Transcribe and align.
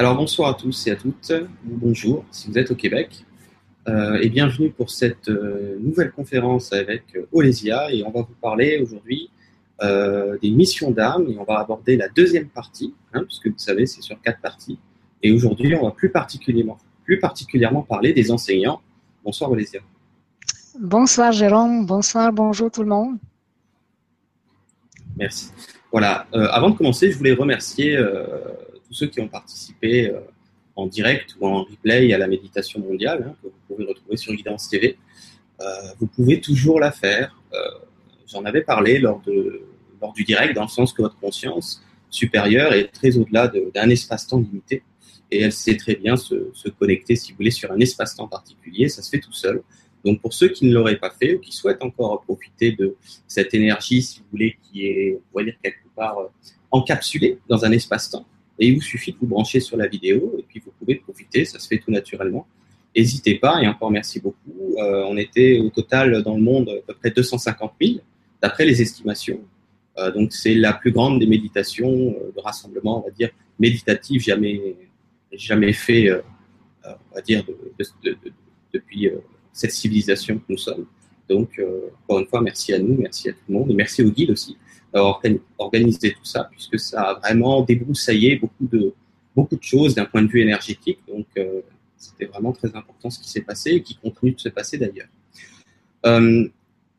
Alors 0.00 0.16
bonsoir 0.16 0.48
à 0.48 0.54
tous 0.54 0.86
et 0.86 0.92
à 0.92 0.96
toutes, 0.96 1.30
ou 1.30 1.76
bonjour 1.76 2.24
si 2.30 2.48
vous 2.48 2.56
êtes 2.56 2.70
au 2.70 2.74
Québec, 2.74 3.26
euh, 3.86 4.18
et 4.22 4.30
bienvenue 4.30 4.70
pour 4.70 4.88
cette 4.88 5.28
euh, 5.28 5.76
nouvelle 5.78 6.10
conférence 6.10 6.72
avec 6.72 7.02
euh, 7.14 7.26
Olesia, 7.32 7.92
et 7.92 8.02
on 8.02 8.10
va 8.10 8.22
vous 8.22 8.34
parler 8.40 8.80
aujourd'hui 8.82 9.28
euh, 9.82 10.38
des 10.40 10.52
missions 10.52 10.90
d'armes, 10.90 11.28
et 11.28 11.36
on 11.36 11.44
va 11.44 11.58
aborder 11.58 11.98
la 11.98 12.08
deuxième 12.08 12.48
partie, 12.48 12.94
hein, 13.12 13.24
puisque 13.24 13.48
vous 13.48 13.58
savez 13.58 13.84
c'est 13.84 14.00
sur 14.00 14.18
quatre 14.22 14.40
parties, 14.40 14.78
et 15.22 15.32
aujourd'hui 15.32 15.74
on 15.74 15.84
va 15.84 15.90
plus 15.90 16.08
particulièrement, 16.08 16.78
plus 17.04 17.18
particulièrement 17.18 17.82
parler 17.82 18.14
des 18.14 18.30
enseignants. 18.30 18.80
Bonsoir 19.22 19.50
Olesia. 19.50 19.80
Bonsoir 20.80 21.30
Jérôme, 21.32 21.84
bonsoir, 21.84 22.32
bonjour 22.32 22.70
tout 22.70 22.84
le 22.84 22.88
monde. 22.88 23.18
Merci. 25.18 25.50
Voilà, 25.92 26.26
avant 26.32 26.70
de 26.70 26.76
commencer, 26.78 27.12
je 27.12 27.18
voulais 27.18 27.34
remercier 27.34 27.98
tous 28.90 28.94
ceux 28.94 29.06
qui 29.06 29.20
ont 29.20 29.28
participé 29.28 30.08
euh, 30.10 30.18
en 30.74 30.86
direct 30.86 31.36
ou 31.40 31.46
en 31.46 31.62
replay 31.62 32.12
à 32.12 32.18
la 32.18 32.26
méditation 32.26 32.80
mondiale, 32.80 33.24
hein, 33.28 33.36
que 33.40 33.46
vous 33.46 33.54
pouvez 33.68 33.84
retrouver 33.86 34.16
sur 34.16 34.34
Guidance 34.34 34.68
TV. 34.68 34.98
Euh, 35.60 35.64
vous 36.00 36.08
pouvez 36.08 36.40
toujours 36.40 36.80
la 36.80 36.90
faire. 36.90 37.40
Euh, 37.52 37.58
J'en 38.26 38.44
avais 38.44 38.62
parlé 38.62 38.98
lors, 38.98 39.20
de, 39.22 39.62
lors 40.00 40.12
du 40.12 40.24
direct, 40.24 40.54
dans 40.54 40.62
le 40.62 40.68
sens 40.68 40.92
que 40.92 41.02
votre 41.02 41.18
conscience 41.18 41.82
supérieure 42.10 42.72
est 42.72 42.88
très 42.88 43.16
au-delà 43.16 43.46
de- 43.48 43.70
d'un 43.74 43.88
espace-temps 43.90 44.38
limité. 44.38 44.82
Et 45.32 45.40
elle 45.42 45.52
sait 45.52 45.76
très 45.76 45.94
bien 45.94 46.16
se, 46.16 46.68
connecter, 46.78 47.14
si 47.14 47.30
vous 47.32 47.36
voulez, 47.38 47.50
sur 47.52 47.70
un 47.70 47.78
espace-temps 47.78 48.26
particulier. 48.28 48.88
Ça 48.88 49.02
se 49.02 49.10
fait 49.10 49.20
tout 49.20 49.32
seul. 49.32 49.62
Donc, 50.04 50.20
pour 50.20 50.32
ceux 50.32 50.48
qui 50.48 50.64
ne 50.66 50.72
l'auraient 50.72 50.98
pas 50.98 51.10
fait 51.10 51.34
ou 51.34 51.40
qui 51.40 51.52
souhaitent 51.52 51.82
encore 51.82 52.22
profiter 52.22 52.72
de 52.72 52.96
cette 53.28 53.52
énergie, 53.54 54.02
si 54.02 54.20
vous 54.20 54.26
voulez, 54.32 54.56
qui 54.62 54.86
est, 54.86 55.18
on 55.32 55.38
va 55.38 55.44
dire, 55.44 55.54
quelque 55.62 55.88
part 55.94 56.18
encapsulée 56.70 57.38
dans 57.48 57.64
un 57.64 57.72
espace-temps, 57.72 58.24
et 58.60 58.68
il 58.68 58.74
vous 58.74 58.82
suffit 58.82 59.12
de 59.12 59.16
vous 59.18 59.26
brancher 59.26 59.58
sur 59.58 59.76
la 59.78 59.88
vidéo 59.88 60.36
et 60.38 60.44
puis 60.46 60.60
vous 60.64 60.70
pouvez 60.78 60.96
profiter, 60.96 61.46
ça 61.46 61.58
se 61.58 61.66
fait 61.66 61.78
tout 61.78 61.90
naturellement. 61.90 62.46
N'hésitez 62.94 63.36
pas 63.36 63.62
et 63.62 63.66
encore 63.66 63.90
merci 63.90 64.20
beaucoup. 64.20 64.76
Euh, 64.78 65.04
on 65.08 65.16
était 65.16 65.58
au 65.58 65.70
total 65.70 66.22
dans 66.22 66.36
le 66.36 66.42
monde 66.42 66.68
à 66.68 66.86
peu 66.86 66.94
près 66.94 67.10
250 67.10 67.72
000 67.80 67.94
d'après 68.42 68.66
les 68.66 68.82
estimations. 68.82 69.40
Euh, 69.98 70.12
donc 70.12 70.32
c'est 70.32 70.54
la 70.54 70.74
plus 70.74 70.92
grande 70.92 71.20
des 71.20 71.26
méditations 71.26 71.90
euh, 71.90 72.32
de 72.36 72.40
rassemblement, 72.40 73.02
on 73.02 73.08
va 73.08 73.10
dire, 73.10 73.30
méditative 73.58 74.20
jamais, 74.20 74.76
jamais 75.32 75.72
fait, 75.72 76.10
on 76.84 77.14
va 77.14 77.20
dire, 77.22 77.44
de, 77.44 77.56
de, 77.78 77.84
de, 78.04 78.10
de, 78.24 78.32
depuis 78.72 79.10
cette 79.52 79.72
civilisation 79.72 80.38
que 80.38 80.44
nous 80.48 80.56
sommes. 80.56 80.86
Donc, 81.28 81.60
encore 82.04 82.20
une 82.20 82.26
fois, 82.26 82.40
merci 82.40 82.72
à 82.72 82.78
nous, 82.78 82.96
merci 82.98 83.28
à 83.28 83.32
tout 83.32 83.38
le 83.48 83.54
monde 83.54 83.70
et 83.70 83.74
merci 83.74 84.02
au 84.02 84.10
guide 84.10 84.30
aussi 84.30 84.56
d'avoir 84.92 85.20
organi- 85.20 85.40
organisé 85.58 86.12
tout 86.12 86.24
ça, 86.24 86.48
puisque 86.50 86.78
ça 86.78 87.02
a 87.02 87.14
vraiment 87.14 87.62
débroussaillé 87.62 88.36
beaucoup 88.36 88.66
de, 88.66 88.94
beaucoup 89.34 89.56
de 89.56 89.62
choses 89.62 89.94
d'un 89.94 90.04
point 90.04 90.22
de 90.22 90.28
vue 90.28 90.40
énergétique. 90.40 90.98
Donc, 91.08 91.26
euh, 91.36 91.60
c'était 91.96 92.26
vraiment 92.26 92.52
très 92.52 92.74
important 92.74 93.10
ce 93.10 93.18
qui 93.18 93.28
s'est 93.28 93.42
passé 93.42 93.70
et 93.72 93.82
qui 93.82 93.96
continue 93.96 94.32
de 94.32 94.40
se 94.40 94.48
passer 94.48 94.78
d'ailleurs. 94.78 95.08
Euh, 96.06 96.48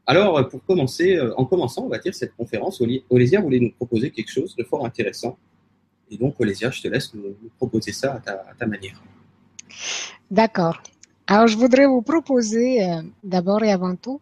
alors, 0.06 0.48
pour 0.50 0.64
commencer, 0.66 1.16
euh, 1.16 1.34
en 1.38 1.46
commençant, 1.46 1.86
on 1.86 1.90
va 1.90 2.00
dire 2.00 2.14
cette 2.14 2.36
conférence, 2.36 2.82
Olésia 3.10 3.42
voulait 3.42 3.60
nous 3.60 3.72
proposer 3.72 4.12
quelque 4.12 4.32
chose 4.32 4.56
de 4.56 4.64
fort 4.64 4.86
intéressant. 4.86 5.38
Et 6.10 6.18
donc, 6.18 6.40
Olésia, 6.40 6.70
je 6.72 6.82
te 6.82 6.88
laisse 6.88 7.14
nous, 7.14 7.36
proposer 7.58 7.94
ça 7.94 8.22
à 8.26 8.54
ta 8.60 8.66
manière. 8.66 9.02
D'accord. 10.30 10.82
Alors, 11.28 11.48
je 11.48 11.58
voudrais 11.58 11.86
vous 11.88 12.02
proposer 12.02 12.84
euh, 12.84 13.02
d'abord 13.24 13.64
et 13.64 13.72
avant 13.72 13.96
tout, 13.96 14.22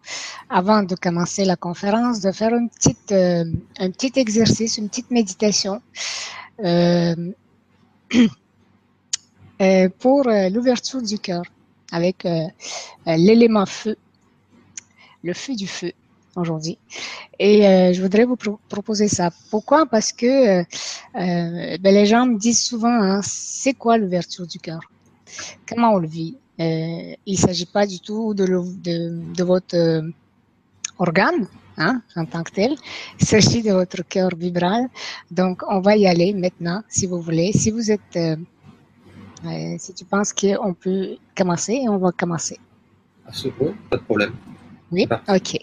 avant 0.50 0.84
de 0.84 0.96
commencer 0.96 1.44
la 1.46 1.56
conférence, 1.56 2.22
de 2.22 2.32
faire 2.32 2.54
une 2.56 2.70
petite, 2.70 3.12
euh, 3.12 3.46
un 3.80 3.92
petit 3.92 4.14
exercice, 4.20 4.78
une 4.78 4.90
petite 4.90 5.10
méditation 5.12 5.82
euh, 6.64 7.16
pour 10.00 10.24
l'ouverture 10.52 11.02
du 11.02 11.20
cœur 11.20 11.44
avec 11.92 12.28
l'élément 13.06 13.66
feu, 13.66 13.96
le 15.24 15.34
feu 15.34 15.56
du 15.56 15.68
feu 15.68 15.92
aujourd'hui. 16.36 16.80
Et 17.40 17.62
je 17.94 18.02
voudrais 18.02 18.26
vous 18.26 18.36
pro- 18.38 18.60
proposer 18.70 19.08
ça. 19.08 19.32
Pourquoi? 19.52 19.86
Parce 19.88 20.12
que 20.14 20.64
ben, 21.14 21.80
les 21.96 22.06
gens 22.06 22.26
me 22.26 22.38
disent 22.38 22.62
souvent, 22.64 22.90
hein, 23.02 23.22
c'est 23.24 23.74
quoi 23.74 23.98
l'ouverture 23.98 24.48
du 24.48 24.60
cœur? 24.60 24.82
Comment 25.68 25.94
on 25.94 26.00
le 26.00 26.08
vit? 26.08 26.38
Il 26.60 27.16
ne 27.26 27.36
s'agit 27.38 27.66
pas 27.66 27.88
du 27.88 28.00
tout 28.02 28.34
de, 28.34 28.44
le- 28.44 28.74
de, 28.84 29.34
de 29.34 29.44
votre 29.44 29.76
euh, 29.78 30.02
organe 30.98 31.48
hein, 31.78 32.02
en 32.16 32.26
tant 32.26 32.44
que 32.44 32.52
tel. 32.52 32.76
Il 33.20 33.26
s'agit 33.26 33.62
de 33.64 33.72
votre 33.72 34.02
cœur 34.08 34.32
vibral. 34.36 34.88
Donc, 35.32 35.62
on 35.70 35.80
va 35.80 35.96
y 35.96 36.06
aller 36.06 36.34
maintenant, 36.34 36.82
si 36.90 37.08
vous 37.08 37.22
voulez. 37.22 37.54
Si 37.54 37.72
vous 37.72 37.90
êtes, 37.92 38.16
euh, 38.18 38.36
euh, 39.46 39.76
si 39.80 39.94
tu 39.94 40.04
penses 40.04 40.34
qu'on 40.34 40.74
peut 40.74 41.16
commencer, 41.36 41.86
on 41.88 41.98
va 41.98 42.12
commencer. 42.12 42.58
À 43.26 43.32
ce 43.34 43.48
point, 43.48 43.74
pas 43.90 43.98
de 43.98 44.04
problème. 44.04 44.34
Oui, 44.92 45.08
ok. 45.30 45.58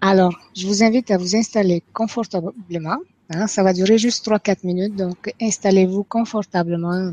Alors, 0.00 0.32
je 0.56 0.66
vous 0.66 0.82
invite 0.82 1.10
à 1.10 1.18
vous 1.18 1.36
installer 1.36 1.82
confortablement. 1.92 2.96
hein. 3.28 3.46
ça 3.46 3.62
va 3.62 3.74
durer 3.74 3.98
juste 3.98 4.26
3-4 4.26 4.64
minutes, 4.64 4.96
donc 4.96 5.34
installez-vous 5.40 6.04
confortablement, 6.04 7.12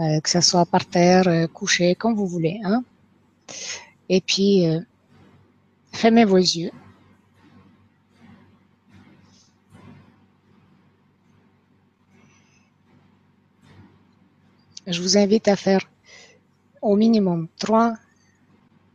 euh, 0.00 0.20
que 0.20 0.28
ce 0.28 0.40
soit 0.40 0.66
par 0.66 0.84
terre, 0.84 1.26
euh, 1.28 1.46
couché, 1.46 1.94
comme 1.94 2.14
vous 2.14 2.26
voulez. 2.26 2.60
Hein. 2.64 2.84
Et 4.08 4.20
puis, 4.20 4.66
euh, 4.66 4.80
fermez 5.92 6.24
vos 6.24 6.36
yeux. 6.36 6.70
Je 14.86 15.02
vous 15.02 15.16
invite 15.18 15.48
à 15.48 15.56
faire 15.56 15.80
au 16.80 16.94
minimum 16.94 17.48
trois 17.58 17.94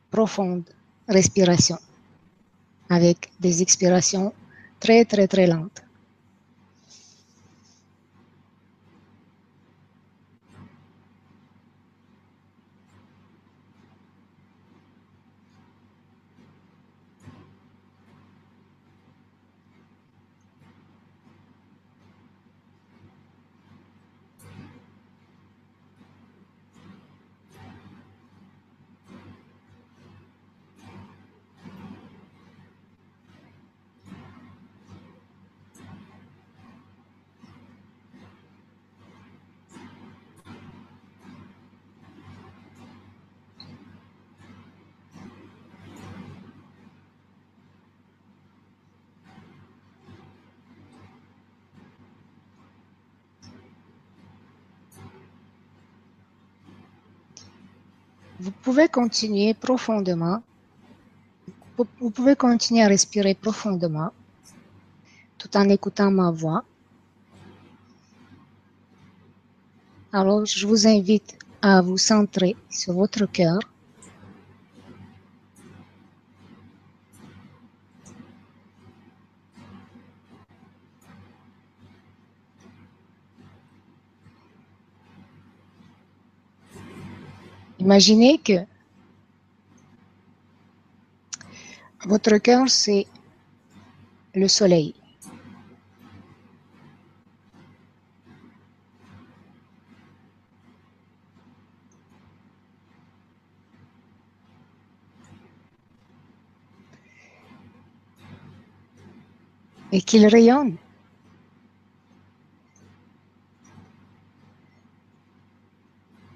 profondes 0.10 0.70
respirations 1.08 1.80
avec 2.90 3.30
des 3.40 3.62
expirations 3.62 4.34
très 4.80 5.04
très 5.04 5.28
très 5.28 5.48
lentes. 5.48 5.82
Vous 58.42 58.50
pouvez 58.50 58.88
continuer 58.88 59.54
profondément. 59.54 60.42
Vous 61.78 62.10
pouvez 62.10 62.36
continuer 62.36 62.82
à 62.82 62.88
respirer 62.88 63.36
profondément 63.36 64.12
tout 65.38 65.56
en 65.56 65.70
écoutant 65.70 66.10
ma 66.10 66.32
voix. 66.32 66.64
Alors, 70.12 70.44
je 70.48 70.66
vous 70.66 70.88
invite 70.88 71.38
à 71.62 71.84
vous 71.84 72.00
centrer 72.00 72.56
sur 72.72 72.94
votre 72.94 73.28
cœur. 73.28 73.60
Imaginez 87.92 88.38
que 88.38 88.66
votre 92.06 92.38
cœur, 92.38 92.70
c'est 92.70 93.06
le 94.34 94.48
soleil. 94.48 94.96
et 109.94 110.02
qu'il 110.02 110.26
rayonne. 110.28 110.78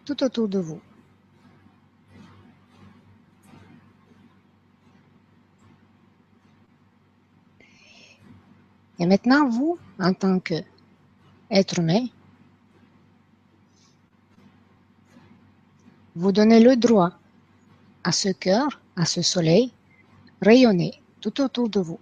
tout 0.03 0.21
autour 0.21 0.49
de 0.49 0.59
vous. 0.59 0.81
Et 9.05 9.07
maintenant, 9.07 9.47
vous, 9.47 9.77
en 9.99 10.13
tant 10.15 10.39
qu'être 10.39 11.77
humain, 11.77 12.07
vous 16.15 16.31
donnez 16.31 16.59
le 16.59 16.75
droit 16.75 17.11
à 18.03 18.11
ce 18.11 18.29
cœur, 18.29 18.81
à 18.95 19.05
ce 19.05 19.21
soleil, 19.21 19.71
rayonner 20.41 21.03
tout 21.21 21.39
autour 21.39 21.69
de 21.69 21.81
vous. 21.81 21.99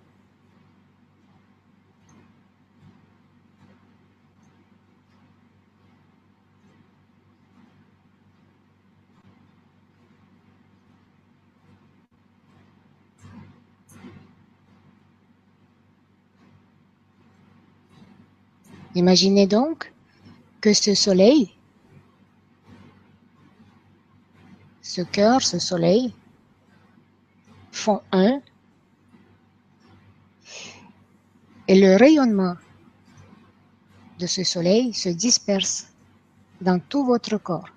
Imaginez 18.96 19.48
donc 19.48 19.92
que 20.62 20.74
ce 20.74 20.94
soleil, 20.94 21.52
ce 24.82 25.02
cœur, 25.02 25.42
ce 25.42 25.60
soleil, 25.60 26.14
font 27.72 28.02
un 28.12 28.40
et 31.68 31.80
le 31.80 31.96
rayonnement 31.96 32.56
de 34.20 34.28
ce 34.28 34.44
soleil 34.44 34.94
se 34.94 35.10
disperse 35.10 35.88
dans 36.62 36.80
tout 36.80 37.04
votre 37.06 37.38
corps. 37.38 37.70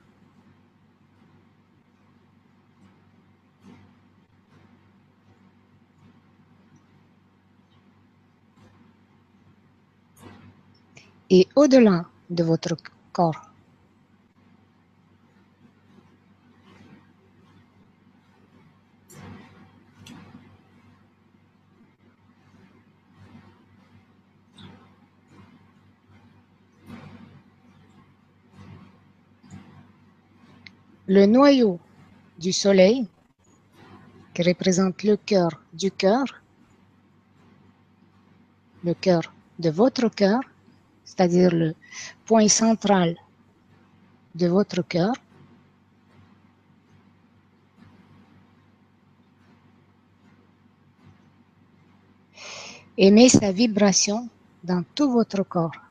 Et 11.30 11.48
au-delà 11.56 12.06
de 12.30 12.42
votre 12.42 12.76
corps. 13.12 13.50
Le 31.08 31.24
noyau 31.26 31.78
du 32.36 32.52
soleil, 32.52 33.06
qui 34.34 34.42
représente 34.42 35.04
le 35.04 35.16
cœur 35.16 35.50
du 35.72 35.92
cœur, 35.92 36.24
le 38.84 38.92
cœur 38.92 39.32
de 39.60 39.70
votre 39.70 40.08
cœur, 40.08 40.40
c'est-à-dire 41.06 41.54
le 41.54 41.74
point 42.26 42.48
central 42.48 43.16
de 44.34 44.48
votre 44.48 44.82
cœur. 44.82 45.14
Aimez 52.98 53.28
sa 53.28 53.52
vibration 53.52 54.28
dans 54.64 54.82
tout 54.94 55.10
votre 55.10 55.42
corps. 55.42 55.86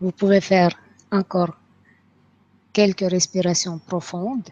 Vous 0.00 0.09
pouvez 0.20 0.42
faire 0.42 0.72
encore 1.10 1.56
quelques 2.74 3.10
respirations 3.16 3.78
profondes 3.78 4.50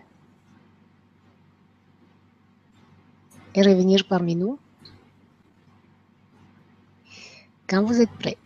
et 3.54 3.62
revenir 3.62 4.08
parmi 4.08 4.34
nous 4.34 4.58
quand 7.68 7.82
vous 7.82 8.00
êtes 8.00 8.16
prêt. 8.22 8.38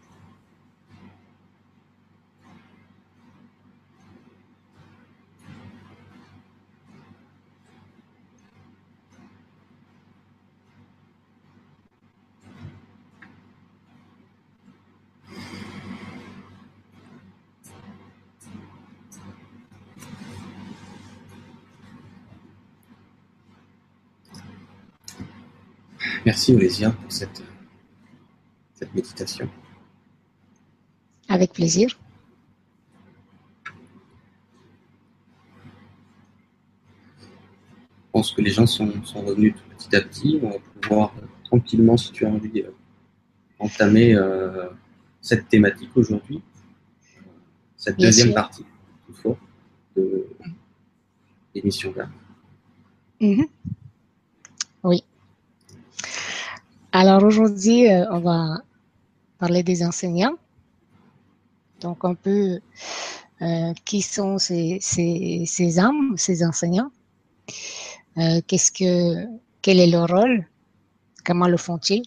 Merci 26.43 26.57
Olésia 26.57 26.91
pour 26.91 27.13
cette, 27.13 27.41
cette 28.75 28.93
méditation. 28.93 29.49
Avec 31.29 31.53
plaisir. 31.53 31.97
Je 33.65 33.71
pense 38.11 38.33
que 38.33 38.43
les 38.43 38.51
gens 38.51 38.67
sont, 38.67 38.91
sont 39.05 39.21
revenus 39.21 39.55
petit 39.79 39.95
à 39.95 40.01
petit. 40.01 40.41
On 40.43 40.51
va 40.51 40.57
pouvoir 40.81 41.15
tranquillement, 41.45 41.97
si 41.97 42.11
tu 42.11 42.27
as 42.27 42.31
envie, 42.31 42.63
euh, 42.63 42.73
entamer 43.61 44.17
euh, 44.17 44.67
cette 45.21 45.49
thématique 45.49 45.97
aujourd'hui, 45.97 46.43
cette 47.77 47.99
Bien 47.99 48.09
deuxième 48.09 48.27
sûr. 48.31 48.35
partie 48.35 48.65
toutefois, 49.07 49.39
de 49.95 50.27
l'émission 51.55 51.95
là. 51.97 52.09
Alors 56.95 57.23
aujourd'hui, 57.25 57.91
euh, 57.91 58.05
on 58.11 58.21
va 58.21 58.59
parler 59.39 59.63
des 59.63 59.83
enseignants. 59.83 60.37
Donc 61.81 62.05
un 62.05 62.15
peu 62.15 62.61
euh, 63.41 63.73
qui 63.85 64.03
sont 64.03 64.39
ces, 64.39 64.79
ces, 64.81 65.45
ces 65.47 65.79
âmes, 65.79 66.15
ces 66.17 66.45
enseignants? 66.45 66.91
Euh, 68.19 68.41
qu'est-ce 68.47 68.71
que, 68.71 69.27
quel 69.63 69.81
est 69.81 69.87
leur 69.87 70.07
rôle? 70.09 70.47
Comment 71.25 71.49
le 71.49 71.57
font-ils? 71.57 72.03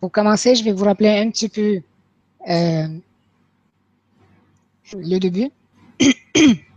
Pour 0.00 0.12
commencer, 0.12 0.54
je 0.54 0.62
vais 0.62 0.72
vous 0.72 0.84
rappeler 0.84 1.18
un 1.18 1.30
petit 1.30 1.48
peu 1.48 1.80
euh, 2.48 2.88
le 4.94 5.18
début. 5.18 5.50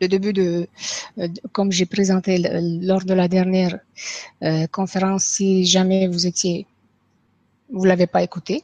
le 0.00 0.08
début 0.08 0.32
de, 0.32 0.68
euh, 1.18 1.28
de- 1.28 1.40
comme 1.52 1.72
j'ai 1.72 1.86
présenté 1.86 2.38
lors 2.82 3.04
de 3.04 3.14
la 3.14 3.28
dernière 3.28 3.78
euh, 4.42 4.66
conférence, 4.68 5.24
si 5.24 5.64
jamais 5.64 6.06
vous 6.08 6.26
étiez, 6.26 6.66
vous 7.70 7.84
l'avez 7.84 8.06
pas 8.06 8.22
écouté. 8.22 8.62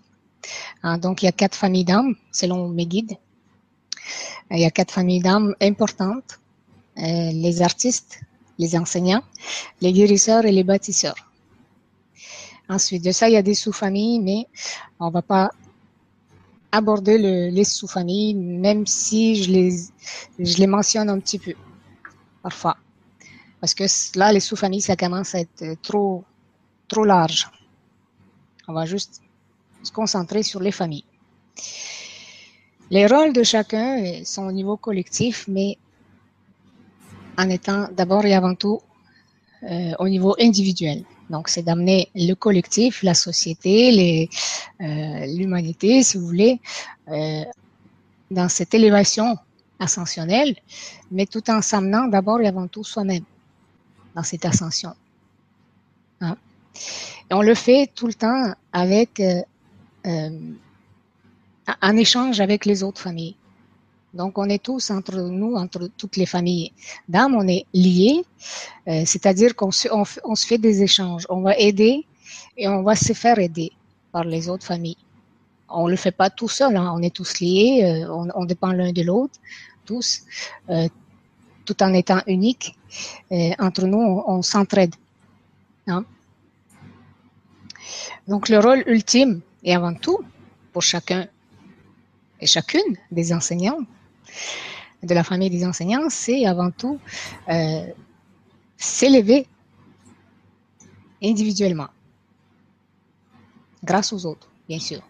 Hein, 0.82 0.98
donc 0.98 1.22
il 1.22 1.26
y 1.26 1.28
a 1.28 1.32
quatre 1.32 1.54
familles 1.54 1.84
d'âmes 1.84 2.14
selon 2.32 2.68
mes 2.68 2.86
guides. 2.86 3.16
Il 4.50 4.58
y 4.58 4.64
a 4.64 4.70
quatre 4.70 4.92
familles 4.92 5.20
d'âmes 5.20 5.54
importantes 5.60 6.40
euh, 6.98 7.30
les 7.32 7.62
artistes, 7.62 8.20
les 8.58 8.76
enseignants, 8.76 9.22
les 9.80 9.92
guérisseurs 9.92 10.44
et 10.44 10.52
les 10.52 10.64
bâtisseurs. 10.64 11.16
Ensuite 12.68 13.04
de 13.04 13.12
ça, 13.12 13.28
il 13.28 13.32
y 13.32 13.36
a 13.36 13.42
des 13.42 13.54
sous-familles, 13.54 14.20
mais 14.20 14.46
on 15.00 15.10
va 15.10 15.22
pas 15.22 15.50
aborder 16.72 17.18
le- 17.18 17.48
les 17.50 17.64
sous-familles, 17.64 18.34
même 18.34 18.86
si 18.86 19.42
je 19.42 19.50
les, 19.50 19.70
je 20.38 20.56
les 20.58 20.66
mentionne 20.66 21.10
un 21.10 21.20
petit 21.20 21.38
peu, 21.38 21.54
parfois. 22.42 22.76
Parce 23.60 23.74
que 23.74 23.84
là, 24.18 24.32
les 24.32 24.40
sous-familles, 24.40 24.80
ça 24.80 24.96
commence 24.96 25.34
à 25.34 25.40
être 25.40 25.80
trop, 25.82 26.24
trop 26.88 27.04
large. 27.04 27.48
On 28.66 28.72
va 28.72 28.86
juste 28.86 29.20
se 29.82 29.92
concentrer 29.92 30.42
sur 30.42 30.60
les 30.60 30.72
familles. 30.72 31.04
Les 32.90 33.06
rôles 33.06 33.32
de 33.32 33.42
chacun 33.42 34.24
sont 34.24 34.44
au 34.46 34.52
niveau 34.52 34.76
collectif, 34.76 35.46
mais 35.48 35.78
en 37.38 37.48
étant 37.48 37.88
d'abord 37.92 38.24
et 38.24 38.34
avant 38.34 38.54
tout 38.54 38.80
euh, 39.62 39.92
au 39.98 40.08
niveau 40.08 40.34
individuel. 40.40 41.04
Donc, 41.32 41.48
c'est 41.48 41.62
d'amener 41.62 42.10
le 42.14 42.34
collectif, 42.34 43.02
la 43.02 43.14
société, 43.14 44.28
euh, 44.80 45.26
l'humanité, 45.34 46.02
si 46.02 46.18
vous 46.18 46.26
voulez, 46.26 46.60
euh, 47.08 47.42
dans 48.30 48.50
cette 48.50 48.74
élévation 48.74 49.38
ascensionnelle, 49.80 50.54
mais 51.10 51.24
tout 51.24 51.50
en 51.50 51.62
s'amenant 51.62 52.06
d'abord 52.06 52.40
et 52.42 52.46
avant 52.46 52.68
tout 52.68 52.84
soi-même. 52.84 53.24
dans 54.14 54.22
cette 54.22 54.44
ascension. 54.44 54.94
Hein. 56.20 56.36
Et 57.30 57.34
on 57.34 57.40
le 57.40 57.54
fait 57.54 57.90
tout 57.94 58.06
le 58.06 58.12
temps 58.12 58.52
avec 58.70 59.20
euh, 59.20 59.40
euh, 60.06 60.38
un 61.80 61.96
échange 61.96 62.40
avec 62.40 62.66
les 62.66 62.82
autres 62.82 63.00
familles. 63.00 63.36
Donc, 64.14 64.36
on 64.36 64.48
est 64.48 64.62
tous 64.62 64.90
entre 64.90 65.16
nous, 65.16 65.54
entre 65.54 65.88
toutes 65.96 66.16
les 66.16 66.26
familles 66.26 66.72
d'âmes, 67.08 67.34
on 67.34 67.48
est 67.48 67.64
liés, 67.72 68.24
euh, 68.88 69.02
c'est-à-dire 69.06 69.56
qu'on 69.56 69.70
se, 69.70 69.88
fait 70.46 70.58
des 70.58 70.82
échanges. 70.82 71.26
On 71.30 71.40
va 71.40 71.56
aider 71.56 72.06
et 72.56 72.68
on 72.68 72.82
va 72.82 72.94
se 72.94 73.14
faire 73.14 73.38
aider 73.38 73.72
par 74.10 74.24
les 74.24 74.50
autres 74.50 74.66
familles. 74.66 74.98
On 75.70 75.86
le 75.88 75.96
fait 75.96 76.12
pas 76.12 76.28
tout 76.28 76.48
seul, 76.48 76.76
hein. 76.76 76.92
on 76.94 77.00
est 77.00 77.14
tous 77.14 77.40
liés, 77.40 78.04
euh, 78.04 78.28
on, 78.34 78.44
dépend 78.44 78.72
l'un 78.72 78.92
de 78.92 79.02
l'autre, 79.02 79.40
tous, 79.86 80.20
euh, 80.68 80.88
tout 81.64 81.82
en 81.82 81.94
étant 81.94 82.20
uniques. 82.26 82.76
entre 83.58 83.86
nous, 83.86 83.98
on, 83.98 84.24
on 84.28 84.42
s'entraide. 84.42 84.94
Hein. 85.86 86.04
Donc, 88.28 88.50
le 88.50 88.58
rôle 88.58 88.84
ultime, 88.86 89.40
et 89.64 89.74
avant 89.74 89.94
tout, 89.94 90.18
pour 90.74 90.82
chacun 90.82 91.26
et 92.40 92.46
chacune 92.46 92.96
des 93.10 93.32
enseignants, 93.32 93.78
de 95.02 95.14
la 95.14 95.24
famille 95.24 95.50
des 95.50 95.64
enseignants, 95.64 96.08
c'est 96.10 96.46
avant 96.46 96.70
tout 96.70 96.98
euh, 97.48 97.86
s'élever 98.76 99.46
individuellement, 101.22 101.88
grâce 103.82 104.12
aux 104.12 104.26
autres, 104.26 104.48
bien 104.68 104.78
sûr. 104.78 105.00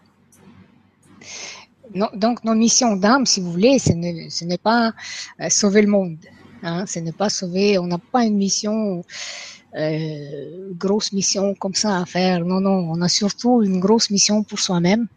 donc, 2.15 2.43
nos 2.43 2.55
missions 2.55 2.95
d'âme, 2.95 3.25
si 3.25 3.41
vous 3.41 3.51
voulez, 3.51 3.79
ce 3.79 4.45
n'est 4.45 4.57
pas 4.57 4.93
euh, 5.39 5.49
sauver 5.49 5.81
le 5.81 5.87
monde. 5.87 6.17
Hein, 6.63 6.85
ce 6.85 6.99
n'est 6.99 7.11
pas 7.11 7.29
sauver, 7.29 7.77
on 7.77 7.87
n'a 7.87 7.97
pas 7.97 8.23
une 8.23 8.37
mission, 8.37 9.03
euh, 9.75 10.71
grosse 10.73 11.11
mission 11.11 11.55
comme 11.55 11.73
ça 11.73 11.99
à 11.99 12.05
faire. 12.05 12.45
Non, 12.45 12.61
non, 12.61 12.89
on 12.89 13.01
a 13.01 13.09
surtout 13.09 13.61
une 13.63 13.79
grosse 13.79 14.09
mission 14.09 14.43
pour 14.43 14.59
soi-même 14.59 15.07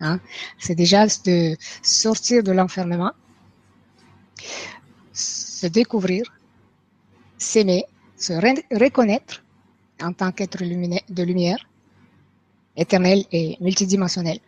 Hein. 0.00 0.20
C'est 0.58 0.74
déjà 0.74 1.06
de 1.06 1.56
sortir 1.82 2.42
de 2.42 2.52
l'enfermement, 2.52 3.12
se 5.12 5.66
découvrir, 5.66 6.24
s'aimer, 7.36 7.84
se 8.16 8.32
reconnaître 8.32 9.42
en 10.00 10.12
tant 10.12 10.30
qu'être 10.30 10.58
de 10.58 11.22
lumière, 11.22 11.68
éternel 12.76 13.24
et 13.32 13.56
multidimensionnel. 13.60 14.38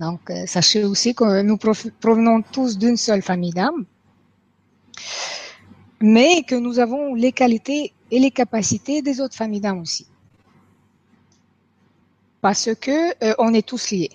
Donc, 0.00 0.30
euh, 0.30 0.46
sachez 0.46 0.84
aussi 0.84 1.14
que 1.14 1.42
nous 1.42 1.56
provenons 1.56 2.42
tous 2.42 2.78
d'une 2.78 2.96
seule 2.96 3.22
famille 3.22 3.52
d'âmes, 3.52 3.84
mais 6.00 6.42
que 6.42 6.54
nous 6.54 6.78
avons 6.78 7.14
les 7.14 7.32
qualités 7.32 7.92
et 8.10 8.18
les 8.18 8.30
capacités 8.30 9.02
des 9.02 9.20
autres 9.20 9.36
familles 9.36 9.60
d'âmes 9.60 9.80
aussi 9.80 10.06
parce 12.44 12.74
que 12.78 13.24
euh, 13.24 13.34
on 13.38 13.54
est 13.54 13.66
tous 13.66 13.90
liés. 13.90 14.10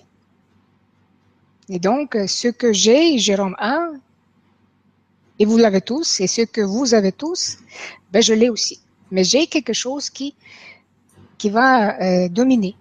Et 1.68 1.80
donc, 1.80 2.16
euh, 2.16 2.28
ce 2.28 2.48
que 2.48 2.72
j'ai, 2.72 3.18
Jérôme 3.18 3.56
a, 3.58 3.88
et 5.40 5.46
vous 5.46 5.58
l'avez 5.58 5.82
tous, 5.82 6.20
et 6.20 6.28
ce 6.28 6.44
que 6.44 6.62
vous 6.62 6.94
avez 6.94 7.12
tous, 7.12 7.58
ben 8.12 8.22
je 8.22 8.36
l'ai 8.36 8.50
aussi. 8.50 8.82
Mais 9.10 9.24
j'ai 9.24 9.48
quelque 9.48 9.74
chose 9.74 10.12
qui 10.12 10.36
qui 11.40 11.50
va 11.50 12.00
euh, 12.00 12.30
dominer, 12.30 12.76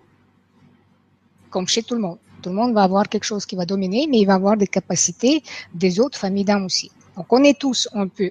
comme 1.49 1.67
chez 1.67 1.83
tout 1.83 1.95
le 1.95 2.03
monde. 2.03 2.19
Tout 2.43 2.51
le 2.51 2.57
monde 2.57 2.75
va 2.75 2.83
avoir 2.83 3.09
quelque 3.09 3.25
chose 3.25 3.47
qui 3.47 3.57
va 3.57 3.65
dominer, 3.65 4.07
mais 4.07 4.19
il 4.19 4.27
va 4.27 4.35
avoir 4.35 4.55
des 4.59 4.67
capacités 4.67 5.43
des 5.73 5.99
autres 5.99 6.19
familles 6.19 6.45
d'âmes 6.45 6.67
aussi. 6.67 6.91
Donc, 7.17 7.33
on 7.33 7.43
est 7.43 7.59
tous 7.59 7.89
un 7.95 8.09
peu 8.09 8.31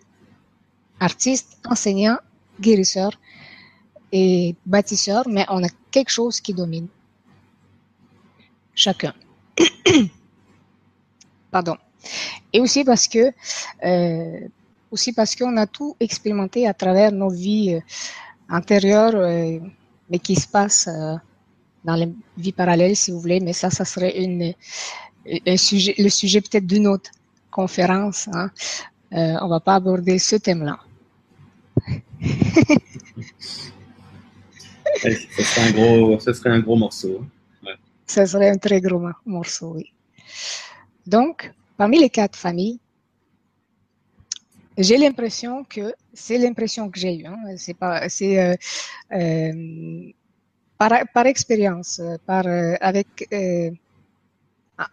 artistes, 1.00 1.58
enseignants, 1.66 2.20
guérisseurs 2.62 3.20
et 4.12 4.56
bâtisseurs, 4.68 5.28
mais 5.28 5.48
on 5.50 5.64
a 5.64 5.70
quelque 5.90 6.12
chose 6.12 6.40
qui 6.40 6.54
domine 6.54 6.88
chacun. 8.77 9.13
Pardon. 11.51 11.75
Et 12.53 12.62
aussi 12.62 12.86
parce 12.86 13.07
que, 13.10 13.34
euh, 13.84 14.48
aussi 14.91 15.12
parce 15.12 15.36
qu'on 15.36 15.57
a 15.57 15.67
tout 15.67 15.98
expérimenté 16.00 16.67
à 16.67 16.74
travers 16.74 17.12
nos 17.12 17.29
vies 17.29 17.74
euh, 17.74 17.81
antérieures, 18.50 19.15
euh, 19.15 19.60
mais 20.10 20.19
qui 20.19 20.36
se 20.36 20.48
passent 20.48 20.89
dans 21.84 21.96
les 21.96 22.07
vies 22.38 22.53
parallèles, 22.53 22.96
si 22.96 23.12
vous 23.12 23.19
voulez. 23.19 23.41
Mais 23.41 23.51
ça, 23.51 23.69
ça 23.69 23.84
serait 23.84 24.15
un 25.46 25.57
sujet, 25.57 25.96
le 25.98 26.10
sujet 26.10 26.39
peut-être 26.39 26.65
d'une 26.65 26.88
autre 26.88 27.12
conférence. 27.51 28.29
Hein. 28.31 28.50
on 29.12 29.50
va 29.50 29.60
pas 29.60 29.75
aborder 29.75 30.17
ce 30.19 30.38
thème-là. 30.38 30.79
serait 35.01 35.67
un 35.67 35.72
gros, 35.72 36.19
ce 36.19 36.34
serait 36.34 36.51
un 36.51 36.60
gros 36.60 36.77
morceau. 36.77 37.25
Ce 38.08 38.26
serait 38.26 38.50
un 38.50 38.58
très 38.58 38.82
gros 38.82 39.02
morceau, 39.26 39.74
oui. 39.76 39.92
Donc, 41.06 41.52
parmi 41.78 42.00
les 42.00 42.10
quatre 42.10 42.38
familles, 42.38 42.80
j'ai 44.78 44.98
l'impression 44.98 45.64
que 45.64 45.94
c'est 46.14 46.38
l'impression 46.38 46.90
que 46.90 47.00
j'ai 47.00 47.16
eue. 47.16 47.26
Hein, 47.26 47.38
c'est 47.58 48.40
euh, 48.40 48.56
euh, 49.12 50.12
par, 50.78 51.26
expérience, 51.26 52.02
par 52.26 52.46
euh, 52.46 52.76
avec 52.80 53.28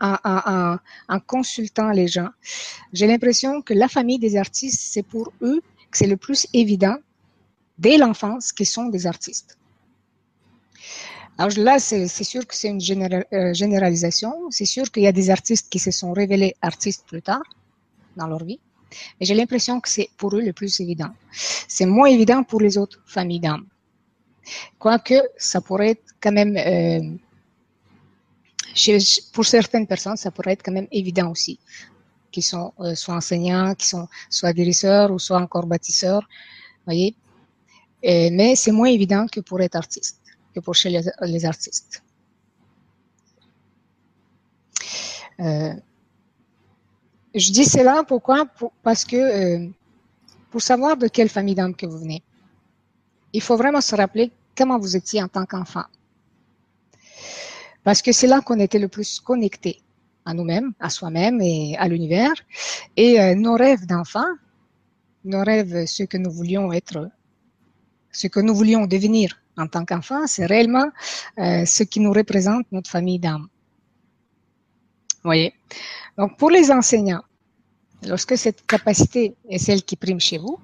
en, 0.01 0.79
consultant 1.27 1.91
les 1.91 2.09
gens, 2.09 2.31
j'ai 2.93 3.07
l'impression 3.07 3.61
que 3.61 3.75
la 3.75 3.89
famille 3.89 4.19
des 4.19 4.37
artistes, 4.37 4.81
c'est 4.93 5.03
pour 5.03 5.33
eux 5.43 5.61
que 5.91 5.99
c'est 5.99 6.07
le 6.07 6.17
plus 6.17 6.47
évident 6.55 6.97
dès 7.79 7.99
l'enfance 7.99 8.53
qu'ils 8.53 8.67
sont 8.67 8.87
des 8.87 9.07
artistes. 9.07 9.59
Alors 11.37 11.51
là, 11.57 11.81
c'est 11.81 12.07
sûr 12.07 12.47
que 12.47 12.55
c'est 12.55 12.69
une 12.69 12.81
euh, 13.33 13.55
généralisation. 13.55 14.33
C'est 14.51 14.67
sûr 14.67 14.91
qu'il 14.91 15.03
y 15.03 15.09
a 15.09 15.13
des 15.13 15.31
artistes 15.31 15.69
qui 15.69 15.81
se 15.81 15.91
sont 15.91 16.13
révélés 16.13 16.55
artistes 16.63 17.05
plus 17.07 17.23
tard 17.23 17.43
dans 18.17 18.29
leur 18.29 18.45
vie. 18.45 18.61
Mais 19.19 19.27
j'ai 19.27 19.35
l'impression 19.35 19.81
que 19.81 19.89
c'est 19.89 20.11
pour 20.17 20.37
eux 20.37 20.43
le 20.43 20.53
plus 20.53 20.79
évident. 20.79 21.11
C'est 21.33 21.87
moins 21.87 22.07
évident 22.07 22.45
pour 22.45 22.61
les 22.61 22.79
autres 22.79 23.03
familles 23.05 23.41
d'âmes. 23.41 23.67
Quoique, 24.79 25.21
ça 25.37 25.61
pourrait 25.61 25.91
être 25.91 26.05
quand 26.21 26.31
même, 26.31 26.57
euh, 26.57 27.17
pour 29.33 29.45
certaines 29.45 29.89
personnes, 29.89 30.17
ça 30.17 30.31
pourrait 30.31 30.53
être 30.53 30.63
quand 30.63 30.73
même 30.73 30.87
évident 30.93 31.31
aussi, 31.33 31.59
qui 32.31 32.43
sont 32.43 32.73
euh, 32.79 32.95
soit 32.95 33.15
enseignants, 33.17 33.75
qui 33.75 33.89
sont 33.89 34.07
soit 34.31 34.53
guérisseurs 34.53 35.11
ou 35.11 35.19
soit 35.19 35.41
encore 35.41 35.67
bâtisseurs, 35.67 36.29
voyez. 36.85 37.17
mais 38.05 38.55
c'est 38.55 38.73
moins 38.73 38.89
évident 38.89 39.27
que 39.27 39.41
pour 39.41 39.61
être 39.63 39.77
artiste 39.77 40.24
que 40.55 40.61
pour 40.61 40.75
chez 40.75 40.91
les, 41.23 41.45
artistes. 41.45 42.03
Euh, 45.41 45.75
je 47.35 47.51
dis 47.51 47.65
cela 47.65 48.05
pourquoi? 48.05 48.47
Parce 48.83 49.05
que 49.05 49.17
euh, 49.17 49.69
pour 50.51 50.63
savoir 50.63 50.97
de 50.97 51.09
quelle 51.09 51.29
famille 51.29 51.57
d'âme 51.57 51.75
que 51.75 51.87
vous 51.87 51.99
venez, 51.99 52.23
il 53.33 53.43
faut 53.43 53.57
vraiment 53.57 53.81
se 53.81 53.97
rappeler 53.97 54.31
comment 54.57 54.79
vous 54.79 54.97
étiez 54.97 55.21
en 55.23 55.29
tant 55.29 55.45
qu'enfant. 55.45 55.87
Parce 57.83 58.01
que 58.01 58.13
c'est 58.13 58.29
là 58.29 58.41
qu'on 58.41 58.61
était 58.61 58.79
le 58.79 58.89
plus 58.89 59.21
connecté 59.21 59.83
à 60.25 60.33
nous-mêmes, 60.33 60.73
à 60.79 60.89
soi-même 60.89 61.41
et 61.43 61.77
à 61.77 61.89
l'univers. 61.89 62.33
Et 62.97 63.21
euh, 63.21 63.35
nos 63.35 63.57
rêves 63.57 63.87
d'enfant, 63.87 64.31
nos 65.25 65.43
rêves, 65.43 65.87
ce 65.87 66.05
que 66.05 66.17
nous 66.17 66.31
voulions 66.31 66.73
être, 66.73 67.11
ce 68.13 68.29
que 68.29 68.41
nous 68.41 68.55
voulions 68.55 68.87
devenir 68.87 69.44
en 69.57 69.67
tant 69.67 69.85
qu'enfant, 69.85 70.27
c'est 70.27 70.47
réellement 70.47 70.91
euh, 71.39 71.65
ce 71.65 71.83
qui 71.83 72.01
nous 72.01 72.13
représente 72.13 72.67
notre 72.73 72.91
famille 72.91 73.19
d'âme. 73.19 73.49
voyez? 75.23 75.55
Donc, 76.19 76.37
pour 76.39 76.51
les 76.51 76.71
enseignants, 76.71 77.25
lorsque 78.07 78.37
cette 78.37 78.67
capacité 78.67 79.35
est 79.49 79.59
celle 79.59 79.83
qui 79.83 79.97
prime 79.97 80.21
chez 80.21 80.39
vous, 80.39 80.59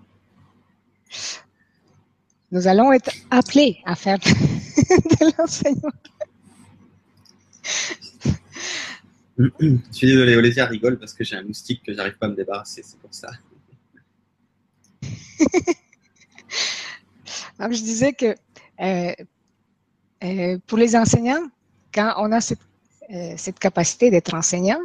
nous 2.53 2.67
allons 2.67 2.93
être 2.93 3.13
appelés 3.31 3.79
à 3.85 3.95
faire 3.95 4.19
de 4.19 5.33
l'enseignement. 5.39 5.93
Je 9.39 9.79
suis 9.91 10.07
désolé, 10.07 10.37
Olivia 10.37 10.67
rigole 10.67 10.99
parce 10.99 11.15
que 11.15 11.25
j'ai 11.25 11.37
un 11.37 11.43
moustique 11.43 11.83
que 11.83 11.95
j'arrive 11.95 12.19
pas 12.19 12.27
à 12.27 12.29
me 12.29 12.35
débarrasser, 12.35 12.83
c'est 12.85 12.99
pour 12.99 13.15
ça. 13.15 13.31
Alors, 17.59 17.73
je 17.73 17.83
disais 17.83 18.13
que 18.13 18.35
pour 20.67 20.79
les 20.79 20.97
enseignants, 20.97 21.47
quand 21.93 22.15
on 22.19 22.33
a 22.33 22.41
cette, 22.41 22.61
euh, 23.13 23.35
cette 23.37 23.59
capacité 23.59 24.11
d'être 24.11 24.35
enseignant, 24.35 24.81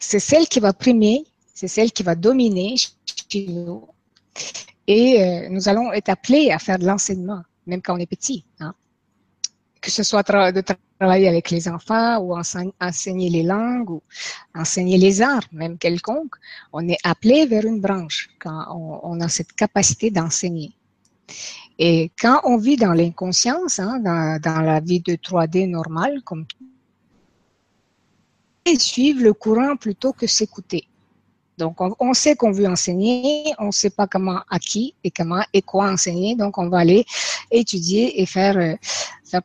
c'est 0.00 0.20
celle 0.20 0.46
qui 0.46 0.60
va 0.60 0.72
primer, 0.72 1.24
c'est 1.54 1.68
celle 1.68 1.92
qui 1.92 2.02
va 2.02 2.14
dominer 2.14 2.76
chez 2.76 3.46
nous. 3.48 3.88
Et 4.86 5.48
nous 5.50 5.68
allons 5.68 5.92
être 5.92 6.08
appelés 6.10 6.52
à 6.52 6.60
faire 6.60 6.78
de 6.78 6.86
l'enseignement, 6.86 7.42
même 7.66 7.82
quand 7.82 7.96
on 7.96 7.98
est 7.98 8.06
petit. 8.06 8.44
Hein. 8.60 8.72
que 9.80 9.90
ce 9.90 10.04
soit 10.04 10.22
de 10.22 10.62
travailler 10.98 11.28
avec 11.28 11.50
les 11.50 11.68
enfants 11.68 12.18
ou 12.18 12.36
enseigner 12.36 13.30
les 13.30 13.42
langues 13.42 13.90
ou 13.90 14.02
enseigner 14.54 14.98
les 14.98 15.22
arts, 15.22 15.46
même 15.52 15.78
quelconques, 15.78 16.36
on 16.72 16.88
est 16.88 16.98
appelé 17.04 17.46
vers 17.46 17.64
une 17.64 17.80
branche 17.80 18.30
quand 18.38 18.64
on, 19.02 19.20
a 19.20 19.28
cette 19.28 19.52
capacité 19.52 20.10
d'enseigner. 20.10 20.72
Et 21.78 22.10
quand 22.18 22.40
on 22.44 22.56
vit 22.56 22.76
dans 22.76 22.92
l'inconscience, 22.92 23.78
hein, 23.78 23.98
dans, 24.00 24.62
la 24.62 24.80
vie 24.80 25.00
de 25.00 25.14
3D 25.14 25.68
normale, 25.68 26.22
comme 26.22 26.46
et 28.64 28.78
suivre 28.78 29.22
le 29.22 29.32
courant 29.32 29.76
plutôt 29.76 30.12
que 30.12 30.26
s'écouter. 30.26 30.88
Donc, 31.56 31.76
on, 31.80 32.14
sait 32.14 32.34
qu'on 32.36 32.50
veut 32.50 32.66
enseigner, 32.66 33.54
on 33.58 33.66
ne 33.66 33.70
sait 33.70 33.90
pas 33.90 34.06
comment, 34.06 34.40
à 34.50 34.58
qui 34.58 34.94
et 35.04 35.10
comment 35.10 35.42
et 35.52 35.62
quoi 35.62 35.90
enseigner. 35.90 36.34
Donc, 36.34 36.58
on 36.58 36.68
va 36.68 36.78
aller 36.78 37.06
étudier 37.50 38.20
et 38.20 38.26
faire, 38.26 38.58
euh, 38.58 38.74
faire 39.24 39.40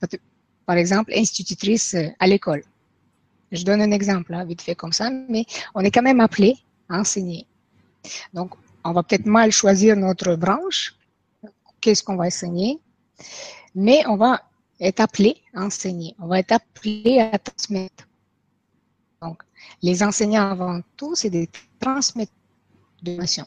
par 0.66 0.76
exemple, 0.76 1.14
institutrice 1.16 1.94
euh, 1.94 2.08
à 2.20 2.28
l'école. 2.28 2.64
Je 3.52 3.64
donne 3.64 3.82
un 3.82 3.92
exemple, 3.92 4.34
hein, 4.34 4.44
vite 4.44 4.62
fait 4.62 4.76
comme 4.76 4.92
ça, 4.92 5.10
mais 5.30 5.46
on 5.76 5.82
est 5.82 5.92
quand 5.92 6.02
même 6.02 6.20
appelé 6.20 6.58
à 6.90 7.00
enseigner. 7.00 7.46
Donc, 8.34 8.52
on 8.84 8.92
va 8.92 9.04
peut-être 9.04 9.26
mal 9.26 9.52
choisir 9.52 9.96
notre 9.96 10.36
branche, 10.36 10.96
qu'est-ce 11.82 12.04
qu'on 12.04 12.16
va 12.16 12.26
enseigner, 12.26 12.80
mais 13.76 14.04
on 14.08 14.16
va 14.16 14.42
être 14.80 15.00
appelé 15.00 15.38
à 15.54 15.64
enseigner, 15.64 16.16
on 16.20 16.28
va 16.28 16.40
être 16.40 16.54
appelé 16.54 17.20
à 17.20 17.38
transmettre. 17.38 18.08
Donc, 19.22 19.42
les 19.82 20.02
enseignants 20.02 20.50
avant 20.50 20.82
tout, 20.98 21.16
c'est 21.16 21.30
des 21.30 21.50
transmetteurs 21.80 22.34
de 23.04 23.16
nation. 23.16 23.46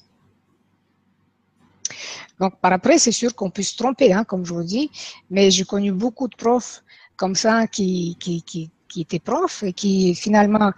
Donc, 2.41 2.59
par 2.61 2.73
après, 2.73 2.99
c'est 2.99 3.13
sûr 3.13 3.35
qu'on 3.35 3.51
peut 3.51 3.63
se 3.63 3.77
tromper, 3.77 4.13
hein, 4.13 4.25
comme 4.25 4.45
je 4.45 4.53
vous 4.53 4.65
dis, 4.65 4.91
mais 5.31 5.51
j'ai 5.51 5.65
connu 5.65 5.93
beaucoup 5.93 6.29
de 6.29 6.37
profs 6.37 6.83
comme 7.17 7.35
ça 7.35 7.67
qui, 7.67 8.17
qui, 8.19 8.43
qui, 8.43 8.71
qui 8.89 9.03
étaient 9.03 9.21
profs 9.21 9.63
et 9.63 9.73
qui 9.73 10.15
finalement 10.15 10.73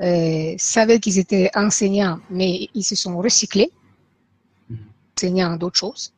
euh, 0.00 0.54
savaient 0.58 1.00
qu'ils 1.00 1.18
étaient 1.18 1.50
enseignants, 1.54 2.18
mais 2.30 2.68
ils 2.74 2.84
se 2.84 2.94
sont 2.94 3.18
recyclés, 3.18 3.70
mhm. 4.70 4.78
enseignant 5.16 5.56
d'autres 5.56 5.78
choses. 5.78 6.12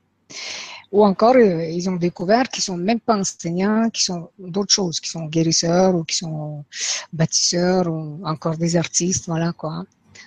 Ou 0.94 1.04
encore, 1.04 1.34
euh, 1.34 1.64
ils 1.64 1.90
ont 1.90 1.96
découvert 1.96 2.48
qu'ils 2.48 2.62
sont 2.62 2.76
même 2.76 3.00
pas 3.00 3.16
enseignants, 3.16 3.90
qui 3.90 4.04
sont 4.04 4.30
d'autres 4.38 4.72
choses, 4.72 5.00
qui 5.00 5.10
sont 5.10 5.24
guérisseurs 5.24 5.92
ou 5.92 6.04
qui 6.04 6.16
sont 6.16 6.64
bâtisseurs 7.12 7.88
ou 7.88 8.20
encore 8.24 8.56
des 8.56 8.76
artistes, 8.76 9.26
voilà 9.26 9.52
quoi. 9.52 9.84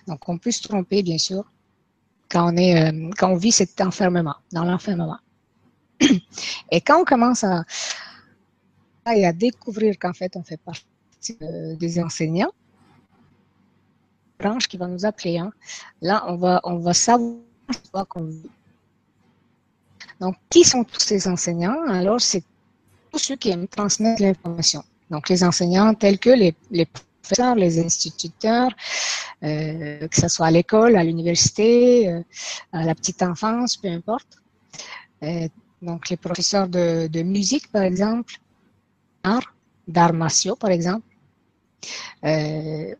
Donc, 0.07 0.27
on 0.27 0.37
peut 0.37 0.51
se 0.51 0.61
tromper, 0.61 1.03
bien 1.03 1.17
sûr, 1.17 1.49
quand 2.29 2.51
on 2.51 2.57
est, 2.57 2.91
euh, 2.91 3.09
quand 3.17 3.29
on 3.29 3.37
vit 3.37 3.53
cet 3.53 3.79
enfermement, 3.79 4.35
dans 4.51 4.65
l'enfermement. 4.65 5.19
Et 6.71 6.81
quand 6.81 6.99
on 6.99 7.05
commence 7.05 7.45
à, 7.45 7.63
à 9.05 9.31
découvrir 9.31 9.97
qu'en 9.97 10.11
fait, 10.11 10.35
on 10.35 10.43
fait 10.43 10.59
partie 10.59 11.37
euh, 11.43 11.77
des 11.77 11.97
enseignants, 11.97 12.51
branche 14.37 14.67
qui 14.67 14.75
va 14.75 14.87
nous 14.87 15.05
appeler, 15.05 15.37
hein. 15.37 15.53
là, 16.01 16.25
on 16.27 16.35
va, 16.35 16.59
on 16.65 16.79
va 16.79 16.93
savoir 16.93 17.37
qu'on 18.09 18.25
vit 18.25 18.49
donc, 20.19 20.35
qui 20.49 20.63
sont 20.63 20.83
tous 20.83 20.99
ces 20.99 21.27
enseignants? 21.27 21.87
Alors, 21.89 22.19
c'est 22.19 22.43
tous 23.11 23.19
ceux 23.19 23.35
qui 23.35 23.49
aiment 23.49 23.67
transmettre 23.67 24.21
l'information. 24.21 24.83
Donc, 25.09 25.29
les 25.29 25.43
enseignants 25.43 25.93
tels 25.93 26.19
que 26.19 26.31
les, 26.31 26.55
professeurs, 26.85 27.55
les 27.55 27.79
instituteurs, 27.79 28.71
euh, 29.43 30.07
que 30.07 30.15
ce 30.15 30.27
soit 30.27 30.47
à 30.47 30.51
l'école, 30.51 30.95
à 30.95 31.03
l'université, 31.03 32.09
euh, 32.09 32.21
à 32.73 32.83
la 32.83 32.95
petite 32.95 33.21
enfance, 33.21 33.77
peu 33.77 33.89
importe. 33.89 34.41
Euh, 35.23 35.47
donc, 35.81 36.09
les 36.09 36.17
professeurs 36.17 36.67
de, 36.67 37.21
musique, 37.21 37.71
par 37.71 37.83
exemple, 37.83 38.35
d'art, 39.23 39.53
d'arts 39.87 40.13
martiaux, 40.13 40.55
par 40.55 40.71
exemple, 40.71 41.05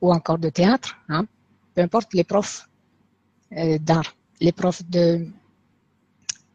ou 0.01 0.13
encore 0.13 0.38
de 0.38 0.50
théâtre, 0.50 0.95
hein, 1.09 1.25
peu 1.74 1.81
importe 1.81 2.13
les 2.13 2.24
profs 2.24 2.69
d'art, 3.51 4.15
les 4.39 4.51
profs 4.51 4.86
de 4.86 5.27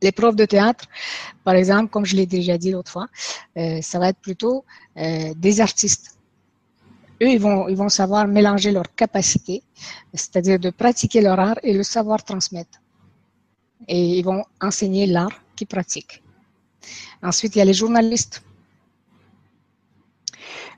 les 0.03 0.13
profs 0.13 0.37
de 0.37 0.45
théâtre, 0.45 0.85
par 1.45 1.55
exemple, 1.55 1.91
comme 1.91 2.05
je 2.05 2.17
l'ai 2.17 2.27
déjà 2.27 2.59
dit 2.59 2.73
l'autre 2.73 2.91
fois, 2.91 3.07
euh, 3.57 3.81
ça 3.81 3.99
va 3.99 4.09
être 4.09 4.19
plutôt 4.19 4.65
euh, 4.97 5.33
des 5.37 5.61
artistes. 5.61 6.19
Eux, 7.23 7.31
ils 7.31 7.41
vont, 7.41 7.89
savoir 7.89 8.27
mélanger 8.27 8.73
leurs 8.73 8.93
capacités, 8.97 9.63
c'est-à-dire 10.13 10.59
de 10.59 10.71
pratiquer 10.71 11.21
leur 11.21 11.39
art 11.39 11.59
et 11.63 11.73
le 11.73 11.85
savoir 11.85 12.25
transmettre. 12.25 12.81
Et 13.87 14.19
ils 14.19 14.25
vont 14.25 14.45
enseigner 14.61 15.07
l'art 15.07 15.41
qu'ils 15.55 15.69
pratiquent. 15.69 16.21
Ensuite, 17.23 17.55
il 17.55 17.61
y 17.61 17.63
a 17.63 17.65
les 17.65 17.75
journalistes. 17.75 18.43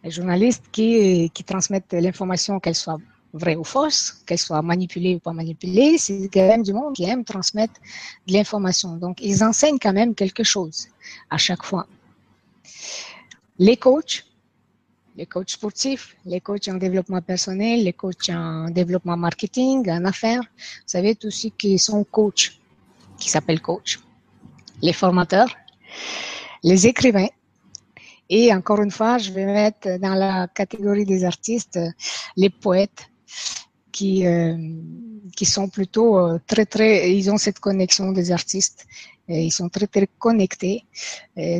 Les 0.02 0.10
journalistes 0.10 0.64
qui, 0.70 1.30
qui 1.32 1.44
transmettent 1.44 1.94
l'information, 1.94 2.60
qu'elle 2.60 2.74
soit 2.74 2.98
vraie 3.34 3.56
ou 3.56 3.64
fausse, 3.64 4.22
qu'elle 4.24 4.38
soit 4.38 4.62
manipulée 4.62 5.16
ou 5.16 5.18
pas 5.18 5.32
manipulée, 5.32 5.98
c'est 5.98 6.30
quand 6.32 6.46
même 6.46 6.62
du 6.62 6.72
monde 6.72 6.94
qui 6.94 7.04
aime 7.04 7.24
transmettre 7.24 7.74
de 8.26 8.32
l'information. 8.32 8.96
Donc, 8.96 9.18
ils 9.20 9.42
enseignent 9.42 9.78
quand 9.78 9.92
même 9.92 10.14
quelque 10.14 10.44
chose 10.44 10.88
à 11.28 11.36
chaque 11.36 11.64
fois. 11.64 11.86
Les 13.58 13.76
coachs, 13.76 14.24
les 15.16 15.26
coachs 15.26 15.50
sportifs, 15.50 16.16
les 16.24 16.40
coachs 16.40 16.68
en 16.68 16.74
développement 16.74 17.20
personnel, 17.20 17.84
les 17.84 17.92
coachs 17.92 18.30
en 18.30 18.70
développement 18.70 19.16
marketing, 19.16 19.88
en 19.90 20.04
affaires, 20.04 20.42
vous 20.42 20.86
savez, 20.86 21.14
tous 21.14 21.30
ceux 21.30 21.50
qui 21.50 21.78
sont 21.78 22.04
coachs, 22.04 22.52
qui 23.18 23.28
s'appellent 23.28 23.62
coachs, 23.62 23.98
les 24.80 24.92
formateurs, 24.92 25.52
les 26.62 26.86
écrivains, 26.86 27.28
et 28.28 28.52
encore 28.54 28.80
une 28.80 28.90
fois, 28.90 29.18
je 29.18 29.30
vais 29.32 29.44
mettre 29.44 29.98
dans 29.98 30.14
la 30.14 30.48
catégorie 30.48 31.04
des 31.04 31.24
artistes 31.24 31.78
les 32.36 32.50
poètes, 32.50 33.08
qui, 33.94 34.26
euh, 34.26 34.56
qui 35.36 35.46
sont 35.46 35.68
plutôt 35.68 36.18
euh, 36.18 36.38
très, 36.46 36.66
très, 36.66 37.16
ils 37.16 37.30
ont 37.30 37.38
cette 37.38 37.60
connexion 37.60 38.10
des 38.10 38.32
artistes, 38.32 38.86
et 39.28 39.44
ils 39.44 39.52
sont 39.52 39.68
très, 39.68 39.86
très 39.86 40.08
connectés. 40.18 40.84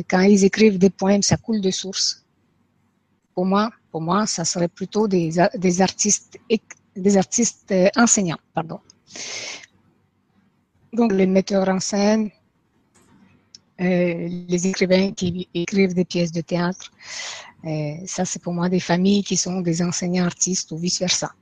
Quand 0.09 0.21
ils 0.21 0.43
écrivent 0.43 0.77
des 0.77 0.91
poèmes, 0.91 1.23
ça 1.23 1.37
coule 1.37 1.61
de 1.61 1.71
source. 1.71 2.07
Pour 3.33 3.45
moi, 3.45 3.71
pour 3.89 4.01
moi, 4.01 4.27
ça 4.27 4.43
serait 4.45 4.67
plutôt 4.67 5.07
des, 5.07 5.31
des 5.55 5.81
artistes, 5.81 6.37
des 6.95 7.17
artistes 7.17 7.71
euh, 7.71 7.89
enseignants, 7.95 8.43
pardon. 8.53 8.79
Donc, 10.93 11.11
les 11.13 11.25
metteurs 11.25 11.69
en 11.69 11.79
scène, 11.79 12.29
les 13.79 14.67
écrivains 14.67 15.11
qui 15.11 15.49
écrivent 15.53 15.93
des 15.93 16.05
pièces 16.05 16.31
de 16.31 16.41
théâtre, 16.41 16.91
ça, 18.05 18.23
c'est 18.23 18.41
pour 18.41 18.53
moi 18.53 18.69
des 18.69 18.79
familles 18.79 19.23
qui 19.23 19.35
sont 19.35 19.59
des 19.59 19.81
enseignants 19.81 20.25
artistes 20.25 20.71
ou 20.71 20.77
vice-versa 20.77 21.33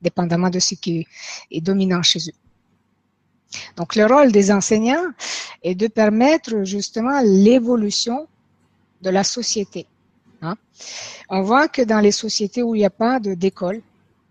dépendamment 0.00 0.50
de 0.50 0.58
ce 0.58 0.74
qui 0.74 1.06
est 1.50 1.60
dominant 1.60 2.02
chez 2.02 2.20
eux. 2.20 2.38
Donc, 3.76 3.96
le 3.96 4.06
rôle 4.06 4.32
des 4.32 4.52
enseignants 4.52 5.06
est 5.62 5.74
de 5.74 5.88
permettre 5.88 6.64
justement 6.64 7.20
l'évolution 7.22 8.26
de 9.02 9.10
la 9.10 9.24
société. 9.24 9.86
Hein. 10.42 10.56
On 11.28 11.42
voit 11.42 11.68
que 11.68 11.82
dans 11.82 12.00
les 12.00 12.12
sociétés 12.12 12.62
où 12.62 12.74
il 12.74 12.78
n'y 12.78 12.84
a 12.84 12.90
pas 12.90 13.18
d'école, 13.20 13.82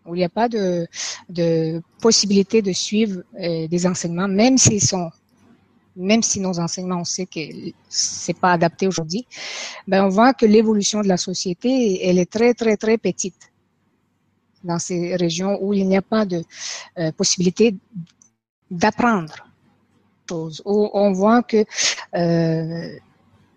où 0.06 0.16
il 0.16 0.20
n'y 0.20 0.24
a 0.24 0.30
pas 0.30 0.50
de, 0.50 0.88
de 1.30 1.82
possibilité 2.02 2.62
de 2.62 2.72
suivre 2.72 3.22
euh, 3.40 3.68
des 3.68 3.86
enseignements, 3.86 4.28
même 4.28 4.58
s'ils 4.58 4.84
sont, 4.84 5.10
même 5.96 6.24
si 6.24 6.40
nos 6.40 6.60
enseignements, 6.60 7.02
on 7.02 7.06
sait 7.06 7.26
que 7.26 7.40
c'est 7.90 8.38
pas 8.38 8.54
adapté 8.54 8.88
aujourd'hui, 8.88 9.28
ben 9.88 10.06
on 10.06 10.10
voit 10.10 10.34
que 10.34 10.46
l'évolution 10.46 11.02
de 11.02 11.08
la 11.08 11.18
société, 11.18 12.08
elle 12.08 12.18
est 12.18 12.32
très 12.32 12.54
très 12.54 12.78
très 12.78 12.98
petite 12.98 13.52
dans 14.64 14.80
ces 14.80 15.16
régions 15.16 15.58
où 15.62 15.74
il 15.74 15.88
n'y 15.88 15.98
a 15.98 16.02
pas 16.02 16.26
de 16.26 16.44
euh, 16.98 17.12
possibilité 17.12 17.76
d'apprendre 18.72 19.50
où 20.66 20.90
on 20.94 21.12
voit 21.12 21.44
que 21.44 21.66
euh, 22.16 23.00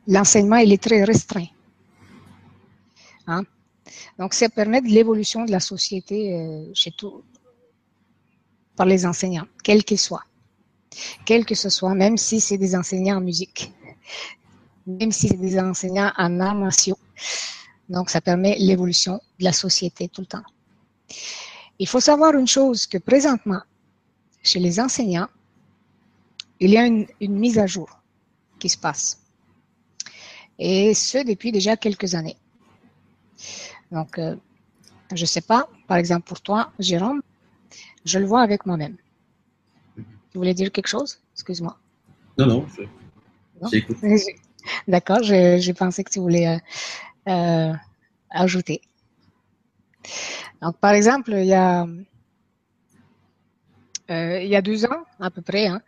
l'enseignement 0.06 0.56
est 0.56 0.82
très 0.82 1.04
restreint. 1.04 1.46
Hein? 3.26 3.42
Donc, 4.18 4.34
ça 4.34 4.48
permet 4.48 4.80
de 4.80 4.88
l'évolution 4.88 5.44
de 5.44 5.50
la 5.50 5.60
société 5.60 6.34
euh, 6.34 6.70
chez 6.74 6.92
tout, 6.92 7.22
par 8.76 8.86
les 8.86 9.06
enseignants, 9.06 9.46
quels 9.62 9.84
qu'ils 9.84 9.98
soient. 9.98 10.24
Quels 11.24 11.46
que 11.46 11.54
ce 11.54 11.70
soit, 11.70 11.94
même 11.94 12.18
si 12.18 12.40
c'est 12.40 12.58
des 12.58 12.76
enseignants 12.76 13.16
en 13.16 13.20
musique, 13.20 13.72
même 14.86 15.12
si 15.12 15.28
c'est 15.28 15.36
des 15.40 15.58
enseignants 15.58 16.12
en 16.16 16.40
arts 16.40 16.70
Donc, 17.88 18.10
ça 18.10 18.20
permet 18.20 18.56
l'évolution 18.58 19.20
de 19.38 19.44
la 19.44 19.52
société 19.52 20.08
tout 20.08 20.20
le 20.20 20.26
temps. 20.26 20.42
Il 21.78 21.88
faut 21.88 22.00
savoir 22.00 22.34
une 22.34 22.46
chose, 22.46 22.86
que 22.86 22.98
présentement, 22.98 23.62
chez 24.42 24.60
les 24.60 24.80
enseignants, 24.80 25.28
il 26.60 26.70
y 26.70 26.78
a 26.78 26.86
une, 26.86 27.06
mise 27.20 27.58
à 27.58 27.66
jour 27.66 27.88
qui 28.58 28.68
se 28.68 28.78
passe. 28.78 29.20
Et 30.58 30.94
ce, 30.94 31.24
depuis 31.24 31.50
déjà 31.50 31.76
quelques 31.76 32.14
années. 32.14 32.36
Donc, 33.90 34.18
euh, 34.18 34.36
je 35.12 35.22
ne 35.22 35.26
sais 35.26 35.40
pas, 35.40 35.68
par 35.88 35.96
exemple 35.96 36.26
pour 36.26 36.40
toi, 36.40 36.72
Jérôme, 36.78 37.20
je 38.04 38.18
le 38.18 38.26
vois 38.26 38.42
avec 38.42 38.64
moi-même. 38.66 38.96
Tu 39.96 40.38
voulais 40.38 40.54
dire 40.54 40.70
quelque 40.70 40.86
chose? 40.86 41.20
Excuse-moi. 41.34 41.76
Non, 42.38 42.46
non, 42.46 42.66
D'accord, 44.88 45.22
j'ai 45.22 45.74
pensé 45.74 46.04
que 46.04 46.10
tu 46.10 46.20
voulais 46.20 46.48
euh, 46.48 46.58
euh, 47.28 47.72
ajouter. 48.30 48.80
Donc, 50.60 50.76
par 50.78 50.92
exemple, 50.92 51.32
il 51.32 51.46
y 51.46 51.54
a, 51.54 51.86
euh, 54.10 54.42
il 54.42 54.48
y 54.48 54.56
a 54.56 54.62
deux 54.62 54.84
ans, 54.84 55.04
à 55.20 55.30
peu 55.30 55.42
près, 55.42 55.66
hein, 55.66 55.80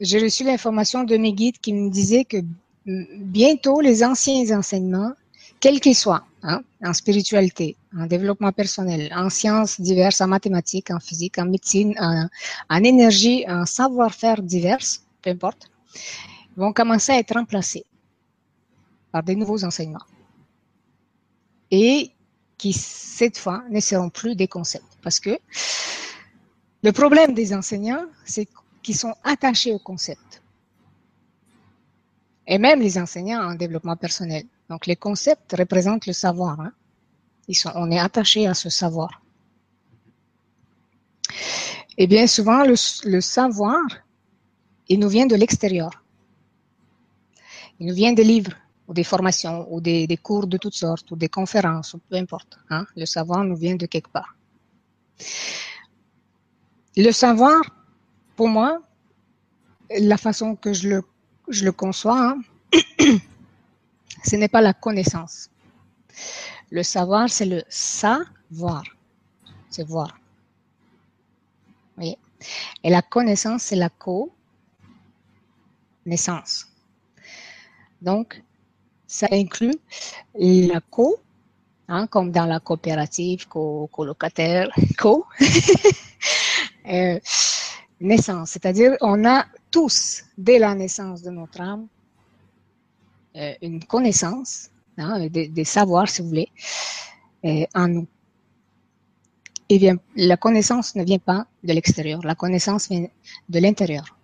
j'ai 0.00 0.18
reçu 0.20 0.44
l'information 0.44 1.04
de 1.04 1.16
mes 1.16 1.32
guides 1.32 1.58
qui 1.58 1.72
me 1.72 1.90
disaient 1.90 2.24
que 2.24 2.38
bientôt 2.86 3.80
les 3.80 4.04
anciens 4.04 4.56
enseignements, 4.56 5.12
quels 5.60 5.80
qu'ils 5.80 5.96
soient, 5.96 6.24
hein, 6.42 6.62
en 6.84 6.92
spiritualité, 6.92 7.76
en 7.96 8.06
développement 8.06 8.52
personnel, 8.52 9.12
en 9.14 9.28
sciences 9.28 9.80
diverses, 9.80 10.20
en 10.20 10.28
mathématiques, 10.28 10.90
en 10.90 11.00
physique, 11.00 11.38
en 11.38 11.46
médecine, 11.46 11.94
en, 11.98 12.28
en 12.70 12.84
énergie, 12.84 13.44
en 13.48 13.66
savoir-faire 13.66 14.40
divers, 14.42 14.78
peu 15.20 15.30
importe, 15.30 15.68
vont 16.56 16.72
commencer 16.72 17.12
à 17.12 17.18
être 17.18 17.34
remplacés 17.34 17.84
par 19.12 19.22
des 19.22 19.34
nouveaux 19.34 19.64
enseignements. 19.64 20.06
Et 21.70 22.12
qui, 22.58 22.72
cette 22.72 23.38
fois, 23.38 23.62
ne 23.70 23.80
seront 23.80 24.10
plus 24.10 24.34
des 24.34 24.48
concepts. 24.48 24.98
Parce 25.02 25.20
que 25.20 25.38
le 26.82 26.92
problème 26.92 27.32
des 27.32 27.54
enseignants, 27.54 28.04
c'est 28.24 28.48
qu'ils 28.82 28.96
sont 28.96 29.14
attachés 29.24 29.72
au 29.72 29.78
concept. 29.78 30.42
Et 32.46 32.58
même 32.58 32.80
les 32.80 32.98
enseignants 32.98 33.42
en 33.42 33.54
développement 33.54 33.96
personnel. 33.96 34.44
Donc, 34.68 34.86
les 34.86 34.96
concepts 34.96 35.54
représentent 35.56 36.06
le 36.06 36.12
savoir. 36.12 36.60
Hein. 36.60 36.72
Ils 37.46 37.54
sont, 37.54 37.70
on 37.74 37.90
est 37.90 37.98
attaché 37.98 38.46
à 38.46 38.54
ce 38.54 38.68
savoir. 38.68 39.22
Et 41.96 42.06
bien 42.06 42.26
souvent, 42.26 42.64
le, 42.64 42.74
le 43.04 43.20
savoir, 43.20 43.82
il 44.88 44.98
nous 44.98 45.08
vient 45.08 45.26
de 45.26 45.36
l'extérieur. 45.36 45.90
Il 47.80 47.86
nous 47.86 47.94
vient 47.94 48.12
des 48.12 48.24
livres, 48.24 48.52
ou 48.88 48.94
des 48.94 49.04
formations, 49.04 49.66
ou 49.72 49.80
des, 49.80 50.06
des, 50.06 50.16
cours 50.16 50.46
de 50.46 50.56
toutes 50.56 50.74
sortes, 50.74 51.10
ou 51.10 51.16
des 51.16 51.28
conférences, 51.28 51.92
ou 51.94 51.98
peu 51.98 52.16
importe. 52.16 52.58
Hein. 52.70 52.86
Le 52.96 53.04
savoir 53.04 53.44
nous 53.44 53.56
vient 53.56 53.76
de 53.76 53.84
quelque 53.86 54.08
part. 54.10 54.34
Le 56.96 57.12
savoir, 57.12 57.60
pour 58.34 58.48
moi, 58.48 58.80
la 59.98 60.16
façon 60.16 60.56
que 60.56 60.72
je 60.72 60.88
le, 60.88 61.02
je 61.48 61.66
le 61.66 61.72
conçois, 61.72 62.18
hein, 62.18 62.40
ce 64.24 64.36
n'est 64.36 64.48
pas 64.48 64.62
la 64.62 64.72
connaissance. 64.72 65.50
Le 66.70 66.82
savoir, 66.82 67.28
c'est 67.28 67.46
le 67.46 67.62
savoir. 67.68 68.82
C'est 69.70 69.86
voir. 69.86 70.18
Oui. 71.98 72.16
Et 72.82 72.90
la 72.90 73.02
connaissance, 73.02 73.64
c'est 73.64 73.76
la 73.76 73.90
co-naissance. 73.90 74.32
Donc, 78.00 78.42
ça 79.08 79.26
inclut 79.32 79.74
la 80.34 80.80
co, 80.90 81.16
hein, 81.88 82.06
comme 82.06 82.30
dans 82.30 82.44
la 82.44 82.60
coopérative, 82.60 83.48
co, 83.48 83.88
colocataire, 83.90 84.68
co, 84.98 85.24
euh, 86.88 87.18
naissance. 88.00 88.50
C'est-à-dire, 88.50 88.96
on 89.00 89.24
a 89.24 89.46
tous, 89.70 90.22
dès 90.36 90.58
la 90.58 90.74
naissance 90.74 91.22
de 91.22 91.30
notre 91.30 91.60
âme, 91.60 91.88
euh, 93.36 93.54
une 93.62 93.82
connaissance, 93.84 94.70
hein, 94.98 95.26
des, 95.28 95.48
des, 95.48 95.64
savoirs, 95.64 96.08
si 96.08 96.22
vous 96.22 96.28
voulez, 96.28 96.48
euh, 97.44 97.64
en 97.74 97.88
nous. 97.88 98.06
Et 99.70 99.78
bien, 99.78 99.96
la 100.16 100.36
connaissance 100.36 100.94
ne 100.94 101.04
vient 101.04 101.18
pas 101.18 101.46
de 101.64 101.72
l'extérieur, 101.72 102.20
la 102.24 102.34
connaissance 102.34 102.88
vient 102.88 103.06
de 103.48 103.58
l'intérieur. 103.58 104.16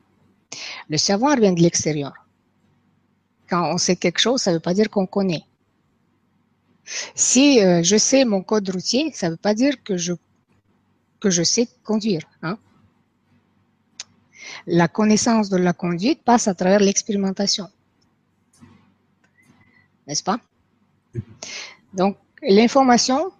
Le 0.88 0.96
savoir 0.98 1.36
vient 1.36 1.52
de 1.52 1.60
l'extérieur. 1.60 2.12
Quand 3.48 3.72
on 3.72 3.78
sait 3.78 3.96
quelque 3.96 4.18
chose, 4.18 4.40
ça 4.40 4.50
ne 4.50 4.56
veut 4.56 4.60
pas 4.60 4.74
dire 4.74 4.90
qu'on 4.90 5.06
connaît. 5.06 5.44
Si 7.14 7.62
euh, 7.62 7.82
je 7.82 7.96
sais 7.96 8.24
mon 8.24 8.42
code 8.42 8.68
routier, 8.70 9.10
ça 9.12 9.26
ne 9.26 9.32
veut 9.32 9.38
pas 9.38 9.54
dire 9.54 9.82
que 9.82 9.96
je, 9.96 10.14
sais 11.42 11.68
conduire. 11.82 12.22
Hein? 12.42 12.58
La 14.66 14.88
connaissance 14.88 15.48
de 15.48 15.56
la 15.56 15.72
conduite 15.72 16.22
passe 16.22 16.48
à 16.48 16.54
travers 16.54 16.80
l'expérimentation. 16.80 17.68
N'est-ce 20.06 20.22
pas? 20.22 20.38
Donc, 21.94 22.18
l'information, 22.42 23.32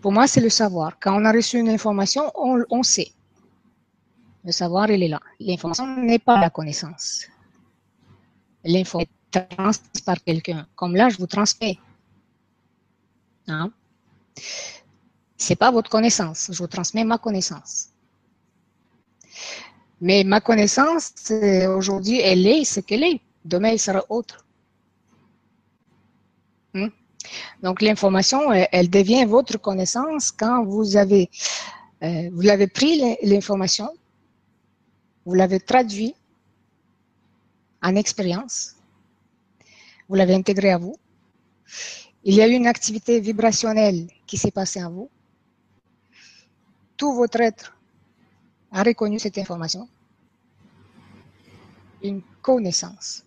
pour 0.00 0.12
moi, 0.12 0.26
c'est 0.26 0.40
le 0.40 0.48
savoir. 0.48 0.98
Quand 0.98 1.20
on 1.20 1.24
a 1.24 1.32
reçu 1.32 1.58
une 1.58 1.68
information, 1.68 2.30
on, 2.34 2.64
on 2.70 2.82
sait. 2.82 3.12
Le 4.44 4.52
savoir, 4.52 4.90
il 4.90 5.02
est 5.02 5.08
là. 5.08 5.20
L'information 5.40 5.86
n'est 5.98 6.20
pas 6.20 6.40
la 6.40 6.48
connaissance 6.48 7.26
l'info 8.66 9.00
est 9.00 9.08
transmise 9.30 10.00
par 10.04 10.22
quelqu'un. 10.22 10.66
Comme 10.74 10.94
là, 10.96 11.08
je 11.08 11.18
vous 11.18 11.26
transmets. 11.26 11.78
Hein? 13.48 13.70
C'est 15.36 15.56
pas 15.56 15.70
votre 15.70 15.90
connaissance, 15.90 16.50
je 16.52 16.58
vous 16.58 16.66
transmets 16.66 17.04
ma 17.04 17.18
connaissance. 17.18 17.90
Mais 20.00 20.24
ma 20.24 20.40
connaissance, 20.40 21.12
aujourd'hui, 21.68 22.20
elle 22.20 22.46
est 22.46 22.64
ce 22.64 22.80
qu'elle 22.80 23.04
est. 23.04 23.20
Demain, 23.44 23.70
elle 23.70 23.78
sera 23.78 24.04
autre. 24.08 24.44
Hmm? 26.74 26.88
Donc, 27.62 27.80
l'information, 27.80 28.52
elle, 28.52 28.90
devient 28.90 29.24
votre 29.24 29.58
connaissance 29.58 30.30
quand 30.30 30.64
vous 30.64 30.96
avez, 30.96 31.30
euh, 32.02 32.28
vous 32.32 32.66
pris 32.68 33.16
l'information, 33.22 33.88
vous 35.24 35.34
l'avez 35.34 35.60
traduit 35.60 36.14
en 37.82 37.96
expérience. 37.96 38.76
Vous 40.08 40.14
l'avez 40.14 40.34
intégré 40.34 40.70
à 40.70 40.78
vous. 40.78 40.96
Il 42.24 42.34
y 42.34 42.42
a 42.42 42.48
eu 42.48 42.52
une 42.52 42.66
activité 42.66 43.20
vibrationnelle 43.20 44.06
qui 44.26 44.36
s'est 44.36 44.50
passée 44.50 44.82
en 44.82 44.90
vous. 44.90 45.10
Tout 46.96 47.12
votre 47.14 47.40
être 47.40 47.76
a 48.72 48.82
reconnu 48.82 49.18
cette 49.18 49.38
information. 49.38 49.88
Une 52.02 52.22
connaissance. 52.42 53.24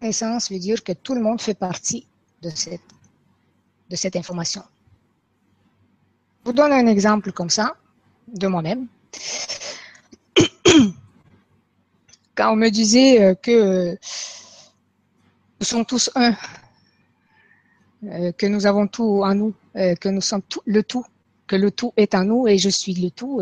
Connaissance 0.00 0.50
veut 0.50 0.58
dire 0.58 0.82
que 0.82 0.92
tout 0.92 1.14
le 1.14 1.20
monde 1.20 1.40
fait 1.40 1.54
partie 1.54 2.06
de 2.42 2.50
cette, 2.50 2.80
de 3.90 3.96
cette 3.96 4.16
information. 4.16 4.62
Je 6.40 6.50
vous 6.50 6.52
donne 6.52 6.72
un 6.72 6.86
exemple 6.86 7.32
comme 7.32 7.50
ça 7.50 7.76
de 8.28 8.46
moi-même 8.46 8.86
quand 12.36 12.52
on 12.52 12.56
me 12.56 12.68
disait 12.68 13.22
euh, 13.22 13.34
que 13.34 13.50
euh, 13.50 13.96
nous 15.58 15.66
sommes 15.66 15.86
tous 15.86 16.10
un, 16.14 16.34
euh, 18.04 18.30
que 18.32 18.46
nous 18.46 18.66
avons 18.66 18.86
tout 18.86 19.22
en 19.24 19.34
nous, 19.34 19.54
que 19.74 20.08
nous 20.08 20.20
sommes 20.20 20.42
le 20.66 20.82
tout, 20.82 21.04
que 21.46 21.56
le 21.56 21.70
tout 21.70 21.92
est 21.96 22.14
en 22.14 22.24
nous 22.24 22.46
et 22.46 22.58
je 22.58 22.68
suis 22.68 22.94
le 22.94 23.10
tout. 23.10 23.40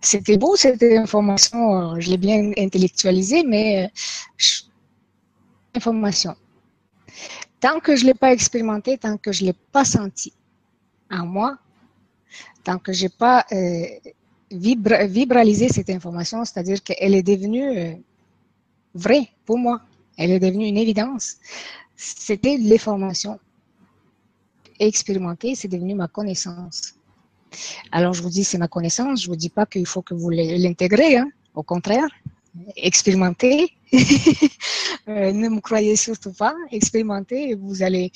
C'était 0.00 0.38
beau 0.38 0.56
cette 0.56 0.82
information, 0.82 1.98
je 2.00 2.10
l'ai 2.10 2.16
bien 2.16 2.52
intellectualisée, 2.56 3.42
mais 3.44 3.90
information. 5.74 6.34
Tant 7.60 7.80
que 7.80 7.96
je 7.96 8.06
l'ai 8.06 8.14
pas 8.14 8.32
expérimenté, 8.32 8.96
tant 8.96 9.18
que 9.18 9.32
je 9.32 9.44
l'ai 9.44 9.52
pas 9.72 9.84
senti 9.84 10.32
en 11.10 11.26
moi, 11.26 11.58
tant 12.64 12.78
que 12.78 12.92
j'ai 12.92 13.10
pas 13.10 13.46
vibraliser 14.50 15.68
cette 15.68 15.90
information, 15.90 16.44
c'est-à-dire 16.44 16.82
qu'elle 16.82 17.14
est 17.14 17.22
devenue 17.22 17.78
euh, 17.78 17.94
vraie 18.94 19.28
pour 19.44 19.58
moi. 19.58 19.80
Elle 20.16 20.32
est 20.32 20.40
devenue 20.40 20.66
une 20.66 20.76
évidence. 20.76 21.36
C'était 21.96 22.56
l'information. 22.58 23.38
Expérimenter, 24.78 25.54
c'est 25.54 25.68
devenu 25.68 25.94
ma 25.94 26.08
connaissance. 26.08 26.94
Alors, 27.92 28.14
je 28.14 28.22
vous 28.22 28.30
dis, 28.30 28.44
c'est 28.44 28.58
ma 28.58 28.68
connaissance. 28.68 29.22
Je 29.22 29.28
vous 29.28 29.36
dis 29.36 29.48
pas 29.50 29.66
qu'il 29.66 29.86
faut 29.86 30.02
que 30.02 30.14
vous 30.14 30.30
l'intégrez. 30.30 31.16
Hein. 31.16 31.28
Au 31.54 31.62
contraire, 31.62 32.08
expérimenter. 32.76 33.72
Euh, 35.08 35.32
ne 35.32 35.48
me 35.48 35.60
croyez 35.60 35.96
surtout 35.96 36.32
pas. 36.32 36.54
Expérimenter, 36.70 37.54
vous 37.54 37.82
allez 37.82 38.12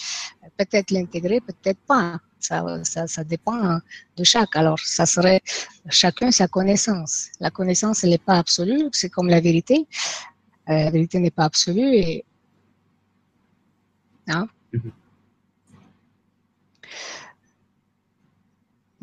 peut-être 0.56 0.90
l'intégrer, 0.90 1.40
peut-être 1.40 1.80
pas. 1.86 2.20
Ça, 2.44 3.06
ça, 3.06 3.24
dépend 3.24 3.78
de 4.16 4.24
chaque. 4.24 4.54
Alors, 4.54 4.78
ça 4.78 5.06
serait 5.06 5.40
chacun 5.88 6.30
sa 6.30 6.46
connaissance. 6.46 7.28
La 7.40 7.50
connaissance, 7.50 8.04
elle 8.04 8.10
n'est 8.10 8.18
pas 8.18 8.38
absolue, 8.38 8.88
c'est 8.92 9.08
comme 9.08 9.28
la 9.28 9.40
vérité. 9.40 9.86
Euh, 10.68 10.84
la 10.84 10.90
vérité 10.90 11.18
n'est 11.18 11.30
pas 11.30 11.44
absolue 11.44 11.94
et. 11.94 12.24
Hein? 14.28 14.46
Mm-hmm. 14.72 14.90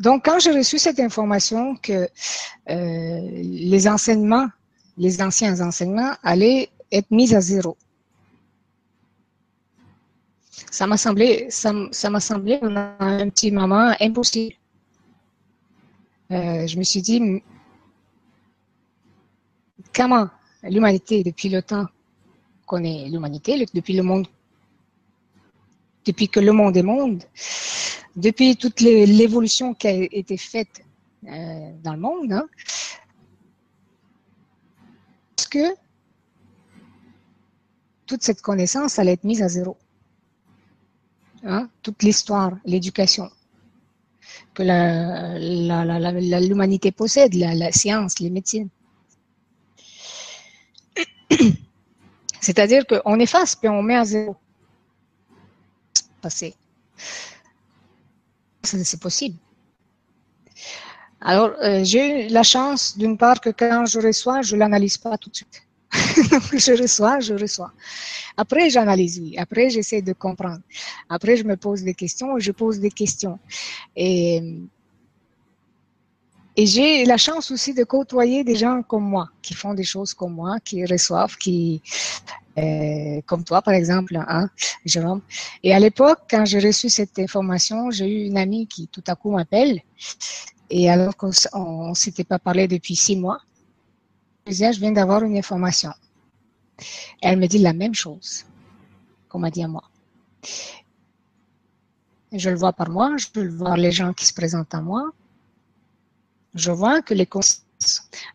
Donc, 0.02 0.24
quand 0.24 0.40
j'ai 0.40 0.50
reçu 0.50 0.78
cette 0.78 0.98
information 0.98 1.76
que 1.76 2.08
euh, 2.70 3.30
les 3.42 3.86
enseignements, 3.86 4.48
les 4.96 5.22
anciens 5.22 5.60
enseignements 5.60 6.14
allaient 6.24 6.70
être 6.90 7.10
mis 7.10 7.34
à 7.34 7.40
zéro, 7.40 7.76
ça 10.70 10.86
m'a 10.86 10.96
semblé, 10.96 11.46
ça, 11.50 11.72
m'a 11.72 12.20
semblé 12.20 12.58
un 12.62 13.28
petit 13.28 13.50
moment 13.50 13.94
impossible. 14.00 14.54
Euh, 16.30 16.66
je 16.66 16.78
me 16.78 16.82
suis 16.82 17.02
dit, 17.02 17.42
comment 19.94 20.28
l'humanité, 20.62 21.22
depuis 21.22 21.48
le 21.48 21.62
temps 21.62 21.86
qu'on 22.66 22.84
est 22.84 23.08
l'humanité, 23.08 23.66
depuis 23.74 23.94
le 23.94 24.02
monde 24.02 24.26
depuis 26.04 26.28
que 26.28 26.40
le 26.40 26.52
monde 26.52 26.76
est 26.76 26.82
monde, 26.82 27.22
depuis 28.16 28.56
toute 28.56 28.80
l'évolution 28.80 29.74
qui 29.74 29.86
a 29.86 29.92
été 29.92 30.36
faite 30.36 30.82
euh, 31.26 31.72
dans 31.82 31.92
le 31.92 32.00
monde, 32.00 32.32
hein, 32.32 32.48
est-ce 35.38 35.48
que 35.48 35.74
toute 38.06 38.22
cette 38.22 38.42
connaissance 38.42 38.98
allait 38.98 39.12
être 39.12 39.24
mise 39.24 39.42
à 39.42 39.48
zéro 39.48 39.76
hein? 41.44 41.68
Toute 41.82 42.02
l'histoire, 42.02 42.52
l'éducation 42.64 43.30
que 44.54 44.62
l'humanité 46.46 46.92
possède, 46.92 47.34
la 47.34 47.72
science, 47.72 48.18
les 48.18 48.30
médecines. 48.30 48.68
C'est-à-dire 52.40 52.86
qu'on 52.86 53.18
efface 53.18 53.56
puis 53.56 53.68
on 53.68 53.82
met 53.82 53.96
à 53.96 54.04
zéro. 54.04 54.36
Passé. 56.20 56.54
C'est 58.62 59.00
possible. 59.00 59.36
Alors, 61.20 61.52
euh, 61.62 61.84
j'ai 61.84 62.26
eu 62.26 62.28
la 62.28 62.42
chance, 62.42 62.96
d'une 62.98 63.16
part, 63.16 63.40
que 63.40 63.50
quand 63.50 63.86
je 63.86 64.00
reçois, 64.00 64.42
je 64.42 64.56
l'analyse 64.56 64.98
pas 64.98 65.16
tout 65.18 65.30
de 65.30 65.36
suite. 65.36 65.62
je 66.52 66.80
reçois, 66.80 67.20
je 67.20 67.34
reçois. 67.34 67.72
Après, 68.36 68.70
j'analyse, 68.70 69.18
oui. 69.20 69.36
Après, 69.38 69.68
j'essaie 69.70 70.02
de 70.02 70.12
comprendre. 70.12 70.60
Après, 71.08 71.36
je 71.36 71.44
me 71.44 71.56
pose 71.56 71.82
des 71.82 71.94
questions, 71.94 72.38
je 72.38 72.52
pose 72.52 72.78
des 72.78 72.90
questions. 72.90 73.38
Et 73.94 74.40
j'ai 76.66 77.04
la 77.04 77.16
chance 77.16 77.50
aussi 77.50 77.74
de 77.74 77.84
côtoyer 77.84 78.44
des 78.44 78.56
gens 78.56 78.82
comme 78.82 79.04
moi, 79.04 79.28
qui 79.40 79.54
font 79.54 79.74
des 79.74 79.84
choses 79.84 80.14
comme 80.14 80.34
moi, 80.34 80.58
qui 80.60 80.84
reçoivent, 80.84 81.36
qui, 81.36 81.82
euh, 82.58 83.20
comme 83.26 83.44
toi 83.44 83.62
par 83.62 83.74
exemple, 83.74 84.16
hein, 84.16 84.50
Jérôme. 84.84 85.22
Et 85.62 85.74
à 85.74 85.78
l'époque, 85.78 86.20
quand 86.30 86.44
j'ai 86.44 86.60
reçu 86.60 86.88
cette 86.90 87.18
information, 87.18 87.90
j'ai 87.90 88.06
eu 88.06 88.26
une 88.26 88.36
amie 88.36 88.66
qui 88.66 88.88
tout 88.88 89.04
à 89.06 89.14
coup 89.14 89.30
m'appelle. 89.30 89.80
Et 90.68 90.90
alors 90.90 91.16
qu'on 91.16 91.30
ne 91.88 91.94
s'était 91.94 92.24
pas 92.24 92.38
parlé 92.38 92.68
depuis 92.68 92.96
six 92.96 93.16
mois, 93.16 93.40
je 94.46 94.80
viens 94.80 94.92
d'avoir 94.92 95.22
une 95.22 95.36
information. 95.36 95.92
elle 97.20 97.38
me 97.38 97.46
dit 97.46 97.58
la 97.58 97.72
même 97.72 97.94
chose 97.94 98.44
qu'on 99.28 99.38
m'a 99.38 99.50
dit 99.50 99.62
à 99.62 99.68
moi. 99.68 99.84
Je 102.32 102.50
le 102.50 102.56
vois 102.56 102.72
par 102.72 102.88
moi, 102.90 103.16
je 103.18 103.28
peux 103.28 103.42
le 103.42 103.54
voir 103.54 103.76
les 103.76 103.92
gens 103.92 104.12
qui 104.12 104.26
se 104.26 104.34
présentent 104.34 104.74
à 104.74 104.80
moi, 104.80 105.12
je 106.54 106.70
vois 106.70 107.02
que 107.02 107.14
les 107.14 107.26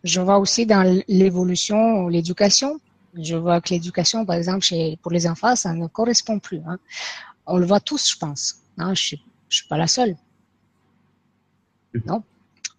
je 0.04 0.20
vois 0.20 0.38
aussi 0.38 0.66
dans 0.66 1.02
l'évolution, 1.08 2.08
l'éducation. 2.08 2.80
Je 3.14 3.36
vois 3.36 3.60
que 3.60 3.70
l'éducation, 3.70 4.26
par 4.26 4.36
exemple, 4.36 4.60
chez, 4.60 4.98
pour 5.02 5.12
les 5.12 5.26
enfants, 5.26 5.56
ça 5.56 5.72
ne 5.72 5.86
correspond 5.86 6.38
plus. 6.38 6.60
Hein. 6.66 6.78
On 7.46 7.56
le 7.56 7.66
voit 7.66 7.80
tous, 7.80 8.12
je 8.12 8.18
pense. 8.18 8.56
Je 8.76 8.84
ne 8.84 8.94
suis, 8.94 9.20
pas 9.68 9.78
la 9.78 9.86
seule. 9.86 10.16
Non. 12.04 12.22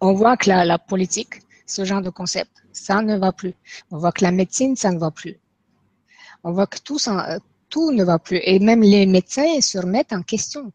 On 0.00 0.14
voit 0.14 0.36
que 0.36 0.48
la, 0.48 0.78
politique, 0.78 1.42
ce 1.70 1.84
genre 1.84 2.02
de 2.02 2.10
concept, 2.10 2.50
ça 2.72 3.02
ne 3.02 3.16
va 3.16 3.32
plus. 3.32 3.54
On 3.90 3.98
voit 3.98 4.12
que 4.12 4.24
la 4.24 4.32
médecine, 4.32 4.76
ça 4.76 4.90
ne 4.90 4.98
va 4.98 5.10
plus. 5.10 5.38
On 6.44 6.52
voit 6.52 6.66
que 6.66 6.78
tout, 6.78 6.98
tout 7.68 7.92
ne 7.92 8.04
va 8.04 8.18
plus. 8.18 8.40
Et 8.44 8.58
même 8.58 8.82
les 8.82 9.06
médecins 9.06 9.60
se 9.60 9.78
remettent 9.78 10.12
en 10.12 10.22
question. 10.22 10.72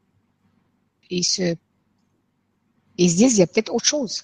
Ils 1.09 1.23
se, 1.23 1.55
disent, 2.97 3.33
il 3.35 3.39
y 3.39 3.41
a 3.43 3.47
peut-être 3.47 3.73
autre 3.73 3.85
chose. 3.85 4.23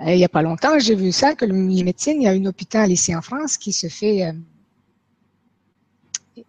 Euh, 0.00 0.12
il 0.12 0.16
n'y 0.16 0.24
a 0.24 0.28
pas 0.28 0.42
longtemps, 0.42 0.78
j'ai 0.78 0.94
vu 0.94 1.10
ça, 1.10 1.34
que 1.34 1.46
les 1.46 1.82
médecines, 1.82 2.20
il 2.20 2.24
y 2.24 2.28
a 2.28 2.32
un 2.32 2.44
hôpital 2.44 2.92
ici 2.92 3.14
en 3.16 3.22
France 3.22 3.56
qui 3.56 3.72
se 3.72 3.88
fait, 3.88 4.26
euh, 4.26 4.32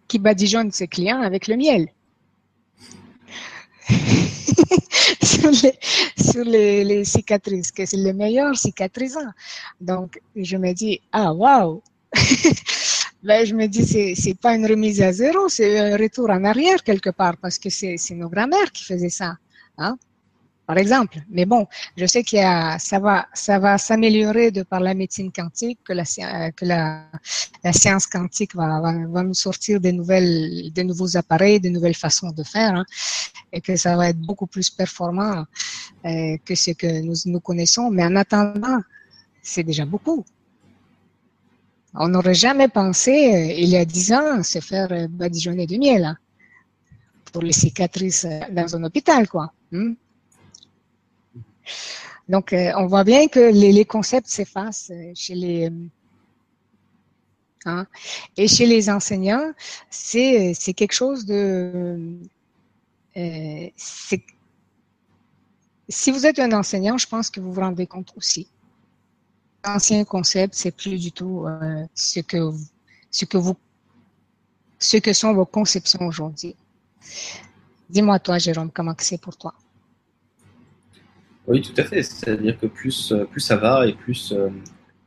qui 0.06 0.18
badigeonne 0.18 0.70
ses 0.70 0.86
clients 0.86 1.22
avec 1.22 1.48
le 1.48 1.56
miel. 1.56 1.88
sur, 6.16 6.44
les, 6.44 7.04
cicatrices, 7.04 7.72
que 7.72 7.84
c'est 7.86 7.96
le 7.96 8.12
meilleur 8.12 8.56
cicatrisant. 8.56 9.32
Donc, 9.80 10.20
je 10.36 10.56
me 10.56 10.72
dis, 10.72 11.00
ah, 11.12 11.32
waouh! 11.32 11.82
ben, 13.22 13.44
je 13.44 13.54
me 13.54 13.66
dis, 13.66 13.86
c'est, 13.86 14.14
c'est 14.14 14.38
pas 14.38 14.54
une 14.54 14.66
remise 14.66 15.02
à 15.02 15.12
zéro, 15.12 15.48
c'est 15.48 15.78
un 15.78 15.96
retour 15.96 16.30
en 16.30 16.44
arrière 16.44 16.82
quelque 16.82 17.10
part, 17.10 17.36
parce 17.36 17.58
que 17.58 17.70
c'est, 17.70 17.96
c'est 17.96 18.14
nos 18.14 18.28
grand-mères 18.28 18.72
qui 18.72 18.84
faisaient 18.84 19.10
ça. 19.10 19.36
Hein? 19.76 19.96
Par 20.68 20.76
exemple. 20.76 21.18
Mais 21.30 21.46
bon, 21.46 21.66
je 21.96 22.04
sais 22.04 22.22
qu'il 22.22 22.42
ça 22.78 22.98
va, 23.00 23.26
ça 23.32 23.58
va 23.58 23.78
s'améliorer 23.78 24.50
de 24.50 24.62
par 24.62 24.80
la 24.80 24.92
médecine 24.92 25.32
quantique, 25.32 25.78
que 25.82 25.94
la, 25.94 26.04
que 26.52 26.66
la, 26.66 27.06
la 27.64 27.72
science 27.72 28.06
quantique 28.06 28.54
va, 28.54 28.78
va, 28.82 29.22
nous 29.22 29.32
sortir 29.32 29.80
des 29.80 29.92
nouvelles, 29.92 30.70
des 30.70 30.84
nouveaux 30.84 31.16
appareils, 31.16 31.58
des 31.58 31.70
nouvelles 31.70 31.96
façons 31.96 32.32
de 32.32 32.42
faire, 32.42 32.74
hein, 32.74 32.84
et 33.50 33.62
que 33.62 33.76
ça 33.76 33.96
va 33.96 34.10
être 34.10 34.20
beaucoup 34.20 34.46
plus 34.46 34.68
performant 34.68 35.46
euh, 36.04 36.36
que 36.44 36.54
ce 36.54 36.72
que 36.72 37.00
nous, 37.00 37.16
nous 37.24 37.40
connaissons. 37.40 37.88
Mais 37.90 38.04
en 38.04 38.14
attendant, 38.14 38.80
c'est 39.40 39.62
déjà 39.62 39.86
beaucoup. 39.86 40.22
On 41.94 42.08
n'aurait 42.08 42.34
jamais 42.34 42.68
pensé, 42.68 43.12
euh, 43.12 43.54
il 43.56 43.70
y 43.70 43.76
a 43.78 43.86
dix 43.86 44.12
ans, 44.12 44.42
se 44.42 44.60
faire 44.60 45.08
badigeonner 45.08 45.66
de 45.66 45.78
miel 45.78 46.04
hein, 46.04 46.18
pour 47.32 47.40
les 47.40 47.54
cicatrices 47.54 48.26
euh, 48.26 48.40
dans 48.52 48.76
un 48.76 48.84
hôpital, 48.84 49.26
quoi. 49.26 49.50
Hmm? 49.72 49.94
Donc, 52.28 52.52
euh, 52.52 52.72
on 52.76 52.86
voit 52.86 53.04
bien 53.04 53.26
que 53.28 53.40
les, 53.40 53.84
concepts 53.84 54.28
s'effacent 54.28 54.90
euh, 54.90 55.12
chez 55.14 55.34
les... 55.34 55.70
Hein, 57.64 57.86
et 58.36 58.46
chez 58.46 58.66
les 58.66 58.88
enseignants, 58.88 59.52
c'est 59.90 60.54
quelque 60.76 60.92
chose 60.92 61.26
de... 61.26 62.18
Euh, 63.16 63.68
si 65.88 66.10
vous 66.10 66.26
êtes 66.26 66.38
un 66.38 66.52
enseignant, 66.52 66.98
je 66.98 67.06
pense 67.06 67.30
que 67.30 67.40
vous 67.40 67.52
vous 67.52 67.60
rendez 67.60 67.86
compte 67.86 68.12
aussi. 68.16 68.48
L'ancien 69.64 70.04
concept, 70.04 70.54
c'est 70.54 70.70
plus 70.70 70.98
du 70.98 71.10
tout 71.10 71.46
ce 71.94 72.20
que 72.20 72.52
ce 73.10 73.24
que 73.24 73.38
vous 73.38 73.56
ce 74.78 74.98
que 74.98 75.12
sont 75.12 75.32
vos 75.32 75.46
conceptions 75.46 76.06
aujourd'hui. 76.06 76.54
Dis-moi 77.90 78.18
toi, 78.20 78.38
Jérôme, 78.38 78.70
comment 78.70 78.94
c'est 78.98 79.20
pour 79.20 79.36
toi? 79.36 79.54
Oui, 81.48 81.62
tout 81.62 81.72
à 81.78 81.84
fait. 81.84 82.02
C'est-à-dire 82.02 82.58
que 82.58 82.66
plus, 82.66 83.10
euh, 83.10 83.24
plus 83.24 83.40
ça 83.40 83.56
va 83.56 83.86
et 83.86 83.94
plus 83.94 84.32
euh, 84.32 84.50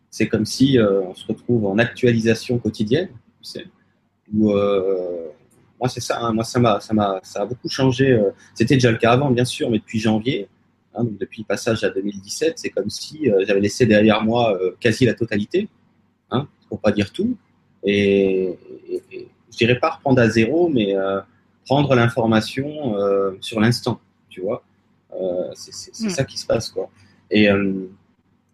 c'est 0.10 0.28
comme 0.28 0.46
si 0.46 0.80
euh, 0.80 1.02
on 1.04 1.14
se 1.14 1.26
retrouve 1.28 1.68
en 1.68 1.78
actualisation 1.78 2.58
quotidienne. 2.58 3.10
moi, 4.34 5.88
c'est 5.88 6.00
ça. 6.00 6.20
Hein. 6.20 6.34
moi, 6.34 6.44
ça 6.44 6.60
m'a, 6.60 6.80
ça 6.80 6.96
m'a, 6.96 7.20
ça 7.22 7.44
a 7.44 7.46
beaucoup 7.46 7.70
changé. 7.70 8.20
C'était 8.56 8.74
déjà 8.74 8.92
le 8.92 8.98
cas 8.98 9.12
avant, 9.12 9.30
bien 9.30 9.46
sûr, 9.46 9.70
mais 9.70 9.78
depuis 9.78 10.00
janvier, 10.00 10.48
hein, 10.96 11.06
depuis 11.20 11.44
le 11.44 11.46
passage 11.46 11.84
à 11.84 11.92
2017, 11.92 12.54
c'est 12.58 12.70
comme 12.70 12.90
si 12.90 13.30
j'avais 13.46 13.62
laissé 13.62 13.86
derrière 13.86 14.24
moi 14.24 14.60
quasi 14.80 15.06
la 15.06 15.14
totalité, 15.14 15.70
hein, 16.32 16.48
pour 16.70 16.80
pas 16.80 16.92
dire 16.92 17.12
tout. 17.12 17.38
Et, 17.84 18.58
et, 18.90 19.04
et 19.12 19.28
je 19.52 19.58
dirais 19.58 19.80
pas 19.80 19.92
reprendre 19.92 20.22
à 20.22 20.30
zéro, 20.30 20.70
mais 20.70 20.96
prendre 21.66 21.94
l'information 21.96 22.96
sur 23.42 23.60
l'instant, 23.60 24.02
tu 24.30 24.42
vois. 24.42 24.64
Euh, 25.20 25.52
c'est 25.54 26.06
hmm. 26.06 26.10
ça 26.10 26.24
qui 26.24 26.38
se 26.38 26.46
passe, 26.46 26.70
quoi. 26.70 26.90
Et 27.30 27.50
euh, 27.50 27.88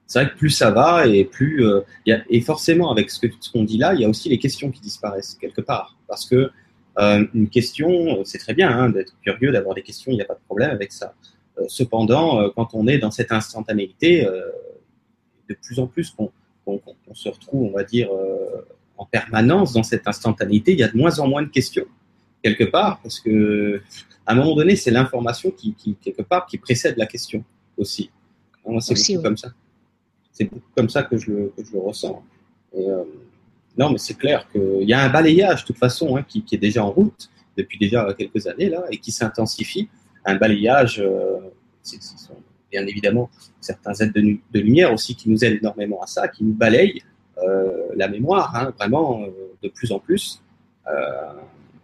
c'est 0.05 0.23
vrai 0.23 0.31
que 0.31 0.37
plus 0.37 0.49
ça 0.49 0.71
va 0.71 1.07
et 1.07 1.25
plus 1.25 1.65
euh, 1.65 1.81
y 2.05 2.13
a, 2.13 2.23
et 2.29 2.41
forcément 2.41 2.91
avec 2.91 3.09
ce 3.09 3.27
qu'on 3.51 3.63
dit 3.63 3.77
là, 3.77 3.93
il 3.93 4.01
y 4.01 4.05
a 4.05 4.09
aussi 4.09 4.29
les 4.29 4.39
questions 4.39 4.71
qui 4.71 4.79
disparaissent 4.79 5.35
quelque 5.39 5.61
part 5.61 5.97
parce 6.07 6.27
que 6.27 6.51
une 6.99 7.47
question, 7.49 8.23
c'est 8.25 8.39
très 8.39 8.55
bien 8.55 8.71
hein, 8.71 8.89
d'être 8.89 9.13
curieux, 9.21 9.51
d'avoir 9.51 9.75
des 9.75 9.83
questions, 9.83 10.11
il 10.11 10.15
n'y 10.15 10.21
a 10.23 10.25
pas 10.25 10.33
de 10.33 10.43
problème 10.47 10.71
avec 10.71 10.91
ça. 10.91 11.13
cependant, 11.67 12.49
quand 12.55 12.73
on 12.73 12.87
est 12.87 12.97
dans 12.97 13.11
cette 13.11 13.31
instantanéité, 13.31 14.25
de 15.47 15.53
plus 15.61 15.77
en 15.77 15.85
plus 15.85 16.09
qu'on 16.09 16.81
se 17.13 17.29
retrouve, 17.29 17.69
on 17.69 17.71
va 17.71 17.83
dire, 17.83 18.09
en 18.97 19.05
permanence 19.05 19.73
dans 19.73 19.83
cette 19.83 20.07
instantanéité, 20.07 20.71
il 20.71 20.79
y 20.79 20.83
a 20.83 20.87
de 20.87 20.97
moins 20.97 21.19
en 21.19 21.27
moins 21.27 21.43
de 21.43 21.49
questions 21.49 21.85
quelque 22.43 22.65
part, 22.65 22.99
parce 23.01 23.19
que 23.19 23.81
à 24.25 24.33
un 24.33 24.35
moment 24.35 24.55
donné, 24.55 24.75
c'est 24.75 24.91
l'information 24.91 25.51
qui, 25.51 25.73
quelque 26.01 26.21
part, 26.21 26.45
qui 26.45 26.57
précède 26.57 26.97
la 26.97 27.05
question 27.05 27.43
aussi. 27.77 28.09
C'est 28.81 29.13
beaucoup 29.13 29.23
comme 29.23 29.37
ça. 29.37 29.49
C'est 30.33 30.43
beaucoup 30.45 30.69
comme 30.75 30.89
ça 30.89 31.03
que 31.03 31.17
je 31.17 31.31
le, 31.31 31.53
que 31.55 31.63
je 31.63 31.71
le 31.71 31.79
ressens. 31.79 32.21
Euh, 32.75 33.03
non, 33.77 33.91
mais 33.91 33.97
c'est 33.97 34.15
clair 34.15 34.47
qu'il 34.51 34.83
y 34.83 34.93
a 34.93 35.01
un 35.01 35.09
balayage, 35.09 35.61
de 35.61 35.67
toute 35.67 35.77
façon, 35.77 36.17
hein, 36.17 36.25
qui, 36.27 36.43
qui, 36.43 36.55
est 36.55 36.59
déjà 36.59 36.83
en 36.83 36.91
route 36.91 37.29
depuis 37.55 37.77
déjà 37.79 38.13
quelques 38.17 38.45
années 38.47 38.69
là, 38.69 38.83
et 38.91 38.97
qui 38.97 39.11
s'intensifie. 39.11 39.87
Un 40.25 40.35
balayage, 40.35 40.99
euh, 40.99 41.37
c'est 41.81 41.99
bien 42.69 42.85
évidemment 42.85 43.29
certains 43.61 43.93
aides 43.93 44.11
de, 44.11 44.21
de, 44.21 44.59
lumière 44.59 44.93
aussi 44.93 45.15
qui 45.15 45.29
nous 45.29 45.43
aident 45.45 45.59
énormément 45.59 46.01
à 46.01 46.07
ça, 46.07 46.27
qui 46.27 46.43
nous 46.43 46.53
balayent 46.53 47.01
euh, 47.43 47.87
la 47.95 48.07
mémoire, 48.07 48.55
hein, 48.55 48.73
vraiment 48.77 49.21
euh, 49.21 49.29
de 49.61 49.69
plus 49.69 49.91
en 49.91 49.99
plus. 49.99 50.41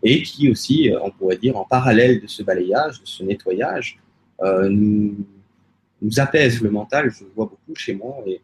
Et 0.04 0.22
qui 0.22 0.50
aussi, 0.52 0.92
euh, 0.92 1.00
on 1.02 1.12
pourrait 1.12 1.38
dire, 1.38 1.58
en 1.58 1.66
parallèle 1.66 2.22
de 2.22 2.28
ce 2.28 2.44
balayage, 2.44 3.02
de 3.02 3.06
ce 3.06 3.24
nettoyage, 3.24 4.00
euh, 4.42 4.68
nous, 4.70 5.16
nous, 6.02 6.20
apaise 6.20 6.62
le 6.62 6.70
mental. 6.70 7.10
Je 7.10 7.24
le 7.24 7.32
vois 7.36 7.46
beaucoup 7.46 7.76
chez 7.76 7.94
moi 7.94 8.18
et 8.26 8.42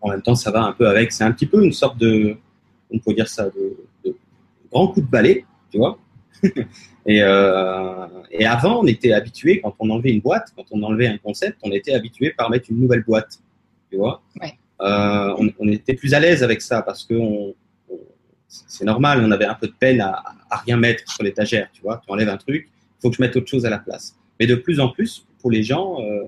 en 0.00 0.10
même 0.10 0.22
temps, 0.22 0.34
ça 0.34 0.50
va 0.50 0.62
un 0.62 0.72
peu 0.72 0.88
avec. 0.88 1.12
C'est 1.12 1.24
un 1.24 1.32
petit 1.32 1.46
peu 1.46 1.62
une 1.64 1.72
sorte 1.72 1.98
de, 1.98 2.36
on 2.90 2.98
pourrait 2.98 3.16
dire 3.16 3.28
ça, 3.28 3.50
de, 3.50 4.14
grand 4.70 4.88
coup 4.88 5.00
de 5.00 5.06
balai, 5.06 5.44
tu 5.70 5.78
vois. 5.78 5.98
et, 7.06 7.22
euh, 7.22 8.06
et 8.30 8.44
avant, 8.44 8.80
on 8.80 8.86
était 8.86 9.12
habitué, 9.12 9.60
quand 9.60 9.74
on 9.78 9.90
enlevait 9.90 10.10
une 10.10 10.20
boîte, 10.20 10.52
quand 10.56 10.64
on 10.70 10.82
enlevait 10.82 11.06
un 11.06 11.18
concept, 11.18 11.58
on 11.62 11.70
était 11.70 11.94
habitué 11.94 12.30
par 12.30 12.50
mettre 12.50 12.70
une 12.70 12.80
nouvelle 12.80 13.02
boîte, 13.02 13.38
tu 13.90 13.96
vois. 13.96 14.22
Ouais. 14.40 14.54
Euh, 14.80 15.34
on, 15.38 15.48
on, 15.58 15.68
était 15.68 15.94
plus 15.94 16.14
à 16.14 16.20
l'aise 16.20 16.42
avec 16.42 16.60
ça 16.60 16.82
parce 16.82 17.04
que 17.04 17.14
on, 17.14 17.50
on, 17.50 17.54
c'est 18.66 18.84
normal, 18.84 19.22
on 19.24 19.30
avait 19.30 19.46
un 19.46 19.54
peu 19.54 19.66
de 19.66 19.74
peine 19.78 20.00
à, 20.00 20.22
à 20.50 20.58
rien 20.58 20.76
mettre 20.76 21.10
sur 21.10 21.22
l'étagère, 21.22 21.68
tu 21.72 21.82
vois. 21.82 22.00
Tu 22.04 22.12
enlèves 22.12 22.28
un 22.28 22.36
truc, 22.36 22.68
il 22.68 23.02
faut 23.02 23.10
que 23.10 23.16
je 23.16 23.22
mette 23.22 23.36
autre 23.36 23.48
chose 23.48 23.66
à 23.66 23.70
la 23.70 23.78
place. 23.78 24.16
Mais 24.38 24.46
de 24.46 24.54
plus 24.54 24.80
en 24.80 24.88
plus, 24.88 25.26
pour 25.40 25.50
les 25.50 25.62
gens, 25.62 26.00
euh, 26.00 26.24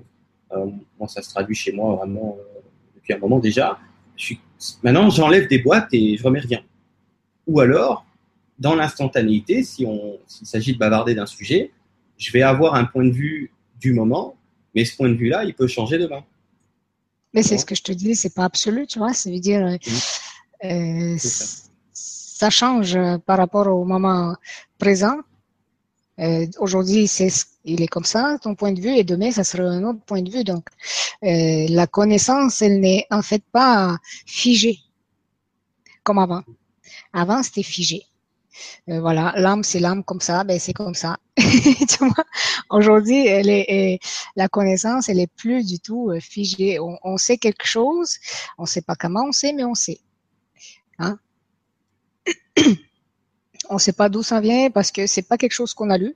euh, 0.51 0.65
moi, 0.99 1.07
ça 1.07 1.21
se 1.21 1.29
traduit 1.29 1.55
chez 1.55 1.71
moi 1.71 1.95
vraiment 1.95 2.37
euh, 2.39 2.59
depuis 2.95 3.13
un 3.13 3.17
moment 3.17 3.39
déjà. 3.39 3.77
Je 4.15 4.23
suis, 4.23 4.39
maintenant, 4.83 5.09
j'enlève 5.09 5.47
des 5.47 5.59
boîtes 5.59 5.89
et 5.91 6.17
je 6.17 6.23
remets 6.23 6.39
rien. 6.39 6.61
Ou 7.47 7.59
alors, 7.59 8.05
dans 8.59 8.75
l'instantanéité, 8.75 9.63
si 9.63 9.85
on, 9.85 10.17
s'il 10.27 10.47
s'agit 10.47 10.73
de 10.73 10.77
bavarder 10.77 11.15
d'un 11.15 11.25
sujet, 11.25 11.71
je 12.17 12.31
vais 12.31 12.41
avoir 12.41 12.75
un 12.75 12.85
point 12.85 13.05
de 13.05 13.11
vue 13.11 13.51
du 13.79 13.93
moment, 13.93 14.35
mais 14.75 14.85
ce 14.85 14.95
point 14.95 15.09
de 15.09 15.15
vue-là, 15.15 15.43
il 15.43 15.53
peut 15.53 15.67
changer 15.67 15.97
demain. 15.97 16.23
Mais 17.33 17.43
c'est 17.43 17.57
ce 17.57 17.65
que 17.65 17.75
je 17.75 17.83
te 17.83 17.91
dis, 17.91 18.15
c'est 18.15 18.33
pas 18.33 18.45
absolu, 18.45 18.87
tu 18.87 18.97
vois. 18.97 19.13
Ça 19.13 19.29
veut 19.29 19.39
dire, 19.39 19.77
euh, 20.63 21.17
ça. 22.37 22.49
change 22.49 22.97
par 23.25 23.37
rapport 23.37 23.67
au 23.67 23.85
moment 23.85 24.35
présent. 24.77 25.17
Euh, 26.19 26.45
Aujourd'hui, 26.59 27.07
c'est 27.07 27.29
il 27.67 27.81
est 27.81 27.87
comme 27.87 28.05
ça, 28.05 28.37
ton 28.41 28.55
point 28.55 28.71
de 28.71 28.79
vue, 28.81 28.95
et 28.95 29.03
demain, 29.03 29.31
ça 29.31 29.43
sera 29.43 29.63
un 29.63 29.83
autre 29.83 29.99
point 30.05 30.21
de 30.21 30.31
vue. 30.31 30.43
Donc, 30.43 30.67
euh, 31.23 31.65
la 31.69 31.85
connaissance, 31.85 32.61
elle 32.61 32.79
n'est 32.79 33.05
en 33.11 33.21
fait 33.21 33.43
pas 33.51 33.97
figée 34.25 34.79
comme 36.03 36.19
avant. 36.19 36.43
Avant, 37.11 37.43
c'était 37.43 37.63
figé. 37.63 38.03
Euh, 38.89 39.01
voilà, 39.01 39.33
l'âme, 39.35 39.63
c'est 39.63 39.79
l'âme 39.79 40.03
comme 40.03 40.21
ça, 40.21 40.43
ben 40.43 40.57
c'est 40.59 40.73
comme 40.73 40.95
ça. 40.95 41.17
aujourd'hui, 42.69 43.27
elle 43.27 43.49
est, 43.49 43.99
la 44.35 44.47
connaissance, 44.47 45.09
elle 45.09 45.19
est 45.19 45.31
plus 45.35 45.65
du 45.65 45.79
tout 45.79 46.09
euh, 46.09 46.19
figée. 46.19 46.79
On, 46.79 46.97
on 47.03 47.17
sait 47.17 47.37
quelque 47.37 47.65
chose, 47.67 48.17
on 48.57 48.65
sait 48.65 48.81
pas 48.81 48.95
comment 48.95 49.25
on 49.27 49.31
sait, 49.31 49.53
mais 49.53 49.65
on 49.65 49.75
sait. 49.75 49.99
Hein? 50.99 51.19
On 53.69 53.77
sait 53.77 53.93
pas 53.93 54.09
d'où 54.09 54.23
ça 54.23 54.39
vient 54.39 54.69
parce 54.69 54.91
que 54.91 55.07
c'est 55.07 55.27
pas 55.27 55.37
quelque 55.37 55.53
chose 55.53 55.73
qu'on 55.73 55.89
a 55.89 55.97
lu. 55.97 56.15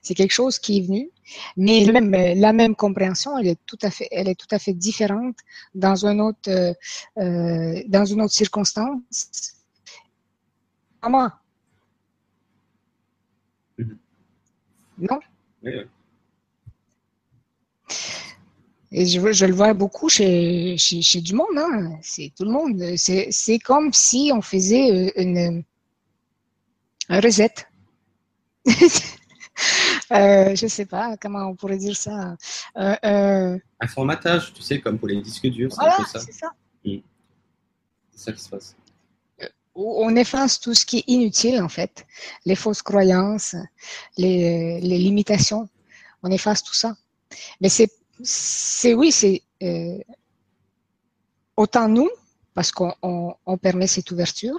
C'est 0.00 0.14
quelque 0.14 0.32
chose 0.32 0.58
qui 0.58 0.78
est 0.78 0.80
venu, 0.80 1.10
mais 1.56 1.84
même, 1.86 2.10
la 2.10 2.52
même 2.52 2.74
compréhension, 2.74 3.38
elle 3.38 3.46
est 3.48 3.60
tout 3.66 3.78
à 3.82 3.90
fait, 3.90 4.08
elle 4.10 4.28
est 4.28 4.34
tout 4.34 4.48
à 4.50 4.58
fait 4.58 4.72
différente 4.72 5.36
dans 5.74 6.06
un 6.06 6.18
autre, 6.18 6.48
euh, 6.48 6.72
euh, 7.18 7.82
dans 7.86 8.04
une 8.04 8.20
autre 8.22 8.32
circonstance. 8.32 9.54
Comment? 11.00 11.30
Non? 14.98 15.20
Oui. 15.62 15.72
Et 18.94 19.06
je, 19.06 19.32
je, 19.32 19.46
le 19.46 19.54
vois 19.54 19.72
beaucoup 19.72 20.10
chez, 20.10 20.76
chez, 20.76 21.00
chez 21.00 21.22
du 21.22 21.34
monde, 21.34 21.56
hein. 21.56 21.98
c'est 22.02 22.30
tout 22.36 22.44
le 22.44 22.50
monde. 22.50 22.96
C'est 22.96 23.58
comme 23.58 23.90
si 23.92 24.30
on 24.34 24.42
faisait 24.42 25.12
une, 25.16 25.64
un 27.08 27.20
reset. 27.20 27.54
euh, 30.12 30.54
je 30.54 30.66
sais 30.66 30.84
pas 30.84 31.16
comment 31.16 31.46
on 31.46 31.56
pourrait 31.56 31.78
dire 31.78 31.96
ça. 31.96 32.36
Euh, 32.76 32.94
euh... 33.04 33.58
Un 33.80 33.86
formatage, 33.88 34.52
tu 34.52 34.60
sais, 34.60 34.80
comme 34.80 34.98
pour 34.98 35.08
les 35.08 35.22
disques 35.22 35.46
durs, 35.48 35.72
c'est 35.72 35.80
voilà, 35.80 35.94
un 35.94 35.98
peu 35.98 36.04
ça. 36.04 36.20
C'est 36.20 36.32
ça. 36.32 36.52
Mmh. 36.84 36.98
C'est 38.12 38.24
ça 38.24 38.32
qui 38.32 38.42
se 38.42 38.48
passe. 38.50 38.76
On 39.74 40.14
efface 40.16 40.60
tout 40.60 40.74
ce 40.74 40.84
qui 40.84 40.98
est 40.98 41.04
inutile, 41.06 41.62
en 41.62 41.68
fait. 41.70 42.04
Les 42.44 42.56
fausses 42.56 42.82
croyances, 42.82 43.56
les, 44.18 44.78
les 44.82 44.98
limitations. 44.98 45.66
On 46.22 46.30
efface 46.30 46.62
tout 46.62 46.74
ça. 46.74 46.94
Mais 47.62 47.70
c'est 47.70 47.90
c'est 48.20 48.94
oui, 48.94 49.12
c'est 49.12 49.42
euh, 49.62 49.98
autant 51.56 51.88
nous, 51.88 52.10
parce 52.54 52.70
qu'on 52.72 52.92
on, 53.02 53.34
on 53.46 53.58
permet 53.58 53.86
cette 53.86 54.10
ouverture, 54.10 54.58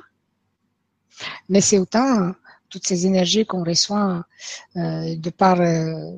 mais 1.50 1.62
c'est 1.62 1.78
autant 1.78 2.34
toutes 2.70 2.88
ces 2.88 3.06
énergies 3.06 3.46
qu'on 3.46 3.64
reçoit 3.64 4.26
euh, 4.78 5.16
de 5.16 5.30
par 5.30 5.62
euh, 5.62 6.12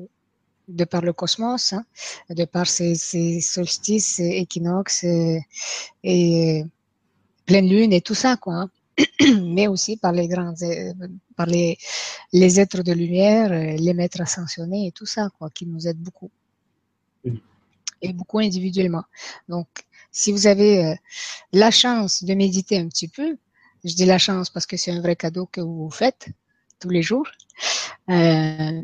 le 0.68 1.12
cosmos, 1.12 1.74
hein, 1.74 1.84
de 2.30 2.44
par 2.44 2.66
ces, 2.66 2.94
ces 2.94 3.40
solstices, 3.40 4.18
équinoxes 4.20 5.04
et, 5.04 5.40
et, 6.02 6.64
pleine 7.44 7.68
lune 7.68 7.92
et 7.92 8.00
tout 8.00 8.14
ça, 8.14 8.36
quoi. 8.36 8.54
Hein. 8.54 8.70
mais 9.42 9.68
aussi 9.68 9.98
par 9.98 10.12
les 10.12 10.26
grands, 10.26 10.54
par 11.36 11.46
les, 11.46 11.76
les 12.32 12.58
êtres 12.58 12.82
de 12.82 12.92
lumière, 12.92 13.50
les 13.50 13.92
maîtres 13.92 14.22
ascensionnés 14.22 14.86
et 14.86 14.92
tout 14.92 15.04
ça, 15.04 15.28
quoi, 15.38 15.50
qui 15.50 15.66
nous 15.66 15.86
aident 15.86 16.00
beaucoup 16.00 16.30
et 18.02 18.12
beaucoup 18.12 18.38
individuellement. 18.38 19.04
Donc, 19.48 19.68
si 20.10 20.32
vous 20.32 20.46
avez 20.46 20.84
euh, 20.84 20.94
la 21.52 21.70
chance 21.70 22.24
de 22.24 22.34
méditer 22.34 22.78
un 22.78 22.88
petit 22.88 23.08
peu, 23.08 23.36
je 23.84 23.94
dis 23.94 24.06
la 24.06 24.18
chance 24.18 24.50
parce 24.50 24.66
que 24.66 24.76
c'est 24.76 24.90
un 24.90 25.00
vrai 25.00 25.16
cadeau 25.16 25.46
que 25.46 25.60
vous 25.60 25.90
faites 25.90 26.28
tous 26.80 26.90
les 26.90 27.02
jours, 27.02 27.28
euh, 28.10 28.82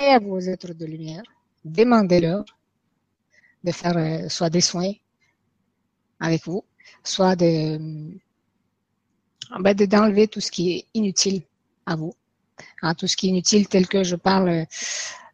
et 0.00 0.04
à 0.04 0.18
vos 0.18 0.38
êtres 0.40 0.74
de 0.74 0.86
lumière, 0.86 1.22
demandez-leur 1.64 2.44
de 3.62 3.72
faire 3.72 3.96
euh, 3.96 4.28
soit 4.28 4.50
des 4.50 4.60
soins 4.60 4.92
avec 6.20 6.44
vous, 6.44 6.64
soit 7.02 7.36
de 7.36 7.78
ben, 9.60 9.74
d'enlever 9.74 10.28
tout 10.28 10.40
ce 10.40 10.50
qui 10.50 10.72
est 10.72 10.86
inutile 10.94 11.42
à 11.86 11.96
vous, 11.96 12.14
hein, 12.82 12.94
tout 12.94 13.06
ce 13.06 13.16
qui 13.16 13.26
est 13.26 13.30
inutile 13.30 13.68
tel 13.68 13.86
que 13.86 14.04
je 14.04 14.16
parle 14.16 14.66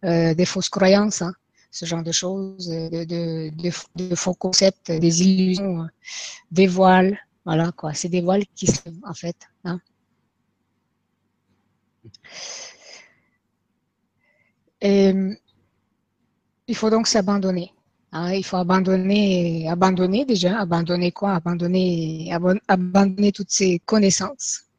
euh, 0.05 0.35
des 0.35 0.45
fausses 0.47 0.69
croyances, 0.69 1.23
hein, 1.23 1.33
ce 1.71 1.85
genre 1.87 2.03
de 2.03 2.13
choses, 2.13 2.69
de, 2.69 3.05
de, 3.55 4.15
faux 4.15 4.35
concepts, 4.35 4.91
des 4.91 5.23
illusions, 5.23 5.87
des 6.51 6.67
voiles, 6.67 7.19
voilà 7.45 7.73
quoi, 7.73 7.95
c'est 7.95 8.09
des 8.09 8.23
voiles 8.23 8.45
qui 8.55 8.67
se 8.67 8.81
en 9.05 9.15
fait. 9.15 9.37
Hein. 9.65 9.81
Il 14.83 15.37
faut 16.75 16.91
donc 16.91 17.07
s'abandonner. 17.07 17.73
Hein, 18.13 18.33
il 18.33 18.45
faut 18.45 18.57
abandonner, 18.57 19.69
abandonner 19.69 20.25
déjà, 20.25 20.59
abandonner 20.61 21.13
quoi? 21.13 21.35
Abandonner, 21.35 22.33
abandonner 22.69 23.31
toutes 23.33 23.51
ces 23.51 23.79
connaissances 23.81 24.70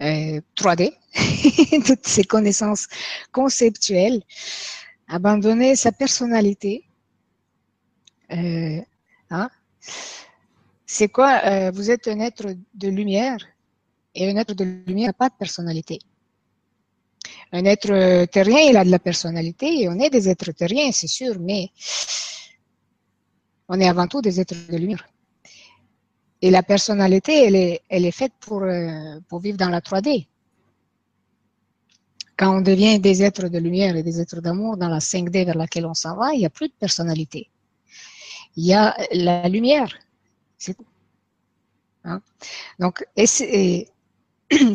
euh, 0.00 0.40
3D, 0.56 0.92
toutes 1.86 2.06
ces 2.06 2.24
connaissances 2.24 2.86
conceptuelles, 3.32 4.22
abandonner 5.08 5.74
sa 5.76 5.92
personnalité. 5.92 6.84
Euh, 8.32 8.80
hein? 9.30 9.50
C'est 10.86 11.08
quoi 11.08 11.40
euh, 11.44 11.70
Vous 11.72 11.90
êtes 11.90 12.08
un 12.08 12.20
être 12.20 12.46
de 12.74 12.88
lumière 12.88 13.38
et 14.14 14.30
un 14.30 14.36
être 14.36 14.54
de 14.54 14.64
lumière 14.64 15.08
n'a 15.08 15.12
pas 15.12 15.28
de 15.28 15.34
personnalité. 15.38 15.98
Un 17.52 17.64
être 17.64 18.26
terrien, 18.26 18.60
il 18.60 18.76
a 18.76 18.84
de 18.84 18.90
la 18.90 18.98
personnalité 18.98 19.82
et 19.82 19.88
on 19.88 19.98
est 19.98 20.10
des 20.10 20.28
êtres 20.28 20.52
terriens, 20.52 20.92
c'est 20.92 21.08
sûr, 21.08 21.38
mais 21.40 21.70
on 23.68 23.80
est 23.80 23.88
avant 23.88 24.06
tout 24.06 24.20
des 24.20 24.38
êtres 24.40 24.54
de 24.70 24.76
lumière. 24.76 25.08
Et 26.40 26.50
la 26.50 26.62
personnalité, 26.62 27.46
elle 27.46 27.56
est, 27.56 27.82
elle 27.88 28.04
est 28.04 28.12
faite 28.12 28.32
pour, 28.40 28.62
euh, 28.62 29.18
pour 29.28 29.40
vivre 29.40 29.58
dans 29.58 29.70
la 29.70 29.80
3D. 29.80 30.26
Quand 32.36 32.56
on 32.56 32.60
devient 32.60 33.00
des 33.00 33.22
êtres 33.24 33.48
de 33.48 33.58
lumière 33.58 33.96
et 33.96 34.04
des 34.04 34.20
êtres 34.20 34.40
d'amour 34.40 34.76
dans 34.76 34.88
la 34.88 35.00
5D 35.00 35.44
vers 35.44 35.56
laquelle 35.56 35.86
on 35.86 35.94
s'en 35.94 36.14
va, 36.16 36.32
il 36.32 36.38
n'y 36.38 36.46
a 36.46 36.50
plus 36.50 36.68
de 36.68 36.74
personnalité. 36.78 37.50
Il 38.56 38.64
y 38.64 38.74
a 38.74 38.96
la 39.12 39.48
lumière. 39.48 39.92
C'est 40.56 40.74
tout. 40.74 40.86
Hein? 42.04 42.22
Donc, 42.78 43.04
c'est 43.16 43.88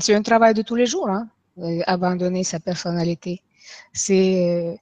un 0.09 0.21
travail 0.21 0.53
de 0.53 0.61
tous 0.61 0.75
les 0.75 0.85
jours, 0.85 1.09
hein, 1.09 1.29
euh, 1.59 1.79
abandonner 1.87 2.43
sa 2.43 2.59
personnalité. 2.59 3.41
C'est 3.93 4.77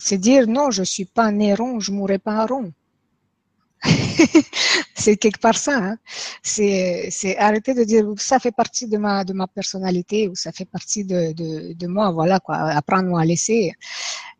euh, 0.00 0.16
dire 0.16 0.46
non, 0.46 0.70
je 0.70 0.82
suis 0.82 1.04
pas 1.04 1.30
né 1.30 1.54
rond, 1.54 1.80
je 1.80 1.92
mourrai 1.92 2.18
pas 2.18 2.46
rond. 2.46 2.72
c'est 4.94 5.16
quelque 5.16 5.40
part 5.40 5.56
ça. 5.56 5.76
Hein. 5.76 5.98
C'est 6.42 7.36
arrêter 7.38 7.74
de 7.74 7.84
dire 7.84 8.04
ça 8.18 8.38
fait 8.38 8.52
partie 8.52 8.86
de 8.86 8.98
ma 8.98 9.24
de 9.24 9.32
ma 9.32 9.46
personnalité 9.46 10.28
ou 10.28 10.34
ça 10.34 10.52
fait 10.52 10.64
partie 10.64 11.04
de 11.04 11.32
de, 11.32 11.72
de 11.72 11.86
moi. 11.86 12.10
Voilà 12.10 12.40
quoi. 12.40 12.56
Apprendre 12.56 13.16
à 13.18 13.24
laisser. 13.24 13.72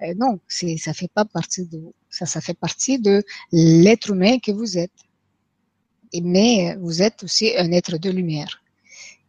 Euh, 0.03 0.15
non, 0.17 0.41
c'est 0.49 0.77
ça 0.77 0.93
fait 0.93 1.11
pas 1.13 1.25
partie 1.25 1.67
de 1.67 1.79
vous. 1.79 1.95
Ça 2.11 2.27
ça 2.27 2.41
fait 2.41 2.59
partie 2.67 2.99
de 2.99 3.23
l'être 3.53 4.11
humain 4.11 4.39
que 4.39 4.53
vous 4.53 4.79
êtes. 4.79 4.99
Mais 6.23 6.77
vous 6.81 7.03
êtes 7.03 7.25
aussi 7.25 7.53
un 7.59 7.73
être 7.73 7.99
de 7.99 8.11
lumière. 8.11 8.63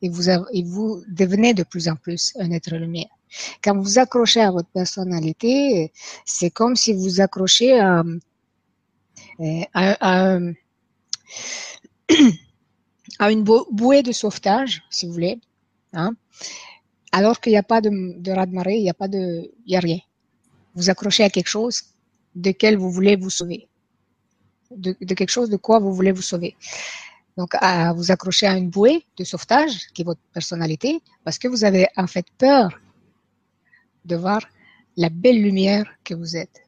Et 0.02 0.10
vous 0.10 0.30
et 0.30 0.64
vous 0.64 1.04
devenez 1.08 1.54
de 1.54 1.64
plus 1.64 1.88
en 1.90 1.96
plus 1.96 2.34
un 2.40 2.52
être 2.52 2.72
de 2.72 2.78
lumière. 2.78 3.10
Quand 3.64 3.78
vous 3.78 4.00
accrochez 4.00 4.42
à 4.42 4.52
votre 4.52 4.70
personnalité, 4.70 5.92
c'est 6.26 6.50
comme 6.50 6.76
si 6.76 6.94
vous 6.94 7.20
accrochez 7.22 7.80
à, 7.80 8.04
à, 9.74 10.36
à, 10.36 10.40
à 13.20 13.32
une 13.32 13.44
bouée 13.44 14.04
de 14.04 14.12
sauvetage, 14.12 14.84
si 14.90 15.06
vous 15.06 15.14
voulez, 15.14 15.40
hein, 15.94 16.16
alors 17.12 17.40
qu'il 17.40 17.52
n'y 17.52 17.58
a 17.58 17.64
pas 17.64 17.82
de, 17.82 17.90
de 18.20 18.32
raz-de-marée, 18.32 18.78
il 18.78 18.84
n'y 18.84 18.90
a 18.90 18.94
pas 18.94 19.08
de, 19.08 19.52
il 19.66 19.74
y 19.74 19.76
a 19.76 19.80
rien. 19.80 20.00
Vous 20.76 20.90
accrochez 20.90 21.24
à 21.24 21.30
quelque 21.30 21.48
chose 21.50 21.84
de 22.36 22.52
quel 22.52 22.78
vous 22.78 22.92
voulez 22.92 23.16
vous 23.16 23.30
sauver, 23.30 23.68
de, 24.72 24.96
de 25.02 25.14
quelque 25.14 25.30
chose 25.30 25.50
de 25.50 25.58
quoi 25.58 25.80
vous 25.80 25.94
voulez 25.94 26.12
vous 26.12 26.22
sauver. 26.22 26.56
Donc, 27.38 27.52
à 27.54 27.94
vous 27.94 28.12
accrocher 28.12 28.48
à 28.48 28.58
une 28.58 28.70
bouée 28.70 29.06
de 29.18 29.24
sauvetage, 29.24 29.88
qui 29.94 30.02
est 30.02 30.06
votre 30.06 30.22
personnalité, 30.34 31.02
parce 31.24 31.38
que 31.38 31.48
vous 31.48 31.64
avez 31.64 31.88
en 31.96 32.08
fait 32.08 32.26
peur 32.38 32.70
de 34.06 34.16
voir 34.16 34.42
la 34.96 35.10
belle 35.10 35.42
lumière 35.42 35.86
que 36.04 36.16
vous 36.16 36.36
êtes. 36.36 36.67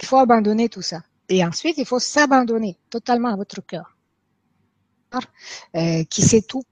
Il 0.00 0.06
faut 0.06 0.18
abandonner 0.18 0.68
tout 0.68 0.82
ça. 0.82 1.02
Et 1.28 1.44
ensuite, 1.44 1.78
il 1.78 1.86
faut 1.86 2.00
s'abandonner 2.00 2.76
totalement 2.90 3.28
à 3.28 3.36
votre 3.36 3.64
cœur, 3.64 3.96
euh, 5.76 6.04
qui 6.04 6.22
sait 6.22 6.42
tout, 6.42 6.64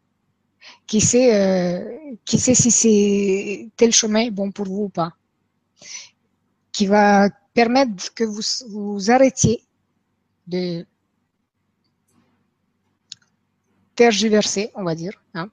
qui 0.86 1.00
sait, 1.00 1.34
euh, 1.34 2.16
qui 2.24 2.38
sait 2.38 2.54
si 2.54 2.70
c'est 2.70 3.70
tel 3.76 3.92
chemin 3.92 4.30
bon 4.30 4.50
pour 4.50 4.66
vous 4.66 4.84
ou 4.84 4.88
pas, 4.88 5.12
qui 6.72 6.86
va 6.86 7.28
permettre 7.54 8.12
que 8.14 8.24
vous 8.24 8.42
vous 8.68 9.10
arrêtiez 9.10 9.64
de 10.46 10.84
tergiverser, 13.94 14.70
on 14.74 14.84
va 14.84 14.94
dire. 14.94 15.22
Hein. 15.34 15.50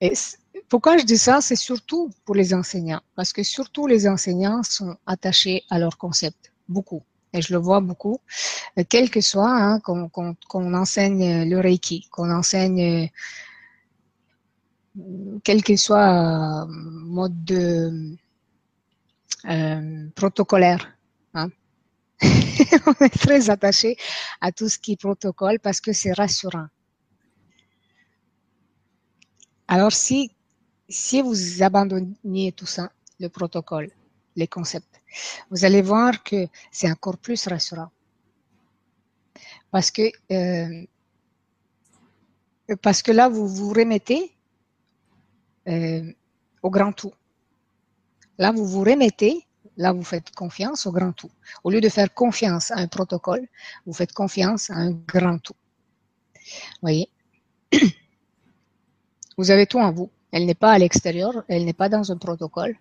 pourquoi 0.72 0.96
je 0.96 1.04
dis 1.04 1.18
ça? 1.18 1.42
C'est 1.42 1.62
surtout 1.70 2.10
pour 2.24 2.34
les 2.34 2.54
enseignants, 2.54 3.02
parce 3.14 3.34
que 3.34 3.42
surtout 3.42 3.86
les 3.86 4.08
enseignants 4.08 4.62
sont 4.62 4.96
attachés 5.04 5.64
à 5.68 5.78
leur 5.78 5.98
concept, 5.98 6.50
beaucoup. 6.66 7.02
Et 7.34 7.42
je 7.42 7.52
le 7.52 7.58
vois 7.58 7.82
beaucoup, 7.82 8.20
quel 8.88 9.10
que 9.10 9.20
soit, 9.20 9.54
hein, 9.54 9.80
qu'on 9.80 10.74
enseigne 10.74 11.46
le 11.46 11.60
Reiki, 11.60 12.08
qu'on 12.10 12.30
enseigne 12.30 13.10
quel 15.44 15.62
que 15.62 15.76
soit 15.76 16.64
euh, 16.64 16.66
mode 16.70 17.44
de, 17.44 18.16
euh, 19.44 20.08
protocolaire. 20.14 20.96
Hein. 21.34 21.48
On 22.86 23.04
est 23.04 23.18
très 23.18 23.50
attaché 23.50 23.98
à 24.40 24.52
tout 24.52 24.70
ce 24.70 24.78
qui 24.78 24.92
est 24.92 24.96
protocole 24.96 25.58
parce 25.60 25.82
que 25.82 25.92
c'est 25.92 26.12
rassurant. 26.12 26.68
Alors 29.68 29.92
si 29.92 30.30
si 30.88 31.22
vous 31.22 31.62
abandonniez 31.62 32.52
tout 32.52 32.66
ça, 32.66 32.90
le 33.20 33.28
protocole, 33.28 33.90
les 34.36 34.46
concepts, 34.46 35.00
vous 35.50 35.64
allez 35.64 35.82
voir 35.82 36.22
que 36.22 36.46
c'est 36.70 36.90
encore 36.90 37.18
plus 37.18 37.46
rassurant. 37.46 37.90
Parce 39.70 39.90
que, 39.90 40.10
euh, 40.30 40.86
parce 42.82 43.02
que 43.02 43.12
là, 43.12 43.28
vous 43.28 43.48
vous 43.48 43.72
remettez 43.72 44.34
euh, 45.68 46.12
au 46.62 46.70
grand 46.70 46.92
tout. 46.92 47.12
Là, 48.38 48.52
vous 48.52 48.66
vous 48.66 48.80
remettez, 48.80 49.46
là, 49.76 49.92
vous 49.92 50.02
faites 50.02 50.30
confiance 50.34 50.86
au 50.86 50.92
grand 50.92 51.12
tout. 51.12 51.30
Au 51.64 51.70
lieu 51.70 51.80
de 51.80 51.88
faire 51.88 52.12
confiance 52.12 52.70
à 52.70 52.76
un 52.76 52.88
protocole, 52.88 53.46
vous 53.86 53.92
faites 53.92 54.12
confiance 54.12 54.70
à 54.70 54.74
un 54.74 54.90
grand 54.90 55.38
tout. 55.38 55.56
Vous 56.34 56.78
voyez? 56.82 57.08
Vous 59.38 59.50
avez 59.50 59.66
tout 59.66 59.78
en 59.78 59.90
vous. 59.90 60.10
Elle 60.32 60.46
n'est 60.46 60.54
pas 60.54 60.72
à 60.72 60.78
l'extérieur, 60.78 61.44
elle 61.46 61.66
n'est 61.66 61.74
pas 61.74 61.90
dans 61.90 62.10
un 62.10 62.16
protocole. 62.16 62.74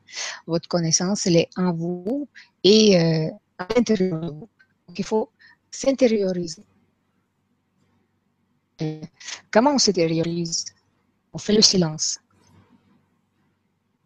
Votre 0.47 0.70
connaissance, 0.70 1.28
elle 1.28 1.36
est 1.36 1.49
en 1.58 1.74
vous 1.74 2.30
et 2.64 2.97
euh, 2.97 3.30
à 3.58 3.68
l'intérieur 3.76 4.22
de 4.22 4.28
vous. 4.28 4.49
Donc, 4.88 4.97
il 4.97 5.06
faut 5.06 5.30
s'intérioriser. 5.70 6.64
Comment 9.52 9.76
on 9.76 9.78
s'intériorise? 9.78 10.66
On 11.34 11.38
fait 11.38 11.54
le 11.54 11.62
silence. 11.62 12.20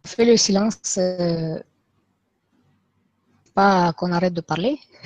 On 0.04 0.08
fait 0.08 0.24
le 0.24 0.36
silence, 0.36 0.98
euh, 0.98 1.58
pas 3.54 3.92
qu'on 3.94 4.12
arrête 4.12 4.34
de 4.34 4.40
parler. 4.40 4.78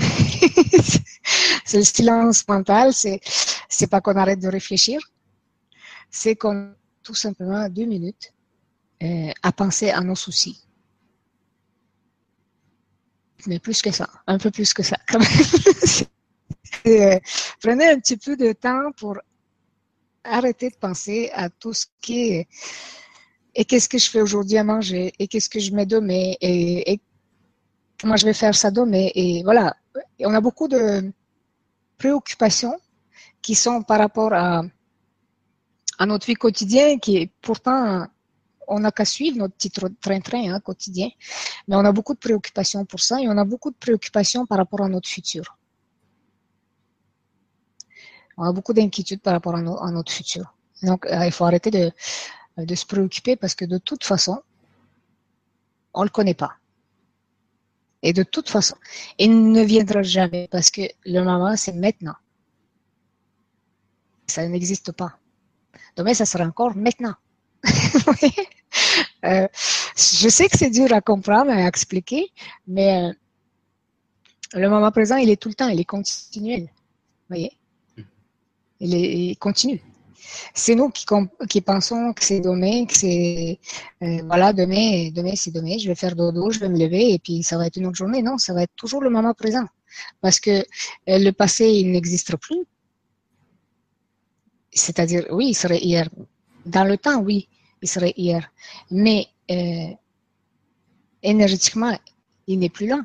c'est 1.65 1.79
le 1.79 1.85
silence 1.85 2.49
mental, 2.49 2.93
c'est, 2.93 3.21
c'est 3.69 3.87
pas 3.87 4.01
qu'on 4.01 4.17
arrête 4.17 4.41
de 4.41 4.49
réfléchir. 4.49 4.99
C'est 6.11 6.37
qu'on 6.37 6.75
tout 7.11 7.17
simplement 7.17 7.69
deux 7.69 7.87
minutes 7.87 8.33
euh, 9.03 9.33
à 9.43 9.51
penser 9.51 9.91
à 9.91 10.01
nos 10.01 10.15
soucis. 10.15 10.65
Mais 13.49 13.59
plus 13.59 13.83
que 13.83 13.91
ça, 13.91 14.09
un 14.29 14.39
peu 14.39 14.53
plus 14.53 14.73
que 14.73 14.85
ça. 14.85 14.97
Euh, 16.87 17.19
prenez 17.61 17.89
un 17.91 17.99
petit 17.99 18.17
peu 18.17 18.37
de 18.37 18.53
temps 18.53 18.93
pour 18.97 19.19
arrêter 20.23 20.71
de 20.71 20.77
penser 20.77 21.29
à 21.35 21.51
tout 21.51 21.73
ce 21.75 21.87
qui 22.01 22.31
est 22.31 22.49
et 23.55 23.65
qu'est-ce 23.65 23.89
que 23.89 23.99
je 23.99 24.09
fais 24.09 24.21
aujourd'hui 24.23 24.57
à 24.57 24.65
manger 24.65 25.13
et 25.19 25.27
qu'est-ce 25.27 25.51
que 25.51 25.59
je 25.59 25.73
mets 25.73 25.85
demain 25.85 26.33
et, 26.41 26.93
et 26.93 27.01
comment 28.01 28.17
je 28.17 28.25
vais 28.25 28.33
faire 28.35 28.55
ça 28.55 28.71
demain 28.71 29.09
et 29.15 29.43
voilà. 29.43 29.77
On 30.21 30.33
a 30.33 30.41
beaucoup 30.41 30.69
de 30.69 31.13
préoccupations 31.99 32.79
qui 33.43 33.57
sont 33.57 33.83
par 33.83 33.99
rapport 33.99 34.33
à 34.33 34.63
à 36.01 36.07
notre 36.07 36.27
vie 36.27 36.35
quotidienne 36.35 36.99
qui 36.99 37.19
est 37.19 37.31
pourtant 37.43 38.09
on 38.67 38.81
n'a 38.81 38.91
qu'à 38.93 39.05
suivre 39.05 39.37
notre 39.37 39.55
petit 39.55 39.71
train-train 39.71 40.55
hein, 40.55 40.61
quotidien, 40.61 41.11
mais 41.67 41.77
on 41.77 41.85
a 41.85 41.93
beaucoup 41.93 42.15
de 42.15 42.21
préoccupations 42.21 42.85
pour 42.87 43.01
ça 43.01 43.21
et 43.21 43.29
on 43.29 43.37
a 43.37 43.45
beaucoup 43.45 43.71
de 43.71 43.77
préoccupations 43.77 44.47
par 44.47 44.59
rapport 44.59 44.83
à 44.83 44.89
notre 44.89 45.09
futur. 45.09 45.59
On 48.39 48.45
a 48.45 48.53
beaucoup 48.53 48.73
d'inquiétudes 48.73 49.21
par 49.21 49.35
rapport 49.35 49.57
à, 49.57 49.91
notre 49.91 50.13
futur. 50.13 50.55
Donc, 50.83 51.05
euh, 51.05 51.27
il 51.27 51.33
faut 51.33 51.45
arrêter 51.45 51.71
de, 51.71 51.91
de 52.57 52.75
se 52.75 52.87
préoccuper 52.87 53.35
parce 53.35 53.57
que 53.57 53.65
de 53.65 53.79
toute 53.79 54.05
façon, 54.05 54.41
on 55.93 56.01
ne 56.01 56.07
le 56.07 56.11
connaît 56.11 56.35
pas. 56.35 56.55
Et 58.03 58.13
de 58.13 58.23
toute 58.23 58.49
façon, 58.49 58.77
il 59.19 59.51
ne 59.51 59.63
viendra 59.63 60.03
jamais 60.03 60.49
parce 60.51 60.71
que 60.71 60.83
le 61.05 61.23
moment, 61.23 61.57
c'est 61.57 61.75
maintenant. 61.75 62.15
Ça 64.29 64.47
n'existe 64.47 64.93
pas. 64.93 65.20
Demain, 65.97 66.15
ça 66.15 66.27
sera 66.27 66.45
encore 66.45 66.77
maintenant. 66.77 67.15
euh, 69.25 69.49
je 69.97 70.29
sais 70.29 70.49
que 70.49 70.57
c'est 70.57 70.71
dur 70.71 70.93
à 70.93 71.01
comprendre 71.01 71.51
et 71.51 71.63
à 71.63 71.67
expliquer, 71.67 72.31
mais 72.67 73.05
euh, 73.05 73.13
le 74.55 74.69
moment 74.69 74.91
présent, 74.91 75.17
il 75.17 75.31
est 75.31 75.41
tout 75.41 75.49
le 75.49 75.55
temps, 75.55 75.69
il 75.69 75.81
est 75.81 75.85
continuel. 75.85 76.63
Vous 76.63 77.37
voyez? 77.37 77.53
Il 78.81 78.95
est 78.95 79.39
continu. 79.39 79.83
C'est 80.55 80.75
nous 80.75 80.91
qui, 80.91 81.05
qui, 81.49 81.61
pensons 81.61 82.13
que 82.13 82.25
c'est 82.25 82.41
demain, 82.41 82.87
que 82.87 82.97
c'est 82.97 83.59
euh, 84.03 84.23
voilà 84.27 84.53
demain, 84.53 85.11
demain 85.11 85.33
c'est 85.35 85.51
demain. 85.51 85.77
Je 85.79 85.89
vais 85.89 85.95
faire 85.95 86.17
dodo, 86.17 86.51
je 86.51 86.61
vais 86.61 86.69
me 86.69 86.79
lever 86.79 87.13
et 87.13 87.19
puis 87.19 87.43
ça 87.43 87.57
va 87.59 87.67
être 87.67 87.77
une 87.77 87.87
autre 87.87 87.97
journée. 87.97 88.23
Non, 88.23 88.39
ça 88.39 88.55
va 88.55 88.63
être 88.63 88.75
toujours 88.77 89.03
le 89.03 89.11
moment 89.11 89.35
présent, 89.35 89.67
parce 90.21 90.41
que 90.41 90.51
euh, 90.51 90.65
le 91.07 91.31
passé 91.33 91.69
il 91.69 91.91
n'existe 91.93 92.37
plus, 92.37 92.65
c'est-à-dire, 94.73 95.27
oui, 95.31 95.49
il 95.49 95.55
serait 95.55 95.79
hier. 95.79 96.09
Dans 96.67 96.85
le 96.85 96.97
temps, 96.97 97.21
oui, 97.21 97.49
il 97.83 97.89
serait 97.89 98.15
hier. 98.17 98.51
Mais 98.91 99.27
euh, 99.51 99.89
énergétiquement, 101.23 101.97
il 102.47 102.59
n'est 102.59 102.69
plus 102.69 102.87
là. 102.87 103.01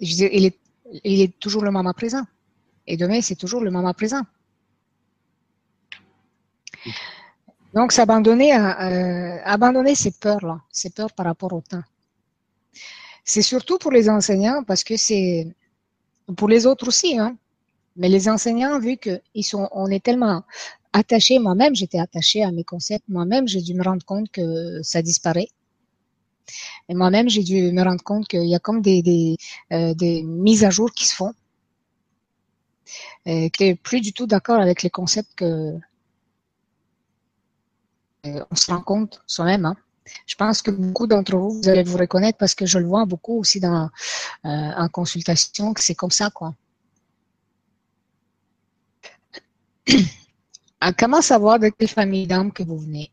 Il 0.00 0.44
est, 0.46 0.58
il 1.04 1.20
est 1.20 1.38
toujours 1.38 1.62
le 1.62 1.70
moment 1.70 1.92
présent. 1.92 2.24
Et 2.86 2.96
demain, 2.96 3.20
c'est 3.20 3.36
toujours 3.36 3.60
le 3.60 3.70
moment 3.70 3.92
présent. 3.92 4.22
Donc, 7.74 7.92
s'abandonner, 7.92 8.56
euh, 8.56 9.38
abandonner 9.44 9.94
ces 9.94 10.12
peurs-là, 10.12 10.60
ces 10.70 10.90
peurs 10.90 11.12
par 11.12 11.26
rapport 11.26 11.52
au 11.52 11.60
temps. 11.60 11.82
C'est 13.24 13.42
surtout 13.42 13.76
pour 13.78 13.92
les 13.92 14.08
enseignants 14.08 14.64
parce 14.64 14.82
que 14.82 14.96
c'est 14.96 15.46
pour 16.34 16.48
les 16.48 16.66
autres 16.66 16.88
aussi, 16.88 17.18
hein. 17.18 17.36
Mais 17.98 18.08
les 18.08 18.28
enseignants, 18.28 18.78
vu 18.78 18.96
on 19.72 19.86
est 19.90 20.02
tellement 20.02 20.44
attachés, 20.98 21.38
moi-même, 21.38 21.74
j'étais 21.74 21.98
attachée 21.98 22.42
à 22.42 22.52
mes 22.52 22.64
concepts. 22.64 23.08
Moi-même, 23.08 23.48
j'ai 23.48 23.62
dû 23.62 23.74
me 23.74 23.82
rendre 23.82 24.04
compte 24.04 24.30
que 24.30 24.82
ça 24.82 25.02
disparaît. 25.02 25.48
Et 26.88 26.94
moi-même, 26.94 27.28
j'ai 27.28 27.42
dû 27.42 27.72
me 27.72 27.82
rendre 27.82 28.02
compte 28.02 28.26
qu'il 28.28 28.48
y 28.48 28.54
a 28.54 28.58
comme 28.58 28.80
des, 28.80 29.02
des, 29.02 29.36
euh, 29.72 29.94
des, 29.94 30.22
mises 30.22 30.64
à 30.64 30.70
jour 30.70 30.90
qui 30.92 31.06
se 31.06 31.14
font. 31.14 31.34
Et 33.26 33.50
que 33.50 33.74
plus 33.74 34.00
du 34.00 34.12
tout 34.12 34.26
d'accord 34.26 34.60
avec 34.60 34.82
les 34.82 34.90
concepts 34.90 35.34
que 35.36 35.74
euh, 38.26 38.44
on 38.50 38.56
se 38.56 38.70
rend 38.70 38.80
compte 38.80 39.22
soi-même. 39.26 39.66
Hein. 39.66 39.76
Je 40.26 40.34
pense 40.34 40.62
que 40.62 40.70
beaucoup 40.70 41.06
d'entre 41.06 41.36
vous, 41.36 41.50
vous 41.50 41.68
allez 41.68 41.82
vous 41.82 41.98
reconnaître 41.98 42.38
parce 42.38 42.54
que 42.54 42.64
je 42.66 42.78
le 42.78 42.86
vois 42.86 43.04
beaucoup 43.04 43.38
aussi 43.38 43.60
dans 43.60 43.90
euh, 44.44 44.48
en 44.76 44.88
consultation 44.88 45.74
que 45.74 45.82
c'est 45.82 45.94
comme 45.94 46.10
ça 46.10 46.30
quoi. 46.30 46.54
comment 50.96 51.22
savoir 51.22 51.58
de 51.58 51.68
quelle 51.68 51.88
famille 51.88 52.26
d'âme 52.26 52.52
que 52.52 52.62
vous 52.62 52.78
venez? 52.78 53.10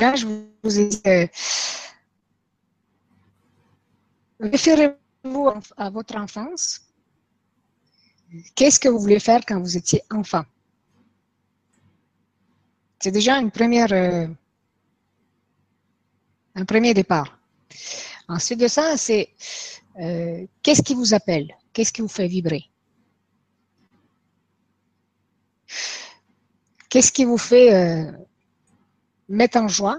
Je 0.00 0.26
vous 0.62 0.78
ai 0.78 0.86
dit, 0.88 1.02
référez-vous 4.40 5.50
à 5.76 5.90
votre 5.90 6.16
enfance, 6.16 6.80
qu'est-ce 8.54 8.80
que 8.80 8.88
vous 8.88 8.98
voulez 8.98 9.20
faire 9.20 9.40
quand 9.46 9.60
vous 9.60 9.76
étiez 9.76 10.02
enfant? 10.10 10.44
C'est 12.98 13.12
déjà 13.12 13.38
une 13.38 13.50
première, 13.50 13.92
euh, 13.92 14.26
un 16.54 16.64
premier 16.64 16.94
départ. 16.94 17.38
Ensuite 18.28 18.60
de 18.60 18.68
ça, 18.68 18.96
c'est 18.96 19.28
euh, 20.00 20.46
qu'est-ce 20.62 20.82
qui 20.82 20.94
vous 20.94 21.12
appelle? 21.12 21.54
Qu'est-ce 21.72 21.92
qui 21.92 22.00
vous 22.00 22.08
fait 22.08 22.28
vibrer? 22.28 22.64
Qu'est-ce 26.94 27.10
qui 27.10 27.24
vous 27.24 27.38
fait 27.38 27.74
euh, 27.74 28.04
mettre 29.28 29.58
en 29.58 29.66
joie 29.66 29.98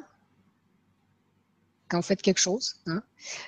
quand 1.89 1.97
vous 1.97 2.03
faites 2.03 2.21
quelque 2.21 2.39
chose 2.39 2.77
hein? 2.87 3.03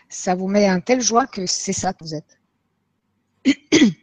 Ça 0.10 0.36
vous 0.36 0.50
met 0.50 0.70
en 0.70 0.82
telle 0.82 1.00
joie 1.00 1.28
que 1.28 1.46
c'est 1.46 1.72
ça 1.72 1.94
que 1.94 2.04
vous 2.04 2.14
êtes. 2.14 2.38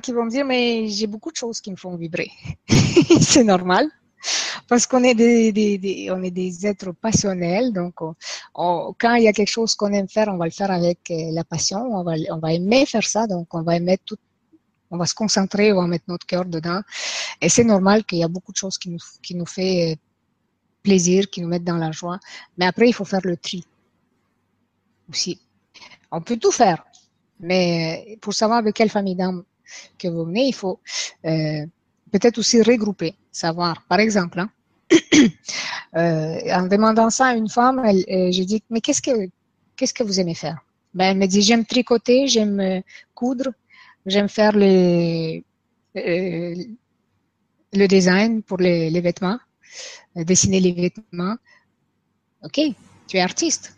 qui 0.00 0.12
vont 0.12 0.26
me 0.26 0.30
dire, 0.30 0.44
mais 0.44 0.86
j'ai 0.86 1.08
beaucoup 1.08 1.32
de 1.32 1.36
choses 1.36 1.60
qui 1.60 1.72
me 1.72 1.76
font 1.76 1.96
vibrer. 1.96 2.30
c'est 3.20 3.42
normal. 3.42 3.88
Parce 4.68 4.86
qu'on 4.86 5.02
est 5.02 5.16
des, 5.16 6.08
on 6.12 6.22
est 6.22 6.30
des 6.30 6.68
êtres 6.68 6.92
passionnels, 6.92 7.72
donc 7.72 7.96
quand 8.54 9.14
il 9.16 9.24
y 9.24 9.28
a 9.28 9.32
quelque 9.32 9.50
chose 9.50 9.74
qu'on 9.74 9.92
aime 9.92 10.08
faire, 10.08 10.28
on 10.28 10.36
va 10.36 10.44
le 10.44 10.52
faire 10.52 10.70
avec 10.70 11.10
euh, 11.10 11.32
la 11.32 11.42
passion, 11.42 11.80
on 11.80 12.04
va, 12.04 12.12
on 12.30 12.38
va 12.38 12.52
aimer 12.52 12.86
faire 12.86 13.02
ça, 13.02 13.26
donc 13.26 13.52
on 13.54 13.62
va 13.62 13.74
aimer 13.74 13.98
tout, 14.04 14.18
on 14.90 14.96
va 14.96 15.06
se 15.06 15.14
concentrer, 15.14 15.72
on 15.72 15.80
va 15.82 15.86
mettre 15.86 16.04
notre 16.08 16.26
cœur 16.26 16.44
dedans. 16.44 16.80
Et 17.40 17.48
c'est 17.48 17.64
normal 17.64 18.04
qu'il 18.04 18.18
y 18.18 18.24
a 18.24 18.28
beaucoup 18.28 18.52
de 18.52 18.56
choses 18.56 18.78
qui 18.78 18.90
nous, 18.90 18.98
qui 19.22 19.34
nous 19.34 19.46
fait 19.46 19.92
euh, 19.92 19.96
plaisir, 20.82 21.30
qui 21.30 21.40
nous 21.42 21.48
mettent 21.48 21.64
dans 21.64 21.76
la 21.76 21.92
joie. 21.92 22.18
Mais 22.58 22.66
après, 22.66 22.88
il 22.88 22.92
faut 22.92 23.04
faire 23.04 23.20
le 23.24 23.36
tri 23.36 23.64
aussi. 25.08 25.40
On 26.10 26.20
peut 26.20 26.36
tout 26.36 26.52
faire, 26.52 26.84
mais 27.38 28.18
pour 28.20 28.34
savoir 28.34 28.58
avec 28.58 28.74
quelle 28.74 28.90
famille 28.90 29.14
d'âme 29.14 29.44
que 29.98 30.08
vous 30.08 30.24
venez, 30.24 30.48
il 30.48 30.54
faut 30.54 30.80
euh, 31.24 31.64
peut-être 32.10 32.38
aussi 32.38 32.62
regrouper, 32.62 33.14
savoir. 33.30 33.82
Par 33.88 34.00
exemple, 34.00 34.40
hein, 34.40 34.50
euh, 35.96 36.52
en 36.52 36.66
demandant 36.66 37.10
ça 37.10 37.26
à 37.26 37.34
une 37.34 37.48
femme, 37.48 37.78
euh, 37.78 38.28
j'ai 38.30 38.44
dit, 38.44 38.62
mais 38.70 38.80
qu'est-ce 38.80 39.02
que, 39.02 39.28
que 39.76 40.02
vous 40.02 40.20
aimez 40.20 40.34
faire? 40.34 40.58
Ben, 40.94 41.10
Elle 41.10 41.18
me 41.18 41.26
dit, 41.26 41.42
j'aime 41.42 41.64
tricoter, 41.64 42.26
j'aime 42.26 42.60
euh, 42.60 42.80
coudre, 43.14 43.50
j'aime 44.06 44.28
faire 44.28 44.54
euh, 44.56 45.40
le 47.72 47.86
design 47.86 48.42
pour 48.42 48.58
les, 48.58 49.00
vêtements, 49.00 49.38
dessiner 50.16 50.60
les 50.60 50.72
vêtements. 50.72 51.36
Ok, 52.42 52.60
tu 53.06 53.16
es 53.16 53.20
artiste. 53.20 53.76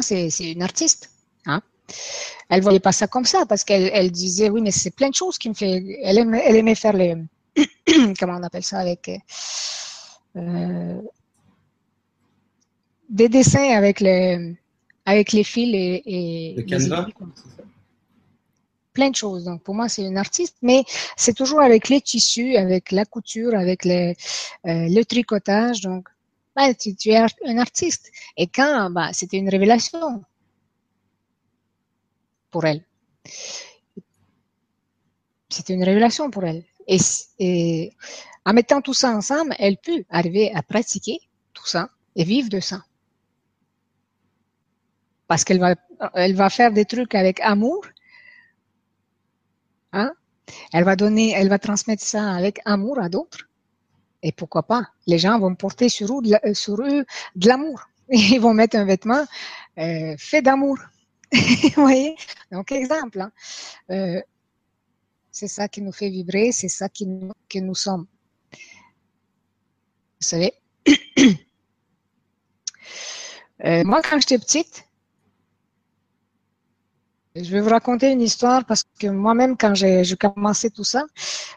C'est, 0.00 0.52
une 0.52 0.62
artiste. 0.62 1.10
Hein? 1.46 1.62
Elle 2.48 2.62
voyait 2.62 2.80
pas 2.80 2.92
ça 2.92 3.06
comme 3.06 3.24
ça 3.24 3.46
parce 3.46 3.62
qu'elle 3.62 3.90
elle 3.92 4.10
disait 4.10 4.50
oui 4.50 4.60
mais 4.60 4.72
c'est 4.72 4.90
plein 4.90 5.10
de 5.10 5.14
choses 5.14 5.38
qui 5.38 5.48
me 5.48 5.54
fait. 5.54 6.00
Elle 6.02 6.18
aimait, 6.18 6.42
elle 6.44 6.56
aimait 6.56 6.74
faire 6.74 6.92
les 6.92 7.14
comment 8.18 8.38
on 8.38 8.42
appelle 8.42 8.64
ça 8.64 8.78
avec 8.78 9.10
euh, 10.36 11.00
des 13.08 13.28
dessins 13.28 13.76
avec 13.76 14.00
les 14.00 14.56
avec 15.06 15.32
les 15.32 15.44
fils 15.44 15.74
et, 15.74 16.02
et 16.04 16.54
le 16.54 16.62
canevas. 16.62 17.06
plein 18.92 19.10
de 19.10 19.16
choses. 19.16 19.44
Donc 19.44 19.62
pour 19.62 19.74
moi 19.74 19.88
c'est 19.88 20.02
une 20.02 20.18
artiste, 20.18 20.56
mais 20.60 20.84
c'est 21.16 21.34
toujours 21.34 21.60
avec 21.60 21.88
les 21.88 22.02
tissus, 22.02 22.56
avec 22.56 22.92
la 22.92 23.06
couture, 23.06 23.54
avec 23.54 23.84
les, 23.84 24.16
euh, 24.66 24.88
le 24.88 25.02
tricotage. 25.04 25.80
Donc 25.80 26.08
bah, 26.54 26.74
tu, 26.74 26.94
tu, 26.94 27.10
es 27.10 27.16
un 27.16 27.58
artiste. 27.58 28.10
Et 28.36 28.46
quand 28.46 28.90
bah, 28.90 29.10
c'était 29.12 29.38
une 29.38 29.48
révélation 29.48 30.22
pour 32.50 32.64
elle. 32.64 32.84
C'était 35.50 35.74
une 35.74 35.84
révélation 35.84 36.30
pour 36.30 36.44
elle. 36.44 36.64
Et, 36.88 37.92
en 38.44 38.52
mettant 38.52 38.80
tout 38.80 38.94
ça 38.94 39.10
ensemble, 39.10 39.54
elle 39.58 39.76
peut 39.76 40.04
arriver 40.08 40.52
à 40.54 40.62
pratiquer 40.62 41.18
tout 41.52 41.66
ça 41.66 41.90
et 42.14 42.24
vivre 42.24 42.48
de 42.48 42.60
ça. 42.60 42.84
Parce 45.28 45.44
qu'elle 45.44 45.58
va, 45.58 45.74
elle 46.14 46.34
va 46.34 46.50
faire 46.50 46.72
des 46.72 46.84
trucs 46.84 47.14
avec 47.14 47.40
amour. 47.40 47.84
Hein? 49.92 50.12
Elle 50.72 50.84
va 50.84 50.96
donner, 50.96 51.32
elle 51.32 51.48
va 51.48 51.58
transmettre 51.58 52.02
ça 52.02 52.32
avec 52.32 52.60
amour 52.64 52.98
à 53.00 53.08
d'autres. 53.08 53.48
Et 54.22 54.32
pourquoi 54.32 54.62
pas? 54.64 54.88
Les 55.06 55.18
gens 55.18 55.38
vont 55.38 55.54
porter 55.54 55.88
sur 55.88 56.18
eux 56.18 56.22
de, 56.22 56.54
sur 56.54 56.80
eux 56.80 57.04
de 57.36 57.48
l'amour. 57.48 57.88
Ils 58.08 58.40
vont 58.40 58.54
mettre 58.54 58.76
un 58.76 58.84
vêtement 58.84 59.24
euh, 59.78 60.14
fait 60.18 60.42
d'amour. 60.42 60.78
Vous 61.32 61.82
voyez? 61.82 62.16
Donc, 62.52 62.70
exemple, 62.72 63.20
hein. 63.20 63.32
euh, 63.90 64.20
c'est 65.32 65.48
ça 65.48 65.68
qui 65.68 65.82
nous 65.82 65.92
fait 65.92 66.08
vibrer, 66.08 66.52
c'est 66.52 66.68
ça 66.68 66.88
qui 66.88 67.06
nous, 67.06 67.32
que 67.48 67.58
nous 67.58 67.74
sommes. 67.74 68.06
Vous 70.20 70.26
savez? 70.26 70.52
Euh, 73.64 73.84
Moi, 73.84 74.02
quand 74.02 74.20
j'étais 74.20 74.38
petite, 74.38 74.84
je 77.42 77.50
vais 77.50 77.60
vous 77.60 77.68
raconter 77.68 78.10
une 78.10 78.22
histoire 78.22 78.64
parce 78.64 78.84
que 78.98 79.06
moi-même, 79.08 79.56
quand 79.56 79.74
j'ai 79.74 80.04
commencé 80.18 80.70
tout 80.70 80.84
ça, 80.84 81.04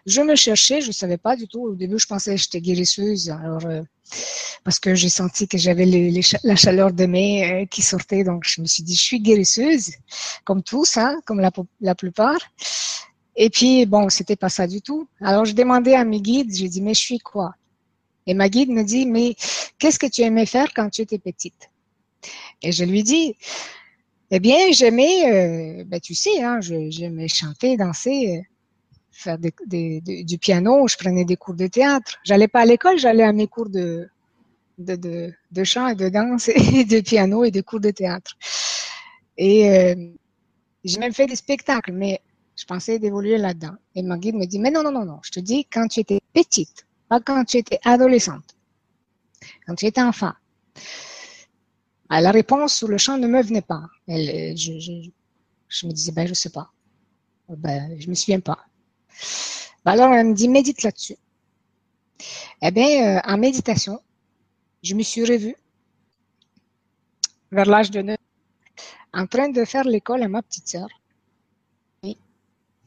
je 0.06 0.22
me 0.22 0.36
cherchais, 0.36 0.82
je 0.82 0.88
ne 0.88 0.94
savais 0.94 1.18
pas 1.18 1.36
du 1.36 1.48
tout. 1.48 1.62
Au 1.62 1.76
début, 1.76 1.98
je 1.98 2.06
pensais 2.06 2.36
que 2.36 2.42
j'étais 2.42 2.62
guérisseuse. 2.62 3.30
Alors, 3.30 3.66
euh, 3.66 3.82
parce 4.64 4.80
que 4.80 4.96
j'ai 4.96 5.10
senti 5.10 5.48
que 5.48 5.58
j'avais 5.58 5.86
la 6.44 6.56
chaleur 6.56 6.92
de 6.92 7.06
mai 7.06 7.64
euh, 7.64 7.66
qui 7.66 7.82
sortait. 7.82 8.24
Donc, 8.24 8.44
je 8.46 8.62
me 8.62 8.66
suis 8.66 8.84
dit, 8.84 8.96
je 8.96 9.02
suis 9.02 9.20
guérisseuse, 9.22 9.92
comme 10.44 10.64
tous, 10.64 10.98
hein, 10.98 11.20
comme 11.26 11.40
la, 11.40 11.52
la 11.82 11.96
plupart. 11.96 12.40
Et 13.36 13.50
puis, 13.50 13.86
bon, 13.86 14.10
c'était 14.10 14.36
pas 14.36 14.50
ça 14.50 14.68
du 14.68 14.82
tout. 14.82 15.08
Alors, 15.22 15.46
je 15.46 15.54
demandais 15.54 15.96
à 15.96 16.04
mes 16.04 16.22
guides, 16.22 16.54
j'ai 16.54 16.68
dit, 16.68 16.82
mais 16.82 16.94
je 16.94 17.00
suis 17.00 17.20
quoi? 17.20 17.56
Et 18.28 18.34
ma 18.34 18.50
guide 18.50 18.70
me 18.70 18.84
dit, 18.84 19.06
mais 19.06 19.36
qu'est-ce 19.78 19.98
que 19.98 20.08
tu 20.08 20.22
aimais 20.22 20.46
faire 20.46 20.74
quand 20.76 20.90
tu 20.90 21.02
étais 21.02 21.20
petite? 21.20 21.70
Et 22.62 22.72
je 22.74 22.84
lui 22.84 23.02
dis, 23.04 23.38
eh 24.32 24.40
bien, 24.40 24.72
j'aimais, 24.72 25.82
euh, 25.82 25.84
ben, 25.86 26.00
tu 26.00 26.14
sais, 26.14 26.44
hein, 26.44 26.60
j'aimais 26.62 27.28
chanter, 27.28 27.78
danser, 27.78 28.38
euh, 28.38 28.42
faire 29.12 29.38
du 29.40 30.38
piano, 30.40 30.88
je 30.88 30.98
prenais 30.98 31.26
des 31.26 31.36
cours 31.36 31.56
de 31.56 31.68
théâtre. 31.68 32.20
J'allais 32.24 32.48
pas 32.48 32.62
à 32.62 32.66
l'école, 32.66 33.00
j'allais 33.00 33.24
à 33.24 33.34
mes 33.34 33.48
cours 33.48 33.70
de, 33.70 34.08
de, 34.78 35.34
de, 35.52 35.64
chant 35.64 35.88
et 35.88 35.96
de 35.96 36.10
danse 36.10 36.48
et 36.56 36.86
de 36.86 37.02
piano 37.02 37.44
et 37.44 37.52
des 37.52 37.64
cours 37.64 37.80
de 37.80 37.92
théâtre. 37.92 38.38
Et 39.38 39.70
euh, 39.70 39.96
j'ai 40.84 41.00
même 41.00 41.14
fait 41.14 41.26
des 41.26 41.36
spectacles, 41.36 41.92
mais 41.92 42.22
je 42.56 42.66
pensais 42.66 43.00
d'évoluer 43.00 43.38
là-dedans. 43.38 43.76
Et 43.96 44.04
ma 44.04 44.18
guide 44.18 44.36
me 44.36 44.46
dit, 44.46 44.60
mais 44.60 44.72
non, 44.72 44.84
non, 44.84 44.92
non, 44.92 45.06
non, 45.06 45.20
je 45.24 45.32
te 45.32 45.40
dis 45.40 45.66
quand 45.66 45.88
tu 45.88 46.02
étais 46.02 46.20
petite, 46.34 46.86
pas 47.08 47.20
quand 47.20 47.44
tu 47.46 47.58
étais 47.58 47.80
adolescente, 47.84 48.56
quand 49.66 49.76
tu 49.76 49.86
étais 49.88 50.02
enfant. 50.02 50.34
Ah, 52.10 52.22
la 52.22 52.32
réponse 52.32 52.74
sur 52.76 52.88
le 52.88 52.97
champ 52.97 53.18
ne 53.18 53.28
me 53.28 53.41
venait 53.41 53.62
pas. 53.62 53.84
Je, 54.07 55.86
me 55.86 55.91
disais, 55.91 56.12
ben, 56.12 56.28
je 56.28 56.34
sais 56.34 56.49
pas. 56.49 56.72
Ben, 57.47 57.95
je 57.99 58.10
me 58.10 58.16
souviens 58.16 58.39
pas. 58.39 58.57
Ben 59.86 59.91
alors, 59.91 60.14
elle 60.14 60.28
me 60.28 60.34
dit, 60.34 60.49
médite 60.49 60.82
là-dessus. 60.84 61.18
Eh 62.62 62.72
bien, 62.72 63.18
euh, 63.18 63.22
en 63.26 63.38
méditation, 63.38 64.01
je 64.84 64.95
me 64.95 65.03
suis 65.03 65.24
revue 65.24 65.55
vers 67.51 67.66
l'âge 67.66 67.91
de 67.91 68.01
9 68.01 68.18
en 69.14 69.28
train 69.28 69.49
de 69.49 69.64
faire 69.66 69.84
l'école 69.86 70.24
à 70.24 70.28
ma 70.28 70.41
petite 70.41 70.68
sœur. 70.68 70.88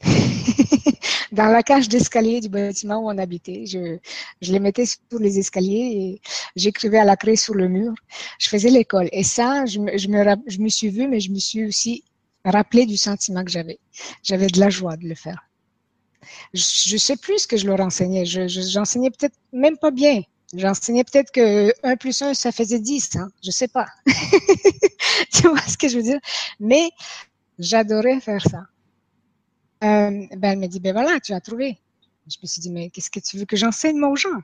Dans 1.33 1.47
la 1.47 1.63
cage 1.63 1.89
d'escalier 1.89 2.39
du 2.39 2.49
bâtiment 2.49 2.99
où 2.99 3.09
on 3.09 3.17
habitait. 3.17 3.65
Je, 3.65 3.97
je 4.41 4.51
les 4.53 4.59
mettais 4.59 4.85
sur 4.85 5.19
les 5.19 5.39
escaliers 5.39 5.91
et 5.93 6.21
j'écrivais 6.55 6.99
à 6.99 7.05
la 7.05 7.17
craie 7.17 7.35
sur 7.35 7.55
le 7.55 7.67
mur. 7.67 7.93
Je 8.39 8.47
faisais 8.49 8.69
l'école. 8.69 9.09
Et 9.11 9.23
ça, 9.23 9.65
je 9.65 9.79
je, 9.97 10.07
me, 10.07 10.35
je 10.47 10.59
me 10.59 10.69
suis 10.69 10.89
vue, 10.89 11.07
mais 11.07 11.19
je 11.19 11.31
me 11.31 11.39
suis 11.39 11.65
aussi 11.65 12.03
rappelé 12.45 12.85
du 12.85 12.97
sentiment 12.97 13.43
que 13.43 13.51
j'avais. 13.51 13.79
J'avais 14.23 14.47
de 14.47 14.59
la 14.59 14.69
joie 14.69 14.95
de 14.95 15.07
le 15.07 15.15
faire 15.15 15.41
je, 16.53 16.97
sais 16.97 17.17
plus 17.17 17.39
ce 17.39 17.47
que 17.47 17.57
je 17.57 17.67
leur 17.67 17.79
enseignais. 17.79 18.25
Je, 18.25 18.47
j'enseignais 18.47 19.09
peut-être 19.11 19.35
même 19.51 19.77
pas 19.77 19.91
bien. 19.91 20.21
J'enseignais 20.55 21.03
peut-être 21.03 21.31
que 21.31 21.73
1 21.83 21.95
plus 21.97 22.21
1, 22.21 22.33
ça 22.33 22.51
faisait 22.51 22.79
10. 22.79 23.15
Hein? 23.15 23.29
Je 23.43 23.51
sais 23.51 23.67
pas. 23.67 23.87
tu 25.33 25.47
vois 25.47 25.61
ce 25.67 25.77
que 25.77 25.87
je 25.87 25.97
veux 25.97 26.03
dire? 26.03 26.19
Mais 26.59 26.89
j'adorais 27.57 28.19
faire 28.19 28.41
ça. 28.41 28.61
Euh, 29.83 30.27
ben, 30.37 30.51
elle 30.51 30.59
m'a 30.59 30.67
dit, 30.67 30.79
ben 30.79 30.93
voilà, 30.93 31.19
tu 31.19 31.33
as 31.33 31.41
trouvé. 31.41 31.77
Je 32.27 32.37
me 32.41 32.47
suis 32.47 32.61
dit, 32.61 32.71
mais 32.71 32.89
qu'est-ce 32.89 33.09
que 33.09 33.19
tu 33.19 33.37
veux 33.37 33.45
que 33.45 33.57
j'enseigne 33.57 34.01
aux 34.03 34.15
gens? 34.15 34.41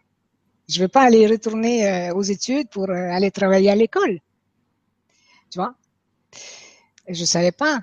Je 0.68 0.82
veux 0.82 0.90
pas 0.90 1.04
aller 1.04 1.28
retourner 1.28 1.90
euh, 1.90 2.14
aux 2.14 2.22
études 2.22 2.70
pour 2.70 2.90
euh, 2.90 2.94
aller 2.94 3.32
travailler 3.32 3.70
à 3.72 3.76
l'école. 3.76 4.20
Tu 5.50 5.58
vois? 5.58 5.76
Je 7.08 7.24
savais 7.24 7.54
pas 7.54 7.82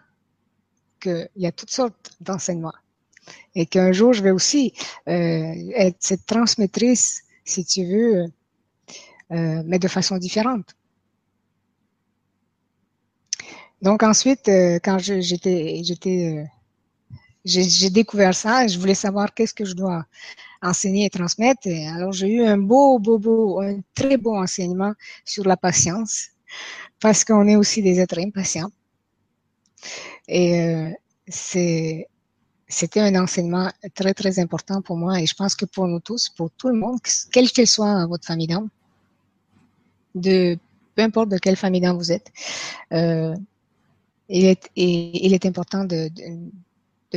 qu'il 1.00 1.28
y 1.36 1.46
a 1.46 1.52
toutes 1.52 1.70
sortes 1.70 2.12
d'enseignements 2.20 2.74
et 3.54 3.66
qu'un 3.66 3.90
jour 3.90 4.12
je 4.12 4.22
vais 4.22 4.30
aussi 4.30 4.72
être 5.06 5.96
cette 5.98 6.26
transmettrice, 6.26 7.22
si 7.44 7.64
tu 7.64 7.84
veux, 7.84 8.26
mais 9.30 9.80
de 9.80 9.88
façon 9.88 10.16
différente. 10.16 10.76
Donc 13.82 14.04
ensuite, 14.04 14.46
quand 14.46 14.98
j'étais, 14.98 15.82
j'ai 17.46 17.90
découvert 17.90 18.34
ça, 18.34 18.66
je 18.66 18.78
voulais 18.78 18.94
savoir 18.94 19.32
qu'est-ce 19.32 19.54
que 19.54 19.64
je 19.64 19.74
dois 19.74 20.04
enseigner 20.60 21.06
et 21.06 21.10
transmettre. 21.10 21.66
Et 21.66 21.86
alors 21.86 22.12
j'ai 22.12 22.28
eu 22.28 22.44
un 22.44 22.58
beau, 22.58 22.98
beau, 22.98 23.18
beau, 23.18 23.60
un 23.60 23.80
très 23.94 24.16
beau 24.16 24.36
enseignement 24.36 24.92
sur 25.24 25.44
la 25.44 25.56
patience, 25.56 26.30
parce 27.00 27.24
qu'on 27.24 27.46
est 27.46 27.56
aussi 27.56 27.82
des 27.82 28.00
êtres 28.00 28.18
impatients. 28.18 28.70
Et 30.26 30.60
euh, 30.60 30.90
c'était 31.28 33.00
un 33.00 33.14
enseignement 33.22 33.70
très, 33.94 34.12
très 34.12 34.40
important 34.40 34.82
pour 34.82 34.96
moi 34.96 35.20
et 35.20 35.26
je 35.26 35.34
pense 35.34 35.54
que 35.54 35.66
pour 35.66 35.86
nous 35.86 36.00
tous, 36.00 36.28
pour 36.30 36.50
tout 36.50 36.68
le 36.68 36.78
monde, 36.78 36.98
quelle 37.32 37.50
que 37.52 37.64
soit 37.64 38.06
votre 38.06 38.26
famille 38.26 38.48
d'âme, 38.48 38.68
peu 40.14 41.02
importe 41.02 41.28
de 41.28 41.38
quelle 41.38 41.56
famille 41.56 41.80
d'âme 41.80 41.96
vous 41.96 42.10
êtes, 42.10 42.32
euh, 42.92 43.36
il 44.28 44.46
est, 45.34 45.46
important 45.46 45.84
de, 45.84 46.10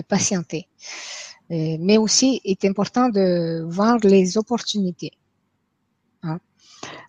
patienter. 0.01 0.67
Euh, 1.51 1.77
mais 1.79 1.97
aussi, 1.97 2.41
il 2.43 2.51
est 2.51 2.65
important 2.65 3.09
de 3.09 3.65
voir 3.67 3.97
les 4.03 4.37
opportunités. 4.37 5.11
Hein. 6.23 6.39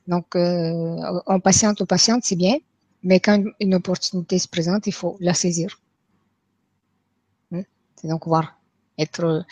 Donc, 0.07 0.35
euh, 0.35 0.97
on 1.27 1.41
patiente, 1.41 1.81
on 1.83 1.87
patiente, 1.87 2.23
c'est 2.25 2.37
bien, 2.37 2.57
mais 3.03 3.21
quand 3.21 3.43
une 3.61 3.75
opportunité 3.75 4.39
se 4.39 4.49
présente, 4.49 4.87
il 4.87 4.95
faut 4.95 5.17
la 5.21 5.35
saisir. 5.35 5.79
Hein. 7.53 7.63
C'est 7.97 8.09
donc 8.09 8.27
voir, 8.27 8.59
être 8.99 9.45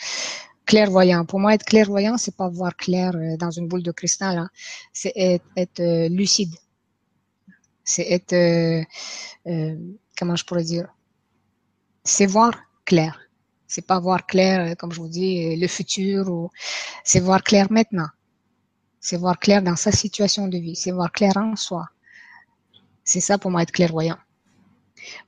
clairvoyant. 0.65 1.25
Pour 1.25 1.39
moi, 1.39 1.53
être 1.53 1.65
clairvoyant, 1.65 2.17
c'est 2.17 2.35
pas 2.35 2.49
voir 2.49 2.75
clair 2.75 3.15
euh, 3.15 3.37
dans 3.37 3.51
une 3.51 3.67
boule 3.67 3.83
de 3.83 3.91
cristal. 3.91 4.37
Hein. 4.37 4.49
C'est 4.91 5.13
être, 5.55 6.07
lucide. 6.07 6.55
C'est 7.83 8.11
être 8.11 8.85
euh, 9.47 9.75
comment 10.17 10.35
je 10.35 10.45
pourrais 10.45 10.63
dire, 10.63 10.93
c'est 12.03 12.25
voir 12.25 12.53
clair. 12.85 13.19
C'est 13.69 13.85
pas 13.85 13.99
voir 13.99 14.25
clair, 14.25 14.71
euh, 14.71 14.75
comme 14.75 14.91
je 14.91 14.99
vous 14.99 15.07
dis, 15.07 15.45
euh, 15.45 15.55
le 15.55 15.67
futur 15.67 16.27
ou 16.27 16.49
c'est 17.03 17.19
voir 17.19 17.43
clair 17.43 17.67
maintenant. 17.69 18.07
C'est 18.99 19.15
voir 19.15 19.37
clair 19.39 19.61
dans 19.61 19.75
sa 19.75 19.91
situation 19.91 20.47
de 20.47 20.57
vie. 20.57 20.75
C'est 20.75 20.91
voir 20.91 21.11
clair 21.11 21.37
en 21.37 21.55
soi. 21.55 21.87
C'est 23.03 23.21
ça 23.21 23.37
pour 23.37 23.51
moi 23.51 23.61
être 23.61 23.71
clairvoyant. 23.71 24.17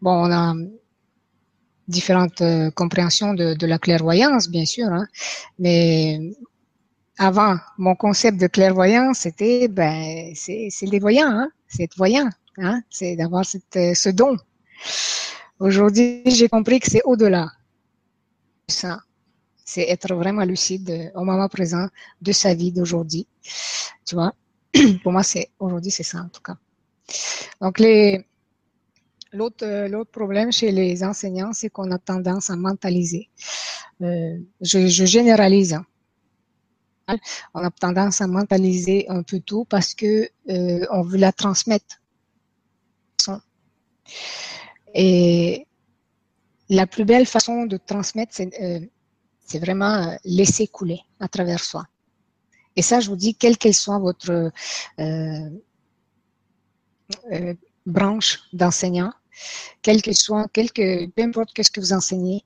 Bon, 0.02 0.28
on 0.28 0.32
a 0.32 0.56
différentes 1.88 2.42
euh, 2.42 2.72
compréhensions 2.72 3.36
de, 3.36 3.66
la 3.66 3.78
clairvoyance, 3.78 4.50
bien 4.50 4.66
sûr, 4.66 4.88
hein, 4.88 5.08
mais 5.60 6.20
avant, 7.18 7.58
mon 7.78 7.96
concept 7.96 8.40
de 8.40 8.48
clairvoyance, 8.48 9.20
c'était, 9.20 9.68
ben, 9.68 10.32
c'est, 10.36 10.70
les 10.82 11.00
voyants, 11.00 11.30
hein, 11.30 11.50
c'est 11.68 11.84
être 11.84 11.98
voyant, 11.98 12.30
hein, 12.58 12.82
c'est 12.90 13.16
d'avoir 13.16 13.46
ce 13.46 14.10
don 14.10 14.36
Aujourd'hui, 15.60 16.24
j'ai 16.26 16.50
compris 16.50 16.80
que 16.80 16.90
c'est 16.90 17.04
au-delà 17.06 17.44
de 17.44 17.61
ça. 18.72 19.02
C'est 19.64 19.88
être 19.90 20.14
vraiment 20.16 20.44
lucide 20.44 21.12
au 21.16 21.24
moment 21.24 21.48
présent 21.48 21.88
de 22.22 22.32
sa 22.32 22.54
vie 22.54 22.72
d'aujourd'hui. 22.72 23.28
Tu 24.06 24.16
vois, 24.16 24.34
pour 25.04 25.12
moi, 25.12 25.24
c'est 25.24 25.50
aujourd'hui, 25.60 25.92
c'est 25.92 26.04
ça 26.04 26.20
en 26.20 26.30
tout 26.30 26.42
cas. 26.42 26.58
Donc 27.62 27.80
les 27.80 28.26
L'autre, 29.34 30.12
problème 30.12 30.52
chez 30.52 30.72
les 30.72 31.04
enseignants, 31.04 31.54
c'est 31.54 31.70
qu'on 31.70 31.90
a 31.92 31.98
tendance 31.98 32.50
à 32.50 32.58
mentaliser. 32.58 33.30
Euh, 34.02 34.38
je, 34.60 34.88
généralise. 34.88 35.74
Hein. 35.74 35.86
On 37.54 37.64
a 37.64 37.72
tendance 37.72 38.20
à 38.20 38.28
mentaliser 38.28 39.06
un 39.10 39.24
peu 39.24 39.40
tout 39.40 39.66
parce 39.66 39.94
que 39.94 40.30
euh, 40.50 40.86
on 40.92 41.02
veut 41.04 41.18
la 41.18 41.32
transmettre. 41.32 42.02
Et 44.94 45.66
la 46.72 46.88
plus 46.88 47.04
belle 47.04 47.26
façon 47.26 47.66
de 47.66 47.76
transmettre, 47.78 48.34
c'est 48.34 48.50
euh, 48.62 49.60
vraiment 49.60 49.94
euh, 49.96 50.16
laisser 50.24 50.68
couler 50.68 51.02
à 51.20 51.28
travers 51.28 51.60
soi. 51.60 51.86
Et 52.78 52.82
ça, 52.82 53.02
je 53.02 53.10
vous 53.10 53.18
dis, 53.18 53.36
quelle 53.36 53.58
qu'elle 53.58 53.74
soit 53.74 54.00
votre 54.00 54.52
euh, 55.00 55.50
branche 57.86 58.40
d'enseignant, 58.54 59.12
quelle 59.82 60.02
que 60.02 60.14
soit, 60.14 60.48
quelque, 60.54 61.08
peu 61.08 61.24
importe 61.24 61.52
qu'est-ce 61.54 61.72
que 61.72 61.82
vous 61.82 61.92
enseignez, 61.92 62.42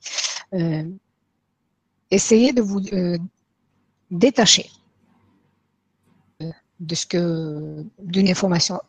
essayez 2.09 2.51
de 2.51 2.61
vous 2.63 2.81
détacher 4.09 4.69
de 6.39 6.95
ce 6.95 7.05
que 7.05 7.85
d'une 7.99 8.29
information 8.29 8.79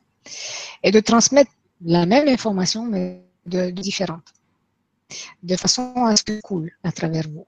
et 0.83 0.91
de 0.91 1.01
transmettre 1.01 1.51
la 1.85 2.07
même 2.07 2.29
information 2.29 2.87
mais 2.87 3.23
de, 3.45 3.71
différentes, 3.71 4.33
de 5.43 5.57
façon 5.57 5.93
à 6.05 6.17
ce 6.17 6.25
que 6.25 6.41
coule 6.41 6.73
à 6.83 6.93
travers 6.93 7.29
vous. 7.29 7.47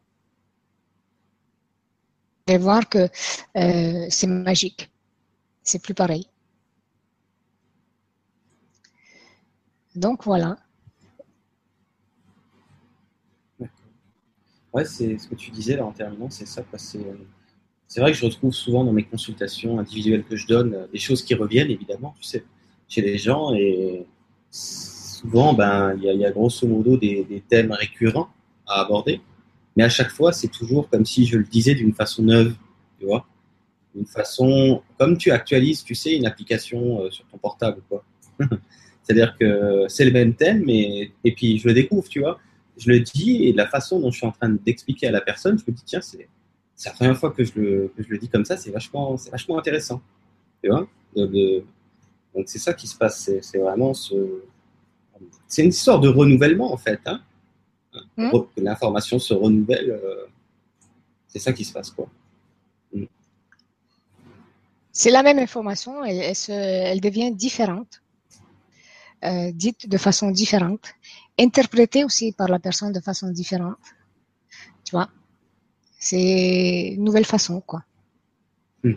Et 2.47 2.57
voir 2.59 2.89
que 2.89 3.09
euh, 3.57 4.07
c'est 4.09 4.27
magique, 4.27 4.91
c'est 5.63 5.83
plus 5.83 5.95
pareil. 5.95 6.27
Donc 9.95 10.25
voilà. 10.25 10.57
Ouais, 14.73 14.85
c'est 14.85 15.19
ce 15.19 15.29
que 15.29 15.35
tu 15.35 15.51
disais 15.51 15.77
là 15.77 15.85
en 15.85 15.93
terminant, 15.93 16.31
c'est 16.31 16.47
ça. 16.47 16.63
C'est 16.77 18.01
vrai 18.01 18.13
que 18.13 18.19
je 18.19 18.25
retrouve 18.25 18.53
souvent 18.53 18.85
dans 18.85 18.93
mes 18.93 19.05
consultations 19.05 19.79
individuelles 19.79 20.25
que 20.25 20.37
je 20.37 20.47
donne 20.47 20.75
euh, 20.75 20.87
des 20.89 20.99
choses 20.99 21.23
qui 21.23 21.35
reviennent 21.35 21.71
évidemment, 21.71 22.15
tu 22.19 22.25
sais, 22.25 22.45
chez 22.89 23.01
les 23.01 23.19
gens 23.19 23.55
et 23.55 24.07
souvent, 25.19 25.53
ben, 25.53 25.95
il 25.97 26.05
y, 26.05 26.25
a 26.25 26.31
grosso 26.31 26.67
modo 26.67 26.97
des, 26.97 27.43
thèmes 27.49 27.73
récurrents 27.73 28.29
à 28.67 28.81
aborder, 28.83 29.21
mais 29.77 29.85
à 29.85 29.89
chaque 29.89 30.11
fois, 30.11 30.33
c'est 30.33 30.49
toujours 30.49 30.89
comme 30.89 31.05
si 31.05 31.27
je 31.27 31.39
le 31.39 31.45
disais 31.45 31.75
d'une 31.75 31.93
façon 31.93 32.23
neuve, 32.23 32.55
tu 32.99 33.07
vois, 33.07 33.27
une 33.97 34.07
façon 34.07 34.83
comme 34.99 35.19
tu 35.19 35.31
actualises, 35.31 35.83
tu 35.83 35.95
sais, 35.95 36.15
une 36.15 36.27
application 36.27 37.03
euh, 37.03 37.11
sur 37.11 37.25
ton 37.27 37.39
portable, 37.39 37.81
quoi. 37.89 38.05
C'est-à-dire 39.03 39.37
que 39.39 39.87
c'est 39.89 40.05
le 40.05 40.13
même 40.13 40.35
thème, 40.35 40.65
mais 40.67 41.13
et 41.25 41.35
puis 41.35 41.59
je 41.59 41.67
le 41.67 41.75
découvre, 41.75 42.09
tu 42.09 42.21
vois, 42.21 42.39
je 42.77 42.91
le 42.91 43.01
dis 43.01 43.45
et 43.45 43.53
la 43.53 43.67
façon 43.67 43.99
dont 44.01 44.11
je 44.11 44.19
suis 44.19 44.27
en 44.27 44.33
train 44.33 44.51
d'expliquer 44.51 45.09
à 45.09 45.11
la 45.11 45.23
personne, 45.23 45.59
je 45.59 45.65
me 45.67 45.75
dis 45.75 45.83
tiens, 45.85 46.03
c'est 46.03 46.29
la 46.85 46.93
première 46.93 47.17
fois 47.17 47.31
que 47.31 47.43
je 47.43 47.53
le, 47.57 48.19
dis 48.21 48.29
comme 48.29 48.45
ça, 48.45 48.57
c'est 48.57 48.71
vachement, 48.71 49.17
vachement 49.33 49.59
intéressant, 49.59 50.03
tu 50.63 50.71
vois. 50.71 50.87
donc 51.17 52.45
c'est 52.47 52.59
ça 52.59 52.75
qui 52.75 52.87
se 52.87 52.97
passe, 52.97 53.31
c'est 53.41 53.59
vraiment 53.59 53.95
ce 53.95 54.15
c'est 55.47 55.65
une 55.65 55.73
sorte 55.73 56.03
de 56.03 56.09
renouvellement 56.09 56.73
en 56.73 56.77
fait. 56.77 57.01
Hein. 57.07 57.21
Hmm. 58.17 58.31
L'information 58.57 59.19
se 59.19 59.35
renouvelle. 59.35 59.91
Euh, 59.91 60.27
c'est 61.27 61.39
ça 61.39 61.53
qui 61.53 61.65
se 61.65 61.73
passe 61.73 61.91
quoi. 61.91 62.09
Hmm. 62.93 63.05
C'est 64.93 65.11
la 65.11 65.23
même 65.23 65.39
information, 65.39 66.05
elle, 66.05 66.35
elle, 66.49 67.01
devient 67.01 67.33
différente, 67.33 68.03
euh, 69.25 69.53
dite 69.53 69.89
de 69.89 69.99
façon 69.99 70.31
différente, 70.31 70.95
interprétée 71.39 72.05
aussi 72.05 72.33
par 72.33 72.49
la 72.49 72.59
personne 72.59 72.93
de 72.93 73.01
façon 73.01 73.31
différente. 73.31 73.79
Tu 74.85 74.93
vois, 74.93 75.09
c'est 75.99 76.95
une 76.95 77.05
nouvelle 77.05 77.27
façon 77.27 77.61
quoi. 77.61 77.85
Hmm. 78.83 78.93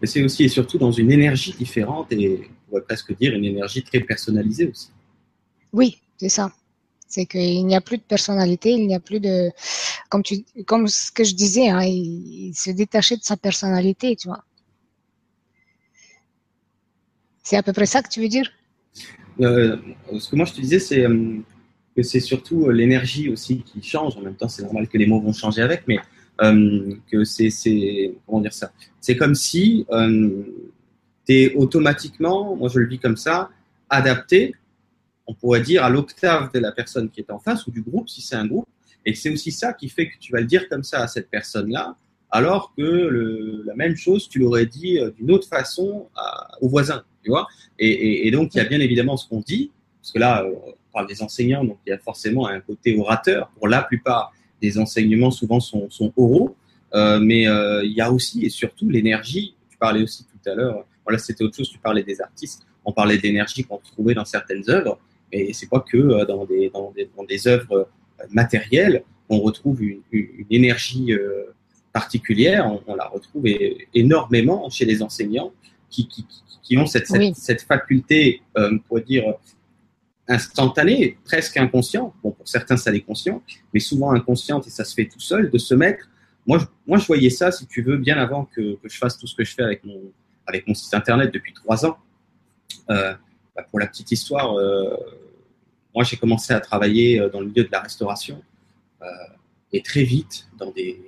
Mais 0.00 0.06
c'est 0.06 0.22
aussi 0.22 0.44
et 0.44 0.48
surtout 0.48 0.78
dans 0.78 0.92
une 0.92 1.10
énergie 1.12 1.52
différente 1.52 2.12
et 2.12 2.48
on 2.48 2.70
pourrait 2.70 2.82
presque 2.82 3.16
dire 3.16 3.34
une 3.34 3.44
énergie 3.44 3.82
très 3.82 4.00
personnalisée 4.00 4.68
aussi. 4.68 4.90
Oui, 5.72 5.98
c'est 6.18 6.28
ça. 6.28 6.52
C'est 7.08 7.26
qu'il 7.26 7.66
n'y 7.66 7.74
a 7.74 7.80
plus 7.80 7.98
de 7.98 8.02
personnalité, 8.02 8.70
il 8.70 8.86
n'y 8.86 8.94
a 8.94 9.00
plus 9.00 9.18
de, 9.18 9.50
comme 10.08 10.22
tu, 10.22 10.44
comme 10.64 10.86
ce 10.86 11.10
que 11.10 11.24
je 11.24 11.34
disais, 11.34 11.68
hein, 11.68 11.82
il, 11.82 12.52
se 12.54 12.70
détachait 12.70 13.16
de 13.16 13.24
sa 13.24 13.36
personnalité, 13.36 14.14
tu 14.14 14.28
vois. 14.28 14.44
C'est 17.42 17.56
à 17.56 17.64
peu 17.64 17.72
près 17.72 17.86
ça 17.86 18.00
que 18.02 18.08
tu 18.08 18.20
veux 18.20 18.28
dire? 18.28 18.48
Euh, 19.40 19.76
Ce 20.18 20.28
que 20.28 20.36
moi 20.36 20.44
je 20.44 20.52
te 20.52 20.60
disais, 20.60 20.78
c'est 20.78 21.04
euh, 21.04 21.38
que 21.96 22.02
c'est 22.02 22.20
surtout 22.20 22.66
euh, 22.66 22.72
l'énergie 22.72 23.28
aussi 23.28 23.62
qui 23.62 23.82
change. 23.82 24.16
En 24.16 24.20
même 24.20 24.36
temps, 24.36 24.48
c'est 24.48 24.62
normal 24.62 24.86
que 24.86 24.96
les 24.96 25.06
mots 25.06 25.20
vont 25.20 25.32
changer 25.32 25.62
avec, 25.62 25.88
mais 25.88 25.98
que 27.10 27.24
c'est, 27.24 28.14
comment 28.24 28.40
dire 28.40 28.52
ça? 28.52 28.72
C'est 29.00 29.16
comme 29.16 29.34
si 29.34 29.84
tu 31.26 31.34
es 31.34 31.54
automatiquement, 31.54 32.54
moi 32.56 32.68
je 32.72 32.78
le 32.78 32.86
vis 32.86 32.98
comme 32.98 33.16
ça, 33.16 33.50
adapté 33.90 34.54
on 35.30 35.34
pourrait 35.34 35.60
dire, 35.60 35.84
à 35.84 35.90
l'octave 35.90 36.50
de 36.52 36.58
la 36.58 36.72
personne 36.72 37.08
qui 37.08 37.20
est 37.20 37.30
en 37.30 37.38
face 37.38 37.64
ou 37.68 37.70
du 37.70 37.82
groupe, 37.82 38.08
si 38.08 38.20
c'est 38.20 38.34
un 38.34 38.46
groupe. 38.46 38.66
Et 39.06 39.14
c'est 39.14 39.30
aussi 39.30 39.52
ça 39.52 39.72
qui 39.72 39.88
fait 39.88 40.08
que 40.08 40.18
tu 40.18 40.32
vas 40.32 40.40
le 40.40 40.46
dire 40.46 40.68
comme 40.68 40.82
ça 40.82 41.02
à 41.02 41.06
cette 41.06 41.30
personne-là, 41.30 41.94
alors 42.32 42.74
que 42.76 43.62
la 43.64 43.74
même 43.76 43.96
chose, 43.96 44.28
tu 44.28 44.40
l'aurais 44.40 44.66
dit 44.66 44.98
euh, 44.98 45.10
d'une 45.12 45.30
autre 45.30 45.46
façon 45.46 46.08
au 46.60 46.68
voisin, 46.68 47.04
tu 47.22 47.30
vois. 47.30 47.46
Et, 47.78 48.28
donc, 48.32 48.54
il 48.54 48.58
y 48.58 48.60
a 48.60 48.64
bien 48.64 48.80
évidemment 48.80 49.16
ce 49.16 49.28
qu'on 49.28 49.40
dit, 49.40 49.70
parce 50.02 50.10
que 50.12 50.18
là, 50.18 50.42
euh, 50.42 50.52
on 50.66 50.92
parle 50.92 51.06
des 51.06 51.22
enseignants, 51.22 51.64
donc 51.64 51.78
il 51.86 51.90
y 51.90 51.92
a 51.92 51.98
forcément 51.98 52.48
un 52.48 52.60
côté 52.60 52.98
orateur. 52.98 53.50
Pour 53.56 53.68
la 53.68 53.82
plupart 53.82 54.32
des 54.60 54.78
enseignements, 54.78 55.30
souvent, 55.30 55.60
sont, 55.60 55.88
oraux. 56.16 56.56
Euh, 56.92 57.20
mais 57.20 57.42
il 57.84 57.92
y 57.92 58.00
a 58.00 58.10
aussi 58.10 58.44
et 58.44 58.48
surtout 58.48 58.88
l'énergie. 58.88 59.54
Tu 59.70 59.78
parlais 59.78 60.02
aussi 60.02 60.24
tout 60.24 60.50
à 60.50 60.54
l'heure, 60.56 60.84
voilà, 61.04 61.18
c'était 61.18 61.44
autre 61.44 61.56
chose, 61.56 61.70
tu 61.70 61.78
parlais 61.78 62.02
des 62.02 62.20
artistes, 62.20 62.66
on 62.84 62.92
parlait 62.92 63.18
d'énergie 63.18 63.62
qu'on 63.64 63.78
trouvait 63.78 64.14
dans 64.14 64.24
certaines 64.24 64.68
œuvres 64.68 64.98
Et 65.32 65.52
c'est 65.52 65.68
pas 65.68 65.80
que 65.80 66.24
dans 66.24 66.44
des, 66.44 66.70
dans 66.70 66.90
des, 66.90 67.08
dans 67.16 67.24
des 67.24 67.46
œuvres 67.46 67.88
matérielles 68.30 69.04
qu'on 69.28 69.38
retrouve 69.38 69.82
une, 69.82 70.02
une 70.12 70.46
énergie 70.50 71.12
particulière. 71.92 72.70
On, 72.86 72.94
la 72.94 73.06
retrouve 73.06 73.44
énormément 73.94 74.68
chez 74.70 74.84
les 74.84 75.02
enseignants 75.02 75.52
qui, 75.88 76.06
qui, 76.08 76.26
qui 76.62 76.76
ont 76.76 76.86
cette, 76.86 77.08
cette, 77.08 77.36
cette 77.36 77.62
faculté, 77.62 78.42
euh, 78.56 78.70
on 78.72 78.78
pourrait 78.78 79.02
dire, 79.02 79.34
instantanée, 80.28 81.18
presque 81.24 81.56
inconsciente. 81.56 82.14
Bon, 82.22 82.30
pour 82.30 82.46
certains, 82.46 82.76
ça 82.76 82.92
l'est 82.92 83.00
conscient, 83.00 83.42
mais 83.74 83.80
souvent 83.80 84.12
inconsciente 84.12 84.66
et 84.68 84.70
ça 84.70 84.84
se 84.84 84.94
fait 84.94 85.06
tout 85.06 85.18
seul, 85.20 85.50
de 85.50 85.58
se 85.58 85.74
mettre. 85.74 86.08
Moi, 86.46 86.58
je, 86.58 86.66
moi, 86.86 86.98
je 86.98 87.06
voyais 87.06 87.30
ça, 87.30 87.50
si 87.50 87.66
tu 87.66 87.82
veux, 87.82 87.96
bien 87.96 88.16
avant 88.16 88.44
que, 88.44 88.76
que 88.76 88.88
je 88.88 88.96
fasse 88.96 89.18
tout 89.18 89.26
ce 89.26 89.34
que 89.34 89.44
je 89.44 89.54
fais 89.54 89.62
avec 89.62 89.84
mon, 89.84 90.00
avec 90.46 90.66
mon 90.68 90.74
site 90.74 90.94
internet 90.94 91.34
depuis 91.34 91.52
trois 91.52 91.84
ans. 91.84 91.98
Euh, 92.90 93.14
bah, 93.54 93.66
pour 93.70 93.80
la 93.80 93.86
petite 93.86 94.10
histoire, 94.12 94.56
euh, 94.58 94.96
moi, 95.94 96.04
j'ai 96.04 96.16
commencé 96.16 96.52
à 96.52 96.60
travailler 96.60 97.20
euh, 97.20 97.28
dans 97.28 97.40
le 97.40 97.46
milieu 97.46 97.64
de 97.64 97.70
la 97.72 97.80
restauration 97.80 98.42
euh, 99.02 99.06
et 99.72 99.82
très 99.82 100.04
vite 100.04 100.48
dans 100.58 100.70
des, 100.70 101.00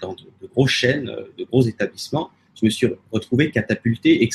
dans 0.00 0.14
de, 0.14 0.24
de 0.40 0.46
grosses 0.46 0.70
chaînes, 0.70 1.14
de 1.38 1.44
gros 1.44 1.62
établissements, 1.62 2.30
je 2.54 2.64
me 2.64 2.70
suis 2.70 2.86
retrouvé 3.10 3.50
catapulté 3.50 4.28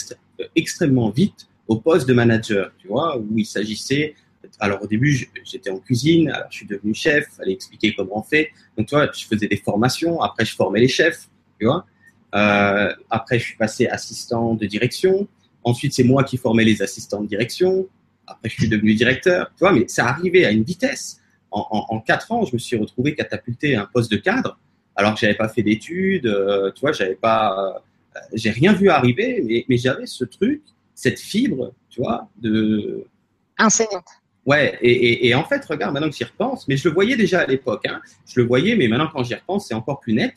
extrêmement 0.55 1.09
vite 1.09 1.47
au 1.67 1.77
poste 1.77 2.07
de 2.07 2.13
manager, 2.13 2.71
tu 2.77 2.87
vois, 2.87 3.17
où 3.17 3.37
il 3.37 3.45
s'agissait. 3.45 4.15
Alors 4.59 4.81
au 4.81 4.87
début, 4.87 5.29
j'étais 5.43 5.69
en 5.69 5.79
cuisine, 5.79 6.29
alors 6.29 6.51
je 6.51 6.57
suis 6.57 6.65
devenu 6.67 6.93
chef, 6.93 7.27
fallait 7.29 7.53
expliquer 7.53 7.93
comment 7.95 8.19
on 8.19 8.23
fait. 8.23 8.51
Donc 8.77 8.87
tu 8.87 8.95
vois, 8.95 9.09
je 9.11 9.25
faisais 9.25 9.47
des 9.47 9.57
formations, 9.57 10.21
après 10.21 10.43
je 10.43 10.55
formais 10.55 10.81
les 10.81 10.87
chefs, 10.87 11.29
tu 11.59 11.65
vois. 11.65 11.85
Après, 12.31 13.39
je 13.39 13.45
suis 13.45 13.57
passé 13.57 13.87
assistant 13.87 14.53
de 14.55 14.65
direction. 14.65 15.27
Ensuite, 15.63 15.93
c'est 15.93 16.03
moi 16.03 16.23
qui 16.23 16.37
formais 16.37 16.63
les 16.63 16.81
assistants 16.81 17.21
de 17.21 17.27
direction. 17.27 17.87
Après, 18.27 18.49
je 18.49 18.55
suis 18.55 18.69
devenu 18.69 18.93
directeur. 18.93 19.51
Tu 19.57 19.59
vois, 19.59 19.71
mais 19.71 19.87
ça 19.87 20.05
arrivait 20.07 20.45
à 20.45 20.51
une 20.51 20.63
vitesse. 20.63 21.21
En, 21.51 21.65
en, 21.71 21.95
en 21.95 21.99
quatre 21.99 22.31
ans, 22.31 22.45
je 22.45 22.53
me 22.53 22.59
suis 22.59 22.77
retrouvé 22.77 23.15
catapulté 23.15 23.75
à 23.75 23.81
un 23.83 23.85
poste 23.85 24.11
de 24.11 24.17
cadre, 24.17 24.59
alors 24.95 25.13
que 25.15 25.19
j'avais 25.19 25.35
pas 25.35 25.49
fait 25.49 25.63
d'études. 25.63 26.27
Euh, 26.27 26.71
tu 26.71 26.81
vois, 26.81 26.91
j'avais 26.91 27.15
pas, 27.15 27.75
euh, 28.15 28.19
j'ai 28.33 28.51
rien 28.51 28.73
vu 28.73 28.89
arriver, 28.89 29.41
mais, 29.43 29.65
mais 29.67 29.77
j'avais 29.77 30.05
ce 30.05 30.25
truc 30.25 30.61
cette 30.93 31.19
fibre, 31.19 31.73
tu 31.89 32.01
vois, 32.01 32.29
de. 32.37 33.05
Enseignante. 33.57 34.05
Ouais, 34.45 34.77
et, 34.81 34.91
et, 34.91 35.27
et, 35.27 35.35
en 35.35 35.43
fait, 35.43 35.63
regarde, 35.65 35.93
maintenant 35.93 36.09
que 36.09 36.15
j'y 36.15 36.23
repense, 36.23 36.67
mais 36.67 36.75
je 36.75 36.87
le 36.87 36.93
voyais 36.93 37.15
déjà 37.15 37.41
à 37.41 37.45
l'époque, 37.45 37.85
hein, 37.87 38.01
je 38.27 38.39
le 38.39 38.47
voyais, 38.47 38.75
mais 38.75 38.87
maintenant 38.87 39.09
quand 39.11 39.23
j'y 39.23 39.35
repense, 39.35 39.67
c'est 39.67 39.73
encore 39.73 39.99
plus 39.99 40.13
net. 40.13 40.33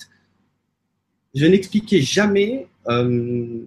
Je 1.34 1.46
n'expliquais 1.46 2.00
jamais, 2.00 2.68
euh, 2.88 3.64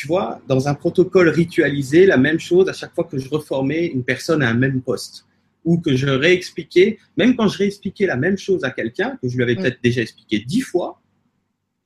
tu 0.00 0.06
vois, 0.06 0.40
dans 0.48 0.66
un 0.66 0.72
protocole 0.72 1.28
ritualisé, 1.28 2.06
la 2.06 2.16
même 2.16 2.40
chose 2.40 2.70
à 2.70 2.72
chaque 2.72 2.94
fois 2.94 3.04
que 3.04 3.18
je 3.18 3.28
reformais 3.28 3.84
une 3.84 4.02
personne 4.02 4.42
à 4.42 4.48
un 4.48 4.54
même 4.54 4.80
poste. 4.80 5.26
Ou 5.62 5.78
que 5.78 5.94
je 5.94 6.08
réexpliquais, 6.08 6.98
même 7.18 7.36
quand 7.36 7.48
je 7.48 7.58
réexpliquais 7.58 8.06
la 8.06 8.16
même 8.16 8.38
chose 8.38 8.64
à 8.64 8.70
quelqu'un, 8.70 9.18
que 9.20 9.28
je 9.28 9.36
lui 9.36 9.42
avais 9.42 9.56
mmh. 9.56 9.58
peut-être 9.58 9.82
déjà 9.82 10.00
expliqué 10.00 10.38
dix 10.38 10.62
fois, 10.62 11.02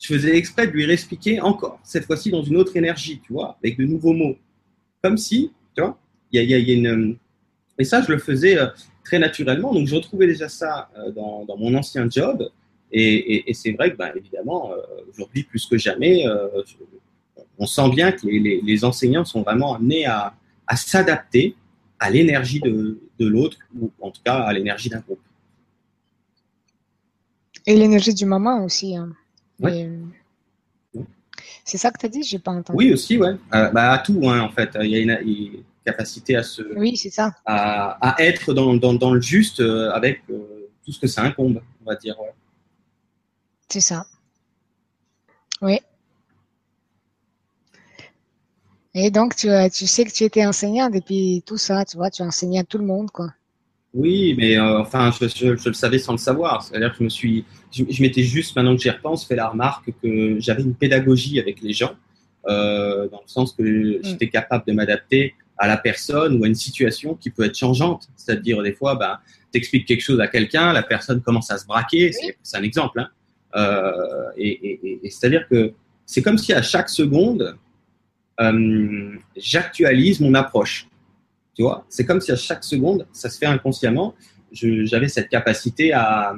je 0.00 0.14
faisais 0.14 0.36
exprès 0.36 0.68
de 0.68 0.72
lui 0.72 0.86
réexpliquer 0.86 1.40
encore, 1.40 1.80
cette 1.82 2.04
fois-ci 2.04 2.30
dans 2.30 2.44
une 2.44 2.56
autre 2.56 2.76
énergie, 2.76 3.20
tu 3.20 3.32
vois, 3.32 3.58
avec 3.60 3.76
de 3.78 3.84
nouveaux 3.84 4.12
mots. 4.12 4.36
Comme 5.02 5.18
si, 5.18 5.50
tu 5.74 5.82
vois, 5.82 5.98
il 6.30 6.40
y 6.40 6.54
a, 6.54 6.58
y 6.60 6.70
a, 6.70 6.74
une. 6.74 7.16
Et 7.80 7.84
ça, 7.84 8.00
je 8.00 8.12
le 8.12 8.18
faisais 8.18 8.56
euh, 8.56 8.68
très 9.02 9.18
naturellement. 9.18 9.74
Donc, 9.74 9.88
je 9.88 9.94
retrouvais 9.96 10.28
déjà 10.28 10.48
ça 10.48 10.88
euh, 10.96 11.10
dans, 11.10 11.44
dans, 11.46 11.56
mon 11.56 11.74
ancien 11.74 12.08
job. 12.08 12.48
Et, 12.92 13.02
et, 13.02 13.50
et 13.50 13.54
c'est 13.54 13.72
vrai 13.72 13.90
que, 13.90 13.96
ben, 13.96 14.12
évidemment, 14.14 14.70
euh, 14.70 14.76
aujourd'hui, 15.10 15.42
plus 15.42 15.66
que 15.66 15.78
jamais, 15.78 16.24
on 17.58 17.66
sent 17.66 17.88
bien 17.90 18.12
que 18.12 18.26
les, 18.26 18.38
les, 18.38 18.60
les, 18.60 18.84
enseignants 18.84 19.24
sont 19.24 19.42
vraiment 19.42 19.74
amenés 19.74 20.06
à, 20.06 20.34
à 20.66 20.76
s'adapter 20.76 21.54
à 21.98 22.10
l'énergie 22.10 22.60
de, 22.60 22.98
de 23.18 23.26
l'autre, 23.26 23.58
ou 23.78 23.90
en 24.00 24.10
tout 24.10 24.20
cas 24.24 24.34
à 24.34 24.52
l'énergie 24.52 24.88
d'un 24.88 25.00
groupe. 25.00 25.20
Et 27.66 27.76
l'énergie 27.76 28.14
du 28.14 28.26
moment 28.26 28.64
aussi. 28.64 28.96
Hein. 28.96 29.12
Ouais. 29.60 29.90
C'est 31.64 31.78
ça 31.78 31.90
que 31.90 31.98
tu 31.98 32.06
as 32.06 32.08
dit, 32.10 32.22
j'ai 32.22 32.38
pas 32.38 32.50
entendu. 32.50 32.76
Oui, 32.76 32.92
aussi, 32.92 33.16
ouais. 33.16 33.36
Euh, 33.54 33.70
bah, 33.70 33.92
à 33.92 33.98
tout, 33.98 34.20
hein, 34.24 34.40
en 34.40 34.50
fait. 34.50 34.76
Il 34.82 34.90
y 34.90 34.96
a 34.96 34.98
une, 34.98 35.18
une 35.26 35.62
capacité 35.84 36.36
à 36.36 36.42
se. 36.42 36.62
Oui, 36.76 36.96
c'est 36.96 37.10
ça. 37.10 37.34
À, 37.46 37.96
à, 38.06 38.22
être 38.22 38.52
dans, 38.52 38.74
dans, 38.74 38.92
dans 38.92 39.14
le 39.14 39.20
juste 39.20 39.60
euh, 39.60 39.90
avec 39.92 40.22
euh, 40.28 40.68
tout 40.84 40.92
ce 40.92 41.00
que 41.00 41.06
ça 41.06 41.22
incombe, 41.22 41.62
on 41.82 41.90
va 41.90 41.96
dire. 41.96 42.20
Ouais. 42.20 42.34
C'est 43.68 43.80
ça. 43.80 44.06
Oui. 45.62 45.78
Et 48.94 49.10
donc, 49.10 49.34
tu, 49.34 49.48
tu 49.72 49.86
sais 49.86 50.04
que 50.04 50.12
tu 50.12 50.24
étais 50.24 50.46
enseignant 50.46 50.88
depuis 50.88 51.42
tout 51.44 51.58
ça, 51.58 51.84
tu 51.84 51.96
vois, 51.96 52.10
tu 52.10 52.22
enseignais 52.22 52.60
à 52.60 52.64
tout 52.64 52.78
le 52.78 52.84
monde, 52.84 53.10
quoi. 53.10 53.30
Oui, 53.92 54.34
mais 54.36 54.58
euh, 54.58 54.80
enfin, 54.80 55.12
je, 55.12 55.28
je, 55.28 55.56
je, 55.56 55.68
le 55.68 55.74
savais 55.74 55.98
sans 55.98 56.12
le 56.12 56.18
savoir. 56.18 56.62
C'est-à-dire 56.62 56.90
que 56.90 56.98
je 56.98 57.04
me 57.04 57.08
suis, 57.08 57.44
je, 57.70 57.84
je 57.88 58.02
m'étais 58.02 58.24
juste, 58.24 58.56
maintenant 58.56 58.74
que 58.74 58.82
j'y 58.82 58.90
repense, 58.90 59.24
fait 59.24 59.36
la 59.36 59.48
remarque 59.48 59.90
que 60.02 60.40
j'avais 60.40 60.62
une 60.62 60.74
pédagogie 60.74 61.38
avec 61.38 61.62
les 61.62 61.72
gens, 61.72 61.92
euh, 62.48 63.08
dans 63.08 63.20
le 63.20 63.28
sens 63.28 63.52
que 63.52 63.62
mm. 63.62 64.00
j'étais 64.02 64.28
capable 64.28 64.64
de 64.66 64.72
m'adapter 64.72 65.34
à 65.58 65.68
la 65.68 65.76
personne 65.76 66.40
ou 66.40 66.44
à 66.44 66.48
une 66.48 66.56
situation 66.56 67.14
qui 67.14 67.30
peut 67.30 67.44
être 67.44 67.56
changeante. 67.56 68.08
C'est-à-dire 68.16 68.60
des 68.62 68.72
fois, 68.72 68.96
bah, 68.96 69.20
t'expliques 69.52 69.86
quelque 69.86 70.02
chose 70.02 70.20
à 70.20 70.26
quelqu'un, 70.26 70.72
la 70.72 70.82
personne 70.82 71.20
commence 71.22 71.52
à 71.52 71.58
se 71.58 71.66
braquer. 71.66 72.10
Oui. 72.20 72.32
C'est 72.42 72.56
un 72.56 72.64
exemple. 72.64 72.98
Hein. 72.98 73.08
Euh, 73.54 73.92
et, 74.36 74.48
et, 74.48 75.00
et 75.04 75.10
c'est-à-dire 75.10 75.46
que 75.48 75.72
c'est 76.04 76.22
comme 76.22 76.38
si 76.38 76.52
à 76.52 76.62
chaque 76.62 76.88
seconde, 76.88 77.56
euh, 78.40 79.16
j'actualise 79.36 80.20
mon 80.20 80.34
approche. 80.34 80.88
Tu 81.54 81.62
vois, 81.62 81.84
c'est 81.88 82.04
comme 82.04 82.20
si 82.20 82.32
à 82.32 82.36
chaque 82.36 82.64
seconde, 82.64 83.06
ça 83.12 83.30
se 83.30 83.38
fait 83.38 83.46
inconsciemment, 83.46 84.14
j'avais 84.52 85.08
cette 85.08 85.28
capacité 85.28 85.92
à, 85.92 86.34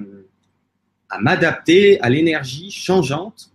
m'adapter 1.20 2.00
à 2.00 2.10
l'énergie 2.10 2.70
changeante 2.70 3.50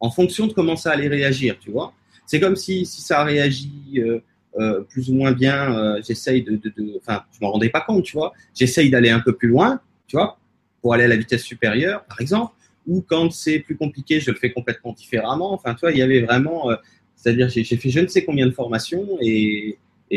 en 0.00 0.10
fonction 0.10 0.46
de 0.46 0.52
comment 0.52 0.76
ça 0.76 0.92
allait 0.92 1.08
réagir, 1.08 1.56
tu 1.58 1.70
vois. 1.70 1.94
C'est 2.26 2.40
comme 2.40 2.56
si, 2.56 2.84
si 2.84 3.00
ça 3.00 3.24
réagit 3.24 3.94
euh, 3.96 4.20
euh, 4.58 4.80
plus 4.80 5.08
ou 5.08 5.14
moins 5.14 5.32
bien, 5.32 5.76
euh, 5.76 6.00
j'essaye 6.04 6.42
de, 6.42 6.60
enfin, 6.96 7.22
je 7.32 7.38
m'en 7.40 7.52
rendais 7.52 7.68
pas 7.68 7.80
compte, 7.80 8.04
tu 8.04 8.16
vois. 8.16 8.32
J'essaye 8.54 8.90
d'aller 8.90 9.10
un 9.10 9.20
peu 9.20 9.32
plus 9.32 9.48
loin, 9.48 9.80
tu 10.08 10.16
vois, 10.16 10.38
pour 10.82 10.94
aller 10.94 11.04
à 11.04 11.08
la 11.08 11.16
vitesse 11.16 11.42
supérieure, 11.42 12.04
par 12.04 12.20
exemple. 12.20 12.54
Ou 12.86 13.04
quand 13.06 13.30
c'est 13.30 13.60
plus 13.60 13.76
compliqué, 13.76 14.18
je 14.18 14.30
le 14.30 14.36
fais 14.36 14.50
complètement 14.50 14.92
différemment. 14.92 15.52
Enfin, 15.52 15.74
tu 15.74 15.80
vois, 15.80 15.92
il 15.92 15.98
y 15.98 16.02
avait 16.02 16.22
vraiment, 16.22 16.70
euh, 16.70 16.76
c'est-à-dire, 17.18 17.48
j'ai 17.48 17.64
fait 17.64 17.90
je 17.90 18.00
ne 18.00 18.06
sais 18.06 18.24
combien 18.24 18.46
de 18.46 18.52
formations 18.52 19.18
et, 19.20 19.76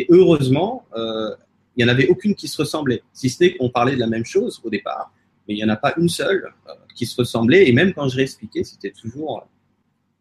heureusement, 0.09 0.85
euh, 0.95 1.31
il 1.75 1.83
n'y 1.83 1.89
en 1.89 1.93
avait 1.93 2.07
aucune 2.07 2.35
qui 2.35 2.47
se 2.47 2.61
ressemblait, 2.61 3.01
si 3.11 3.29
ce 3.29 3.43
n'est 3.43 3.55
qu'on 3.55 3.69
parlait 3.69 3.95
de 3.95 3.99
la 3.99 4.07
même 4.07 4.23
chose 4.23 4.61
au 4.63 4.69
départ. 4.69 5.11
Mais 5.47 5.55
il 5.55 5.57
n'y 5.57 5.63
en 5.63 5.69
a 5.69 5.75
pas 5.75 5.93
une 5.97 6.09
seule 6.09 6.53
euh, 6.69 6.73
qui 6.95 7.07
se 7.07 7.15
ressemblait. 7.15 7.67
Et 7.67 7.73
même 7.73 7.93
quand 7.93 8.07
je 8.07 8.17
réexpliquais, 8.17 8.63
c'était 8.63 8.91
toujours, 8.91 9.47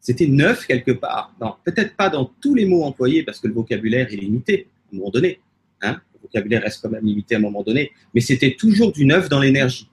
c'était 0.01 0.26
neuf 0.26 0.66
quelque 0.66 0.93
part. 0.93 1.35
Peut-être 1.64 1.95
pas 1.97 2.09
dans 2.09 2.24
tous 2.41 2.55
les 2.55 2.64
mots 2.64 2.85
employés 2.85 3.24
parce 3.24 3.39
que 3.41 3.47
le 3.47 3.55
vocabulaire 3.55 4.11
est 4.11 4.16
limité 4.16 4.66
à 4.91 4.95
un 4.95 4.99
moment 4.99 5.11
donné. 5.11 5.39
Hein 5.83 6.01
le 6.14 6.20
vocabulaire 6.22 6.62
reste 6.62 6.81
quand 6.81 6.91
même 6.91 7.05
limité 7.05 7.35
à 7.35 7.39
un 7.39 7.43
moment 7.43 7.62
donné. 7.62 7.93
Mais 8.14 8.22
c'était 8.22 8.57
toujours 8.57 8.91
du 8.91 9.05
neuf 9.05 9.28
dans 9.28 9.39
l'énergie. 9.39 9.89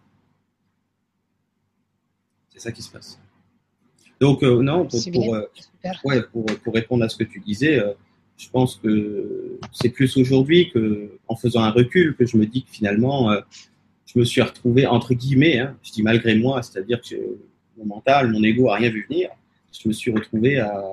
C'est 2.54 2.62
ça 2.62 2.72
qui 2.72 2.82
se 2.82 2.90
passe. 2.90 3.20
Donc, 4.20 4.44
euh, 4.44 4.62
non, 4.62 4.86
pour, 4.86 5.00
pour, 5.14 5.36
euh, 5.36 5.42
ouais, 6.06 6.22
pour, 6.32 6.46
pour, 6.46 6.74
répondre 6.74 7.04
à 7.04 7.10
ce 7.10 7.18
que 7.18 7.24
tu 7.24 7.40
disais, 7.40 7.80
euh, 7.80 7.94
je 8.38 8.50
pense 8.50 8.76
que 8.78 9.60
c'est 9.72 9.90
plus 9.90 10.18
aujourd'hui 10.18 10.72
que, 10.72 11.12
en 11.28 11.36
faisant 11.36 11.62
un 11.62 11.72
recul, 11.72 12.16
que 12.16 12.26
je 12.26 12.38
me 12.38 12.46
dis 12.46 12.64
que 12.64 12.70
finalement, 12.72 13.32
euh, 13.32 13.42
je 14.06 14.18
me 14.20 14.24
suis 14.24 14.42
retrouvé 14.42 14.86
entre 14.88 15.14
guillemets, 15.14 15.60
hein, 15.60 15.76
je 15.84 15.92
dis 15.92 16.04
malgré 16.04 16.36
moi, 16.36 16.62
c'est-à-dire 16.64 17.02
que 17.02 17.16
mon 17.78 17.86
mental, 17.86 18.32
mon 18.32 18.44
ego 18.44 18.70
a 18.70 18.76
rien 18.76 18.90
vu 18.90 19.06
venir. 19.10 19.30
Je 19.72 19.88
me 19.88 19.94
suis 19.94 20.12
retrouvé 20.12 20.60
à 20.60 20.84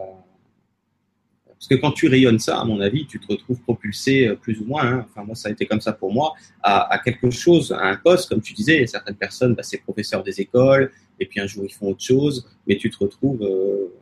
parce 1.65 1.81
que 1.81 1.87
quand 1.87 1.93
tu 1.93 2.09
rayonnes 2.09 2.39
ça, 2.39 2.61
à 2.61 2.65
mon 2.67 2.79
avis, 2.81 3.07
tu 3.07 3.19
te 3.19 3.27
retrouves 3.27 3.59
propulsé 3.63 4.29
euh, 4.29 4.37
plus 4.37 4.61
ou 4.61 4.67
moins. 4.67 4.85
Hein. 4.85 5.07
Enfin, 5.09 5.25
moi, 5.25 5.35
ça 5.35 5.49
a 5.49 5.53
été 5.53 5.65
comme 5.65 5.81
ça 5.81 5.95
pour 5.95 6.13
moi, 6.13 6.35
à, 6.63 6.93
à, 6.93 6.99
quelque 6.99 7.31
chose, 7.31 7.73
à 7.73 7.87
un 7.87 7.97
poste, 7.97 8.29
comme 8.29 8.43
tu 8.43 8.53
disais. 8.53 8.87
Certaines 8.87 9.15
personnes, 9.15 9.55
bah, 9.55 9.63
c'est 9.63 9.79
professeurs 9.79 10.23
des 10.23 10.43
écoles, 10.43 10.93
et 11.19 11.25
puis 11.25 11.41
un 11.41 11.47
jour 11.47 11.65
ils 11.65 11.73
font 11.73 11.89
autre 11.89 12.03
chose, 12.03 12.47
mais 12.67 12.77
tu 12.77 12.91
te 12.91 12.99
retrouves 12.99 13.43
euh, 13.43 13.95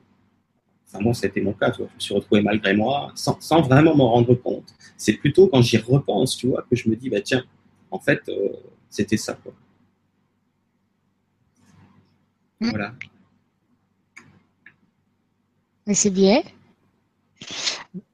Enfin, 0.89 1.05
moi, 1.05 1.15
c'était 1.15 1.41
mon 1.41 1.53
cas, 1.53 1.71
tu 1.71 1.79
vois. 1.79 1.89
Je 1.91 1.95
me 1.95 2.01
suis 2.01 2.15
retrouvé 2.15 2.43
malgré 2.43 2.75
moi, 2.75 3.13
sans, 3.15 3.41
sans 3.41 3.63
vraiment 3.63 3.95
m'en 3.95 4.11
rendre 4.11 4.35
compte. 4.35 4.75
C'est 4.97 5.15
plutôt 5.15 5.47
quand 5.47 5.63
j'y 5.63 5.79
repense, 5.79 6.37
tu 6.37 6.49
vois, 6.49 6.67
que 6.69 6.75
je 6.77 6.91
me 6.91 6.97
dis, 6.97 7.09
bah 7.09 7.21
tiens, 7.21 7.45
en 7.93 8.01
fait, 8.01 8.21
euh, 8.29 8.49
c'était 8.91 9.17
ça, 9.17 9.35
quoi. 9.35 9.55
Mmh. 12.61 12.71
Voilà. 12.71 12.95
Mais 15.87 15.95
c'est 15.95 16.11
bien. 16.11 16.43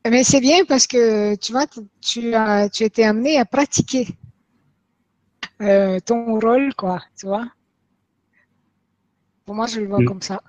Mais 0.08 0.24
c'est 0.24 0.40
bien 0.40 0.64
parce 0.64 0.86
que, 0.86 1.34
tu 1.36 1.52
vois, 1.52 1.66
tu 2.00 2.34
as, 2.34 2.68
tu 2.68 2.84
étais 2.84 3.04
amené 3.04 3.38
à 3.38 3.44
pratiquer 3.44 4.08
euh, 5.60 5.98
ton 6.00 6.38
rôle, 6.38 6.74
quoi, 6.74 7.02
tu 7.18 7.26
vois. 7.26 7.46
Pour 9.44 9.54
moi, 9.54 9.66
je 9.66 9.80
le 9.80 9.86
vois 9.86 10.00
mmh. 10.00 10.04
comme 10.04 10.22
ça. 10.22 10.42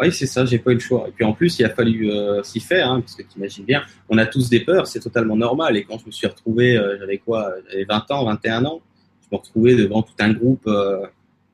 Oui, 0.00 0.10
c'est 0.12 0.26
ça, 0.26 0.46
j'ai 0.46 0.58
pas 0.58 0.70
eu 0.70 0.74
le 0.74 0.80
choix. 0.80 1.06
Et 1.08 1.12
puis 1.12 1.24
en 1.24 1.34
plus, 1.34 1.58
il 1.58 1.64
a 1.66 1.68
fallu 1.68 2.10
euh, 2.10 2.42
s'y 2.42 2.58
faire, 2.58 2.90
hein, 2.90 3.00
parce 3.02 3.14
que 3.14 3.22
tu 3.22 3.36
imagines 3.36 3.66
bien, 3.66 3.82
on 4.08 4.16
a 4.16 4.24
tous 4.24 4.48
des 4.48 4.60
peurs, 4.60 4.86
c'est 4.86 5.00
totalement 5.00 5.36
normal. 5.36 5.76
Et 5.76 5.84
quand 5.84 5.98
je 5.98 6.06
me 6.06 6.10
suis 6.10 6.26
retrouvé, 6.26 6.76
euh, 6.76 6.96
j'avais 6.98 7.18
quoi 7.18 7.52
J'avais 7.68 7.84
20 7.84 8.10
ans, 8.12 8.24
21 8.24 8.64
ans, 8.64 8.80
je 9.20 9.28
me 9.30 9.36
retrouvais 9.36 9.76
devant 9.76 10.02
tout 10.02 10.14
un 10.20 10.32
groupe 10.32 10.66
euh, 10.66 11.06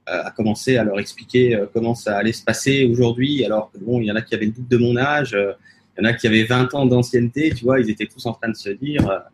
à 0.07 0.31
commencer 0.31 0.77
à 0.77 0.85
leur 0.85 1.01
expliquer 1.01 1.61
comment 1.73 1.95
ça 1.95 2.17
allait 2.17 2.33
se 2.33 2.45
passer 2.45 2.85
aujourd'hui. 2.85 3.45
Alors 3.45 3.71
que 3.73 3.79
bon, 3.79 4.01
il 4.01 4.07
y 4.07 4.13
en 4.13 4.17
a 4.17 4.23
qui 4.23 4.35
avaient 4.35 4.47
le 4.47 4.53
double 4.53 4.69
de 4.69 4.77
mon 4.77 4.97
âge, 4.97 5.33
il 5.33 6.05
y 6.05 6.07
en 6.07 6.09
a 6.09 6.13
qui 6.13 6.27
avaient 6.27 6.45
20 6.45 6.75
ans 6.75 6.87
d'ancienneté, 6.87 7.53
tu 7.55 7.65
vois, 7.65 7.81
ils 7.81 7.91
étaient 7.91 8.07
tous 8.07 8.25
en 8.27 8.33
train 8.33 8.49
de 8.49 8.57
se 8.57 8.71
dire, 8.71 9.25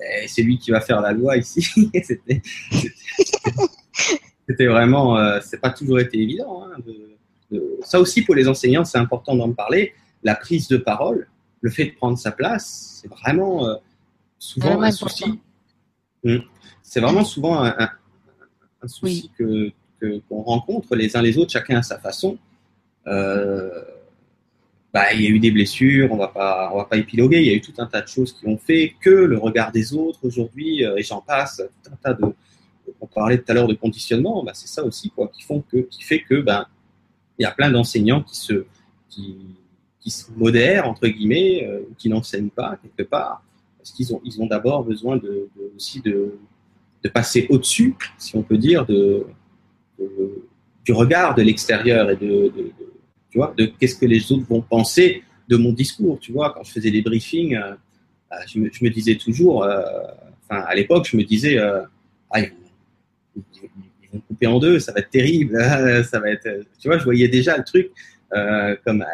eh, 0.00 0.28
c'est 0.28 0.42
lui 0.42 0.58
qui 0.58 0.70
va 0.70 0.80
faire 0.80 1.00
la 1.00 1.12
loi 1.12 1.36
ici. 1.36 1.66
c'était, 2.04 2.42
c'était 4.48 4.66
vraiment, 4.66 5.40
c'est 5.40 5.60
pas 5.60 5.70
toujours 5.70 5.98
été 5.98 6.18
évident. 6.20 6.64
Hein, 6.64 6.76
de, 6.86 7.10
ça 7.82 8.00
aussi 8.00 8.22
pour 8.22 8.34
les 8.34 8.48
enseignants, 8.48 8.84
c'est 8.84 8.98
important 8.98 9.34
d'en 9.34 9.52
parler. 9.52 9.94
La 10.22 10.34
prise 10.34 10.68
de 10.68 10.76
parole, 10.76 11.28
le 11.60 11.70
fait 11.70 11.86
de 11.86 11.92
prendre 11.92 12.18
sa 12.18 12.32
place, 12.32 13.00
c'est 13.00 13.08
vraiment 13.08 13.66
euh, 13.66 13.74
souvent 14.38 14.80
un 14.82 14.90
souci. 14.90 15.40
Hmm. 16.22 16.38
C'est 16.82 17.00
vraiment 17.00 17.24
souvent 17.24 17.64
un, 17.64 17.90
souci 18.86 19.30
que 19.38 19.70
qu'on 20.00 20.42
rencontre 20.42 20.96
les 20.96 21.16
uns 21.16 21.22
les 21.22 21.38
autres, 21.38 21.52
chacun 21.52 21.78
à 21.78 21.82
sa 21.82 21.98
façon. 21.98 22.38
Euh, 23.06 23.70
bah, 24.92 25.12
il 25.12 25.22
y 25.22 25.26
a 25.26 25.30
eu 25.30 25.38
des 25.38 25.50
blessures, 25.50 26.10
on 26.10 26.16
va 26.16 26.28
pas, 26.28 26.70
on 26.72 26.78
va 26.78 26.84
pas 26.84 26.96
épiloguer. 26.96 27.38
Il 27.38 27.46
y 27.46 27.50
a 27.50 27.54
eu 27.54 27.60
tout 27.60 27.74
un 27.78 27.86
tas 27.86 28.00
de 28.00 28.08
choses 28.08 28.32
qui 28.32 28.46
ont 28.46 28.58
fait 28.58 28.94
que 29.00 29.10
le 29.10 29.38
regard 29.38 29.70
des 29.70 29.94
autres 29.94 30.20
aujourd'hui, 30.24 30.84
euh, 30.84 30.96
et 30.96 31.02
j'en 31.02 31.20
passe, 31.20 31.62
tout 31.84 31.90
un 31.92 31.96
tas 31.96 32.14
de. 32.14 32.24
On 33.00 33.06
parlait 33.06 33.38
tout 33.38 33.44
à 33.48 33.54
l'heure 33.54 33.68
de 33.68 33.74
conditionnement, 33.74 34.42
bah, 34.42 34.52
c'est 34.54 34.66
ça 34.66 34.84
aussi 34.84 35.10
quoi, 35.10 35.28
qui 35.28 35.42
font 35.42 35.62
que, 35.70 35.78
qui 35.78 36.02
fait 36.02 36.22
que 36.22 36.40
ben 36.40 36.66
il 37.38 37.44
y 37.44 37.46
a 37.46 37.52
plein 37.52 37.70
d'enseignants 37.70 38.22
qui 38.22 38.36
se, 38.36 38.66
qui, 39.08 39.36
qui 40.00 40.10
se 40.10 40.30
modèrent, 40.36 40.86
entre 40.86 41.06
guillemets, 41.08 41.66
euh, 41.66 41.82
qui 41.96 42.08
n'enseignent 42.08 42.50
pas 42.50 42.76
quelque 42.82 43.08
part, 43.08 43.42
parce 43.78 43.92
qu'ils 43.92 44.14
ont, 44.14 44.20
ils 44.24 44.40
ont 44.42 44.46
d'abord 44.46 44.84
besoin 44.84 45.16
de, 45.16 45.48
aussi 45.74 46.02
de, 46.02 46.34
de 47.02 47.08
passer 47.08 47.46
au-dessus, 47.48 47.96
si 48.18 48.36
on 48.36 48.42
peut 48.42 48.58
dire, 48.58 48.84
de, 48.84 49.24
du 50.84 50.92
regard 50.92 51.34
de 51.34 51.42
l'extérieur 51.42 52.10
et 52.10 52.16
de, 52.16 52.52
tu 53.30 53.38
vois, 53.38 53.54
de 53.56 53.66
qu'est-ce 53.66 53.96
que 53.96 54.06
les 54.06 54.32
autres 54.32 54.46
vont 54.48 54.62
penser 54.62 55.22
de 55.48 55.56
mon 55.56 55.72
discours. 55.72 56.18
Tu 56.20 56.32
vois, 56.32 56.52
quand 56.52 56.64
je 56.64 56.72
faisais 56.72 56.90
des 56.90 57.02
briefings, 57.02 57.56
euh, 57.56 57.74
bah, 58.30 58.38
je, 58.46 58.58
me, 58.58 58.88
disais 58.88 59.16
toujours, 59.16 59.64
euh, 59.64 59.82
à 60.48 60.74
l'époque, 60.74 61.08
je 61.10 61.16
me 61.16 61.24
disais, 61.24 61.58
ah, 61.58 62.40
vont 64.12 64.20
couper 64.20 64.46
en 64.46 64.58
deux, 64.58 64.78
ça 64.78 64.92
va 64.92 65.00
être 65.00 65.10
terrible, 65.10 65.56
ça 66.04 66.20
va 66.20 66.30
être, 66.30 66.48
tu 66.78 66.88
vois, 66.88 66.98
je 66.98 67.04
voyais 67.04 67.28
déjà 67.28 67.56
le 67.56 67.64
truc 67.64 67.90
euh, 68.32 68.76
comme 68.84 69.02
euh, 69.02 69.06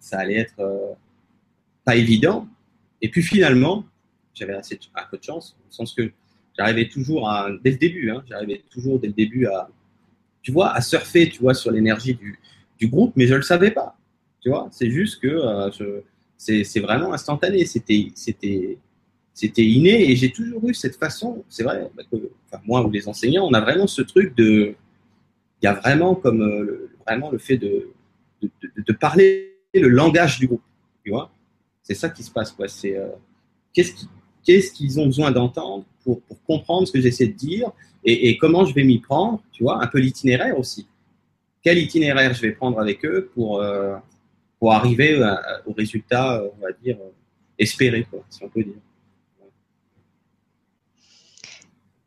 ça 0.00 0.18
allait 0.18 0.36
être 0.36 0.58
euh, 0.60 0.92
pas 1.84 1.96
évident. 1.96 2.48
Et 3.00 3.08
puis 3.08 3.22
finalement, 3.22 3.84
j'avais 4.34 4.54
assez 4.54 4.78
un 4.94 5.04
peu 5.10 5.18
de 5.18 5.22
chance, 5.22 5.56
au 5.68 5.72
sens 5.72 5.94
que 5.94 6.10
j'arrivais 6.58 6.88
toujours 6.88 7.30
dès 7.62 7.72
le 7.72 7.76
début, 7.76 8.10
hein, 8.10 8.24
j'arrivais 8.28 8.62
toujours 8.70 8.98
dès 8.98 9.08
le 9.08 9.12
début 9.12 9.46
à, 9.46 9.68
tu 10.44 10.52
vois, 10.52 10.72
à 10.72 10.80
surfer, 10.82 11.30
tu 11.30 11.40
vois, 11.40 11.54
sur 11.54 11.72
l'énergie 11.72 12.14
du, 12.14 12.38
du, 12.78 12.86
groupe, 12.86 13.14
mais 13.16 13.26
je 13.26 13.34
le 13.34 13.42
savais 13.42 13.70
pas, 13.70 13.96
tu 14.40 14.50
vois. 14.50 14.68
C'est 14.70 14.90
juste 14.90 15.20
que 15.20 15.26
euh, 15.26 16.00
c'est 16.36 16.80
vraiment 16.80 17.14
instantané. 17.14 17.64
C'était, 17.64 18.76
inné 19.56 20.10
et 20.10 20.16
j'ai 20.16 20.30
toujours 20.30 20.68
eu 20.68 20.74
cette 20.74 20.96
façon, 20.96 21.42
c'est 21.48 21.64
vrai, 21.64 21.90
que, 22.12 22.16
moi 22.66 22.86
ou 22.86 22.90
les 22.90 23.08
enseignants, 23.08 23.46
on 23.46 23.54
a 23.54 23.60
vraiment 23.62 23.86
ce 23.86 24.02
truc 24.02 24.36
de, 24.36 24.74
il 25.62 25.64
y 25.64 25.66
a 25.66 25.72
vraiment 25.72 26.14
comme 26.14 26.42
euh, 26.42 26.62
le, 26.62 26.90
vraiment 27.06 27.30
le 27.30 27.38
fait 27.38 27.56
de, 27.56 27.88
de, 28.42 28.92
parler 28.92 29.56
le 29.72 29.88
langage 29.88 30.38
du 30.38 30.46
groupe, 30.46 30.62
tu 31.02 31.10
vois. 31.10 31.32
C'est 31.82 31.94
ça 31.94 32.10
qui 32.10 32.22
se 32.22 32.30
passe, 32.30 32.52
quoi. 32.52 32.68
C'est 32.68 32.98
euh, 32.98 33.08
qu'est-ce 33.72 34.04
qu'est-ce 34.44 34.72
qu'ils 34.72 35.00
ont 35.00 35.06
besoin 35.06 35.30
d'entendre 35.30 35.84
pour, 36.04 36.20
comprendre 36.46 36.86
ce 36.86 36.92
que 36.92 37.00
j'essaie 37.00 37.26
de 37.26 37.32
dire 37.32 37.70
et, 38.04 38.36
comment 38.36 38.66
je 38.66 38.74
vais 38.74 38.84
m'y 38.84 38.98
prendre, 38.98 39.42
tu 39.50 39.62
vois, 39.62 39.82
un 39.82 39.86
peu 39.86 39.98
l'itinéraire 39.98 40.58
aussi. 40.58 40.86
Quel 41.62 41.78
itinéraire 41.78 42.34
je 42.34 42.42
vais 42.42 42.52
prendre 42.52 42.78
avec 42.78 43.02
eux 43.06 43.30
pour, 43.34 43.62
euh, 43.62 43.96
pour 44.58 44.72
arriver 44.74 45.18
au 45.64 45.72
résultat, 45.72 46.42
on 46.58 46.62
va 46.62 46.72
dire, 46.82 46.98
espéré, 47.58 48.06
quoi, 48.10 48.22
si 48.28 48.44
on 48.44 48.48
peut 48.50 48.62
dire. 48.62 48.74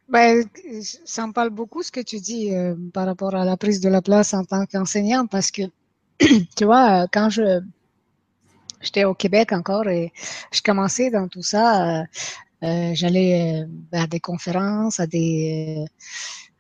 Ben, 0.09 0.45
ça 1.05 1.27
me 1.27 1.33
parle 1.33 1.49
beaucoup 1.49 1.83
ce 1.83 1.91
que 1.91 1.99
tu 1.99 2.19
dis 2.19 2.55
euh, 2.55 2.75
par 2.93 3.05
rapport 3.05 3.35
à 3.35 3.43
la 3.43 3.57
prise 3.57 3.81
de 3.81 3.89
la 3.89 4.01
place 4.01 4.33
en 4.33 4.45
tant 4.45 4.65
qu'enseignant 4.65 5.27
parce 5.27 5.51
que, 5.51 5.63
tu 6.55 6.63
vois, 6.63 7.03
euh, 7.03 7.07
quand 7.11 7.29
je 7.29 7.59
j'étais 8.82 9.03
au 9.03 9.13
Québec 9.13 9.51
encore 9.51 9.88
et 9.88 10.11
je 10.51 10.61
commençais 10.61 11.09
dans 11.09 11.28
tout 11.28 11.41
ça, 11.43 12.01
euh, 12.01 12.03
euh 12.63 12.91
j'allais 12.93 13.65
à 13.91 14.07
des 14.07 14.19
conférences, 14.19 14.99
à 14.99 15.07
des, 15.07 15.86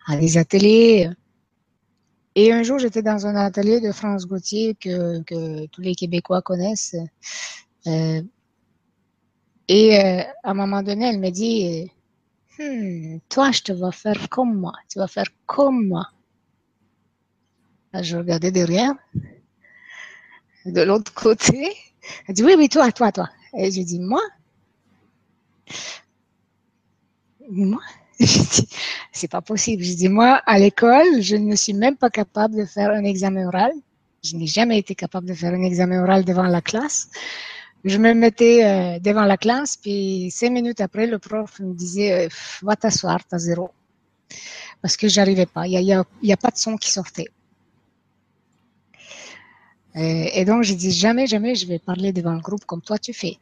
à 0.07 0.17
des 0.17 0.37
ateliers. 0.37 1.09
Et 2.35 2.51
un 2.53 2.63
jour, 2.63 2.79
j'étais 2.79 3.01
dans 3.01 3.25
un 3.25 3.35
atelier 3.35 3.81
de 3.81 3.91
France 3.91 4.27
Gauthier 4.27 4.75
que, 4.75 5.21
que 5.23 5.65
tous 5.67 5.81
les 5.81 5.95
Québécois 5.95 6.41
connaissent. 6.41 6.95
et 9.67 9.97
à 9.97 10.51
un 10.51 10.53
moment 10.53 10.83
donné, 10.83 11.09
elle 11.09 11.19
me 11.19 11.29
dit 11.31 11.91
Hmm, 12.59 13.19
toi, 13.29 13.51
je 13.51 13.61
te 13.61 13.71
vais 13.71 13.91
faire 13.91 14.29
comme 14.29 14.59
moi. 14.59 14.73
Tu 14.89 14.97
vas 14.97 15.07
faire 15.07 15.27
comme 15.45 15.87
moi. 15.87 16.07
je 17.93 18.17
regardais 18.17 18.51
derrière. 18.51 18.93
De 20.65 20.81
l'autre 20.81 21.13
côté. 21.13 21.75
Elle 22.27 22.35
dit, 22.35 22.43
oui, 22.43 22.55
oui, 22.57 22.69
toi, 22.69 22.91
toi, 22.91 23.11
toi. 23.11 23.29
Et 23.57 23.71
je 23.71 23.81
dis, 23.81 23.99
moi? 23.99 24.21
Moi? 27.49 27.81
Je 28.19 28.25
dis, 28.25 28.67
c'est 29.11 29.29
pas 29.29 29.41
possible. 29.41 29.83
Je 29.83 29.93
dis, 29.93 30.09
moi, 30.09 30.41
à 30.47 30.57
l'école, 30.57 31.21
je 31.21 31.35
ne 31.35 31.55
suis 31.55 31.73
même 31.73 31.95
pas 31.95 32.09
capable 32.09 32.55
de 32.55 32.65
faire 32.65 32.89
un 32.89 33.03
examen 33.03 33.47
oral. 33.47 33.71
Je 34.23 34.35
n'ai 34.35 34.47
jamais 34.47 34.79
été 34.79 34.95
capable 34.95 35.27
de 35.27 35.35
faire 35.35 35.53
un 35.53 35.61
examen 35.61 36.01
oral 36.01 36.25
devant 36.25 36.47
la 36.47 36.61
classe 36.61 37.09
je 37.83 37.97
me 37.97 38.13
mettais 38.13 38.65
euh, 38.65 38.99
devant 38.99 39.23
la 39.23 39.37
classe, 39.37 39.77
puis 39.77 40.29
cinq 40.31 40.51
minutes 40.51 40.81
après, 40.81 41.07
le 41.07 41.19
prof 41.19 41.59
me 41.59 41.73
disait 41.73 42.25
euh, 42.25 42.29
Va 42.61 42.75
t'asseoir, 42.75 43.19
t'as 43.25 43.37
zéro. 43.37 43.71
Parce 44.81 44.97
que 44.97 45.07
j'arrivais 45.07 45.45
pas. 45.45 45.67
Il 45.67 45.79
n'y 45.83 45.93
a, 45.93 46.37
pas 46.37 46.49
de 46.49 46.57
son 46.57 46.77
qui 46.77 46.91
sortait. 46.91 47.27
Euh, 49.95 50.29
et 50.33 50.45
donc, 50.45 50.63
j'ai 50.63 50.75
dit 50.75 50.91
Jamais, 50.91 51.27
jamais 51.27 51.55
je 51.55 51.65
vais 51.67 51.79
parler 51.79 52.11
devant 52.11 52.33
le 52.33 52.41
groupe 52.41 52.65
comme 52.65 52.81
toi 52.81 52.97
tu 52.97 53.13
fais. 53.13 53.37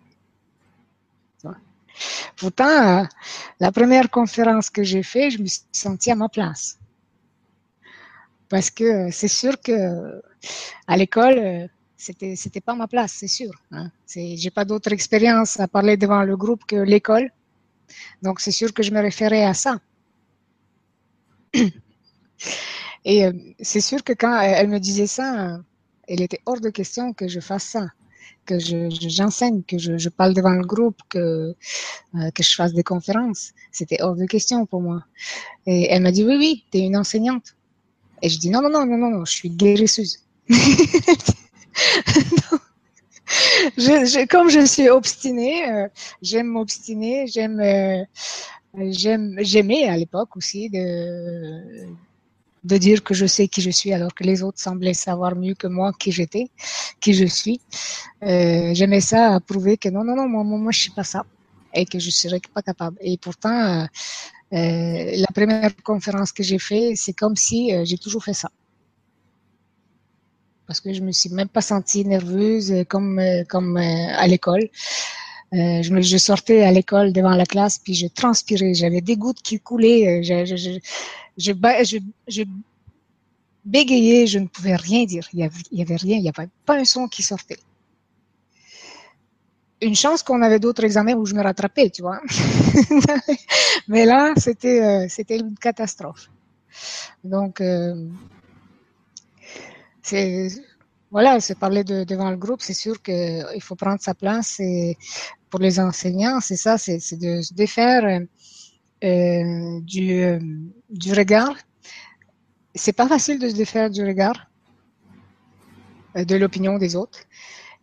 Pourtant, 2.35 3.07
la 3.61 3.71
première 3.71 4.09
conférence 4.09 4.69
que 4.69 4.83
j'ai 4.83 5.03
faite, 5.03 5.31
je 5.31 5.37
me 5.39 5.45
suis 5.45 5.61
sentie 5.71 6.11
à 6.11 6.15
ma 6.15 6.27
place. 6.27 6.77
Parce 8.49 8.69
que 8.69 9.09
c'est 9.11 9.29
sûr 9.29 9.61
que 9.61 10.21
à 10.87 10.97
l'école, 10.97 11.69
c'était 11.97 12.35
c'était 12.35 12.61
pas 12.61 12.75
ma 12.75 12.87
place, 12.87 13.13
c'est 13.13 13.27
sûr. 13.27 13.51
Hein. 13.71 13.89
J'ai 14.07 14.51
pas 14.51 14.65
d'autre 14.65 14.91
expérience 14.91 15.59
à 15.59 15.67
parler 15.67 15.97
devant 15.97 16.23
le 16.23 16.35
groupe 16.37 16.65
que 16.65 16.75
l'école, 16.75 17.31
donc 18.21 18.39
c'est 18.39 18.51
sûr 18.51 18.73
que 18.73 18.83
je 18.83 18.91
me 18.91 19.01
référais 19.01 19.43
à 19.45 19.53
ça. 19.53 19.79
Et 23.05 23.25
euh, 23.25 23.33
c'est 23.61 23.81
sûr 23.81 24.03
que 24.03 24.13
quand 24.13 24.39
elle 24.41 24.67
me 24.67 24.79
disait 24.79 25.07
ça, 25.07 25.59
il 26.07 26.21
était 26.21 26.41
hors 26.45 26.59
de 26.59 26.69
question 26.69 27.13
que 27.13 27.27
je 27.27 27.39
fasse 27.39 27.63
ça, 27.63 27.87
que 28.45 28.57
j'enseigne, 28.59 29.63
que 29.63 29.77
je, 29.77 30.09
parle 30.09 30.33
devant 30.33 30.51
le 30.51 30.65
groupe, 30.65 30.99
que, 31.09 31.55
euh, 32.15 32.31
que 32.33 32.43
je 32.43 32.55
fasse 32.55 32.73
des 32.73 32.83
conférences. 32.83 33.51
C'était 33.71 34.01
hors 34.01 34.15
de 34.15 34.25
question 34.25 34.65
pour 34.65 34.81
moi. 34.81 35.03
Et 35.65 35.87
elle 35.89 36.03
m'a 36.03 36.11
dit, 36.11 36.23
oui, 36.23 36.35
oui, 36.37 36.63
tu 36.71 36.79
es 36.79 36.81
une 36.81 36.97
enseignante. 36.97 37.55
Et 38.21 38.29
je 38.29 38.39
dis, 38.39 38.49
non, 38.49 38.61
non, 38.61 38.69
non, 38.69 38.85
non, 38.85 39.09
non, 39.09 39.25
je 39.25 39.31
suis 39.31 39.49
guérisseuse. 39.49 40.19
comme 44.29 44.49
je 44.49 44.65
suis 44.65 44.89
obstinée, 44.89 45.69
euh, 45.69 45.87
j'aime 46.21 46.47
m'obstiner, 46.47 47.27
j'aime, 47.27 47.59
euh, 47.59 48.03
j'aime, 48.91 49.35
j'aimais 49.39 49.87
à 49.87 49.97
l'époque 49.97 50.37
aussi 50.37 50.69
de, 50.69 51.87
de 52.71 52.77
dire 52.77 52.99
que 53.03 53.13
je 53.13 53.25
sais 53.25 53.47
qui 53.47 53.61
je 53.61 53.69
suis 53.79 53.93
alors 53.93 54.13
que 54.17 54.23
les 54.23 54.43
autres 54.43 54.59
semblaient 54.59 54.93
savoir 55.07 55.35
mieux 55.35 55.55
que 55.55 55.67
moi 55.67 55.91
qui 56.01 56.11
j'étais, 56.11 56.47
qui 57.01 57.13
je 57.13 57.25
suis. 57.25 57.59
Euh, 58.23 58.73
j'aimais 58.73 59.01
ça 59.01 59.35
à 59.35 59.39
prouver 59.39 59.77
que 59.77 59.89
non, 59.89 60.03
non, 60.03 60.15
non, 60.15 60.27
moi, 60.27 60.43
moi, 60.43 60.71
je 60.71 60.79
suis 60.85 60.91
pas 60.91 61.03
ça 61.03 61.25
et 61.73 61.85
que 61.85 61.99
je 61.99 62.09
serais 62.09 62.41
pas 62.53 62.61
capable. 62.61 62.97
Et 63.01 63.17
pourtant, 63.17 63.87
la 64.51 65.27
première 65.33 65.75
conférence 65.83 66.31
que 66.31 66.43
j'ai 66.43 66.59
fait, 66.59 66.93
c'est 66.95 67.13
comme 67.13 67.35
si 67.35 67.59
j'ai 67.85 67.97
toujours 67.97 68.23
fait 68.23 68.33
ça 68.33 68.49
parce 70.67 70.81
que 70.81 70.93
je 70.93 71.01
me 71.01 71.11
suis 71.11 71.29
même 71.29 71.47
pas 71.49 71.61
sentie 71.61 72.05
nerveuse 72.05 72.71
euh, 72.71 72.83
comme 72.83 73.19
euh, 73.19 73.43
comme 73.47 73.77
euh, 73.77 74.07
à 74.17 74.27
l'école. 74.27 74.69
Euh, 75.53 75.81
je, 75.83 76.01
je 76.01 76.17
sortais 76.17 76.63
à 76.63 76.71
l'école 76.71 77.13
devant 77.13 77.35
la 77.35 77.45
classe 77.45 77.77
puis 77.77 77.93
je 77.93 78.07
transpirais, 78.07 78.73
j'avais 78.73 79.01
des 79.01 79.15
gouttes 79.15 79.41
qui 79.43 79.59
coulaient, 79.59 80.23
je 80.23 80.55
je 80.55 80.79
je, 81.37 81.51
je, 81.83 81.97
je, 82.27 82.41
ne 84.39 84.47
pouvais 84.47 84.75
rien 84.75 85.05
dire. 85.05 85.27
Il 85.33 85.37
n'y 85.71 85.81
avait, 85.81 85.95
rien, 85.95 86.17
il 86.17 86.21
n'y 86.21 86.29
avait 86.29 86.49
pas 86.65 86.77
un 86.77 86.85
son 86.85 87.07
qui 87.07 87.23
sortait. 87.23 87.59
Une 89.81 89.95
chance 89.95 90.23
qu'on 90.23 90.41
avait 90.41 90.59
d'autres 90.59 90.83
examens 90.83 91.13
où 91.13 91.25
je 91.25 91.35
me 91.35 91.43
rattrapais, 91.43 91.89
tu 91.89 92.01
vois. 92.01 92.21
Mais 93.87 94.05
là, 94.05 94.33
c'était 94.37 94.81
euh, 94.81 95.05
c'était 95.09 95.37
une 95.37 95.55
catastrophe. 95.57 96.29
Donc, 97.23 97.61
euh, 97.61 98.07
c'est 100.01 100.47
voilà, 101.11 101.39
c'est 101.39 101.57
parler 101.57 101.83
de, 101.83 102.03
devant 102.03 102.29
le 102.29 102.37
groupe, 102.37 102.61
c'est 102.61 102.73
sûr 102.73 103.01
qu'il 103.01 103.61
faut 103.61 103.75
prendre 103.75 104.01
sa 104.01 104.13
place. 104.13 104.59
Et 104.59 104.97
pour 105.49 105.59
les 105.59 105.79
enseignants, 105.79 106.39
c'est 106.41 106.57
ça, 106.57 106.77
c'est 106.77 106.97
de 107.17 107.41
se 107.41 107.53
défaire 107.53 108.21
euh, 109.03 109.79
du, 109.81 110.39
du 110.95 111.13
regard. 111.13 111.55
C'est 112.73 112.93
pas 112.93 113.07
facile 113.07 113.39
de 113.39 113.49
se 113.49 113.55
défaire 113.55 113.89
du 113.89 114.03
regard, 114.03 114.49
euh, 116.17 116.25
de 116.25 116.35
l'opinion 116.35 116.77
des 116.77 116.95
autres. 116.95 117.19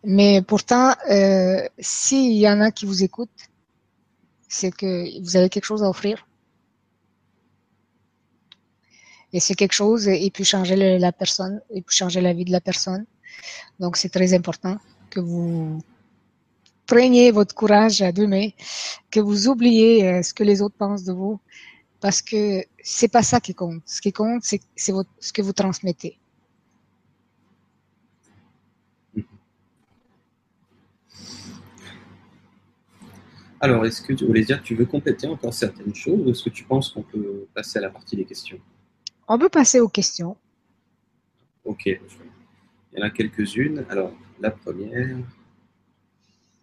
Mais 0.03 0.41
pourtant, 0.41 0.93
euh, 1.09 1.65
s'il 1.79 2.33
y 2.33 2.47
en 2.47 2.59
a 2.59 2.71
qui 2.71 2.85
vous 2.85 3.03
écoutent, 3.03 3.29
c'est 4.49 4.71
que 4.71 5.21
vous 5.21 5.35
avez 5.37 5.49
quelque 5.49 5.65
chose 5.65 5.83
à 5.83 5.89
offrir. 5.89 6.27
Et 9.31 9.39
c'est 9.39 9.55
quelque 9.55 9.73
chose, 9.73 10.05
il 10.05 10.31
peut 10.31 10.43
changer 10.43 10.75
la 10.99 11.11
personne, 11.11 11.61
il 11.73 11.81
peut 11.81 11.91
changer 11.91 12.21
la 12.21 12.33
vie 12.33 12.45
de 12.45 12.51
la 12.51 12.61
personne. 12.61 13.05
Donc 13.79 13.97
c'est 13.97 14.09
très 14.09 14.33
important 14.33 14.77
que 15.09 15.19
vous 15.19 15.81
preniez 16.85 17.31
votre 17.31 17.55
courage 17.55 18.01
à 18.03 18.11
deux 18.11 18.27
mains, 18.27 18.49
que 19.09 19.19
vous 19.19 19.47
oubliez 19.47 20.07
euh, 20.07 20.21
ce 20.21 20.33
que 20.33 20.43
les 20.43 20.61
autres 20.61 20.75
pensent 20.77 21.05
de 21.05 21.13
vous, 21.13 21.39
parce 22.03 22.21
que 22.21 22.65
c'est 22.83 23.07
pas 23.07 23.23
ça 23.23 23.39
qui 23.39 23.55
compte. 23.55 23.81
Ce 23.85 24.01
qui 24.01 24.11
compte, 24.11 24.43
c'est 24.43 24.59
ce 24.75 25.31
que 25.31 25.41
vous 25.41 25.53
transmettez. 25.53 26.19
Alors, 33.61 33.85
est-ce 33.85 34.01
que 34.01 34.11
tu 34.11 34.25
voulais 34.25 34.43
dire, 34.43 34.61
tu 34.61 34.75
veux 34.75 34.85
compléter 34.85 35.27
encore 35.27 35.53
certaines 35.53 35.95
choses 35.95 36.27
ou 36.27 36.31
est-ce 36.31 36.43
que 36.43 36.49
tu 36.49 36.65
penses 36.65 36.89
qu'on 36.89 37.03
peut 37.03 37.47
passer 37.53 37.79
à 37.79 37.83
la 37.83 37.89
partie 37.89 38.17
des 38.17 38.25
questions? 38.25 38.59
On 39.29 39.39
peut 39.39 39.47
passer 39.47 39.79
aux 39.79 39.87
questions. 39.87 40.35
Ok. 41.63 41.85
Il 41.85 41.99
y 42.97 43.01
en 43.01 43.05
a 43.05 43.11
quelques-unes. 43.11 43.85
Alors, 43.89 44.11
la 44.41 44.51
première. 44.51 45.15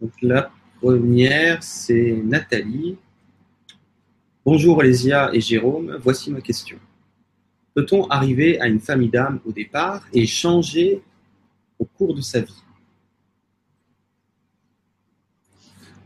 Donc, 0.03 0.13
la 0.21 0.53
première, 0.83 1.63
c'est 1.63 2.13
Nathalie. 2.23 2.99
Bonjour 4.43 4.79
Olésia 4.79 5.29
et 5.35 5.41
Jérôme, 5.43 5.99
voici 6.03 6.31
ma 6.31 6.41
question. 6.41 6.79
Peut-on 7.75 8.07
arriver 8.07 8.59
à 8.59 8.69
une 8.69 8.81
famille 8.81 9.11
d'âme 9.11 9.39
au 9.45 9.53
départ 9.53 10.07
et 10.15 10.27
changer 10.27 11.03
au 11.79 11.85
cours 11.85 12.15
de 12.15 12.23
sa 12.23 12.41
vie? 12.41 12.63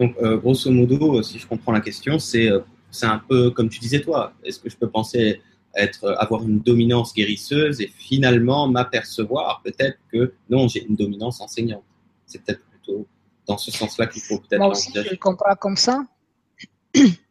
Donc, 0.01 0.17
euh, 0.21 0.37
grosso 0.37 0.69
modo, 0.73 1.23
si 1.23 1.39
je 1.39 1.47
comprends 1.47 1.71
la 1.71 1.81
question, 1.81 2.19
c'est 2.19 2.51
euh, 2.51 2.59
un 3.03 3.19
peu 3.19 3.53
comme 3.53 3.69
tu 3.69 3.79
disais 3.79 4.01
toi. 4.01 4.33
Est-ce 4.43 4.59
que 4.59 4.69
je 4.69 4.77
peux 4.77 4.91
penser 4.91 5.41
être, 5.77 6.17
avoir 6.19 6.43
une 6.43 6.59
dominance 6.59 7.15
guérisseuse 7.15 7.81
et 7.81 7.87
finalement 7.87 8.67
m'apercevoir 8.67 9.63
peut-être 9.63 9.99
que 10.13 10.35
non, 10.51 10.67
j'ai 10.67 10.85
une 10.85 10.97
dominance 10.97 11.41
enseignante? 11.41 11.85
C'est 12.27 12.43
peut-être 12.43 12.65
plutôt 12.67 13.07
dans 13.47 13.59
ce 13.59 13.71
sens-là 13.71 14.09
qu'il 14.09 14.23
faut 14.23 14.39
peut-être 14.39 14.59
Moi 14.59 14.71
aussi, 14.71 14.91
je 14.93 15.09
le 15.09 15.17
comprends 15.19 15.55
comme 15.55 15.77
ça. 15.77 16.05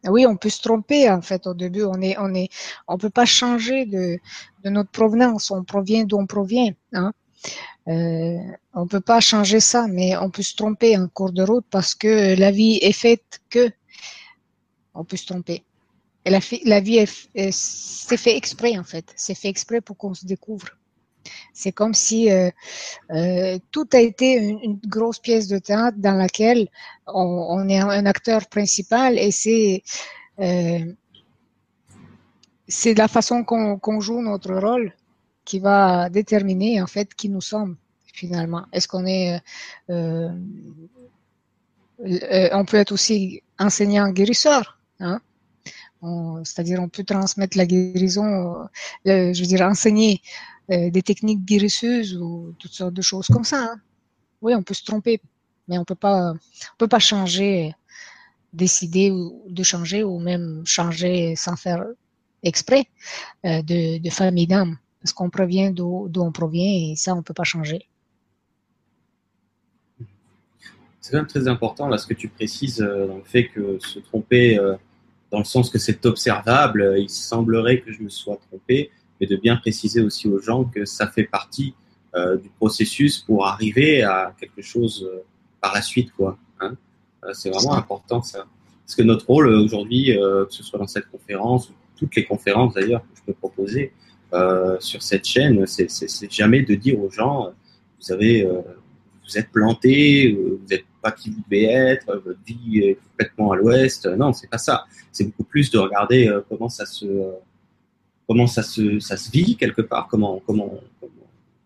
Oui, 0.06 0.26
on 0.26 0.36
peut 0.36 0.50
se 0.50 0.62
tromper 0.62 1.10
en 1.10 1.22
fait 1.22 1.48
au 1.48 1.54
début. 1.54 1.84
On 1.84 2.02
est, 2.02 2.18
on 2.20 2.34
est, 2.34 2.50
on 2.88 2.98
peut 2.98 3.10
pas 3.10 3.26
changer 3.26 3.86
de, 3.86 4.20
de 4.64 4.70
notre 4.70 4.92
provenance. 4.92 5.52
On 5.52 5.64
provient 5.64 6.04
d'où 6.04 6.18
on 6.18 6.28
provient. 6.28 6.74
Hein. 6.94 7.14
Euh, 7.88 8.38
on 8.74 8.88
peut 8.88 9.02
pas 9.02 9.20
changer 9.20 9.60
ça, 9.60 9.88
mais 9.88 10.16
on 10.18 10.30
peut 10.30 10.42
se 10.42 10.56
tromper 10.56 10.98
en 10.98 11.08
cours 11.08 11.32
de 11.32 11.44
route 11.44 11.66
parce 11.70 11.96
que 11.96 12.36
la 12.38 12.52
vie 12.52 12.80
est 12.82 12.94
faite 12.94 13.42
que 13.50 13.70
on 14.94 15.04
peut 15.04 15.18
se 15.18 15.26
tromper. 15.26 15.64
Et 16.26 16.30
la, 16.30 16.40
la 16.66 16.80
vie 16.80 17.06
c'est 17.52 18.18
fait 18.18 18.38
exprès 18.38 18.78
en 18.78 18.84
fait. 18.84 19.14
C'est 19.16 19.36
fait 19.36 19.50
exprès 19.50 19.82
pour 19.82 19.98
qu'on 19.98 20.14
se 20.14 20.26
découvre. 20.26 20.68
C'est 21.54 21.72
comme 21.72 21.94
si 21.94 22.32
euh, 22.32 22.50
euh, 23.12 23.58
tout 23.72 23.88
a 23.94 24.00
été 24.00 24.34
une, 24.34 24.80
grosse 24.86 25.20
pièce 25.20 25.48
de 25.48 25.58
théâtre 25.58 25.98
dans 25.98 26.16
laquelle 26.16 26.68
on, 27.08 27.68
est 27.70 27.80
un 27.80 28.06
acteur 28.06 28.48
principal 28.48 29.18
et 29.18 29.32
c'est 29.32 29.84
euh, 30.40 30.80
la 32.98 33.08
façon 33.08 33.44
qu'on 33.44 33.78
qu 33.78 34.02
joue 34.02 34.22
notre 34.22 34.54
rôle 34.56 34.94
qui 35.46 35.60
va 35.60 36.10
déterminer 36.10 36.82
en 36.82 36.88
fait 36.88 37.14
qui 37.14 37.30
nous 37.30 37.42
sommes 37.42 37.78
finalement. 38.14 38.66
Est-ce 38.72 38.88
qu'on 38.88 39.06
est, 39.06 39.42
on 39.90 40.36
peut 42.66 42.78
être 42.78 42.92
aussi 42.92 43.42
enseignant 43.60 44.10
guérisseur, 44.10 44.80
hein? 45.00 45.20
C'est-à-dire 46.44 46.80
on 46.82 46.90
peut 46.90 47.04
transmettre 47.04 47.58
la 47.58 47.66
guérison, 47.66 48.68
euh, 49.08 49.34
je 49.34 49.40
veux 49.42 49.48
dire 49.48 49.62
enseigner 49.62 50.22
euh, 50.72 50.90
des 50.90 51.02
techniques 51.02 51.44
guérisseuses 51.46 52.16
ou 52.16 52.54
toutes 52.60 52.74
sortes 52.74 52.94
de 52.94 53.02
choses 53.02 53.28
comme 53.28 53.44
ça. 53.44 53.64
Hein? 53.64 53.82
Oui, 54.42 54.54
on 54.56 54.64
peut 54.64 54.74
se 54.74 54.84
tromper, 54.84 55.22
mais 55.68 55.78
on 55.78 55.86
peut 55.86 55.96
pas, 55.96 56.34
on 56.34 56.78
peut 56.78 56.88
pas 56.88 57.00
changer, 57.00 57.74
décider 58.52 59.12
de 59.48 59.64
changer 59.64 60.04
ou 60.04 60.20
même 60.20 60.64
changer 60.66 61.36
sans 61.36 61.56
faire 61.56 61.86
exprès 62.44 62.86
euh, 63.46 63.62
de, 63.62 64.00
de 64.00 64.10
famille 64.10 64.48
d'âme 64.48 64.78
parce 65.04 65.14
qu'on 65.14 65.30
provient 65.30 65.72
d'où 65.72 66.10
on 66.16 66.32
provient 66.32 66.92
et 66.92 66.96
ça, 66.96 67.14
on 67.14 67.22
peut 67.22 67.34
pas 67.34 67.44
changer. 67.44 67.88
C'est 71.02 71.12
quand 71.12 71.18
même 71.18 71.28
très 71.28 71.50
important 71.50 71.90
là 71.90 71.98
ce 71.98 72.08
que 72.08 72.14
tu 72.14 72.30
précises 72.30 72.82
euh, 72.82 73.08
dans 73.08 73.18
le 73.18 73.24
fait 73.24 73.50
que 73.50 73.78
se 73.80 74.00
tromper 74.00 74.58
euh, 74.58 74.76
dans 75.34 75.40
le 75.40 75.46
sens 75.46 75.70
que 75.70 75.80
c'est 75.80 76.06
observable, 76.06 76.82
euh, 76.82 77.00
il 77.00 77.10
semblerait 77.10 77.82
que 77.82 77.92
je 77.92 78.02
me 78.04 78.10
sois 78.10 78.38
trompé, 78.48 78.92
mais 79.20 79.28
de 79.28 79.36
bien 79.36 79.56
préciser 79.58 80.00
aussi 80.00 80.28
aux 80.28 80.40
gens 80.40 80.64
que 80.64 80.86
ça 80.86 81.08
fait 81.08 81.24
partie 81.24 81.74
euh, 82.16 82.38
du 82.38 82.50
processus 82.50 83.18
pour 83.18 83.48
arriver 83.48 84.04
à 84.04 84.34
quelque 84.40 84.62
chose 84.62 85.10
euh, 85.12 85.24
par 85.60 85.74
la 85.74 85.82
suite. 85.82 86.14
quoi. 86.14 86.38
Hein 86.62 86.76
c'est 87.34 87.50
vraiment 87.50 87.74
important 87.74 88.22
ça. 88.22 88.46
Parce 88.86 88.96
que 88.96 89.02
notre 89.02 89.26
rôle 89.26 89.48
aujourd'hui, 89.48 90.12
que 90.14 90.48
ce 90.50 90.62
soit 90.62 90.78
dans 90.78 90.88
cette 90.88 91.10
conférence 91.10 91.70
ou 91.70 91.74
toutes 91.98 92.16
les 92.18 92.26
conférences 92.26 92.74
d'ailleurs 92.74 93.02
que 93.02 93.18
je 93.18 93.22
peux 93.24 93.34
proposer, 93.34 93.94
euh, 94.34 94.78
sur 94.80 95.04
cette 95.04 95.26
chaîne, 95.26 95.66
c'est 95.68 96.32
jamais 96.32 96.64
de 96.64 96.74
dire 96.74 97.00
aux 97.00 97.12
gens, 97.12 97.54
vous 98.02 98.12
avez, 98.12 98.44
euh, 98.44 98.62
vous 99.26 99.38
êtes 99.38 99.50
planté, 99.50 100.32
vous 100.32 100.60
n'êtes 100.70 100.86
pas 101.02 101.12
qui 101.12 101.30
vous 101.30 101.42
devez 101.50 101.66
être, 101.66 102.22
votre 102.26 102.40
vie 102.46 102.80
est 102.80 102.96
complètement 102.96 103.52
à 103.52 103.56
l'ouest. 103.56 104.06
Non, 104.06 104.34
c'est 104.34 104.50
pas 104.50 104.58
ça. 104.58 104.86
C'est 105.12 105.26
beaucoup 105.26 105.44
plus 105.44 105.72
de 105.72 105.78
regarder 105.78 106.28
euh, 106.28 106.42
comment 106.48 106.70
ça 106.70 106.86
se, 106.86 107.06
comment 108.28 108.48
ça 108.48 108.64
se, 108.64 109.00
ça 109.00 109.18
se 109.18 109.32
vit 109.32 109.56
quelque 109.56 109.82
part, 109.82 110.08
comment, 110.10 110.42
comment, 110.46 110.74
comment, 111.00 111.14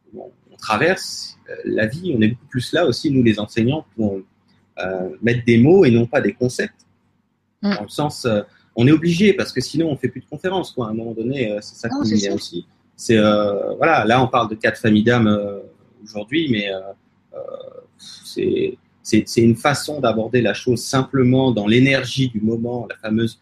comment 0.06 0.32
on 0.52 0.56
traverse 0.56 1.38
la 1.66 1.88
vie. 1.88 2.14
On 2.18 2.22
est 2.22 2.30
beaucoup 2.30 2.48
plus 2.48 2.74
là 2.74 2.86
aussi, 2.86 3.12
nous 3.12 3.24
les 3.24 3.40
enseignants, 3.40 3.86
pour 3.96 4.20
euh, 4.80 5.10
mettre 5.22 5.46
des 5.46 5.58
mots 5.58 5.86
et 5.86 5.92
non 5.92 6.06
pas 6.06 6.22
des 6.22 6.34
concepts. 6.34 6.86
Mmh. 7.62 7.76
Dans 7.76 7.84
le 7.84 7.90
sens, 7.90 8.28
on 8.76 8.88
est 8.88 8.92
obligé 8.92 9.34
parce 9.34 9.52
que 9.52 9.62
sinon 9.62 9.90
on 9.90 9.98
fait 9.98 10.10
plus 10.10 10.22
de 10.22 10.28
conférences 10.28 10.72
quoi. 10.72 10.88
À 10.88 10.90
un 10.92 10.94
moment 10.94 11.14
donné, 11.14 11.58
c'est 11.62 11.76
ça 11.76 11.90
qui 11.90 12.14
vient 12.14 12.36
aussi. 12.36 12.68
C'est 12.98 13.16
euh, 13.16 13.76
voilà, 13.76 14.04
là 14.06 14.22
on 14.22 14.28
parle 14.28 14.50
de 14.50 14.56
quatre 14.56 14.82
familles 14.82 15.04
d'âmes 15.04 15.28
euh, 15.28 15.60
aujourd'hui, 16.04 16.50
mais 16.50 16.74
euh, 16.74 16.80
c'est 17.96 19.42
une 19.42 19.56
façon 19.56 20.00
d'aborder 20.00 20.42
la 20.42 20.54
chose 20.54 20.82
simplement 20.84 21.52
dans 21.52 21.68
l'énergie 21.68 22.30
du 22.30 22.42
moment, 22.42 22.88
la 22.90 22.98
fameuse 22.98 23.40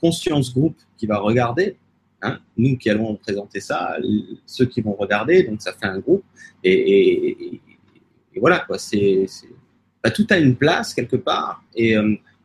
conscience 0.00 0.54
groupe 0.54 0.76
qui 0.96 1.06
va 1.06 1.18
regarder. 1.18 1.76
Hein, 2.22 2.38
nous 2.58 2.76
qui 2.76 2.90
allons 2.90 3.16
présenter 3.16 3.60
ça, 3.60 3.96
ceux 4.44 4.66
qui 4.66 4.82
vont 4.82 4.92
regarder, 4.92 5.42
donc 5.42 5.62
ça 5.62 5.72
fait 5.72 5.86
un 5.86 5.98
groupe. 5.98 6.24
Et, 6.62 7.60
voilà 8.36 8.60
quoi, 8.60 8.76
bah, 10.02 10.10
tout 10.10 10.26
a 10.30 10.38
une 10.38 10.56
place 10.56 10.94
quelque 10.94 11.16
part. 11.16 11.62
Et 11.74 11.96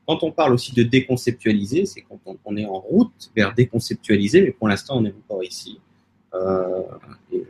quand 0.07 0.23
on 0.23 0.31
parle 0.31 0.53
aussi 0.53 0.73
de 0.73 0.83
déconceptualiser, 0.83 1.85
c'est 1.85 2.01
quand 2.01 2.19
on, 2.45 2.57
est 2.57 2.65
en 2.65 2.79
route 2.79 3.31
vers 3.35 3.53
déconceptualiser, 3.53 4.41
mais 4.41 4.51
pour 4.51 4.67
l'instant, 4.67 4.97
on 4.97 5.01
n'est 5.01 5.13
encore 5.25 5.43
ici. 5.43 5.79
Euh, 6.33 6.83
et, 7.31 7.43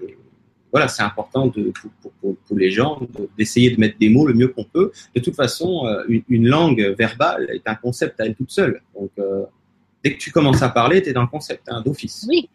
voilà, 0.75 0.89
c'est 0.89 1.03
important 1.03 1.47
de, 1.47 1.71
pour, 1.71 2.11
pour, 2.19 2.35
pour, 2.35 2.57
les 2.57 2.69
gens 2.69 2.99
d'essayer 3.37 3.71
de, 3.71 3.79
mettre 3.79 3.97
des 3.97 4.09
mots 4.09 4.27
le 4.27 4.33
mieux 4.33 4.49
qu'on 4.49 4.65
peut. 4.65 4.91
De 5.15 5.21
toute 5.21 5.33
façon, 5.33 5.87
euh, 5.87 6.03
une, 6.09 6.21
une, 6.27 6.47
langue 6.49 6.93
verbale 6.97 7.49
est 7.49 7.65
un 7.65 7.75
concept 7.75 8.19
à 8.19 8.25
elle 8.25 8.35
toute 8.35 8.51
seule. 8.51 8.81
Donc, 8.93 9.09
euh, 9.17 9.45
dès 10.03 10.11
que 10.15 10.17
tu 10.17 10.31
commences 10.31 10.61
à 10.61 10.67
parler, 10.67 11.01
tu 11.01 11.11
es 11.11 11.13
dans 11.13 11.21
le 11.21 11.29
concept 11.29 11.69
hein, 11.69 11.79
d'office. 11.79 12.25
Oui, 12.27 12.49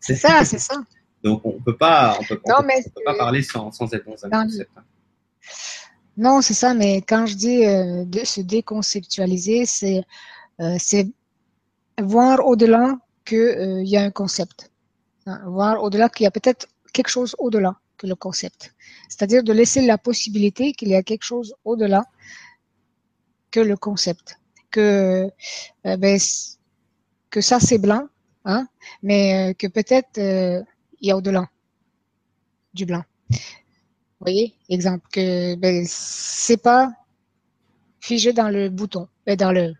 c'est 0.00 0.16
ça, 0.16 0.44
c'est 0.44 0.58
ça. 0.58 0.82
Donc, 1.22 1.42
on 1.44 1.52
peut 1.52 1.76
pas, 1.76 2.18
on 2.20 2.24
peut, 2.24 2.40
non, 2.44 2.56
on 2.58 2.62
peut, 2.62 2.68
on 2.86 2.90
peut 2.90 3.04
pas 3.04 3.18
parler 3.18 3.42
sans, 3.42 3.70
sans, 3.70 3.94
être 3.94 4.04
dans 4.04 4.24
un 4.24 4.28
dans 4.30 4.42
concept. 4.42 4.70
Hein. 4.76 4.82
Non, 6.16 6.40
c'est 6.42 6.54
ça, 6.54 6.74
mais 6.74 7.02
quand 7.02 7.26
je 7.26 7.36
dis 7.36 7.64
euh, 7.64 8.04
de 8.04 8.24
se 8.24 8.40
déconceptualiser, 8.40 9.64
c'est 9.64 10.02
euh, 10.60 10.76
voir 12.02 12.44
au-delà 12.44 12.98
qu'il 13.24 13.86
y 13.86 13.96
a 13.96 14.02
un 14.02 14.10
concept. 14.10 14.72
Hein, 15.26 15.40
voir 15.46 15.84
au-delà 15.84 16.08
qu'il 16.08 16.24
y 16.24 16.26
a 16.26 16.32
peut-être 16.32 16.66
quelque 16.94 17.08
chose 17.08 17.36
au-delà 17.38 17.78
que 17.98 18.06
le 18.06 18.14
concept. 18.14 18.74
C'est-à-dire 19.08 19.42
de 19.42 19.52
laisser 19.52 19.82
la 19.84 19.98
possibilité 19.98 20.72
qu'il 20.72 20.88
y 20.88 20.94
a 20.94 21.02
quelque 21.02 21.24
chose 21.24 21.54
au-delà 21.64 22.04
que 23.50 23.60
le 23.60 23.76
concept. 23.76 24.38
Que, 24.70 25.30
euh, 25.86 25.96
ben, 25.96 26.18
que 27.30 27.40
ça 27.40 27.60
c'est 27.60 27.78
blanc, 27.78 28.08
hein, 28.44 28.66
mais 29.02 29.50
euh, 29.50 29.54
que 29.54 29.66
peut-être 29.66 30.18
euh, 30.18 30.62
il 31.00 31.08
y 31.08 31.10
a 31.10 31.16
au-delà 31.16 31.48
du 32.72 32.86
blanc. 32.86 33.04
Vous 33.30 34.26
voyez, 34.30 34.54
exemple, 34.68 35.06
que 35.12 35.54
ben, 35.56 35.84
c'est 35.86 36.56
pas 36.56 36.90
figé 38.00 38.32
dans 38.32 38.48
le 38.48 38.68
bouton, 38.68 39.08
mais 39.26 39.36
dans 39.36 39.52
le 39.52 39.74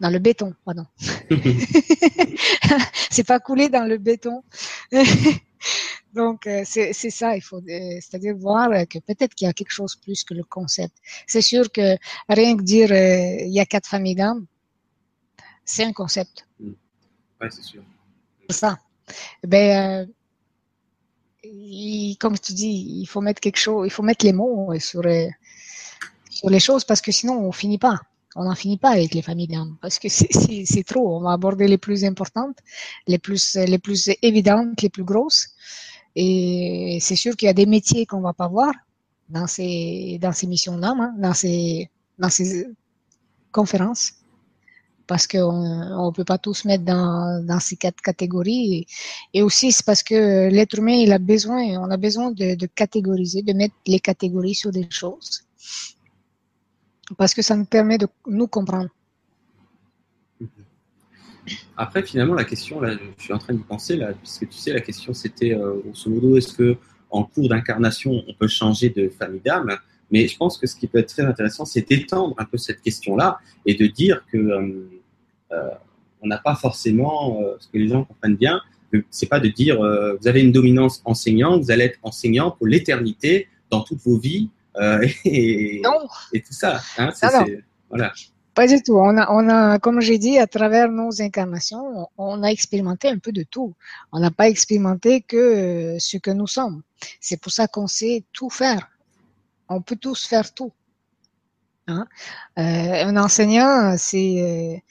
dans 0.00 0.08
le 0.08 0.18
béton, 0.18 0.54
pardon. 0.64 0.86
c'est 3.10 3.26
pas 3.26 3.40
coulé 3.40 3.68
dans 3.68 3.84
le 3.84 3.98
béton. 3.98 4.42
Donc, 6.14 6.46
euh, 6.46 6.62
c'est 6.64 6.92
ça, 6.92 7.36
il 7.36 7.40
faut, 7.40 7.58
euh, 7.58 7.98
c'est-à-dire 8.00 8.36
voir 8.36 8.70
que 8.88 8.98
peut-être 8.98 9.34
qu'il 9.34 9.46
y 9.46 9.48
a 9.48 9.52
quelque 9.52 9.70
chose 9.70 9.94
plus 9.96 10.24
que 10.24 10.34
le 10.34 10.42
concept. 10.42 10.94
C'est 11.26 11.42
sûr 11.42 11.70
que 11.70 11.96
rien 12.28 12.56
que 12.56 12.62
dire 12.62 12.90
euh, 12.90 13.44
il 13.46 13.52
y 13.52 13.60
a 13.60 13.66
quatre 13.66 13.88
familles 13.88 14.16
d'âmes, 14.16 14.46
c'est 15.64 15.84
un 15.84 15.92
concept. 15.92 16.46
Mm. 16.58 16.70
Oui, 17.40 17.48
c'est 17.50 17.62
sûr. 17.62 17.82
C'est 18.48 18.56
ça. 18.56 18.78
Ben, 19.44 20.08
comme 22.18 22.38
tu 22.38 22.52
dis, 22.52 23.00
il 23.00 23.06
faut 23.06 23.20
mettre 23.20 23.40
quelque 23.40 23.58
chose, 23.58 23.86
il 23.86 23.90
faut 23.90 24.02
mettre 24.02 24.24
les 24.24 24.32
mots 24.32 24.76
sur, 24.78 25.02
sur 26.28 26.50
les 26.50 26.60
choses 26.60 26.84
parce 26.84 27.00
que 27.00 27.12
sinon 27.12 27.38
on 27.38 27.52
finit 27.52 27.78
pas 27.78 28.00
on 28.36 28.44
n'en 28.44 28.54
finit 28.54 28.78
pas 28.78 28.90
avec 28.90 29.14
les 29.14 29.22
familles 29.22 29.48
d'âmes 29.48 29.76
parce 29.80 29.98
que 29.98 30.08
c'est 30.08 30.84
trop. 30.84 31.16
On 31.16 31.20
va 31.20 31.32
aborder 31.32 31.66
les 31.68 31.78
plus 31.78 32.04
importantes, 32.04 32.58
les 33.06 33.18
plus, 33.18 33.56
les 33.56 33.78
plus 33.78 34.10
évidentes, 34.22 34.82
les 34.82 34.88
plus 34.88 35.04
grosses. 35.04 35.48
Et 36.16 36.98
c'est 37.00 37.16
sûr 37.16 37.36
qu'il 37.36 37.46
y 37.46 37.50
a 37.50 37.54
des 37.54 37.66
métiers 37.66 38.06
qu'on 38.06 38.20
va 38.20 38.32
pas 38.32 38.48
voir 38.48 38.72
dans 39.28 39.46
ces, 39.46 40.18
dans 40.20 40.32
ces 40.32 40.46
missions 40.46 40.76
d'âme, 40.78 41.00
hein, 41.00 41.14
dans, 41.18 41.34
ces, 41.34 41.88
dans 42.18 42.30
ces 42.30 42.66
conférences. 43.52 44.12
Parce 45.06 45.26
qu'on 45.26 46.06
ne 46.06 46.12
peut 46.12 46.24
pas 46.24 46.38
tous 46.38 46.64
mettre 46.64 46.84
dans, 46.84 47.44
dans 47.44 47.58
ces 47.58 47.76
quatre 47.76 48.00
catégories. 48.00 48.86
Et, 49.34 49.42
aussi, 49.42 49.72
c'est 49.72 49.84
parce 49.84 50.04
que 50.04 50.48
l'être 50.48 50.78
humain, 50.78 50.92
il 50.92 51.12
a 51.12 51.18
besoin, 51.18 51.62
on 51.80 51.90
a 51.90 51.96
besoin 51.96 52.30
de, 52.30 52.54
de 52.54 52.66
catégoriser, 52.66 53.42
de 53.42 53.52
mettre 53.52 53.74
les 53.86 53.98
catégories 53.98 54.54
sur 54.54 54.70
des 54.70 54.86
choses 54.88 55.44
parce 57.16 57.34
que 57.34 57.42
ça 57.42 57.56
nous 57.56 57.64
permet 57.64 57.98
de 57.98 58.08
nous 58.26 58.46
comprendre. 58.46 58.88
Après, 61.76 62.02
finalement, 62.02 62.34
la 62.34 62.44
question, 62.44 62.80
là, 62.80 62.96
je 63.18 63.22
suis 63.22 63.32
en 63.32 63.38
train 63.38 63.54
d'y 63.54 63.62
penser, 63.62 63.96
là, 63.96 64.12
puisque 64.12 64.48
tu 64.48 64.58
sais, 64.58 64.72
la 64.72 64.80
question 64.80 65.14
c'était, 65.14 65.54
euh, 65.54 65.80
grosso 65.84 66.10
modo, 66.10 66.36
est-ce 66.36 66.54
que 66.54 66.76
en 67.10 67.24
cours 67.24 67.48
d'incarnation, 67.48 68.22
on 68.26 68.34
peut 68.34 68.48
changer 68.48 68.90
de 68.90 69.08
famille 69.08 69.40
d'âme? 69.44 69.76
Mais 70.10 70.28
je 70.28 70.36
pense 70.36 70.58
que 70.58 70.66
ce 70.66 70.76
qui 70.76 70.86
peut 70.86 70.98
être 70.98 71.08
très 71.08 71.24
intéressant, 71.24 71.64
c'est 71.64 71.88
d'étendre 71.88 72.34
un 72.38 72.44
peu 72.44 72.56
cette 72.56 72.82
question-là 72.82 73.38
et 73.66 73.74
de 73.74 73.86
dire 73.86 74.24
que 74.30 74.38
euh, 74.38 74.90
euh, 75.52 75.70
on 76.22 76.26
n'a 76.26 76.38
pas 76.38 76.54
forcément, 76.54 77.40
ce 77.58 77.66
que 77.68 77.78
les 77.78 77.88
gens 77.88 78.04
comprennent 78.04 78.36
bien, 78.36 78.60
c'est 79.10 79.28
pas 79.28 79.40
de 79.40 79.48
dire 79.48 79.78
vous 79.78 80.28
avez 80.28 80.42
une 80.42 80.52
dominance 80.52 81.00
enseignant, 81.06 81.58
vous 81.58 81.70
allez 81.70 81.84
être 81.84 81.98
enseignant 82.02 82.50
pour 82.50 82.66
l'éternité 82.66 83.48
dans 83.70 83.80
toutes 83.80 84.00
vos 84.00 84.18
vies 84.18 84.50
euh, 84.76 85.06
et, 85.24 85.82
et, 86.32 86.42
tout 86.42 86.52
ça. 86.52 86.80
Hein, 86.98 87.10
voilà. 87.88 88.12
Pas 88.54 88.66
du 88.66 88.82
tout. 88.82 88.96
On 88.96 89.16
a, 89.16 89.30
on 89.30 89.48
a 89.48 89.78
comme 89.78 90.00
j'ai 90.00 90.18
dit, 90.18 90.38
à 90.38 90.46
travers 90.46 90.88
nos 90.88 91.22
incarnations, 91.22 92.08
on 92.18 92.42
a 92.42 92.48
expérimenté 92.48 93.08
un 93.08 93.18
peu 93.18 93.32
de 93.32 93.42
tout. 93.42 93.74
On 94.12 94.20
n'a 94.20 94.30
pas 94.30 94.48
expérimenté 94.48 95.22
que 95.22 95.36
euh, 95.36 95.98
ce 95.98 96.16
que 96.16 96.30
nous 96.30 96.46
sommes. 96.46 96.82
C'est 97.20 97.40
pour 97.40 97.52
ça 97.52 97.68
qu'on 97.68 97.86
sait 97.86 98.24
tout 98.32 98.50
faire. 98.50 98.88
On 99.68 99.80
peut 99.82 99.96
tous 99.96 100.26
faire 100.26 100.52
tout. 100.52 100.72
Hein? 101.86 102.06
Euh, 102.58 103.06
un 103.06 103.16
enseignant, 103.16 103.94
c'est 103.96 104.82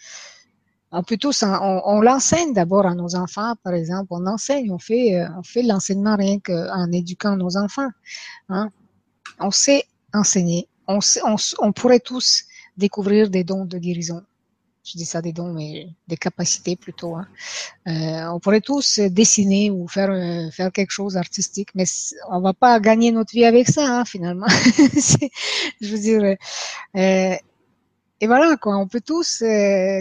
on 0.92 1.04
peut 1.04 1.18
tous, 1.18 1.44
on, 1.44 1.82
on 1.86 2.02
l'enseigne 2.02 2.52
d'abord 2.54 2.88
à 2.88 2.96
nos 2.96 3.16
enfants, 3.16 3.54
par 3.64 3.74
exemple. 3.74 4.08
On 4.10 4.26
enseigne, 4.26 4.72
on 4.72 4.80
fait, 4.80 5.24
on 5.38 5.44
fait 5.44 5.62
l'enseignement 5.62 6.16
rien 6.16 6.40
qu'en 6.40 6.92
éduquant 6.92 7.36
nos 7.36 7.58
enfants. 7.58 7.90
Hein? 8.50 8.72
on 9.40 9.52
sait 9.52 9.86
enseigner, 10.14 10.68
on, 10.88 11.00
on, 11.60 11.72
pourrait 11.72 12.00
tous 12.00 12.44
découvrir 12.80 13.30
des 13.30 13.44
dons 13.44 13.66
de 13.66 13.78
guérison. 13.78 14.24
Je 14.84 14.98
dis 14.98 15.06
ça 15.06 15.22
des 15.22 15.34
dons, 15.34 15.54
mais 15.54 15.88
des 16.08 16.18
capacités 16.18 16.76
plutôt. 16.76 17.16
Hein. 17.16 17.28
Euh, 17.88 18.34
on 18.34 18.40
pourrait 18.40 18.62
tous 18.62 19.00
dessiner 19.00 19.70
ou 19.70 19.88
faire 19.88 20.10
euh, 20.10 20.50
faire 20.52 20.72
quelque 20.72 20.92
chose 20.92 21.18
artistique, 21.18 21.70
mais 21.76 21.84
on 22.30 22.40
va 22.40 22.54
pas 22.54 22.80
gagner 22.80 23.12
notre 23.12 23.34
vie 23.34 23.46
avec 23.46 23.68
ça 23.68 23.84
hein, 23.86 24.06
finalement. 24.06 24.48
je 25.82 25.88
veux 25.92 26.00
dire. 26.00 26.24
Euh, 26.96 27.36
et 28.22 28.28
voilà 28.28 28.58
quoi, 28.58 28.78
on 28.78 28.88
peut 28.88 29.02
tous. 29.02 29.44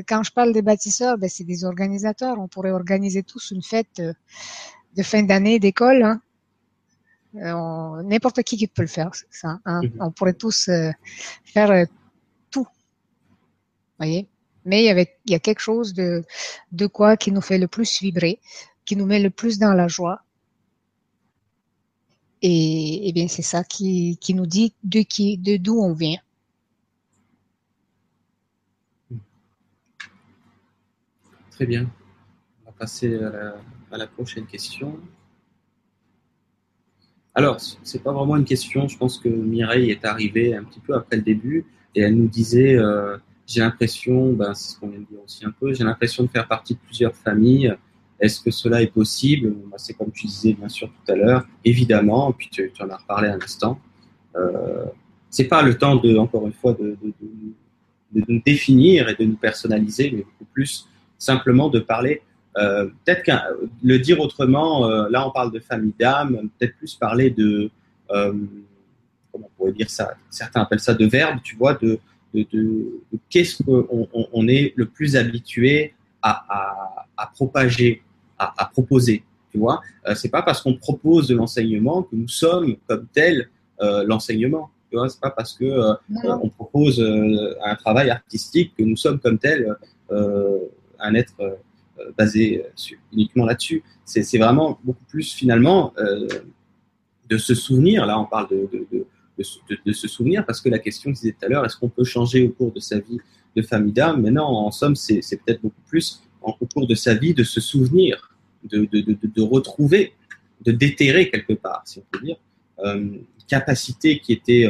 quand 0.09 0.23
je 0.23 0.33
parle 0.33 0.53
des 0.53 0.63
bâtisseurs, 0.63 1.19
ben, 1.19 1.29
c'est 1.29 1.45
des 1.45 1.65
organisateurs. 1.65 2.37
On 2.39 2.49
pourrait 2.49 2.73
organiser 2.73 3.23
tous 3.23 3.51
une 3.51 3.63
fête 3.63 4.01
de 4.01 5.03
fin 5.03 5.23
d'année 5.23 5.59
d'école. 5.59 6.03
Hein, 6.03 6.21
euh, 7.37 8.03
n'importe 8.03 8.43
qui 8.43 8.57
qui 8.57 8.67
peut 8.67 8.83
le 8.83 8.89
faire, 8.89 9.11
ça. 9.31 9.59
Hein. 9.65 9.83
Mhm. 9.83 9.93
On 10.01 10.11
pourrait 10.11 10.33
tous 10.33 10.71
faire. 11.45 11.87
Voyez. 13.99 14.29
Mais 14.65 14.85
il 14.85 15.31
y, 15.31 15.35
a 15.35 15.39
quelque 15.39 15.61
chose 15.61 15.95
de, 15.95 16.25
de 16.73 16.87
quoi 16.87 17.17
qui 17.17 17.33
nous 17.33 17.41
fait 17.41 17.59
le 17.59 17.69
plus 17.69 18.01
vibrer, 18.01 18.39
qui 18.85 18.97
nous 18.97 19.07
met 19.07 19.21
le 19.21 19.31
plus 19.31 19.59
dans 19.59 19.73
la 19.73 19.89
joie. 19.89 20.23
Et, 22.43 23.09
et 23.09 23.13
bien, 23.13 23.29
c'est 23.29 23.43
ça 23.43 23.65
qui, 23.65 24.19
qui 24.21 24.35
nous 24.35 24.47
dit 24.47 24.75
de 24.85 25.01
qui, 25.01 25.39
de 25.39 25.57
d'où 25.57 25.81
on 25.81 25.95
vient. 25.95 26.19
Très 31.51 31.67
bien. 31.67 31.91
On 32.63 32.71
va 32.71 32.77
passer 32.79 33.17
à 33.17 33.31
la, 33.31 33.57
à 33.91 33.97
la 33.97 34.07
prochaine 34.07 34.47
question. 34.47 35.01
Alors, 37.35 37.59
c'est 37.61 38.03
pas 38.03 38.13
vraiment 38.13 38.37
une 38.37 38.45
question. 38.45 38.87
Je 38.87 38.99
pense 38.99 39.19
que 39.19 39.29
Mireille 39.29 39.91
est 39.91 40.05
arrivée 40.05 40.55
un 40.55 40.65
petit 40.65 40.81
peu 40.81 40.95
après 40.95 41.17
le 41.17 41.23
début 41.23 41.67
et 41.95 42.03
elle 42.03 42.17
nous 42.17 42.29
disait 42.29 42.75
euh, 42.77 43.17
j'ai 43.49 43.61
l'impression, 43.61 44.33
ben, 44.33 44.55
c'est 44.55 44.75
ce 44.75 44.79
qu'on 44.79 44.89
vient 44.89 45.01
de 45.01 45.07
dire 45.07 45.19
aussi 45.25 45.45
un 45.45 45.51
peu, 45.51 45.73
j'ai 45.73 45.83
l'impression 45.83 46.23
de 46.23 46.29
faire 46.29 46.47
partie 46.47 46.75
de 46.75 46.79
plusieurs 46.81 47.15
familles. 47.15 47.75
Est-ce 48.21 48.41
que 48.41 48.51
cela 48.51 48.83
est 48.83 48.93
possible? 48.93 49.55
C'est 49.77 49.95
comme 49.95 50.13
tu 50.13 50.27
disais 50.27 50.53
bien 50.53 50.69
sûr 50.69 50.89
tout 50.89 51.13
à 51.13 51.17
l'heure, 51.17 51.47
évidemment. 51.65 52.33
Puis 52.33 52.49
tu, 52.51 52.71
en 52.81 52.91
as 52.91 52.97
reparlé 52.97 53.29
un 53.29 53.41
instant. 53.41 53.81
Euh, 54.37 54.85
c'est 55.31 55.45
pas 55.45 55.63
le 55.63 55.79
temps 55.79 55.97
de, 55.97 56.17
encore 56.17 56.47
une 56.47 56.53
fois, 56.53 56.75
de, 56.75 56.97
de, 57.03 58.25
nous 58.29 58.43
définir 58.45 59.09
et 59.09 59.15
de 59.15 59.25
nous 59.25 59.37
personnaliser, 59.37 60.11
mais 60.11 60.23
beaucoup 60.23 60.51
plus 60.53 60.89
simplement 61.19 61.69
de 61.69 61.79
parler 61.79 62.23
euh, 62.59 62.87
peut-être 63.05 63.23
que 63.23 63.33
le 63.83 63.99
dire 63.99 64.21
autrement, 64.21 64.89
euh, 64.89 65.09
là 65.11 65.27
on 65.27 65.31
parle 65.31 65.53
de 65.53 65.61
famille 65.61 65.95
d'âme, 65.99 66.49
peut-être 66.59 66.77
plus 66.77 66.95
parler 66.95 67.31
de, 67.31 67.71
euh, 68.11 68.33
comment 69.31 69.47
on 69.47 69.57
pourrait 69.57 69.73
dire 69.73 69.91
ça, 69.91 70.15
certains 70.31 70.63
appellent 70.63 70.81
ça 70.81 70.95
de 70.95 71.07
verbe, 71.07 71.39
tu 71.43 71.57
vois, 71.57 71.75
de, 71.75 72.01
de, 72.39 72.47
de, 73.13 73.19
qu'est-ce 73.31 73.63
qu'on 73.63 74.09
on, 74.33 74.49
est 74.49 74.73
le 74.77 74.87
plus 74.87 75.17
habitué 75.17 75.95
à, 76.23 76.45
à, 76.49 77.07
à 77.17 77.27
propager, 77.27 78.03
à, 78.39 78.53
à, 78.63 78.67
proposer, 78.67 79.23
tu 79.51 79.59
vois? 79.59 79.81
c'est 80.15 80.29
pas 80.31 80.43
parce 80.43 80.63
qu'on 80.63 80.75
propose 80.75 81.29
de 81.29 81.37
l'enseignement 81.37 82.03
que 82.03 82.17
nous 82.17 82.29
sommes 82.29 82.77
comme 82.87 83.07
tel 83.13 83.49
l'enseignement. 83.81 84.71
Tu 84.91 84.97
vois, 84.97 85.09
c'est 85.09 85.21
pas 85.21 85.31
parce 85.31 85.53
que 85.55 85.95
on 86.25 86.49
propose 86.49 87.01
un 87.63 87.75
travail 87.77 88.11
artistique 88.11 88.73
que 88.77 88.83
nous 88.83 88.97
sommes 88.97 89.19
comme 89.21 89.39
tel 89.39 89.77
un 91.01 91.15
être 91.15 91.35
euh, 92.01 92.13
basé 92.17 92.65
euh, 92.65 92.97
uniquement 93.13 93.47
là-dessus. 93.47 93.83
C'est 94.05 94.39
vraiment 94.39 94.79
beaucoup 94.83 95.05
plus 95.09 95.33
finalement 95.33 95.93
euh, 95.99 96.27
de 97.29 97.39
se 97.39 97.55
souvenir. 97.55 98.07
Là, 98.07 98.19
on 98.19 98.25
parle 98.25 98.49
de, 98.49 98.69
de, 98.73 99.07
de, 99.39 99.93
se 99.93 100.09
souvenir 100.09 100.45
parce 100.45 100.61
que 100.61 100.69
la 100.69 100.79
question 100.79 101.11
que 101.11 101.17
je 101.17 101.23
disais 101.23 101.37
tout 101.39 101.47
à 101.47 101.49
l'heure, 101.49 101.65
est-ce 101.65 101.77
qu'on 101.77 101.89
peut 101.89 102.05
changer 102.05 102.47
au 102.47 102.51
cours 102.51 102.73
de 102.73 102.81
sa 102.81 102.99
vie 102.99 103.19
de 103.57 103.63
famille 103.63 103.93
d'âme? 103.93 104.23
Mais 104.23 104.31
non, 104.31 104.45
en 104.45 104.71
somme, 104.71 104.97
c'est 104.97 105.21
peut-être 105.45 105.63
beaucoup 105.63 105.81
plus 105.87 106.23
en, 106.43 106.57
au 106.61 106.67
cours 106.67 106.87
de 106.87 106.95
sa 106.95 107.15
vie 107.15 107.35
de 107.35 107.45
se 107.45 107.61
souvenir, 107.61 108.35
de, 108.65 109.41
retrouver, 109.41 110.15
de 110.65 110.73
déterrer 110.73 111.31
quelque 111.31 111.53
part, 111.53 111.83
si 111.85 112.01
on 112.01 112.05
peut 112.11 112.25
dire, 112.25 112.37
une 112.85 113.23
capacité 113.47 114.19
qui 114.19 114.33
était 114.33 114.69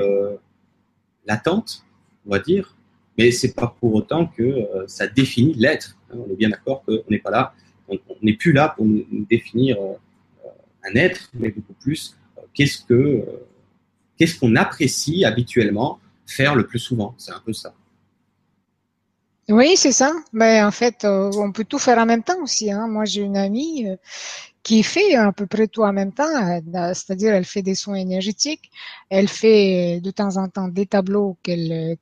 latente, 1.26 1.84
on 2.26 2.30
va 2.30 2.38
dire, 2.38 2.74
mais 3.16 3.30
c'est 3.32 3.54
pas 3.54 3.74
pour 3.80 3.94
autant 3.94 4.26
que 4.26 4.66
ça 4.86 5.06
définit 5.06 5.54
l'être. 5.54 5.96
Hein, 6.10 6.18
on 6.26 6.32
est 6.32 6.36
bien 6.36 6.50
d'accord 6.50 6.84
qu'on 6.84 7.02
n'est 7.10 7.18
pas 7.18 7.30
là, 7.30 7.52
on 7.88 7.98
n'est 8.22 8.34
plus 8.34 8.52
là 8.52 8.74
pour 8.76 8.84
nous, 8.84 9.04
définir 9.28 9.78
euh, 9.80 9.94
un 10.84 10.94
être, 10.94 11.30
mais 11.34 11.50
beaucoup 11.50 11.74
plus 11.74 12.16
euh, 12.36 12.42
qu'est-ce 12.54 12.84
que 12.84 12.94
euh, 12.94 13.24
qu'est-ce 14.18 14.38
qu'on 14.38 14.56
apprécie 14.56 15.24
habituellement 15.24 15.98
faire 16.26 16.54
le 16.54 16.66
plus 16.66 16.78
souvent. 16.78 17.14
C'est 17.16 17.32
un 17.32 17.40
peu 17.44 17.52
ça. 17.52 17.72
Oui, 19.48 19.76
c'est 19.76 19.92
ça. 19.92 20.12
Mais 20.32 20.62
en 20.62 20.70
fait, 20.70 21.04
euh, 21.04 21.30
on 21.36 21.52
peut 21.52 21.64
tout 21.64 21.78
faire 21.78 21.98
en 21.98 22.04
même 22.04 22.22
temps 22.22 22.40
aussi. 22.42 22.70
Hein. 22.70 22.86
Moi, 22.86 23.06
j'ai 23.06 23.22
une 23.22 23.36
amie 23.36 23.88
euh, 23.88 23.96
qui 24.62 24.82
fait 24.82 25.14
à 25.14 25.32
peu 25.32 25.46
près 25.46 25.68
tout 25.68 25.82
en 25.82 25.92
même 25.92 26.12
temps. 26.12 26.60
C'est-à-dire, 26.92 27.32
elle 27.32 27.46
fait 27.46 27.62
des 27.62 27.74
soins 27.74 27.94
énergétiques. 27.94 28.70
Elle 29.08 29.28
fait 29.28 30.00
de 30.02 30.10
temps 30.10 30.36
en 30.36 30.48
temps 30.48 30.68
des 30.68 30.84
tableaux 30.84 31.38
qu'elle 31.42 31.96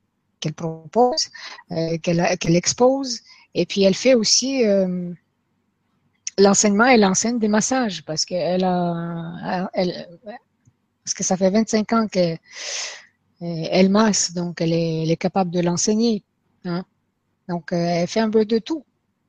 propose, 0.56 1.30
qu'elle 2.02 2.36
qu'elle 2.40 2.56
expose. 2.56 3.20
Et 3.54 3.66
puis, 3.66 3.84
elle 3.84 3.94
fait 3.94 4.14
aussi 4.14 4.64
l'enseignement. 6.38 6.86
Elle 6.86 7.04
enseigne 7.04 7.38
des 7.38 7.46
massages 7.46 8.04
parce 8.04 8.24
qu'elle 8.24 8.64
a, 8.64 9.70
elle, 9.72 10.08
parce 11.06 11.14
que 11.14 11.22
ça 11.22 11.36
fait 11.36 11.50
25 11.50 11.92
ans 11.92 12.08
qu'elle 12.08 12.40
elle 13.40 13.90
masse, 13.90 14.32
donc 14.32 14.60
elle 14.60 14.72
est, 14.72 15.04
elle 15.04 15.10
est 15.12 15.16
capable 15.16 15.52
de 15.52 15.60
l'enseigner. 15.60 16.24
Hein. 16.64 16.84
Donc, 17.48 17.72
euh, 17.72 17.76
elle 17.76 18.08
fait 18.08 18.18
un 18.18 18.28
peu 18.28 18.44
de 18.44 18.58
tout. 18.58 18.84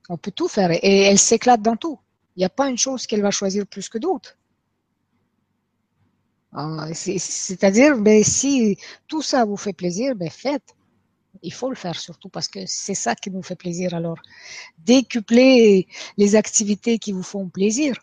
On 0.09 0.17
peut 0.17 0.31
tout 0.31 0.47
faire. 0.47 0.71
Et 0.71 1.01
elle 1.03 1.19
s'éclate 1.19 1.61
dans 1.61 1.75
tout. 1.75 1.99
Il 2.35 2.39
n'y 2.39 2.45
a 2.45 2.49
pas 2.49 2.67
une 2.67 2.79
chose 2.79 3.05
qu'elle 3.05 3.21
va 3.21 3.29
choisir 3.29 3.67
plus 3.67 3.89
que 3.89 3.99
d'autres. 3.99 4.39
Ah, 6.51 6.87
c'est-à-dire, 6.95 7.95
ben, 7.99 8.23
si 8.23 8.77
tout 9.07 9.21
ça 9.21 9.45
vous 9.45 9.57
fait 9.57 9.73
plaisir, 9.73 10.15
ben, 10.15 10.31
faites. 10.31 10.75
Il 11.43 11.53
faut 11.53 11.69
le 11.69 11.75
faire 11.75 11.99
surtout 11.99 12.29
parce 12.29 12.47
que 12.47 12.61
c'est 12.65 12.95
ça 12.95 13.13
qui 13.13 13.29
nous 13.29 13.43
fait 13.43 13.55
plaisir. 13.55 13.93
Alors, 13.93 14.17
décupler 14.79 15.87
les 16.17 16.35
activités 16.35 16.97
qui 16.97 17.11
vous 17.11 17.21
font 17.21 17.47
plaisir. 17.49 17.93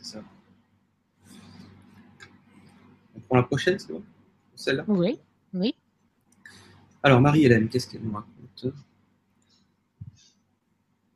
C'est 0.00 0.12
ça. 0.12 0.22
On 3.16 3.20
prend 3.20 3.36
la 3.36 3.42
prochaine, 3.42 3.78
c'est 3.78 3.92
bon? 3.92 4.02
Celle-là? 4.54 4.84
Oui, 4.86 5.18
oui. 5.54 5.74
Alors, 7.02 7.20
Marie-Hélène, 7.20 7.68
qu'est-ce 7.68 7.88
qu'elle 7.90 8.02
nous 8.02 8.12
raconte? 8.12 8.74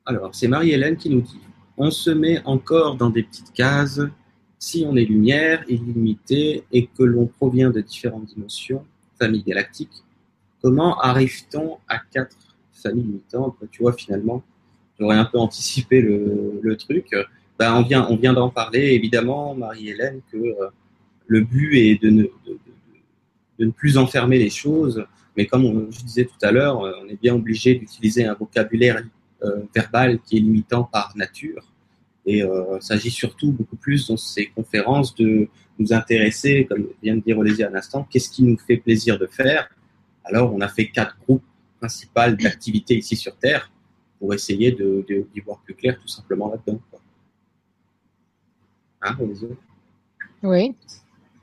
Alors, 0.05 0.35
c'est 0.35 0.49
Marie-Hélène 0.49 0.97
qui 0.97 1.09
nous 1.09 1.21
dit 1.21 1.39
On 1.77 1.91
se 1.91 2.09
met 2.09 2.43
encore 2.43 2.97
dans 2.97 3.09
des 3.09 3.23
petites 3.23 3.53
cases. 3.53 4.01
Si 4.59 4.85
on 4.85 4.97
est 4.97 5.05
lumière, 5.05 5.63
illimitée, 5.69 6.65
et 6.73 6.87
que 6.87 7.03
l'on 7.03 7.27
provient 7.27 7.69
de 7.69 7.79
différentes 7.79 8.25
dimensions, 8.25 8.85
famille 9.17 9.43
galactique, 9.43 10.03
comment 10.61 10.99
arrive-t-on 10.99 11.77
à 11.87 11.99
quatre 11.99 12.35
familles 12.73 13.03
limitantes 13.03 13.55
Tu 13.71 13.81
vois, 13.81 13.93
finalement, 13.93 14.43
j'aurais 14.99 15.17
un 15.17 15.25
peu 15.25 15.37
anticipé 15.37 16.01
le, 16.01 16.75
truc. 16.75 17.15
Ben, 17.63 17.75
on 17.75 17.81
vient, 17.83 18.05
on 18.09 18.33
d'en 18.33 18.49
parler, 18.49 18.91
évidemment, 18.91 19.55
Marie-Hélène, 19.55 20.19
que 20.29 20.35
euh, 20.35 20.67
le 21.27 21.39
but 21.39 21.77
est 21.77 22.03
de 22.03 22.09
ne, 22.09 23.69
plus 23.69 23.97
enfermer 23.97 24.37
les 24.37 24.49
choses 24.49 25.05
mais 25.37 25.45
comme 25.47 25.89
je 25.89 26.01
disais 26.01 26.25
tout 26.25 26.45
à 26.45 26.51
l'heure, 26.51 26.83
euh, 26.83 26.91
on 27.01 27.07
est 27.07 27.19
bien 27.19 27.33
obligé 27.33 27.75
d'utiliser 27.75 28.25
un 28.25 28.33
vocabulaire 28.33 29.01
euh, 29.43 29.61
verbal 29.73 30.19
qui 30.19 30.35
est 30.35 30.39
limitant 30.41 30.83
par 30.83 31.13
nature. 31.15 31.71
Et 32.25 32.39
il 32.39 32.81
s'agit 32.81 33.11
surtout 33.11 33.51
beaucoup 33.53 33.77
plus 33.77 34.07
dans 34.07 34.17
ces 34.17 34.47
conférences 34.47 35.15
de 35.15 35.47
nous 35.79 35.93
intéresser, 35.93 36.65
comme 36.69 36.87
vient 37.01 37.15
de 37.15 37.21
dire 37.21 37.37
Olivier 37.37 37.65
à 37.65 37.69
l'instant, 37.69 38.05
qu'est-ce 38.09 38.29
qui 38.29 38.43
nous 38.43 38.57
fait 38.57 38.77
plaisir 38.77 39.17
de 39.17 39.27
faire. 39.27 39.69
Alors, 40.23 40.53
on 40.53 40.61
a 40.61 40.69
fait 40.69 40.87
quatre 40.87 41.17
groupes 41.25 41.43
principaux 41.79 42.31
d'activités 42.41 42.97
ici 42.97 43.15
sur 43.15 43.35
Terre 43.37 43.71
pour 44.19 44.33
essayer 44.33 44.71
d'y 44.71 45.39
voir 45.41 45.59
plus 45.65 45.73
clair 45.73 45.97
tout 45.99 46.07
simplement 46.07 46.49
là-dedans. 46.49 46.79
Hein, 49.03 49.17
Oui. 50.41 50.75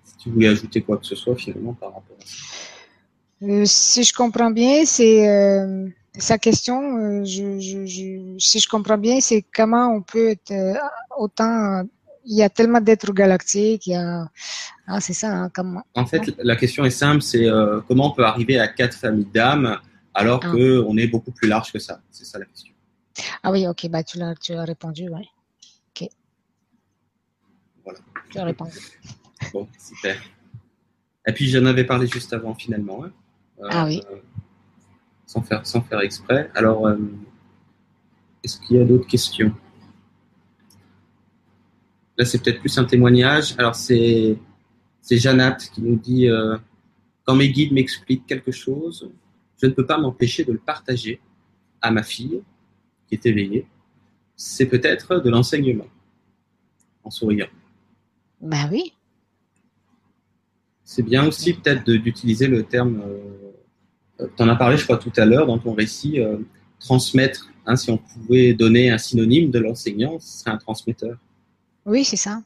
Si 0.04 0.16
tu 0.16 0.30
voulais 0.30 0.48
ajouter 0.48 0.82
quoi 0.82 0.96
que 0.98 1.06
ce 1.06 1.14
soit 1.14 1.36
finalement 1.36 1.74
par 1.74 1.94
rapport 1.94 2.16
à 2.18 2.26
ça. 2.26 2.36
Euh, 3.42 3.62
si 3.64 4.04
je 4.04 4.12
comprends 4.12 4.50
bien, 4.50 4.84
c'est 4.84 5.28
euh, 5.28 5.88
sa 6.18 6.38
question. 6.38 6.96
Euh, 6.98 7.24
je, 7.24 7.58
je, 7.58 8.36
si 8.38 8.60
je 8.60 8.68
comprends 8.68 8.98
bien, 8.98 9.20
c'est 9.20 9.44
comment 9.54 9.88
on 9.88 10.02
peut 10.02 10.30
être 10.30 10.52
autant. 11.16 11.82
Il 12.26 12.36
y 12.36 12.42
a 12.42 12.50
tellement 12.50 12.80
d'êtres 12.80 13.12
galactiques. 13.12 13.86
Il 13.86 13.92
y 13.92 13.96
a, 13.96 14.28
ah, 14.86 15.00
c'est 15.00 15.14
ça. 15.14 15.32
Hein, 15.32 15.50
comment 15.54 15.82
En 15.94 16.04
fait, 16.04 16.34
la 16.38 16.56
question 16.56 16.84
est 16.84 16.90
simple. 16.90 17.22
C'est 17.22 17.46
comment 17.88 18.08
on 18.08 18.14
peut 18.14 18.24
arriver 18.24 18.58
à 18.58 18.68
quatre 18.68 18.96
familles 18.96 19.28
d'âmes 19.32 19.78
alors 20.12 20.40
ah. 20.44 20.52
que 20.52 20.84
on 20.86 20.96
est 20.98 21.06
beaucoup 21.06 21.32
plus 21.32 21.48
large 21.48 21.72
que 21.72 21.78
ça? 21.78 22.00
C'est 22.10 22.24
ça 22.24 22.38
la 22.38 22.44
question. 22.44 22.74
Ah 23.42 23.50
oui, 23.50 23.66
ok. 23.66 23.88
Bah 23.88 24.02
tu 24.02 24.18
l'as, 24.18 24.34
tu 24.34 24.52
as 24.52 24.64
répondu, 24.64 25.08
ouais. 25.08 25.26
Répondu. 28.34 28.78
bon, 29.52 29.68
super. 29.78 30.20
Et 31.26 31.32
puis 31.32 31.48
j'en 31.48 31.64
avais 31.66 31.84
parlé 31.84 32.06
juste 32.06 32.32
avant 32.32 32.54
finalement. 32.54 33.04
Hein. 33.04 33.12
Ah 33.70 33.84
oui. 33.86 34.02
Euh, 34.10 34.16
sans, 35.26 35.42
faire, 35.42 35.66
sans 35.66 35.80
faire 35.82 36.00
exprès. 36.00 36.50
Alors, 36.54 36.86
euh, 36.86 36.96
est-ce 38.42 38.60
qu'il 38.60 38.76
y 38.76 38.80
a 38.80 38.84
d'autres 38.84 39.06
questions? 39.06 39.54
Là, 42.16 42.24
c'est 42.24 42.42
peut-être 42.42 42.60
plus 42.60 42.76
un 42.78 42.84
témoignage. 42.84 43.54
Alors, 43.58 43.74
c'est 43.74 44.38
Janat 45.10 45.52
qui 45.52 45.82
nous 45.82 45.96
dit 45.96 46.28
euh, 46.28 46.56
Quand 47.24 47.34
mes 47.34 47.50
guides 47.50 47.72
m'expliquent 47.72 48.26
quelque 48.26 48.52
chose, 48.52 49.10
je 49.60 49.66
ne 49.66 49.72
peux 49.72 49.86
pas 49.86 49.98
m'empêcher 49.98 50.44
de 50.44 50.52
le 50.52 50.58
partager 50.58 51.20
à 51.82 51.90
ma 51.90 52.02
fille 52.02 52.42
qui 53.06 53.14
est 53.14 53.26
éveillée. 53.26 53.66
C'est 54.36 54.66
peut-être 54.66 55.20
de 55.20 55.30
l'enseignement, 55.30 55.86
en 57.04 57.10
souriant. 57.10 57.48
Ben 58.40 58.68
oui. 58.70 58.94
C'est 60.84 61.02
bien 61.02 61.26
aussi 61.26 61.54
peut-être 61.54 61.84
d'utiliser 61.84 62.48
le 62.48 62.64
terme 62.64 63.02
tu 64.36 64.42
en 64.42 64.48
as 64.48 64.56
parlé, 64.56 64.76
je 64.76 64.84
crois, 64.84 64.98
tout 64.98 65.12
à 65.16 65.24
l'heure 65.24 65.46
dans 65.46 65.58
ton 65.58 65.74
récit, 65.74 66.20
euh, 66.20 66.38
transmettre. 66.78 67.48
Hein, 67.66 67.76
si 67.76 67.90
on 67.90 67.98
pouvait 67.98 68.54
donner 68.54 68.90
un 68.90 68.98
synonyme 68.98 69.50
de 69.50 69.58
l'enseignant, 69.58 70.18
ce 70.18 70.40
serait 70.40 70.50
un 70.50 70.56
transmetteur. 70.56 71.16
Oui, 71.86 72.04
c'est 72.04 72.16
ça. 72.16 72.42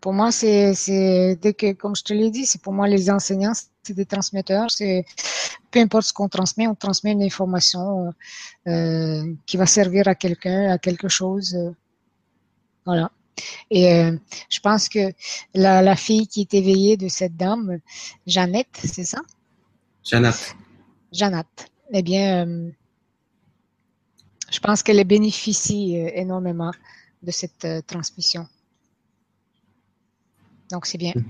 Pour 0.00 0.12
moi, 0.12 0.32
c'est, 0.32 0.74
dès 1.40 1.52
que, 1.54 1.72
comme 1.72 1.94
je 1.94 2.02
te 2.02 2.12
l'ai 2.12 2.30
dit, 2.30 2.46
c'est 2.46 2.60
pour 2.60 2.72
moi 2.72 2.88
les 2.88 3.10
enseignants, 3.10 3.52
c'est 3.82 3.94
des 3.94 4.06
transmetteurs. 4.06 4.70
C'est 4.70 5.04
peu 5.70 5.80
importe 5.80 6.06
ce 6.06 6.12
qu'on 6.12 6.28
transmet, 6.28 6.66
on 6.66 6.74
transmet 6.74 7.12
une 7.12 7.22
information 7.22 8.12
euh, 8.66 9.22
qui 9.44 9.56
va 9.56 9.66
servir 9.66 10.08
à 10.08 10.14
quelqu'un, 10.14 10.70
à 10.70 10.78
quelque 10.78 11.08
chose. 11.08 11.54
Euh, 11.54 11.70
voilà. 12.86 13.10
Et 13.70 14.10
je 14.48 14.60
pense 14.60 14.88
que 14.88 15.12
la, 15.54 15.82
la, 15.82 15.96
fille 15.96 16.26
qui 16.26 16.40
est 16.40 16.54
éveillée 16.54 16.96
de 16.96 17.08
cette 17.08 17.36
dame, 17.36 17.80
Jeannette, 18.26 18.80
c'est 18.82 19.04
ça? 19.04 19.20
Janat. 20.04 20.54
Janat. 21.12 21.46
Eh 21.92 22.02
bien, 22.02 22.46
euh, 22.46 22.70
je 24.50 24.60
pense 24.60 24.82
qu'elle 24.82 25.02
bénéficie 25.04 25.98
euh, 25.98 26.10
énormément 26.14 26.70
de 27.22 27.30
cette 27.30 27.64
euh, 27.64 27.80
transmission. 27.86 28.46
Donc, 30.70 30.86
c'est 30.86 30.98
bien. 30.98 31.12
Mhm. 31.14 31.24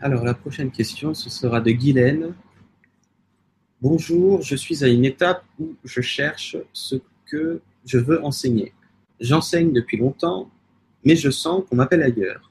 Alors, 0.00 0.24
la 0.24 0.34
prochaine 0.34 0.70
question, 0.70 1.14
ce 1.14 1.30
sera 1.30 1.62
de 1.62 1.70
Guylaine. 1.70 2.34
Bonjour, 3.80 4.42
je 4.42 4.56
suis 4.56 4.84
à 4.84 4.88
une 4.88 5.04
étape 5.06 5.44
où 5.58 5.74
je 5.84 6.02
cherche 6.02 6.56
ce 6.72 6.96
que 7.24 7.62
je 7.84 7.98
veux 7.98 8.22
enseigner. 8.24 8.72
J'enseigne 9.20 9.72
depuis 9.72 9.96
longtemps, 9.96 10.50
mais 11.04 11.16
je 11.16 11.30
sens 11.30 11.64
qu'on 11.68 11.76
m'appelle 11.76 12.02
ailleurs. 12.02 12.50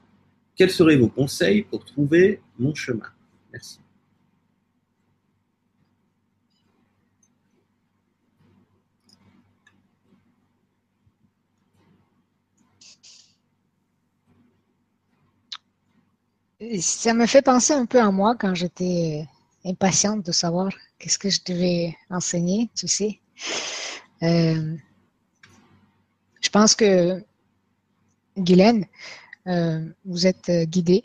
Quels 0.56 0.70
seraient 0.70 0.96
vos 0.96 1.08
conseils 1.08 1.62
pour 1.62 1.84
trouver 1.84 2.40
mon 2.58 2.74
chemin? 2.74 3.10
Merci. 3.52 3.80
Ça 16.80 17.12
me 17.12 17.26
fait 17.26 17.42
penser 17.42 17.72
un 17.72 17.84
peu 17.84 18.00
à 18.00 18.10
moi 18.10 18.36
quand 18.38 18.54
j'étais 18.54 19.26
impatiente 19.64 20.24
de 20.24 20.32
savoir 20.32 20.70
qu'est-ce 20.98 21.18
que 21.18 21.28
je 21.28 21.40
devais 21.46 21.96
enseigner, 22.10 22.70
tu 22.74 22.88
sais. 22.88 23.20
Euh, 24.22 24.76
pense 26.54 26.76
que 26.76 27.20
Guylaine, 28.38 28.86
euh, 29.48 29.84
vous 30.04 30.24
êtes 30.24 30.48
euh, 30.50 30.64
guidé 30.64 31.04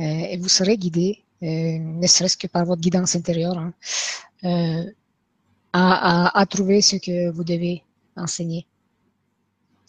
euh, 0.00 0.30
et 0.30 0.36
vous 0.38 0.48
serez 0.48 0.76
guidé, 0.76 1.22
ne 1.40 2.06
serait-ce 2.06 2.36
que 2.36 2.48
par 2.48 2.64
votre 2.64 2.80
guidance 2.80 3.14
intérieure, 3.14 3.58
hein, 3.58 3.72
à, 5.72 6.40
à, 6.40 6.46
trouver 6.46 6.80
ce 6.82 6.96
que 6.96 7.30
vous 7.30 7.44
devez 7.44 7.84
enseigner. 8.16 8.66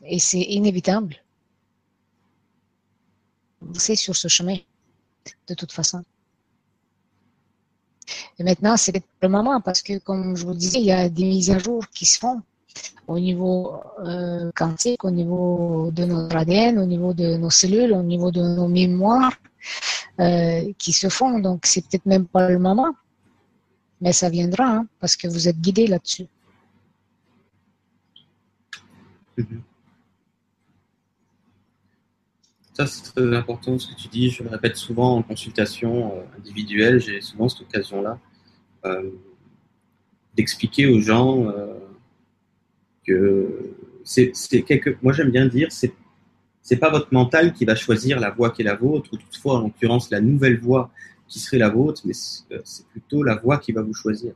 Et 0.03 0.19
c'est 0.19 0.41
inévitable. 0.41 1.15
Êtes 3.89 3.97
sur 3.97 4.15
ce 4.15 4.27
chemin, 4.27 4.57
de 5.47 5.53
toute 5.55 5.71
façon. 5.71 6.03
Et 8.37 8.43
maintenant, 8.43 8.75
c'est 8.77 8.93
le 9.21 9.29
moment 9.29 9.59
parce 9.61 9.81
que, 9.81 9.97
comme 9.99 10.35
je 10.35 10.45
vous 10.45 10.53
disais, 10.53 10.79
il 10.79 10.85
y 10.85 10.91
a 10.91 11.09
des 11.09 11.23
mises 11.23 11.49
à 11.49 11.57
jour 11.57 11.87
qui 11.89 12.05
se 12.05 12.19
font 12.19 12.41
au 13.07 13.19
niveau 13.19 13.75
euh, 14.05 14.51
quantique, 14.55 15.03
au 15.03 15.11
niveau 15.11 15.91
de 15.91 16.05
notre 16.05 16.35
ADN, 16.35 16.79
au 16.79 16.85
niveau 16.85 17.13
de 17.13 17.35
nos 17.37 17.49
cellules, 17.49 17.93
au 17.93 18.03
niveau 18.03 18.31
de 18.31 18.41
nos 18.41 18.67
mémoires. 18.67 19.33
euh, 20.19 20.71
qui 20.77 20.93
se 20.93 21.09
font. 21.09 21.39
Donc, 21.39 21.65
c'est 21.65 21.81
peut-être 21.81 22.05
même 22.05 22.27
pas 22.27 22.49
le 22.49 22.59
moment, 22.59 22.95
mais 24.01 24.13
ça 24.13 24.29
viendra 24.29 24.65
hein, 24.65 24.87
parce 24.99 25.15
que 25.15 25.27
vous 25.27 25.47
êtes 25.47 25.59
guidé 25.59 25.87
là-dessus. 25.87 26.27
Ça, 32.73 32.87
c'est 32.87 33.03
très 33.13 33.35
important 33.35 33.77
ce 33.79 33.87
que 33.87 33.95
tu 33.95 34.07
dis. 34.07 34.29
Je 34.29 34.43
le 34.43 34.49
répète 34.49 34.75
souvent 34.75 35.17
en 35.17 35.23
consultation 35.23 36.13
euh, 36.13 36.37
individuelle. 36.37 36.99
J'ai 36.99 37.21
souvent 37.21 37.47
cette 37.47 37.61
occasion-là 37.61 38.19
euh, 38.85 39.11
d'expliquer 40.35 40.87
aux 40.87 40.99
gens 40.99 41.47
que 43.05 43.75
c'est 44.03 44.31
quelque. 44.63 44.97
Moi, 45.01 45.13
j'aime 45.13 45.31
bien 45.31 45.47
dire, 45.47 45.71
c'est 45.71 45.93
c'est 46.65 46.77
pas 46.77 46.89
votre 46.89 47.13
mental 47.13 47.53
qui 47.53 47.63
va 47.63 47.75
choisir 47.75 48.19
la 48.19 48.31
voie 48.31 48.49
qui 48.49 48.63
est 48.63 48.65
la 48.65 48.75
vôtre, 48.75 49.11
ou 49.13 49.17
toutefois, 49.17 49.59
en 49.59 49.61
l'occurrence, 49.61 50.09
la 50.09 50.19
nouvelle 50.19 50.59
voie 50.59 50.89
qui 51.27 51.39
serait 51.39 51.59
la 51.59 51.69
vôtre, 51.69 52.01
mais 52.05 52.13
c'est 52.13 52.43
euh, 52.53 52.61
plutôt 52.89 53.21
la 53.21 53.35
voie 53.35 53.59
qui 53.59 53.71
va 53.71 53.83
vous 53.83 53.93
choisir. 53.93 54.33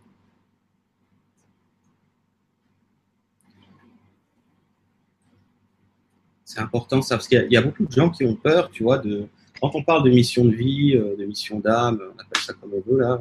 C'est 6.45 6.59
important 6.59 7.01
ça, 7.01 7.15
parce 7.15 7.27
qu'il 7.27 7.47
y, 7.49 7.57
a 7.57 7.61
beaucoup 7.63 7.87
de 7.87 7.91
gens 7.91 8.11
qui 8.11 8.23
ont 8.25 8.35
peur, 8.35 8.69
tu 8.69 8.83
vois, 8.83 8.99
de, 8.99 9.27
quand 9.59 9.71
on 9.73 9.83
parle 9.83 10.03
de 10.03 10.11
mission 10.11 10.45
de 10.45 10.51
vie, 10.51 10.95
euh, 10.95 11.15
de 11.15 11.25
mission 11.25 11.59
d'âme, 11.59 11.99
on 11.99 12.19
appelle 12.19 12.43
ça 12.43 12.53
comme 12.53 12.71
on 12.75 12.91
veut 12.91 12.99
là, 12.99 13.19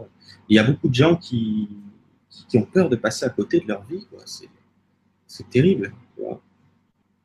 il 0.50 0.56
y 0.56 0.58
a 0.58 0.64
beaucoup 0.64 0.88
de 0.88 0.94
gens 0.94 1.16
qui, 1.16 1.70
qui 2.48 2.58
ont 2.58 2.64
peur 2.66 2.90
de 2.90 2.96
passer 2.96 3.24
à 3.24 3.30
côté 3.30 3.60
de 3.60 3.68
leur 3.68 3.82
vie. 3.84 4.06
C'est 4.26 4.48
terrible. 5.50 5.92
Tu 6.16 6.22
vois. 6.22 6.40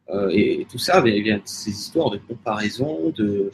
Euh, 0.09 0.29
et, 0.31 0.67
tout 0.69 0.77
ça 0.77 1.01
vient 1.01 1.37
de 1.37 1.41
ces 1.45 1.71
histoires 1.71 2.11
de 2.11 2.17
comparaison, 2.17 3.11
de, 3.15 3.51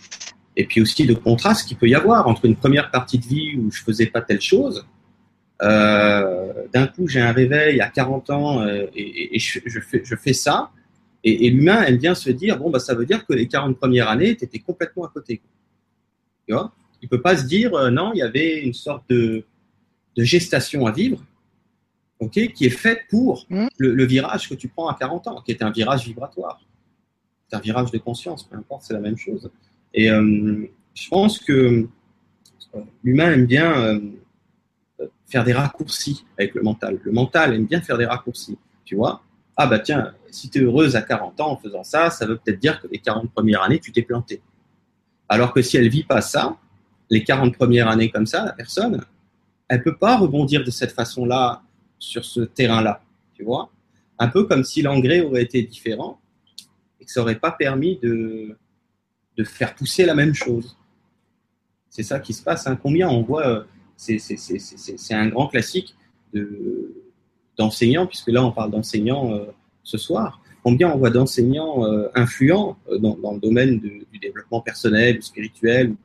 et 0.55 0.65
puis 0.65 0.81
aussi 0.81 1.05
de 1.05 1.13
contraste 1.13 1.67
qu'il 1.67 1.77
peut 1.77 1.87
y 1.87 1.95
avoir 1.95 2.27
entre 2.27 2.45
une 2.45 2.55
première 2.55 2.91
partie 2.91 3.19
de 3.19 3.25
vie 3.25 3.55
où 3.57 3.71
je 3.71 3.81
faisais 3.81 4.07
pas 4.07 4.21
telle 4.21 4.41
chose. 4.41 4.85
Euh, 5.61 6.53
d'un 6.73 6.87
coup, 6.87 7.07
j'ai 7.07 7.21
un 7.21 7.31
réveil 7.31 7.81
à 7.81 7.89
40 7.89 8.29
ans 8.29 8.61
euh, 8.61 8.87
et, 8.95 9.37
je, 9.39 9.59
fais, 9.79 10.01
je, 10.03 10.15
fais, 10.15 10.33
ça. 10.33 10.71
Et, 11.23 11.49
l'humain 11.49 11.83
aime 11.83 11.97
bien 11.97 12.15
se 12.15 12.29
dire 12.29 12.57
bon, 12.57 12.69
bah, 12.69 12.79
ça 12.79 12.95
veut 12.95 13.05
dire 13.05 13.25
que 13.25 13.33
les 13.33 13.47
40 13.47 13.77
premières 13.77 14.09
années, 14.09 14.35
tu 14.35 14.45
étais 14.45 14.59
complètement 14.59 15.05
à 15.05 15.09
côté. 15.09 15.41
Tu 16.47 16.53
vois? 16.53 16.73
Il 17.01 17.09
peut 17.09 17.21
pas 17.21 17.37
se 17.37 17.45
dire 17.45 17.71
non, 17.91 18.11
il 18.13 18.17
y 18.17 18.21
avait 18.21 18.59
une 18.59 18.73
sorte 18.73 19.03
de, 19.09 19.45
de 20.15 20.23
gestation 20.23 20.85
à 20.85 20.91
vivre 20.91 21.23
qui 22.27 22.65
est 22.65 22.69
faite 22.69 23.03
pour 23.09 23.45
mmh. 23.49 23.67
le, 23.77 24.05
virage 24.05 24.49
que 24.49 24.55
tu 24.55 24.67
prends 24.67 24.89
à 24.89 24.95
40 24.95 25.27
ans, 25.27 25.41
qui 25.41 25.51
est 25.51 25.63
un 25.63 25.71
virage 25.71 26.05
vibratoire. 26.05 26.59
C'est 27.47 27.55
un 27.55 27.61
virage 27.61 27.91
de 27.91 27.97
conscience, 27.97 28.43
peu 28.43 28.57
importe, 28.57 28.83
c'est 28.83 28.93
la 28.93 28.99
même 28.99 29.17
chose. 29.17 29.49
Et 29.93 30.11
euh, 30.11 30.67
je 30.93 31.07
pense 31.07 31.39
que 31.39 31.87
euh, 32.75 32.81
l'humain 33.03 33.31
aime 33.31 33.45
bien 33.45 33.71
euh, 33.73 33.99
faire 35.27 35.43
des 35.43 35.53
raccourcis 35.53 36.25
avec 36.37 36.53
le 36.55 36.61
mental. 36.61 36.99
Le 37.03 37.11
mental 37.11 37.55
aime 37.55 37.65
bien 37.65 37.81
faire 37.81 37.97
des 37.97 38.05
raccourcis, 38.05 38.57
tu 38.83 38.95
vois. 38.95 39.23
Ah 39.55 39.67
bah 39.67 39.79
tiens, 39.79 40.13
si 40.29 40.49
tu 40.49 40.59
es 40.59 40.61
heureuse 40.61 40.95
à 40.95 41.01
40 41.01 41.39
ans 41.39 41.51
en 41.51 41.57
faisant 41.57 41.83
ça, 41.83 42.09
ça 42.09 42.25
veut 42.25 42.37
peut-être 42.37 42.59
dire 42.59 42.81
que 42.81 42.87
les 42.87 42.99
40 42.99 43.31
premières 43.31 43.63
années, 43.63 43.79
tu 43.79 43.91
t'es 43.91 44.03
planté. 44.03 44.41
Alors 45.27 45.53
que 45.53 45.61
si 45.61 45.77
elle 45.77 45.89
vit 45.89 46.03
pas 46.03 46.21
ça, 46.21 46.57
les 47.09 47.23
40 47.23 47.55
premières 47.55 47.87
années 47.87 48.09
comme 48.09 48.25
ça, 48.25 48.45
la 48.45 48.53
personne, 48.53 49.03
elle 49.67 49.83
peut 49.83 49.95
pas 49.95 50.17
rebondir 50.17 50.63
de 50.63 50.71
cette 50.71 50.91
façon-là 50.91 51.61
sur 51.99 52.25
ce 52.25 52.41
terrain-là, 52.41 53.03
tu 53.33 53.43
vois. 53.43 53.69
Un 54.17 54.27
peu 54.27 54.45
comme 54.45 54.63
si 54.63 54.81
l'engrais 54.81 55.21
aurait 55.21 55.43
été 55.43 55.61
différent 55.61 56.19
et 56.99 57.05
que 57.05 57.11
ça 57.11 57.21
n'aurait 57.21 57.39
pas 57.39 57.51
permis 57.51 57.97
de, 57.97 58.57
de 59.37 59.43
faire 59.43 59.75
pousser 59.75 60.05
la 60.05 60.15
même 60.15 60.33
chose. 60.33 60.77
C'est 61.89 62.03
ça 62.03 62.19
qui 62.19 62.33
se 62.33 62.43
passe. 62.43 62.67
Hein. 62.67 62.77
Combien 62.81 63.09
on 63.09 63.23
voit, 63.23 63.47
euh, 63.47 63.63
c'est 63.95 65.13
un 65.13 65.27
grand 65.27 65.47
classique 65.47 65.95
d'enseignants, 67.57 68.05
puisque 68.05 68.27
là 68.27 68.43
on 68.43 68.51
parle 68.51 68.71
d'enseignants 68.71 69.33
euh, 69.33 69.45
ce 69.83 69.97
soir. 69.97 70.41
Combien 70.63 70.91
on 70.91 70.97
voit 70.97 71.09
d'enseignants 71.09 71.85
euh, 71.85 72.09
influents 72.15 72.77
dans, 72.99 73.33
le 73.33 73.39
domaine 73.39 73.79
du 73.79 74.19
développement 74.21 74.61
personnel, 74.61 75.23
spirituel, 75.23 75.95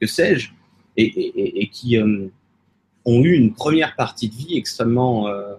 que 0.00 0.06
sais-je, 0.06 0.52
et, 0.96 1.68
qui, 1.72 1.98
ont 3.04 3.22
eu 3.22 3.34
une 3.34 3.52
première 3.52 3.96
partie 3.96 4.28
de 4.28 4.34
vie 4.34 4.56
extrêmement, 4.56 5.28
euh, 5.28 5.54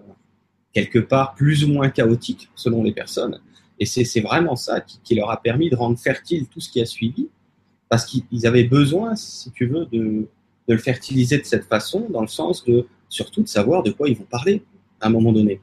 quelque 0.73 0.99
part, 0.99 1.35
plus 1.35 1.63
ou 1.63 1.69
moins 1.69 1.89
chaotique 1.89 2.49
selon 2.55 2.84
les 2.84 2.91
personnes. 2.91 3.39
Et 3.80 3.85
c'est 3.85 4.22
vraiment 4.22 4.55
ça 4.55 4.81
qui, 4.81 5.15
leur 5.15 5.30
a 5.30 5.41
permis 5.41 5.69
de 5.69 5.76
rendre 5.76 5.99
fertile 5.99 6.47
tout 6.47 6.61
ce 6.61 6.69
qui 6.69 6.81
a 6.81 6.85
suivi, 6.85 7.27
parce 7.89 8.05
qu'ils 8.05 8.47
avaient 8.47 8.63
besoin, 8.63 9.15
si 9.15 9.51
tu 9.51 9.67
veux, 9.67 9.85
de, 9.85 10.27
de, 10.67 10.73
le 10.73 10.77
fertiliser 10.77 11.38
de 11.38 11.43
cette 11.43 11.65
façon, 11.65 12.07
dans 12.09 12.22
le 12.22 12.27
sens 12.27 12.63
de 12.63 12.88
surtout 13.09 13.43
de 13.43 13.47
savoir 13.47 13.84
de 13.84 13.91
quoi 13.91 14.07
ils 14.09 14.17
vont 14.17 14.26
parler 14.26 14.63
à 15.01 15.07
un 15.07 15.09
moment 15.09 15.34
donné. 15.34 15.61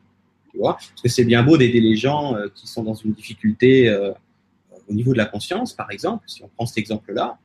Tu 0.50 0.58
vois? 0.58 0.74
Parce 0.74 1.02
que 1.02 1.08
c'est 1.08 1.24
bien 1.24 1.42
beau 1.42 1.56
d'aider 1.56 1.80
les 1.80 1.96
gens 1.96 2.36
euh, 2.36 2.48
qui 2.54 2.66
sont 2.66 2.82
dans 2.82 2.94
une 2.94 3.12
difficulté 3.12 3.88
euh, 3.88 4.12
au 4.88 4.92
niveau 4.92 5.12
de 5.12 5.18
la 5.18 5.24
conscience, 5.26 5.72
par 5.72 5.90
exemple, 5.90 6.24
si 6.26 6.44
on 6.44 6.48
prend 6.48 6.66
cet 6.66 6.78
exemple-là, 6.78 7.38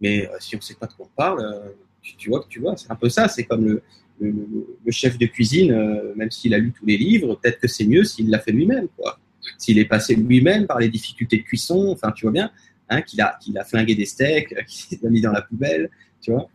mais 0.00 0.30
si 0.38 0.54
on 0.54 0.58
ne 0.58 0.62
sait 0.62 0.74
pas 0.74 0.86
de 0.86 0.92
quoi 0.92 1.06
on 1.06 1.16
parle, 1.16 1.74
tu, 2.02 2.28
vois 2.28 2.44
tu 2.48 2.60
vois, 2.60 2.76
c'est 2.76 2.90
un 2.90 2.96
peu 2.96 3.08
ça. 3.08 3.28
C'est 3.28 3.44
comme 3.44 3.80
le, 4.20 4.90
chef 4.90 5.18
de 5.18 5.26
cuisine, 5.26 5.72
euh, 5.72 6.14
même 6.16 6.30
s'il 6.30 6.54
a 6.54 6.58
lu 6.58 6.72
tous 6.72 6.86
les 6.86 6.96
livres, 6.96 7.36
peut-être 7.36 7.60
que 7.60 7.68
c'est 7.68 7.86
mieux 7.86 8.04
s'il 8.04 8.30
l'a 8.30 8.38
fait 8.38 8.52
lui-même, 8.52 8.88
quoi. 8.96 9.18
S'il 9.58 9.78
est 9.78 9.86
passé 9.86 10.14
lui-même 10.14 10.66
par 10.66 10.78
les 10.78 10.88
difficultés 10.88 11.38
de 11.38 11.42
cuisson, 11.42 11.88
enfin, 11.88 12.12
tu 12.12 12.26
vois 12.26 12.32
bien, 12.32 12.50
hein, 12.88 13.02
qu'il 13.02 13.20
a, 13.20 13.38
qu'il 13.40 13.56
a 13.58 13.64
flingué 13.64 13.94
des 13.94 14.04
steaks, 14.04 14.54
qu'il 14.66 14.98
les 14.98 15.06
a 15.06 15.10
mis 15.10 15.20
dans 15.20 15.32
la 15.32 15.42
poubelle, 15.42 15.90
tu 16.20 16.32
vois. 16.32 16.48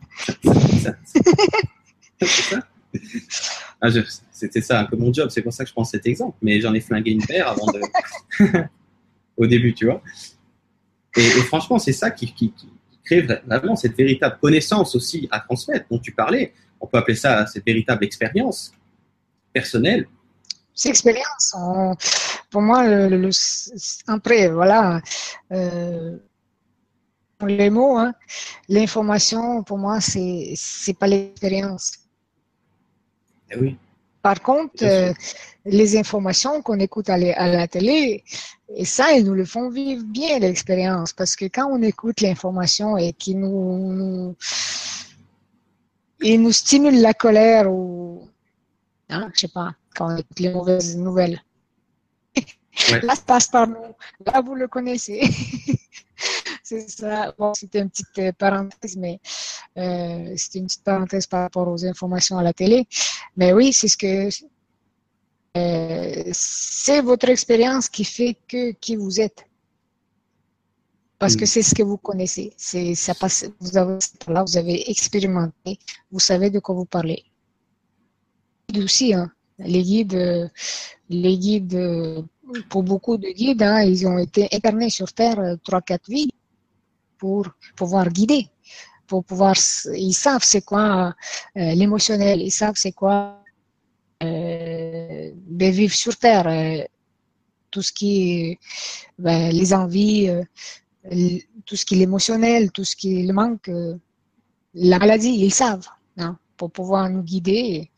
Ah, 3.78 3.90
c'était 4.32 4.62
ça 4.62 4.80
un 4.80 4.84
peu 4.86 4.96
mon 4.96 5.12
job, 5.12 5.28
c'est 5.30 5.42
pour 5.42 5.52
ça 5.52 5.64
que 5.64 5.68
je 5.68 5.74
prends 5.74 5.84
cet 5.84 6.06
exemple. 6.06 6.38
Mais 6.40 6.62
j'en 6.62 6.72
ai 6.72 6.80
flingué 6.80 7.10
une 7.10 7.24
paire 7.24 7.48
avant 7.48 7.66
de. 7.66 7.80
au 9.36 9.46
début, 9.46 9.74
tu 9.74 9.84
vois. 9.84 10.02
Et, 11.16 11.22
franchement, 11.42 11.78
c'est 11.78 11.92
ça 11.92 12.10
qui, 12.10 12.52
créer 13.06 13.22
vraiment 13.22 13.76
cette 13.76 13.96
véritable 13.96 14.38
connaissance 14.40 14.94
aussi 14.94 15.28
à 15.30 15.40
transmettre 15.40 15.86
dont 15.90 15.98
tu 15.98 16.12
parlais. 16.12 16.52
On 16.80 16.86
peut 16.86 16.98
appeler 16.98 17.16
ça 17.16 17.46
cette 17.46 17.64
véritable 17.64 18.04
expérience 18.04 18.72
personnelle. 19.52 20.06
C'est 20.74 20.90
expérience. 20.90 21.56
Pour 22.50 22.60
moi, 22.60 22.86
le, 22.86 23.30
après, 24.08 24.48
voilà, 24.48 25.00
euh, 25.52 26.18
les 27.46 27.70
mots, 27.70 27.96
hein, 27.96 28.12
l'information, 28.68 29.62
pour 29.62 29.78
moi, 29.78 30.00
c'est 30.00 30.52
c'est 30.54 30.98
pas 30.98 31.06
l'expérience. 31.06 31.92
Eh 33.50 33.56
oui. 33.56 33.76
Par 34.26 34.42
contre, 34.42 34.82
euh, 34.82 35.12
les 35.64 35.96
informations 35.96 36.60
qu'on 36.60 36.80
écoute 36.80 37.08
à, 37.08 37.16
la 37.16 37.68
télé, 37.68 38.24
et 38.74 38.84
ça, 38.84 39.12
ils 39.12 39.24
nous 39.24 39.34
le 39.34 39.44
font 39.44 39.70
vivre 39.70 40.02
bien 40.02 40.40
l'expérience, 40.40 41.12
parce 41.12 41.36
que 41.36 41.44
quand 41.44 41.70
on 41.70 41.80
écoute 41.80 42.20
l'information 42.22 42.98
et 42.98 43.12
qui 43.12 43.36
nous, 43.36 44.34
nous 46.24 46.52
stimule 46.52 47.00
la 47.00 47.14
colère 47.14 47.70
ou, 47.70 48.28
hein, 49.10 49.30
je 49.32 49.42
sais 49.42 49.48
pas, 49.48 49.76
quand 49.94 50.12
on 50.12 50.16
écoute 50.16 50.40
les 50.40 50.50
mauvaises 50.50 50.96
nouvelles. 50.96 51.40
Là, 53.04 53.14
ça 53.14 53.22
passe 53.24 53.46
par 53.46 53.68
nous. 53.68 53.94
Là, 54.26 54.40
vous 54.44 54.56
le 54.56 54.66
connaissez. 54.66 55.20
c'est 56.64 56.90
ça. 56.90 57.32
Bon, 57.38 57.54
c'était 57.54 57.78
une 57.78 57.90
petite 57.90 58.18
euh, 58.18 58.32
parenthèse, 58.32 58.96
mais 58.96 59.20
euh, 59.78 60.34
c'était 60.36 60.58
une 60.58 60.66
petite 60.66 60.84
parenthèse 60.84 61.26
par 61.26 61.42
rapport 61.42 61.68
aux 61.68 61.84
informations 61.84 62.38
à 62.38 62.42
la 62.42 62.52
télé. 62.52 62.86
Mais 63.36 63.52
oui, 63.52 63.72
c'est 63.72 63.88
ce 63.88 63.96
que 63.96 64.28
euh, 65.56 66.30
c'est 66.32 67.00
votre 67.00 67.28
expérience 67.28 67.88
qui 67.88 68.04
fait 68.04 68.36
que 68.48 68.72
qui 68.72 68.96
vous 68.96 69.20
êtes. 69.20 69.44
Parce 71.18 71.36
que 71.36 71.44
mm. 71.44 71.46
c'est 71.46 71.62
ce 71.62 71.74
que 71.74 71.82
vous 71.82 71.96
connaissez. 71.96 72.52
C'est 72.56 72.94
ça 72.94 73.14
passe. 73.14 73.46
Vous 73.60 73.76
avez 73.76 73.98
là, 74.28 74.42
vous 74.42 74.56
avez 74.56 74.90
expérimenté. 74.90 75.78
Vous 76.10 76.20
savez 76.20 76.50
de 76.50 76.58
quoi 76.58 76.74
vous 76.74 76.84
parlez. 76.84 77.24
Aussi, 78.76 79.14
hein, 79.14 79.30
les 79.58 79.82
guides, 79.82 80.50
les 81.08 81.38
guides, 81.38 82.26
pour 82.68 82.82
beaucoup 82.82 83.16
de 83.16 83.28
guides, 83.28 83.62
hein, 83.62 83.82
ils 83.82 84.06
ont 84.06 84.18
été 84.18 84.48
incarnés 84.52 84.90
sur 84.90 85.12
Terre 85.12 85.38
euh, 85.38 85.56
trois, 85.64 85.82
quatre 85.82 86.08
vies 86.08 86.30
pour 87.18 87.48
pouvoir 87.76 88.08
guider 88.10 88.48
pour 89.06 89.24
pouvoir, 89.24 89.54
ils 89.94 90.12
savent 90.12 90.42
c'est 90.42 90.62
quoi 90.64 91.14
euh, 91.56 91.74
l'émotionnel, 91.74 92.42
ils 92.42 92.50
savent 92.50 92.76
c'est 92.76 92.92
quoi 92.92 93.42
euh, 94.22 95.30
de 95.34 95.66
vivre 95.66 95.94
sur 95.94 96.16
Terre, 96.16 96.46
euh, 96.46 96.84
tout 97.70 97.82
ce 97.82 97.92
qui 97.92 98.32
est 98.32 98.58
ben, 99.18 99.50
les 99.52 99.74
envies, 99.74 100.30
tout 101.64 101.76
ce 101.76 101.84
qui 101.84 101.96
est 101.96 102.02
émotionnel, 102.02 102.72
tout 102.72 102.84
ce 102.84 102.96
qui 102.96 103.20
est 103.20 103.26
le 103.26 103.32
manque, 103.32 103.70
la 104.74 104.98
maladie, 104.98 105.30
ils 105.30 105.52
savent, 105.52 105.88
hein, 106.16 106.38
pour 106.56 106.70
pouvoir 106.70 107.10
nous 107.10 107.22
guider. 107.22 107.90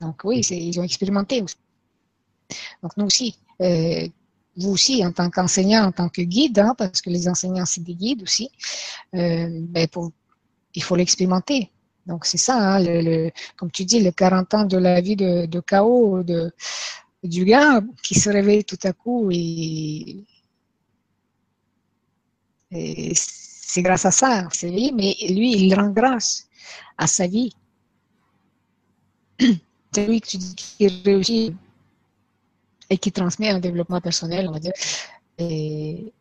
donc 0.00 0.24
oui, 0.24 0.40
ils 0.40 0.80
ont 0.80 0.84
expérimenté. 0.84 1.40
Donc 2.82 2.96
nous 2.96 3.06
aussi, 3.06 3.38
vous 4.56 4.70
aussi, 4.70 5.04
en 5.04 5.12
tant 5.12 5.30
qu'enseignant, 5.30 5.84
en 5.84 5.92
tant 5.92 6.08
que 6.08 6.22
guide, 6.22 6.58
hein, 6.58 6.74
parce 6.76 7.00
que 7.00 7.10
les 7.10 7.28
enseignants, 7.28 7.66
c'est 7.66 7.82
des 7.82 7.94
guides 7.94 8.22
aussi, 8.22 8.50
euh, 9.14 9.48
ben 9.50 9.88
il 10.74 10.82
faut 10.82 10.96
l'expérimenter. 10.96 11.70
Donc, 12.06 12.26
c'est 12.26 12.38
ça, 12.38 12.56
hein, 12.56 12.80
le, 12.80 13.00
le, 13.00 13.30
comme 13.56 13.70
tu 13.70 13.84
dis, 13.84 14.00
les 14.00 14.12
40 14.12 14.54
ans 14.54 14.64
de 14.64 14.76
la 14.76 15.00
vie 15.00 15.16
de, 15.16 15.46
de 15.46 15.60
chaos 15.60 16.22
de, 16.22 16.52
du 17.22 17.44
gars 17.44 17.80
qui 18.02 18.14
se 18.14 18.28
réveille 18.28 18.64
tout 18.64 18.78
à 18.82 18.92
coup 18.92 19.30
et, 19.32 20.24
c'est 22.70 23.82
grâce 23.82 24.04
à 24.04 24.10
ça, 24.10 24.48
c'est 24.52 24.68
lui, 24.68 24.92
mais 24.92 25.14
lui, 25.28 25.52
il 25.52 25.74
rend 25.74 25.90
grâce 25.90 26.48
à 26.98 27.06
sa 27.06 27.26
vie. 27.26 27.52
C'est 29.38 30.08
lui 30.08 30.20
que 30.20 30.26
tu 30.26 30.36
dis 30.38 30.54
qui 30.56 30.88
réussit 30.88 31.54
et 32.94 32.98
qui 32.98 33.10
transmet 33.10 33.50
un 33.50 33.58
développement 33.58 34.00
personnel, 34.00 34.46
on 34.48 34.52
va 34.52 34.60
dire. 34.60 34.72
Et 35.38 36.12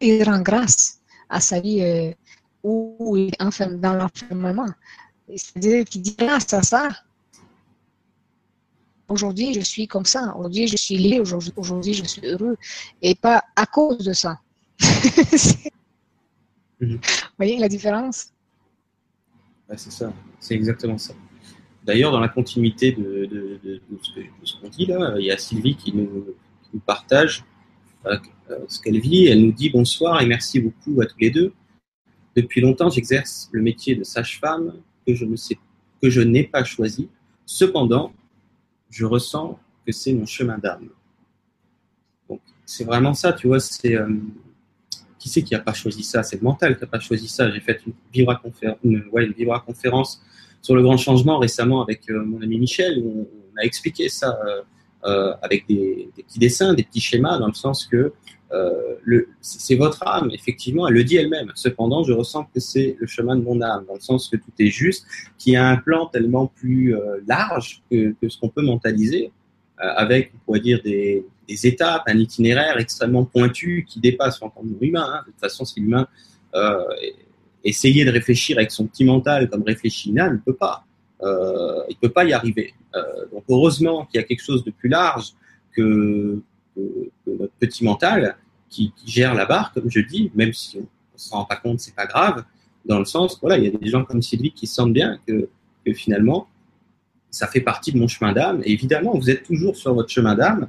il 0.00 0.24
rend 0.24 0.40
grâce 0.40 1.00
à 1.28 1.38
sa 1.40 1.60
vie 1.60 1.82
euh, 1.82 2.12
où 2.62 3.14
il 3.18 3.28
est 3.28 3.76
dans 3.76 3.94
l'enfermement. 3.94 4.70
C'est-à-dire 5.28 5.84
qu'il 5.84 6.00
dit 6.00 6.16
grâce 6.18 6.50
à 6.54 6.62
ça, 6.62 6.88
aujourd'hui 9.06 9.52
je 9.52 9.60
suis 9.60 9.86
comme 9.86 10.06
ça, 10.06 10.34
aujourd'hui 10.38 10.66
je 10.66 10.78
suis 10.78 10.96
lié, 10.96 11.20
aujourd'hui 11.56 11.92
je 11.92 12.04
suis 12.04 12.26
heureux, 12.26 12.56
et 13.02 13.14
pas 13.14 13.44
à 13.54 13.66
cause 13.66 13.98
de 13.98 14.14
ça. 14.14 14.40
Vous 16.80 16.98
voyez 17.36 17.58
la 17.58 17.68
différence? 17.68 18.28
C'est 19.76 19.92
ça, 19.92 20.10
c'est 20.40 20.54
exactement 20.54 20.96
ça. 20.96 21.12
D'ailleurs, 21.86 22.10
dans 22.10 22.20
la 22.20 22.28
continuité 22.28 22.92
de, 22.92 23.80
ce 24.42 24.60
qu'on 24.60 24.68
dit 24.68 24.86
là, 24.86 25.14
il 25.18 25.26
y 25.26 25.30
a 25.30 25.38
Sylvie 25.38 25.76
qui 25.76 25.94
nous, 25.94 26.34
partage 26.84 27.44
euh, 28.04 28.18
euh, 28.50 28.58
ce 28.68 28.80
qu'elle 28.80 28.98
vit. 28.98 29.26
Elle 29.26 29.42
nous 29.42 29.52
dit 29.52 29.70
bonsoir 29.70 30.20
et 30.20 30.26
merci 30.26 30.60
beaucoup 30.60 31.00
à 31.00 31.06
tous 31.06 31.18
les 31.20 31.30
deux. 31.30 31.52
Depuis 32.34 32.60
longtemps, 32.60 32.90
j'exerce 32.90 33.48
le 33.52 33.62
métier 33.62 33.94
de 33.94 34.04
sage-femme 34.04 34.74
que 35.06 35.14
je 35.14 35.24
ne 35.24 35.36
sais 35.36 35.58
que 36.02 36.10
je 36.10 36.20
n'ai 36.20 36.42
pas 36.42 36.64
choisi. 36.64 37.08
Cependant, 37.46 38.12
je 38.90 39.06
ressens 39.06 39.58
que 39.86 39.92
c'est 39.92 40.12
mon 40.12 40.26
chemin 40.26 40.58
d'âme. 40.58 40.88
C'est 42.66 42.84
vraiment 42.84 43.14
ça, 43.14 43.32
tu 43.32 43.46
vois. 43.46 43.58
Euh, 43.84 44.08
qui 45.18 45.28
c'est 45.28 45.42
qui 45.42 45.54
n'a 45.54 45.60
pas 45.60 45.72
choisi 45.72 46.02
ça? 46.02 46.24
C'est 46.24 46.36
le 46.36 46.42
mental 46.42 46.76
qui 46.76 46.82
n'a 46.82 46.88
pas 46.88 47.00
choisi 47.00 47.28
ça. 47.28 47.50
J'ai 47.50 47.60
fait 47.60 47.80
une 47.86 47.94
vibra 48.12 48.34
conférence, 48.36 48.78
une, 48.84 49.04
une 49.14 49.60
conférence 49.64 50.20
sur 50.66 50.74
le 50.74 50.82
grand 50.82 50.96
changement 50.96 51.38
récemment 51.38 51.80
avec 51.80 52.10
euh, 52.10 52.24
mon 52.24 52.42
ami 52.42 52.58
Michel, 52.58 52.98
où 52.98 53.28
on, 53.54 53.60
a 53.60 53.64
expliqué 53.64 54.08
ça 54.08 54.36
euh, 54.44 54.62
euh, 55.04 55.32
avec 55.40 55.64
des, 55.68 56.10
petits 56.16 56.40
dessins, 56.40 56.74
des 56.74 56.82
petits 56.82 57.00
schémas, 57.00 57.38
dans 57.38 57.46
le 57.46 57.54
sens 57.54 57.86
que 57.86 58.12
c'est 59.40 59.76
votre 59.76 60.06
âme, 60.06 60.30
effectivement, 60.32 60.88
elle 60.88 60.94
le 60.94 61.04
dit 61.04 61.16
elle-même. 61.16 61.52
Cependant, 61.54 62.02
je 62.04 62.12
ressens 62.12 62.44
que 62.52 62.60
c'est 62.60 62.96
le 62.98 63.06
chemin 63.06 63.36
de 63.36 63.42
mon 63.42 63.60
âme, 63.60 63.84
dans 63.86 63.94
le 63.94 64.00
sens 64.00 64.28
que 64.28 64.36
tout 64.36 64.52
est 64.58 64.68
juste, 64.68 65.06
qu'il 65.38 65.52
y 65.52 65.56
a 65.56 65.66
un 65.68 65.76
plan 65.76 66.06
tellement 66.06 66.46
plus 66.46 66.94
large 67.26 67.82
que, 67.90 68.14
ce 68.28 68.38
qu'on 68.38 68.48
peut 68.48 68.62
mentaliser, 68.62 69.32
avec, 69.78 70.32
on 70.34 70.38
pourrait 70.44 70.60
dire, 70.60 70.80
des, 70.82 71.24
étapes, 71.48 72.04
un 72.06 72.18
itinéraire 72.18 72.78
extrêmement 72.78 73.24
pointu 73.24 73.84
qui 73.88 73.98
dépasse 74.00 74.40
l'entendement 74.40 74.78
humain. 74.80 75.06
Hein. 75.12 75.20
De 75.26 75.32
toute 75.32 75.40
façon, 75.40 75.64
c'est 75.64 75.80
l'humain 75.80 76.06
essayer 77.66 78.04
de 78.04 78.10
réfléchir 78.10 78.56
avec 78.58 78.70
son 78.70 78.86
petit 78.86 79.04
mental 79.04 79.50
comme 79.50 79.62
réfléchit 79.62 80.10
Ina, 80.10 80.30
ne 80.30 80.38
peut 80.38 80.54
pas. 80.54 80.84
Euh, 81.22 81.82
il 81.88 81.96
peut 81.96 82.10
pas 82.10 82.24
y 82.24 82.32
arriver. 82.32 82.74
Euh, 82.94 83.02
donc 83.32 83.44
heureusement 83.48 84.06
qu'il 84.06 84.20
y 84.20 84.24
a 84.24 84.26
quelque 84.26 84.42
chose 84.42 84.64
de 84.64 84.70
plus 84.70 84.88
large 84.88 85.32
que, 85.72 86.40
notre 87.26 87.54
petit 87.58 87.84
mental 87.84 88.36
qui, 88.68 88.92
gère 89.06 89.34
la 89.34 89.46
barre, 89.46 89.72
comme 89.72 89.90
je 89.90 90.00
dis, 90.00 90.30
même 90.34 90.52
si 90.52 90.76
on 90.76 90.80
ne 90.80 90.86
se 91.16 91.30
rend 91.30 91.44
pas 91.46 91.56
compte, 91.56 91.80
c'est 91.80 91.94
pas 91.94 92.06
grave, 92.06 92.44
dans 92.84 92.98
le 92.98 93.06
sens, 93.06 93.38
voilà, 93.40 93.56
il 93.56 93.64
y 93.64 93.66
a 93.66 93.70
des 93.70 93.88
gens 93.88 94.04
comme 94.04 94.20
Sylvie 94.20 94.52
qui 94.52 94.66
sentent 94.66 94.92
bien 94.92 95.18
que, 95.26 95.48
que 95.84 95.92
finalement, 95.94 96.48
ça 97.30 97.46
fait 97.46 97.62
partie 97.62 97.92
de 97.92 97.98
mon 97.98 98.08
chemin 98.08 98.32
d'âme. 98.32 98.60
Et 98.64 98.72
évidemment, 98.72 99.16
vous 99.16 99.30
êtes 99.30 99.42
toujours 99.42 99.76
sur 99.76 99.94
votre 99.94 100.10
chemin 100.10 100.34
d'âme. 100.34 100.68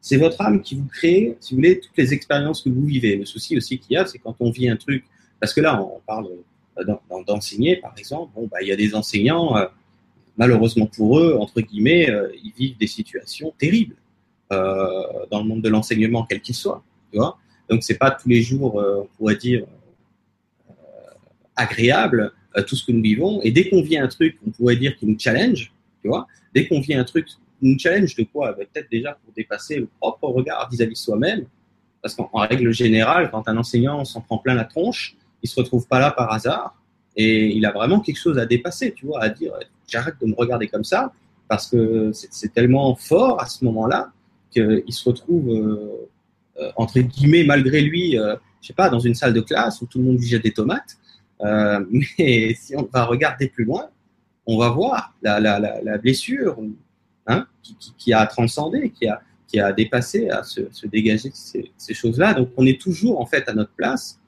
C'est 0.00 0.16
votre 0.16 0.40
âme 0.42 0.60
qui 0.60 0.74
vous 0.74 0.86
crée, 0.86 1.36
si 1.40 1.54
vous 1.54 1.58
voulez, 1.58 1.80
toutes 1.80 1.96
les 1.96 2.12
expériences 2.12 2.62
que 2.62 2.68
vous 2.68 2.84
vivez. 2.84 3.16
Le 3.16 3.24
souci 3.24 3.56
aussi 3.56 3.78
qu'il 3.78 3.94
y 3.94 3.96
a, 3.96 4.04
c'est 4.06 4.18
quand 4.18 4.36
on 4.40 4.50
vit 4.50 4.68
un 4.68 4.76
truc 4.76 5.04
parce 5.40 5.52
que 5.52 5.60
là, 5.60 5.82
on 5.82 6.00
parle 6.06 6.28
euh, 6.78 7.22
d'enseigner, 7.26 7.76
par 7.76 7.94
exemple. 7.96 8.32
Bah, 8.50 8.58
il 8.62 8.68
y 8.68 8.72
a 8.72 8.76
des 8.76 8.94
enseignants, 8.94 9.56
euh, 9.56 9.66
malheureusement 10.36 10.86
pour 10.86 11.18
eux, 11.18 11.36
entre 11.38 11.60
guillemets, 11.60 12.10
euh, 12.10 12.32
ils 12.42 12.52
vivent 12.52 12.78
des 12.78 12.86
situations 12.86 13.52
terribles 13.58 13.96
dans 14.50 15.42
le 15.42 15.44
monde 15.44 15.62
de 15.62 15.68
l'enseignement, 15.68 16.24
quel 16.28 16.40
qu'il 16.40 16.54
soit. 16.54 16.84
Tu 17.10 17.18
vois 17.18 17.38
Donc, 17.68 17.82
c'est 17.82 17.98
pas 17.98 18.12
tous 18.12 18.28
les 18.28 18.40
jours, 18.40 18.76
on 18.76 19.08
pourrait 19.16 19.34
dire, 19.34 19.66
agréable 21.56 22.32
tout 22.68 22.76
ce 22.76 22.86
que 22.86 22.92
nous 22.92 23.02
vivons. 23.02 23.40
Et 23.42 23.50
dès 23.50 23.68
qu'on 23.68 23.82
vit 23.82 23.98
un 23.98 24.06
truc, 24.06 24.38
on 24.46 24.50
pourrait 24.50 24.76
dire 24.76 24.96
qui 24.96 25.06
nous 25.06 25.18
challenge, 25.18 25.72
tu 26.02 26.08
vois. 26.08 26.28
Dès 26.54 26.68
qu'on 26.68 26.78
vit 26.78 26.94
un 26.94 27.02
truc, 27.02 27.26
nous 27.62 27.76
challenge 27.76 28.14
de 28.14 28.22
quoi 28.22 28.52
bah, 28.52 28.64
Peut-être 28.72 28.88
déjà 28.88 29.18
pour 29.24 29.34
dépasser 29.34 29.76
le 29.76 29.88
propre 29.98 30.28
regard 30.28 30.68
vis-à-vis 30.70 30.92
de 30.92 30.98
soi-même. 30.98 31.46
Parce 32.00 32.14
qu'en 32.14 32.28
règle 32.32 32.70
générale, 32.70 33.28
quand 33.32 33.48
un 33.48 33.56
enseignant 33.56 34.04
s'en 34.04 34.20
prend 34.20 34.38
plein 34.38 34.54
la 34.54 34.66
tronche, 34.66 35.16
il 35.44 35.48
se 35.48 35.60
retrouve 35.60 35.86
pas 35.86 36.00
là 36.00 36.10
par 36.10 36.32
hasard 36.32 36.74
et 37.16 37.54
il 37.54 37.64
a 37.66 37.70
vraiment 37.70 38.00
quelque 38.00 38.18
chose 38.18 38.38
à 38.38 38.46
dépasser, 38.46 38.92
tu 38.92 39.06
vois, 39.06 39.22
à 39.22 39.28
dire 39.28 39.52
j'arrête 39.86 40.16
de 40.20 40.26
me 40.26 40.34
regarder 40.34 40.66
comme 40.68 40.84
ça 40.84 41.12
parce 41.48 41.68
que 41.68 42.10
c'est 42.12 42.52
tellement 42.52 42.96
fort 42.96 43.40
à 43.40 43.46
ce 43.46 43.64
moment-là 43.66 44.10
qu'il 44.50 44.82
se 44.88 45.08
retrouve 45.08 45.50
euh, 45.50 46.08
euh, 46.60 46.70
entre 46.76 46.98
guillemets 47.00 47.44
malgré 47.44 47.82
lui, 47.82 48.18
euh, 48.18 48.36
je 48.62 48.68
sais 48.68 48.72
pas, 48.72 48.88
dans 48.88 49.00
une 49.00 49.14
salle 49.14 49.34
de 49.34 49.42
classe 49.42 49.82
où 49.82 49.86
tout 49.86 49.98
le 49.98 50.04
monde 50.04 50.18
lui 50.18 50.26
jette 50.26 50.42
des 50.42 50.52
tomates. 50.52 50.96
mais 52.18 52.54
si 52.54 52.74
on 52.74 52.88
va 52.90 53.04
regarder 53.04 53.48
plus 53.48 53.64
loin, 53.64 53.90
on 54.46 54.56
va 54.56 54.70
voir 54.70 55.12
la, 55.20 55.38
la, 55.38 55.98
blessure 55.98 56.56
hein, 57.26 57.46
qui, 57.98 58.14
a 58.14 58.24
transcendé, 58.26 58.90
qui 58.90 59.06
a, 59.06 59.20
qui 59.46 59.60
a 59.60 59.70
dépassé, 59.70 60.30
à 60.30 60.42
se, 60.42 60.62
se 60.70 60.86
dégager 60.86 61.30
ces, 61.34 61.70
ces 61.76 61.92
choses-là. 61.92 62.32
Donc 62.32 62.48
on 62.56 62.64
est 62.64 62.80
toujours 62.80 63.20
en 63.20 63.26
fait 63.26 63.46
à 63.46 63.52
notre 63.52 63.72
place 63.72 64.18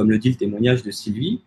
comme 0.00 0.10
le 0.10 0.18
dit 0.18 0.30
le 0.30 0.36
témoignage 0.36 0.82
de 0.82 0.90
Sylvie, 0.90 1.42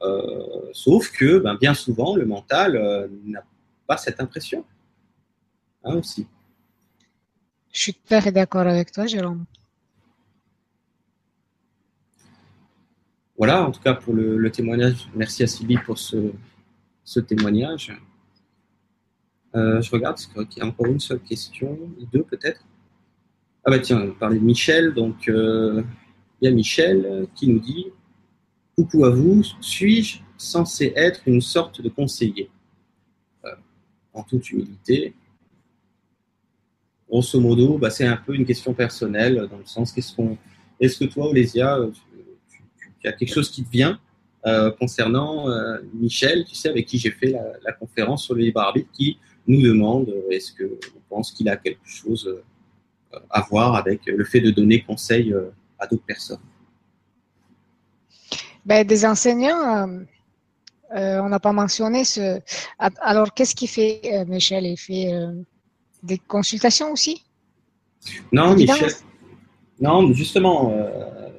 euh, 0.00 0.70
sauf 0.72 1.10
que 1.10 1.38
ben, 1.40 1.56
bien 1.56 1.74
souvent, 1.74 2.14
le 2.14 2.24
mental 2.24 2.76
euh, 2.76 3.08
n'a 3.24 3.42
pas 3.88 3.96
cette 3.96 4.20
impression. 4.20 4.64
Hein, 5.82 5.96
aussi. 5.96 6.28
Je 7.72 7.80
suis 7.80 7.94
tout 7.94 8.14
à 8.14 8.20
fait 8.20 8.30
d'accord 8.30 8.68
avec 8.68 8.92
toi, 8.92 9.06
Jérôme. 9.06 9.44
Voilà, 13.36 13.66
en 13.66 13.72
tout 13.72 13.80
cas 13.80 13.94
pour 13.94 14.14
le, 14.14 14.48
témoignage. 14.52 15.08
Merci 15.16 15.42
à 15.42 15.48
Sylvie 15.48 15.78
pour 15.78 15.98
ce, 15.98 17.18
témoignage. 17.26 17.92
Euh, 19.56 19.82
je 19.82 19.90
regarde, 19.90 20.16
qu'il 20.16 20.58
y 20.58 20.60
a 20.60 20.66
encore 20.66 20.86
une 20.86 21.00
seule 21.00 21.18
question, 21.18 21.76
deux 22.12 22.22
peut-être. 22.22 22.60
Ah 23.64 23.72
bah 23.72 23.80
tiens, 23.80 24.00
on 24.00 24.12
parlait 24.12 24.38
de 24.38 24.44
Michel, 24.44 24.94
donc 24.94 25.28
il 26.40 26.44
y 26.44 26.48
a 26.48 26.50
Michel 26.50 27.26
qui 27.34 27.48
nous 27.48 27.58
dit 27.58 27.86
Coucou 28.76 29.06
à 29.06 29.10
vous, 29.10 29.42
suis-je 29.62 30.18
censé 30.36 30.92
être 30.96 31.22
une 31.26 31.40
sorte 31.40 31.80
de 31.80 31.88
conseiller 31.88 32.50
euh, 33.46 33.50
En 34.12 34.22
toute 34.22 34.50
humilité. 34.50 35.14
Grosso 37.08 37.40
modo, 37.40 37.78
bah, 37.78 37.88
c'est 37.88 38.06
un 38.06 38.18
peu 38.18 38.34
une 38.34 38.44
question 38.44 38.74
personnelle, 38.74 39.48
dans 39.50 39.56
le 39.56 39.64
sens 39.64 39.92
qu'est-ce 39.92 40.14
qu'on. 40.14 40.36
Est-ce 40.78 40.98
que 40.98 41.04
toi, 41.06 41.30
Olésia, 41.30 41.78
tu, 43.00 43.08
as 43.08 43.12
quelque 43.12 43.32
chose 43.32 43.50
qui 43.50 43.64
te 43.64 43.70
vient 43.70 43.98
euh, 44.44 44.70
concernant 44.72 45.48
euh, 45.48 45.78
Michel, 45.94 46.44
tu 46.44 46.54
sais, 46.54 46.68
avec 46.68 46.84
qui 46.84 46.98
j'ai 46.98 47.12
fait 47.12 47.34
la, 47.62 47.72
conférence 47.72 48.24
sur 48.24 48.34
le 48.34 48.42
libre 48.42 48.60
arbitre, 48.60 48.90
qui 48.92 49.18
nous 49.46 49.62
demande 49.62 50.12
est-ce 50.30 50.52
qu'on 50.52 51.00
pense 51.08 51.32
qu'il 51.32 51.48
a 51.48 51.56
quelque 51.56 51.86
chose 51.86 52.42
à 53.30 53.40
voir 53.48 53.74
avec 53.74 54.04
le 54.04 54.24
fait 54.24 54.40
de 54.40 54.50
donner 54.50 54.82
conseil 54.82 55.34
à 55.78 55.86
d'autres 55.86 56.04
personnes 56.04 56.40
ben, 58.66 58.86
Des 58.86 59.06
enseignants, 59.06 59.88
euh, 59.88 60.00
euh, 60.96 61.20
on 61.20 61.28
n'a 61.28 61.40
pas 61.40 61.52
mentionné 61.52 62.04
ce. 62.04 62.40
Alors, 62.78 63.32
qu'est-ce 63.32 63.54
qu'il 63.54 63.68
fait, 63.68 64.00
euh, 64.12 64.24
Michel 64.26 64.66
Il 64.66 64.76
fait 64.76 65.12
des 66.02 66.18
consultations 66.18 66.92
aussi? 66.92 67.24
Non, 68.32 68.54
Michel. 68.54 68.92
Non, 69.78 70.12
justement, 70.12 70.74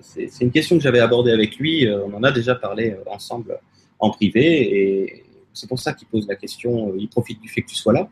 c'est 0.02 0.42
une 0.42 0.52
question 0.52 0.78
que 0.78 0.84
j'avais 0.84 1.00
abordée 1.00 1.32
avec 1.32 1.58
lui. 1.58 1.88
on 1.90 2.14
en 2.14 2.24
a 2.24 2.32
déjà 2.32 2.56
parlé 2.56 2.96
ensemble 3.08 3.60
en 4.00 4.12
privé 4.12 4.78
et 4.78 5.26
c'est 5.54 5.68
pour 5.68 5.80
ça 5.80 5.94
qu'il 5.94 6.08
pose 6.08 6.28
la 6.28 6.36
question. 6.36 6.94
il 6.96 7.10
profite 7.10 7.42
du 7.42 7.50
fait 7.50 7.64
que 7.64 7.70
tu 7.70 7.76
sois 7.76 7.94
là 7.94 8.08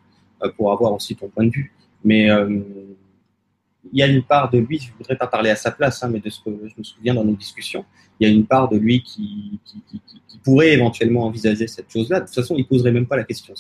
pour 0.58 0.72
avoir 0.72 0.94
aussi 0.94 1.16
ton 1.16 1.28
point 1.28 1.46
de 1.46 1.52
vue. 1.52 1.74
Mais 2.04 2.28
il 3.92 4.00
y 4.00 4.04
a 4.04 4.08
une 4.08 4.24
part 4.24 4.50
de 4.50 4.58
lui, 4.58 4.80
je 4.80 4.92
ne 4.92 4.98
voudrais 4.98 5.18
pas 5.18 5.28
parler 5.28 5.50
à 5.50 5.56
sa 5.56 5.72
place, 5.72 6.04
hein, 6.04 6.10
mais 6.10 6.20
de 6.20 6.30
ce 6.30 6.40
que 6.42 6.50
je 6.68 6.74
me 6.78 6.84
souviens 6.84 7.14
dans 7.14 7.24
nos 7.24 7.36
discussions, 7.36 7.86
il 8.20 8.28
y 8.28 8.32
a 8.32 8.34
une 8.34 8.46
part 8.46 8.70
de 8.70 8.78
lui 8.78 9.04
qui, 9.04 9.60
pourrait 10.44 10.74
éventuellement 10.74 11.24
envisager 11.24 11.66
cette 11.66 11.90
chose-là. 11.90 12.20
De 12.20 12.26
toute 12.26 12.36
façon, 12.36 12.54
il 12.56 12.62
ne 12.62 12.68
poserait 12.68 12.92
même 12.92 13.08
pas 13.08 13.16
la 13.16 13.24
question. 13.24 13.56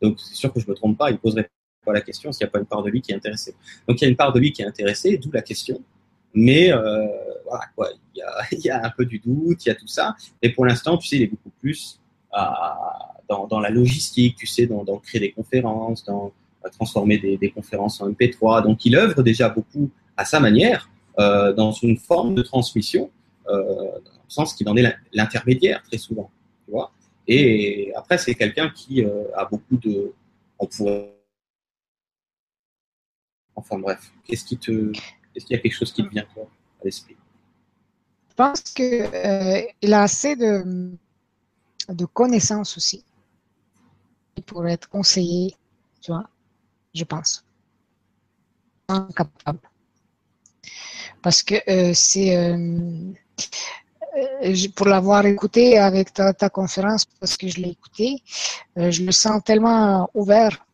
Donc, 0.00 0.20
c'est 0.20 0.36
sûr 0.36 0.52
que 0.52 0.60
je 0.60 0.66
ne 0.66 0.70
me 0.70 0.76
trompe 0.76 0.96
pas, 0.96 1.10
il 1.10 1.14
ne 1.14 1.18
poserait 1.18 1.50
pas 1.84 1.92
la 1.92 2.00
question 2.00 2.30
s'il 2.30 2.44
n'y 2.44 2.48
a 2.48 2.52
pas 2.52 2.60
une 2.60 2.66
part 2.66 2.82
de 2.82 2.90
lui 2.90 3.00
qui 3.00 3.12
est 3.12 3.16
intéressée. 3.16 3.54
Donc 3.88 4.00
il 4.00 4.04
y 4.04 4.06
a 4.06 4.10
une 4.10 4.16
part 4.16 4.32
de 4.32 4.38
lui 4.38 4.52
qui 4.52 4.62
est 4.62 4.66
intéressée, 4.66 5.18
d'où 5.18 5.30
la 5.32 5.42
question. 5.42 5.82
Mais 6.34 6.72
euh, 6.72 7.06
voilà 7.44 7.64
quoi, 7.74 7.88
il 8.14 8.60
y, 8.60 8.70
a, 8.70 8.84
un 8.84 8.90
peu 8.90 9.04
du 9.04 9.18
doute, 9.18 9.64
il 9.64 9.68
y 9.68 9.72
a 9.72 9.74
tout 9.74 9.86
ça. 9.86 10.14
Et 10.40 10.50
pour 10.50 10.64
l'instant, 10.64 10.96
tu 10.96 11.08
sais, 11.08 11.16
il 11.16 11.22
est 11.22 11.26
beaucoup 11.26 11.50
plus 11.60 12.00
dans, 13.28 13.46
dans, 13.46 13.60
la 13.60 13.70
logistique, 13.70 14.36
tu 14.36 14.46
sais, 14.46 14.66
dans, 14.66 14.84
dans, 14.84 14.98
créer 14.98 15.20
des 15.20 15.32
conférences, 15.32 16.04
dans 16.04 16.32
transformer 16.70 17.18
des, 17.18 17.50
conférences 17.50 18.00
en 18.00 18.10
MP3. 18.10 18.62
Donc 18.62 18.84
il 18.84 18.96
œuvre 18.96 19.22
déjà 19.22 19.48
beaucoup 19.48 19.90
à 20.16 20.24
sa 20.24 20.40
manière, 20.40 20.90
euh, 21.18 21.52
dans 21.52 21.72
une 21.72 21.98
forme 21.98 22.34
de 22.34 22.42
transmission, 22.42 23.10
euh, 23.48 23.52
dans 23.54 24.22
le 24.24 24.30
sens 24.30 24.54
qu'il 24.54 24.68
en 24.68 24.76
est 24.76 24.94
l'intermédiaire 25.12 25.82
très 25.82 25.98
souvent, 25.98 26.30
tu 26.64 26.70
vois. 26.70 26.92
Et 27.28 27.92
après, 27.94 28.18
c'est 28.18 28.34
quelqu'un 28.34 28.70
qui 28.70 29.04
euh, 29.04 29.24
a 29.36 29.44
beaucoup 29.44 29.76
de, 29.76 30.12
Enfin 33.56 33.78
bref, 33.78 34.12
qu'est-ce 34.24 34.44
qui 34.44 34.56
te, 34.56 34.92
est-ce 35.34 35.44
qu'il 35.44 35.56
y 35.56 35.58
a 35.58 35.62
quelque 35.62 35.74
chose 35.74 35.92
qui 35.92 36.04
te 36.04 36.08
vient 36.08 36.24
toi 36.32 36.44
à 36.80 36.84
l'esprit? 36.84 37.16
Je 38.30 38.34
pense 38.34 38.60
qu'il 38.60 39.92
a 39.92 40.02
assez 40.02 40.36
de, 40.36 40.92
de 41.88 42.04
connaissances 42.06 42.76
aussi 42.76 43.04
pour 44.46 44.66
être 44.68 44.88
conseillé, 44.88 45.54
tu 46.00 46.12
vois, 46.12 46.28
je 46.94 47.04
pense. 47.04 47.44
Incapable. 48.88 49.60
Parce 51.22 51.42
que 51.42 51.54
euh, 51.68 51.92
c'est 51.94 52.36
euh, 52.36 53.12
euh 54.44 54.68
pour 54.76 54.86
l'avoir 54.86 55.24
écouté 55.26 55.78
avec 55.78 56.12
ta, 56.12 56.34
ta, 56.34 56.50
conférence, 56.50 57.04
parce 57.20 57.36
que 57.36 57.48
je 57.48 57.60
l'ai 57.60 57.70
écouté, 57.70 58.22
je 58.76 59.02
le 59.04 59.12
sens 59.12 59.42
tellement 59.44 60.10
ouvert 60.14 60.66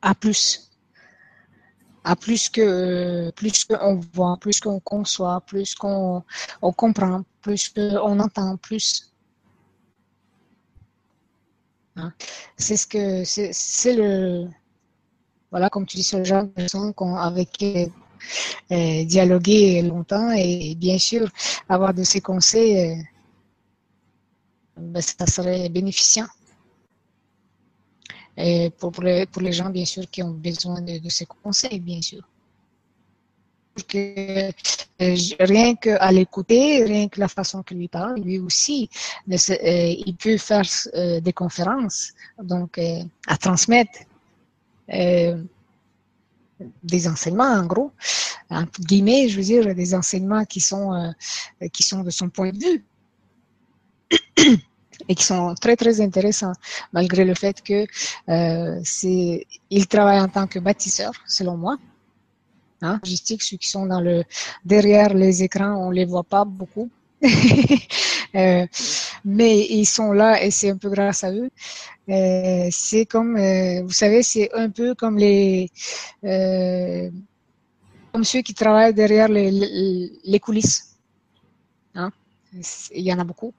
à 0.00 0.14
plus 0.14 0.72
à 2.04 2.16
plus 2.16 2.48
que 2.48 3.30
plus 3.30 3.64
qu'on 3.64 4.00
voit, 4.12 4.36
plus 4.40 4.60
qu'on 4.60 4.80
conçoit, 4.80 5.40
plus 5.42 5.74
qu'on 5.74 6.24
on 6.60 6.72
comprend, 6.72 7.22
plus 7.40 7.68
qu'on 7.68 8.18
entend, 8.18 8.56
plus. 8.56 9.11
Hein? 11.96 12.12
C'est 12.56 12.76
ce 12.76 12.86
que 12.86 13.24
c'est 13.24 13.94
le 13.94 14.48
voilà 15.50 15.68
comme 15.68 15.86
tu 15.86 15.96
dis 15.98 16.02
ce 16.02 16.24
genre 16.24 16.44
de 16.44 16.48
personne 16.48 16.94
qu'on 16.94 17.16
avec 17.16 17.62
euh, 18.70 19.04
dialoguer 19.04 19.82
longtemps 19.82 20.30
et 20.32 20.74
bien 20.74 20.98
sûr 20.98 21.28
avoir 21.68 21.92
de 21.92 22.04
ces 22.04 22.20
conseils, 22.20 22.78
euh, 22.78 23.02
ben, 24.76 25.02
ça 25.02 25.26
serait 25.26 25.68
bénéficiant. 25.68 26.26
Et 28.36 28.70
pour, 28.78 28.92
pour, 28.92 29.04
les, 29.04 29.52
gens, 29.52 29.68
bien 29.68 29.84
sûr, 29.84 30.08
qui 30.10 30.22
ont 30.22 30.30
besoin 30.30 30.80
de, 30.80 30.98
de 30.98 31.08
ces 31.10 31.26
conseils, 31.26 31.80
bien 31.80 32.00
sûr. 32.00 32.26
Euh, 33.94 34.52
rien 34.98 35.74
qu'à 35.74 36.10
l'écouter, 36.12 36.84
rien 36.84 37.08
que 37.08 37.20
la 37.20 37.28
façon 37.28 37.62
qu'il 37.62 37.78
lui 37.78 37.88
parle, 37.88 38.20
lui 38.20 38.38
aussi, 38.38 38.88
euh, 39.30 39.34
il 39.46 40.16
peut 40.16 40.36
faire 40.36 40.62
euh, 40.94 41.20
des 41.20 41.32
conférences, 41.32 42.12
donc 42.42 42.78
euh, 42.78 43.02
à 43.26 43.36
transmettre 43.36 44.00
euh, 44.92 45.42
des 46.82 47.08
enseignements, 47.08 47.52
en 47.52 47.66
gros, 47.66 47.90
entre 48.50 48.80
guillemets, 48.80 49.28
je 49.28 49.36
veux 49.36 49.42
dire, 49.42 49.74
des 49.74 49.94
enseignements 49.94 50.44
qui 50.44 50.60
sont, 50.60 51.12
qui 51.72 51.82
sont 51.82 52.02
de 52.02 52.10
son 52.10 52.28
point 52.28 52.50
de 52.50 52.58
vue. 52.58 52.84
Et 55.08 55.14
qui 55.14 55.24
sont 55.24 55.54
très 55.60 55.74
très 55.74 56.00
intéressants 56.00 56.52
malgré 56.92 57.24
le 57.24 57.34
fait 57.34 57.60
que 57.62 57.86
euh, 58.28 58.80
c'est 58.84 59.46
il 59.70 59.86
travaille 59.88 60.20
en 60.20 60.28
tant 60.28 60.46
que 60.46 60.60
bâtisseur 60.60 61.12
selon 61.26 61.56
moi 61.56 61.76
hein, 62.82 63.00
logistique 63.02 63.42
ceux 63.42 63.56
qui 63.56 63.68
sont 63.68 63.88
derrière 64.64 65.14
les 65.14 65.42
écrans 65.42 65.74
on 65.86 65.90
les 65.90 66.04
voit 66.04 66.24
pas 66.24 66.44
beaucoup 66.44 66.90
euh, 68.34 68.66
mais 69.24 69.66
ils 69.70 69.86
sont 69.86 70.12
là 70.12 70.42
et 70.42 70.50
c'est 70.50 70.70
un 70.70 70.76
peu 70.76 70.90
grâce 70.90 71.22
à 71.24 71.32
eux 71.32 71.50
euh, 72.08 72.68
c'est 72.70 73.06
comme 73.06 73.36
euh, 73.36 73.82
vous 73.82 73.92
savez 73.92 74.22
c'est 74.22 74.52
un 74.54 74.70
peu 74.70 74.94
comme 74.94 75.18
les 75.18 75.70
comme 78.12 78.24
ceux 78.24 78.42
qui 78.42 78.54
travaillent 78.54 78.94
derrière 78.94 79.28
les, 79.28 80.40
coulisses 80.40 80.96
hein. 81.94 82.10
il 82.92 83.02
y 83.02 83.12
en 83.12 83.18
a 83.20 83.24
beaucoup 83.24 83.54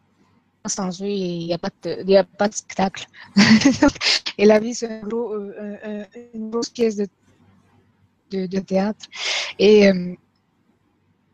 sans 0.66 1.02
eux, 1.02 1.08
il 1.08 1.48
n'y 1.48 1.54
a, 1.54 1.58
pas 1.58 1.70
de, 1.84 2.54
spectacle. 2.54 3.08
et 4.38 4.46
la 4.46 4.60
vie, 4.60 4.74
c'est 4.74 5.02
une 6.34 6.50
grosse 6.50 6.70
pièce 6.70 6.96
de, 6.96 7.08
de, 8.34 8.46
de 8.48 8.60
théâtre. 8.60 9.06
Et 9.60 9.90
euh, 9.90 10.16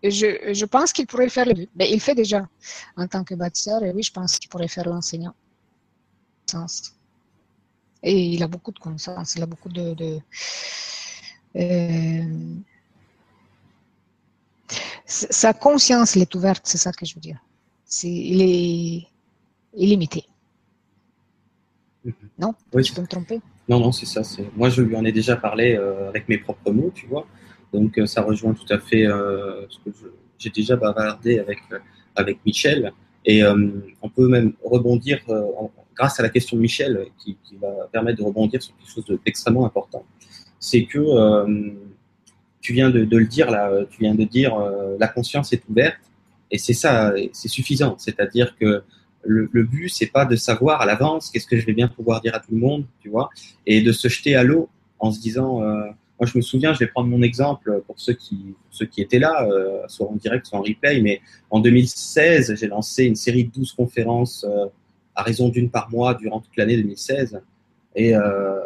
je, 0.04 0.54
je, 0.54 0.66
pense 0.66 0.94
qu'il 0.94 1.08
pourrait 1.08 1.30
faire 1.30 1.46
le 1.46 1.54
deux. 1.54 1.68
Mais 1.76 1.92
il 1.92 2.00
fait 2.00 2.16
déjà 2.16 2.48
en 2.96 3.08
tant 3.08 3.24
que 3.24 3.36
bâtisseur, 3.36 3.84
et 3.84 3.92
oui, 3.92 4.04
je 4.04 4.12
pense 4.12 4.38
qu'il 4.40 4.50
pourrait 4.50 4.68
faire 4.68 4.88
l'enseignant. 4.88 5.36
Et 8.02 8.26
il 8.34 8.44
a 8.44 8.48
beaucoup 8.48 8.72
de 8.72 8.80
connaissances, 8.80 9.36
il 9.36 9.44
a 9.44 9.46
beaucoup 9.46 9.70
de. 9.70 9.94
de 9.94 10.20
euh, 11.56 12.56
sa 15.06 15.54
conscience 15.54 16.16
elle 16.16 16.22
est 16.22 16.36
ouverte, 16.36 16.66
c'est 16.66 16.78
ça 16.78 16.92
que 16.92 17.06
je 17.06 17.16
veux 17.16 17.22
dire. 17.22 17.40
C'est, 17.86 18.08
il 18.08 18.42
est, 18.42 19.08
illimité. 19.74 20.26
Mhm. 22.06 22.14
Non? 22.38 22.54
Oui. 22.74 22.84
Tu 22.84 22.94
peux 22.94 23.02
me 23.02 23.08
tromper? 23.08 23.42
Non, 23.70 23.80
non, 23.80 23.92
c'est 23.92 24.08
ça. 24.08 24.22
Moi, 24.58 24.70
je 24.70 24.82
lui 24.82 24.96
en 24.96 25.06
ai 25.06 25.12
déjà 25.12 25.36
parlé 25.36 25.76
euh, 25.76 26.10
avec 26.10 26.28
mes 26.28 26.40
propres 26.40 26.72
mots, 26.72 26.92
tu 26.94 27.06
vois. 27.06 27.28
Donc, 27.72 28.00
euh, 28.00 28.08
ça 28.08 28.24
rejoint 28.24 28.54
tout 28.54 28.74
à 28.74 28.80
fait 28.80 29.06
euh, 29.06 29.68
ce 29.70 29.78
que 29.78 29.96
j'ai 30.40 30.50
déjà 30.50 30.76
bavardé 30.76 31.38
avec, 31.38 31.60
avec 32.16 32.40
Michel. 32.46 32.92
Et 33.26 33.44
on 34.02 34.10
peut 34.10 34.28
même 34.28 34.54
rebondir, 34.64 35.20
en, 35.28 35.70
grâce 35.96 36.20
à 36.20 36.24
la 36.24 36.30
question 36.30 36.58
de 36.58 36.62
Michel, 36.62 37.08
qui, 37.20 37.38
qui, 37.44 37.58
va 37.58 37.88
permettre 37.92 38.18
de 38.18 38.24
rebondir 38.24 38.64
sur 38.64 38.76
quelque 38.76 38.90
chose 38.90 39.20
d'extrêmement 39.24 39.66
important. 39.66 40.04
C'est 40.58 40.86
que 40.86 41.00
tu 42.62 42.74
viens 42.74 42.90
de, 42.90 43.04
de, 43.04 43.18
le 43.18 43.26
dire 43.26 43.52
là, 43.52 43.72
tu 43.92 44.00
viens 44.00 44.16
de 44.16 44.24
dire 44.24 44.58
la 44.98 45.08
conscience 45.10 45.52
est 45.52 45.62
ouverte. 45.70 46.00
Et 46.50 46.58
c'est 46.58 46.74
ça, 46.74 47.14
c'est 47.34 47.50
suffisant. 47.50 47.96
C'est-à-dire 48.00 48.56
que 48.56 48.84
le, 49.24 49.64
but, 49.64 49.90
c'est 49.90 50.12
pas 50.12 50.26
de 50.26 50.36
savoir 50.36 50.82
à 50.82 50.86
l'avance 50.86 51.30
qu'est-ce 51.30 51.48
que 51.48 51.58
je 51.58 51.66
vais 51.66 51.74
bien 51.74 51.88
pouvoir 51.88 52.22
dire 52.22 52.36
à 52.36 52.40
tout 52.40 52.52
le 52.52 52.58
monde, 52.58 52.86
tu 53.00 53.10
vois, 53.10 53.30
et 53.66 53.82
de 53.82 53.92
se 53.92 54.08
jeter 54.08 54.36
à 54.36 54.44
l'eau 54.44 54.70
en 55.00 55.12
se 55.12 55.20
disant, 55.20 55.62
euh, 55.62 55.84
moi 56.20 56.28
je 56.28 56.38
me 56.38 56.42
souviens, 56.42 56.74
je 56.74 56.80
vais 56.80 56.88
prendre 56.88 57.10
mon 57.10 57.22
exemple 57.22 57.82
pour 57.88 58.00
ceux 58.00 58.14
qui, 58.14 58.36
pour 58.36 58.74
ceux 58.74 58.86
qui 58.86 59.02
étaient 59.02 59.20
là, 59.20 59.46
euh, 59.46 59.82
soit 59.88 60.08
en 60.08 60.16
direct, 60.16 60.46
soit 60.46 60.60
en 60.60 60.62
replay, 60.62 61.02
mais 61.02 61.22
en 61.50 61.60
2016, 61.60 62.56
j'ai 62.56 62.68
lancé 62.68 63.06
une 63.06 63.16
série 63.16 63.46
de 63.46 63.52
12 63.52 63.74
conférences 63.74 64.46
euh, 64.48 64.66
à 65.16 65.24
raison 65.24 65.50
d'une 65.50 65.70
par 65.70 65.90
mois 65.90 66.16
durant 66.16 66.40
toute 66.40 66.56
l'année 66.58 66.78
2016, 66.78 67.42
et 67.96 68.16
euh, 68.16 68.60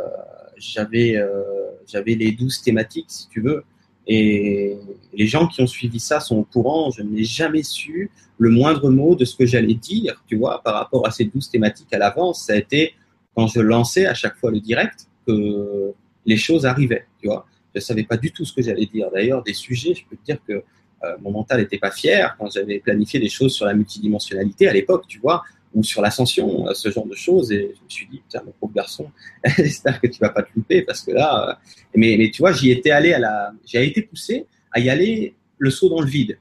j'avais 0.58 1.16
euh, 1.18 1.44
j'avais 1.88 2.16
les 2.16 2.32
12 2.32 2.62
thématiques, 2.62 3.10
si 3.10 3.28
tu 3.30 3.42
veux, 3.42 3.64
et 4.08 4.78
les 5.14 5.28
gens 5.28 5.48
qui 5.48 5.62
ont 5.62 5.68
suivi 5.68 6.00
ça 6.00 6.20
sont 6.20 6.38
au 6.38 6.44
courant. 6.44 6.92
Je 6.92 7.02
n'ai 7.02 7.24
jamais 7.24 7.64
su 7.64 8.12
le 8.38 8.50
moindre 8.50 8.90
mot 8.90 9.16
de 9.16 9.26
ce 9.26 9.36
que 9.36 9.46
j'allais 9.46 9.76
dire, 9.76 10.22
tu 10.28 10.36
vois, 10.36 10.62
par 10.64 10.76
rapport 10.76 11.08
à 11.08 11.12
ces 11.12 11.26
douze 11.26 11.50
thématiques 11.50 11.94
à 11.94 11.98
l'avance. 11.98 12.46
Ça 12.46 12.54
a 12.54 12.58
été 12.58 12.94
quand 13.36 13.48
je 13.48 13.60
lançais 13.60 14.06
à 14.06 14.14
chaque 14.14 14.36
fois 14.38 14.52
le 14.52 14.60
direct 14.60 15.08
que 15.26 15.94
les 16.26 16.38
choses 16.38 16.66
arrivaient, 16.66 17.06
tu 17.22 17.28
vois. 17.28 17.46
Je 17.74 17.80
savais 17.80 18.04
pas 18.04 18.18
du 18.18 18.32
tout 18.32 18.46
ce 18.46 18.54
que 18.54 18.62
j'allais 18.62 18.86
dire. 18.86 19.10
D'ailleurs, 19.14 19.42
des 19.42 19.54
sujets, 19.54 19.96
je 19.96 20.04
peux 20.08 20.16
te 20.16 20.24
dire 20.24 20.38
que 20.48 20.54
euh, 20.54 21.16
mon 21.22 21.32
mental 21.32 21.60
n'était 21.60 21.80
pas 21.80 21.92
fier 21.92 22.36
quand 22.38 22.52
j'avais 22.52 22.80
planifié 22.80 23.20
des 23.20 23.30
choses 23.30 23.54
sur 23.54 23.66
la 23.66 23.74
multidimensionnalité 23.74 24.68
à 24.68 24.74
l'époque, 24.74 25.06
tu 25.08 25.20
vois 25.20 25.44
ou 25.74 25.84
sur 25.84 26.02
l'ascension, 26.02 26.68
euh, 26.68 26.74
ce 26.74 26.90
genre 26.90 27.06
de 27.06 27.16
choses. 27.16 27.52
Et 27.52 27.74
je 27.76 27.84
me 27.84 27.90
suis 27.90 28.08
dit, 28.08 28.22
tiens, 28.30 28.42
mon 28.46 28.52
pauvre 28.52 28.74
garçon, 28.74 29.12
j'espère 29.58 30.00
que 30.00 30.08
tu 30.08 30.20
vas 30.20 30.30
pas 30.30 30.44
te 30.44 30.50
louper 30.56 30.84
parce 30.84 31.02
que 31.02 31.12
là, 31.12 31.50
euh, 31.50 31.54
mais, 31.96 32.16
mais 32.18 32.30
tu 32.32 32.42
vois, 32.42 32.52
j'y 32.52 32.72
étais 32.72 32.92
allé 32.92 33.14
à 33.14 33.20
la, 33.20 33.52
j'ai 33.66 33.86
été 33.86 34.02
poussé 34.02 34.46
à 34.72 34.80
y 34.80 34.90
aller 34.90 35.36
le 35.58 35.70
saut 35.70 35.90
dans 35.90 36.02
le 36.02 36.08
vide. 36.08 36.38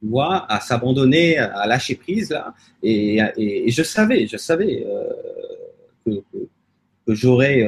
Tu 0.00 0.08
vois, 0.08 0.50
à 0.50 0.60
s'abandonner, 0.60 1.38
à 1.38 1.66
lâcher 1.66 1.96
prise 1.96 2.30
là. 2.30 2.54
Et, 2.82 3.18
et, 3.36 3.70
je 3.70 3.82
savais, 3.82 4.28
je 4.28 4.36
savais 4.36 4.86
euh, 4.86 5.08
que, 6.06 6.22
que, 6.32 7.14
j'aurais 7.14 7.66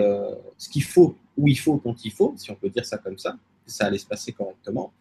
ce 0.57 0.69
qu'il 0.69 0.85
faut, 0.85 1.17
où 1.37 1.49
il 1.49 1.59
faut, 1.59 1.79
quand 1.79 2.05
il 2.05 2.13
faut, 2.13 2.35
si 2.37 2.53
on 2.53 2.55
peut 2.55 2.69
dire 2.69 2.85
ça 2.85 2.99
comme 2.99 3.19
ça, 3.19 3.33
que 3.67 3.73
ça 3.73 3.87
allait 3.87 3.99
se 3.99 4.07
passer 4.07 4.31
correctement. 4.31 4.93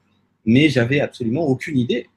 Mais 0.44 0.70
j'avais 0.70 1.02
absolument 1.02 1.46
aucune 1.46 1.78
idée. 1.78 2.08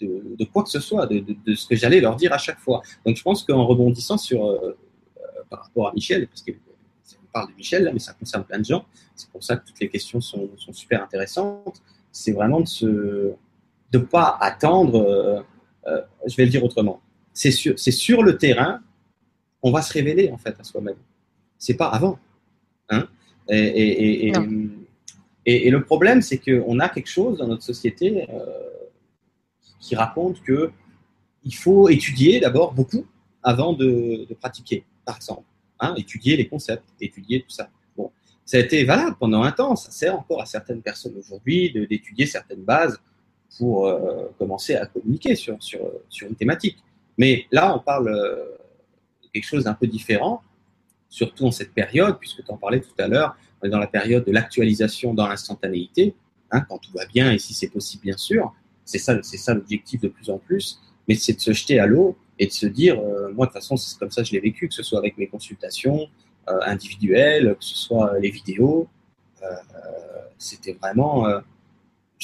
De, 0.00 0.36
de, 0.36 0.44
quoi 0.44 0.62
que 0.62 0.70
ce 0.70 0.80
soit, 0.80 1.06
de, 1.06 1.20
de, 1.20 1.34
de 1.46 1.54
ce 1.54 1.66
que 1.66 1.76
j'allais 1.76 2.00
leur 2.00 2.16
dire 2.16 2.32
à 2.32 2.38
chaque 2.38 2.58
fois. 2.58 2.82
Donc 3.06 3.16
je 3.16 3.22
pense 3.22 3.44
qu'en 3.44 3.66
rebondissant 3.66 4.18
sur 4.18 4.46
euh, 4.46 4.76
euh, 5.16 5.20
par 5.48 5.64
rapport 5.64 5.88
à 5.88 5.92
Michel, 5.92 6.26
parce 6.26 6.42
qu'on 6.42 6.52
parle 7.32 7.50
de 7.50 7.56
Michel 7.56 7.84
là, 7.84 7.92
mais 7.92 7.98
ça 7.98 8.12
concerne 8.12 8.44
plein 8.44 8.58
de 8.58 8.64
gens, 8.64 8.84
c'est 9.14 9.28
pour 9.30 9.42
ça 9.42 9.56
que 9.56 9.66
toutes 9.66 9.80
les 9.80 9.88
questions 9.88 10.20
sont, 10.20 10.50
sont 10.56 10.72
super 10.72 11.02
intéressantes. 11.02 11.82
C'est 12.10 12.32
vraiment 12.32 12.60
de 12.60 12.68
se 12.68 13.32
de 13.90 13.98
pas 13.98 14.36
attendre. 14.40 15.00
Euh, 15.00 15.40
euh, 15.86 16.00
je 16.26 16.36
vais 16.36 16.44
le 16.44 16.50
dire 16.50 16.64
autrement. 16.64 17.00
C'est 17.32 17.50
sur 17.50 18.22
le 18.22 18.38
terrain 18.38 18.80
on 19.64 19.72
va 19.72 19.82
se 19.82 19.92
révéler 19.92 20.30
en 20.30 20.36
fait 20.36 20.54
à 20.60 20.62
soi-même. 20.62 20.98
C'est 21.58 21.74
pas 21.74 21.88
avant. 21.88 22.18
Hein 22.90 23.08
et, 23.48 24.30
et, 25.46 25.70
le 25.70 25.82
problème, 25.82 26.22
c'est 26.22 26.38
qu'on 26.38 26.78
a 26.80 26.88
quelque 26.88 27.08
chose 27.08 27.38
dans 27.38 27.48
notre 27.48 27.62
société 27.62 28.26
euh, 28.28 28.44
qui 29.84 29.94
raconte 29.94 30.42
que 30.42 30.72
il 31.44 31.54
faut 31.54 31.90
étudier 31.90 32.40
d'abord 32.40 32.72
beaucoup 32.72 33.04
avant 33.42 33.74
de, 33.74 34.26
pratiquer, 34.40 34.84
par 35.04 35.16
exemple. 35.16 35.44
Hein, 35.78 35.94
étudier 35.98 36.36
les 36.36 36.48
concepts, 36.48 36.88
étudier 37.00 37.42
tout 37.42 37.50
ça. 37.50 37.68
Bon, 37.96 38.10
ça 38.46 38.56
a 38.56 38.60
été 38.60 38.84
valable 38.84 39.16
pendant 39.20 39.42
un 39.42 39.52
temps, 39.52 39.76
ça 39.76 39.90
sert 39.90 40.18
encore 40.18 40.40
à 40.40 40.46
certaines 40.46 40.80
personnes 40.80 41.14
aujourd'hui 41.18 41.70
d'étudier 41.72 42.24
certaines 42.26 42.62
bases 42.62 42.98
pour 43.58 43.86
euh, 43.86 44.32
commencer 44.38 44.74
à 44.74 44.86
communiquer 44.86 45.34
sur, 45.36 45.62
sur, 45.62 45.80
sur, 46.08 46.28
une 46.28 46.34
thématique. 46.34 46.78
Mais 47.18 47.46
là, 47.52 47.76
on 47.76 47.80
parle 47.80 48.08
euh, 48.08 48.56
de 49.22 49.28
quelque 49.32 49.44
chose 49.44 49.64
d'un 49.64 49.74
peu 49.74 49.86
différent, 49.86 50.42
surtout 51.10 51.44
en 51.44 51.50
cette 51.50 51.74
période, 51.74 52.18
puisque 52.18 52.42
tu 52.42 52.50
en 52.50 52.56
parlais 52.56 52.80
tout 52.80 52.96
à 52.98 53.06
l'heure, 53.06 53.36
on 53.60 53.66
est 53.66 53.70
dans 53.70 53.78
la 53.78 53.86
période 53.86 54.24
de 54.24 54.32
l'actualisation 54.32 55.12
dans 55.12 55.28
l'instantanéité, 55.28 56.14
hein, 56.50 56.62
quand 56.62 56.78
tout 56.78 56.92
va 56.94 57.04
bien, 57.04 57.32
et 57.32 57.38
si 57.38 57.52
c'est 57.52 57.68
possible, 57.68 58.04
bien 58.04 58.16
sûr. 58.16 58.52
C'est 58.84 58.98
ça, 58.98 59.22
c'est 59.22 59.36
ça 59.36 59.54
l'objectif 59.54 60.00
de 60.00 60.08
plus 60.08 60.30
en 60.30 60.38
plus, 60.38 60.80
mais 61.08 61.14
c'est 61.14 61.34
de 61.34 61.40
se 61.40 61.52
jeter 61.52 61.78
à 61.78 61.86
l'eau 61.86 62.16
et 62.38 62.46
de 62.46 62.52
se 62.52 62.66
dire, 62.66 62.98
euh, 62.98 63.32
moi 63.32 63.46
de 63.46 63.52
toute 63.52 63.60
façon, 63.60 63.76
c'est 63.76 63.98
comme 63.98 64.10
ça 64.10 64.22
que 64.22 64.28
je 64.28 64.32
l'ai 64.32 64.40
vécu, 64.40 64.68
que 64.68 64.74
ce 64.74 64.82
soit 64.82 64.98
avec 64.98 65.16
mes 65.18 65.26
consultations 65.26 66.08
individuelles, 66.46 67.56
que 67.58 67.64
ce 67.64 67.74
soit 67.74 68.18
les 68.18 68.30
vidéos, 68.30 68.86
c'était 70.38 70.74
vraiment 70.74 71.26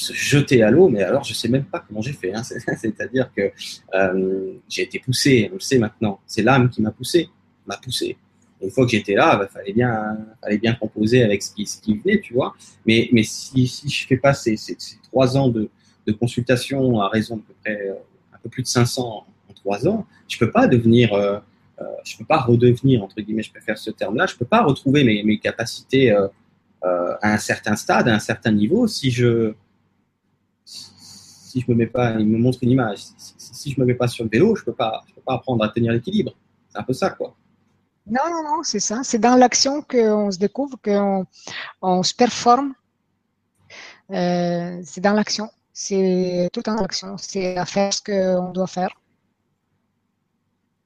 se 0.00 0.12
jeter 0.12 0.62
à 0.62 0.70
l'eau, 0.70 0.88
mais 0.88 1.02
alors 1.02 1.24
je 1.24 1.34
sais 1.34 1.48
même 1.48 1.64
pas 1.64 1.84
comment 1.86 2.00
j'ai 2.00 2.12
fait. 2.12 2.32
Hein. 2.32 2.42
C'est-à-dire 2.44 3.30
que 3.36 3.52
euh, 3.94 4.52
j'ai 4.68 4.82
été 4.82 4.98
poussé, 4.98 5.48
on 5.50 5.54
le 5.54 5.60
sait 5.60 5.78
maintenant. 5.78 6.20
C'est 6.26 6.42
l'âme 6.42 6.70
qui 6.70 6.82
m'a 6.82 6.90
poussé, 6.90 7.28
m'a 7.66 7.76
poussé. 7.76 8.16
une 8.62 8.70
fois 8.70 8.84
que 8.84 8.92
j'étais 8.92 9.14
là, 9.14 9.32
il 9.34 9.38
bah, 9.40 9.48
fallait 9.52 9.72
bien, 9.72 10.18
fallait 10.40 10.58
bien 10.58 10.74
composer 10.74 11.22
avec 11.22 11.42
ce 11.42 11.54
qui, 11.54 11.66
ce 11.66 11.80
qui 11.80 11.98
venait, 11.98 12.20
tu 12.20 12.34
vois. 12.34 12.54
Mais, 12.86 13.08
mais 13.12 13.22
si, 13.22 13.66
si 13.66 13.88
je 13.88 14.06
fais 14.06 14.16
pas 14.16 14.32
ces, 14.32 14.56
ces, 14.56 14.76
trois 15.04 15.36
ans 15.36 15.48
de, 15.48 15.68
de, 16.12 16.18
consultation 16.18 17.00
à 17.00 17.08
raison 17.08 17.36
de 17.36 17.42
peu 17.42 17.54
près 17.62 17.88
euh, 17.88 17.94
un 18.32 18.38
peu 18.42 18.48
plus 18.48 18.62
de 18.62 18.68
500 18.68 19.26
en 19.48 19.52
trois 19.54 19.86
ans, 19.86 20.06
je 20.28 20.38
peux 20.38 20.50
pas 20.50 20.66
devenir, 20.66 21.12
euh, 21.12 21.38
euh, 21.80 21.84
je 22.04 22.16
peux 22.16 22.24
pas 22.24 22.38
redevenir 22.38 23.02
entre 23.02 23.20
guillemets, 23.20 23.42
je 23.42 23.50
préfère 23.50 23.78
ce 23.78 23.90
terme-là, 23.90 24.26
je 24.26 24.36
peux 24.36 24.44
pas 24.44 24.62
retrouver 24.62 25.04
mes, 25.04 25.22
mes 25.22 25.38
capacités 25.38 26.12
euh, 26.12 26.28
euh, 26.84 27.14
à 27.22 27.32
un 27.34 27.38
certain 27.38 27.76
stade, 27.76 28.08
à 28.08 28.14
un 28.14 28.18
certain 28.18 28.52
niveau, 28.52 28.86
si 28.86 29.10
je 29.10 29.54
si 30.64 31.60
je 31.60 31.70
me 31.70 31.76
mets 31.76 31.86
pas, 31.86 32.12
il 32.18 32.26
me 32.26 32.38
montre 32.38 32.58
une 32.62 32.70
image. 32.70 32.98
Si, 32.98 33.72
je 33.72 33.80
me 33.80 33.84
mets 33.84 33.94
pas 33.94 34.06
sur 34.06 34.24
le 34.24 34.30
vélo, 34.30 34.54
je 34.54 34.62
peux 34.62 34.72
pas, 34.72 35.02
je 35.08 35.14
peux 35.14 35.20
pas 35.20 35.34
apprendre 35.34 35.64
à 35.64 35.68
tenir 35.68 35.92
l'équilibre. 35.92 36.32
C'est 36.68 36.78
un 36.78 36.84
peu 36.84 36.92
ça, 36.92 37.10
quoi. 37.10 37.34
Non, 38.06 38.22
non, 38.30 38.42
non, 38.44 38.62
c'est 38.62 38.78
ça. 38.78 39.00
C'est 39.02 39.18
dans 39.18 39.34
l'action 39.34 39.82
qu'on 39.82 40.30
se 40.30 40.38
découvre, 40.38 40.78
qu'on 40.82 41.26
on 41.82 42.02
se 42.04 42.14
performe. 42.14 42.72
C'est 44.08 45.00
dans 45.00 45.12
l'action. 45.12 45.50
C'est 45.82 46.50
tout 46.52 46.68
en 46.68 46.76
action. 46.76 47.16
C'est 47.16 47.56
à 47.56 47.64
faire 47.64 47.90
ce 47.90 48.02
qu'on 48.02 48.52
doit 48.52 48.66
faire. 48.66 48.90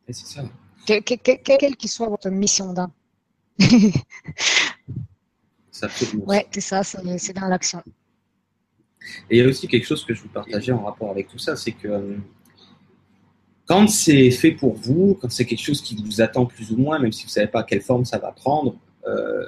Et 0.07 0.13
c'est 0.13 0.27
ça. 0.27 0.45
quelle 0.87 1.77
que 1.77 1.89
soit 1.89 2.09
votre 2.09 2.31
mission 2.31 2.73
ça 5.73 5.89
ouais, 6.27 6.47
c'est 6.53 6.61
ça, 6.61 6.85
c'est 6.85 7.33
dans 7.33 7.49
l'action. 7.49 7.83
Et 9.29 9.37
il 9.37 9.39
y 9.39 9.43
a 9.43 9.49
aussi 9.49 9.67
quelque 9.67 9.85
chose 9.85 10.05
que 10.05 10.15
je 10.15 10.23
vous 10.23 10.29
partageais 10.29 10.71
en 10.71 10.85
rapport 10.85 11.11
avec 11.11 11.27
tout 11.27 11.39
ça, 11.39 11.57
c'est 11.57 11.73
que 11.73 11.89
euh, 11.89 12.17
quand 13.67 13.89
c'est 13.89 14.31
fait 14.31 14.53
pour 14.53 14.75
vous, 14.75 15.19
quand 15.21 15.33
c'est 15.33 15.45
quelque 15.45 15.65
chose 15.65 15.83
qui 15.83 15.97
vous 15.97 16.21
attend 16.21 16.47
plus 16.47 16.71
ou 16.71 16.77
moins, 16.77 17.01
même 17.01 17.11
si 17.11 17.25
vous 17.25 17.31
ne 17.31 17.33
savez 17.33 17.49
pas 17.49 17.65
quelle 17.65 17.83
forme 17.83 18.05
ça 18.05 18.19
va 18.19 18.31
prendre, 18.31 18.77
euh, 19.09 19.45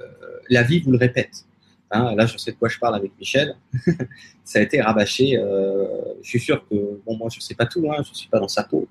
la 0.48 0.64
vie 0.64 0.80
vous 0.80 0.90
le 0.90 0.98
répète. 0.98 1.44
Hein, 1.90 2.14
là, 2.16 2.26
je 2.26 2.36
sais 2.36 2.50
de 2.50 2.56
quoi 2.56 2.68
je 2.68 2.78
parle 2.78 2.96
avec 2.96 3.12
Michel. 3.18 3.56
ça 4.44 4.58
a 4.58 4.62
été 4.62 4.80
rabâché. 4.80 5.38
Euh, 5.38 5.86
je 6.22 6.28
suis 6.28 6.40
sûr 6.40 6.66
que, 6.68 6.74
bon, 7.06 7.16
moi, 7.16 7.28
je 7.30 7.38
ne 7.38 7.42
sais 7.42 7.54
pas 7.54 7.66
tout, 7.66 7.86
hein, 7.90 8.02
je 8.02 8.10
ne 8.10 8.14
suis 8.14 8.28
pas 8.28 8.40
dans 8.40 8.48
sa 8.48 8.64
peau. 8.64 8.88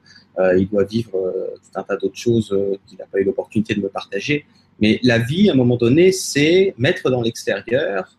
il 0.58 0.68
doit 0.70 0.86
vivre 0.86 1.12
tout 1.12 1.80
un 1.80 1.84
tas 1.84 1.98
d'autres 1.98 2.18
choses 2.18 2.56
qu'il 2.88 2.98
n'a 2.98 3.06
pas 3.06 3.20
eu 3.20 3.24
l'opportunité 3.24 3.76
de 3.76 3.82
me 3.82 3.90
partager. 3.90 4.46
Mais 4.80 5.00
la 5.04 5.20
vie, 5.20 5.50
à 5.50 5.54
un 5.54 5.56
moment 5.56 5.78
donné, 5.78 6.12
c'est 6.12 6.74
mettre 6.78 7.10
dans 7.10 7.22
l'extérieur 7.22 8.18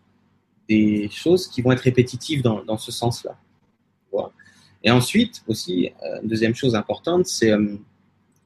des 0.67 1.09
choses 1.11 1.47
qui 1.47 1.61
vont 1.61 1.71
être 1.71 1.81
répétitives 1.81 2.41
dans, 2.41 2.77
ce 2.77 2.91
sens-là. 2.91 3.37
Voilà. 4.11 4.31
Et 4.83 4.91
ensuite, 4.91 5.43
aussi, 5.47 5.89
euh, 6.03 6.21
une 6.21 6.27
deuxième 6.27 6.55
chose 6.55 6.75
importante, 6.75 7.25
c'est 7.25 7.51
euh, 7.51 7.75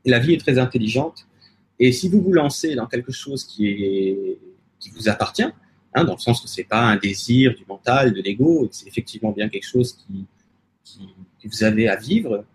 la 0.06 0.20
vie 0.20 0.34
est 0.34 0.40
très 0.40 0.60
intelligente. 0.60 1.28
Et 1.80 1.92
si 1.92 2.10
vous 2.10 2.22
vous 2.22 2.34
lancez 2.34 2.76
dans 2.76 2.88
quelque 2.88 3.12
chose 3.12 3.44
qui 3.44 4.38
vous 4.94 5.10
appartient, 5.10 5.50
hein, 5.94 6.04
dans 6.04 6.14
le 6.14 6.20
sens 6.20 6.42
que 6.42 6.48
c'est 6.48 6.64
pas 6.64 6.82
un 6.82 6.98
désir 6.98 7.56
du 7.56 7.66
mental, 7.68 8.14
de 8.14 8.22
l'ego, 8.22 8.68
c'est 8.72 8.88
effectivement 8.88 9.32
bien 9.32 9.50
quelque 9.50 9.68
chose 9.68 9.94
qui, 9.94 10.26
que 11.42 11.48
vous 11.48 11.64
avez 11.64 11.88
à 11.88 11.96
vivre, 11.96 12.46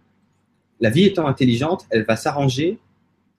la 0.81 0.91
vie 0.91 1.05
étant 1.05 1.27
intelligente, 1.27 1.87
elle 1.91 2.05
va 2.05 2.17
s'arranger 2.17 2.79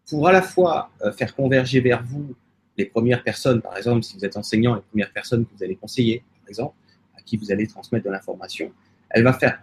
pour 0.09 0.27
à 0.27 0.31
la 0.31 0.41
fois 0.41 0.89
euh, 1.01 1.11
faire 1.11 1.35
converger 1.35 1.81
vers 1.81 2.03
vous 2.03 2.35
les 2.77 2.85
premières 2.85 3.23
personnes, 3.23 3.61
par 3.61 3.75
exemple, 3.77 4.03
si 4.03 4.15
vous 4.15 4.25
êtes 4.25 4.37
enseignant, 4.37 4.75
les 4.75 4.81
premières 4.81 5.11
personnes 5.11 5.45
que 5.45 5.51
vous 5.55 5.63
allez 5.63 5.75
conseiller, 5.75 6.23
par 6.41 6.49
exemple, 6.49 6.75
à 7.17 7.21
qui 7.21 7.37
vous 7.37 7.51
allez 7.51 7.67
transmettre 7.67 8.05
de 8.05 8.11
l'information, 8.11 8.71
elle 9.09 9.23
va 9.23 9.33
faire 9.33 9.59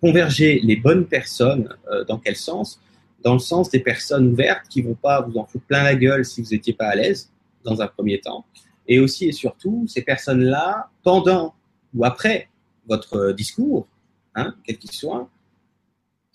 converger 0.00 0.60
les 0.62 0.76
bonnes 0.76 1.06
personnes 1.06 1.68
euh, 1.90 2.04
dans 2.04 2.18
quel 2.18 2.36
sens? 2.36 2.80
Dans 3.22 3.32
le 3.32 3.38
sens 3.38 3.70
des 3.70 3.80
personnes 3.80 4.28
ouvertes 4.28 4.68
qui 4.68 4.82
vont 4.82 4.94
pas 4.94 5.20
vous 5.20 5.38
en 5.38 5.44
foutre 5.44 5.64
plein 5.66 5.82
la 5.82 5.94
gueule 5.94 6.24
si 6.24 6.42
vous 6.42 6.50
n'étiez 6.50 6.72
pas 6.72 6.88
à 6.88 6.94
l'aise 6.94 7.30
dans 7.64 7.80
un 7.80 7.86
premier 7.86 8.20
temps. 8.20 8.44
Et 8.88 8.98
aussi 8.98 9.28
et 9.28 9.32
surtout, 9.32 9.86
ces 9.86 10.02
personnes-là, 10.02 10.90
pendant 11.02 11.54
ou 11.94 12.04
après 12.04 12.48
votre 12.88 13.32
discours, 13.32 13.86
hein, 14.34 14.54
quel 14.64 14.78
qu'il 14.78 14.90
soit, 14.90 15.28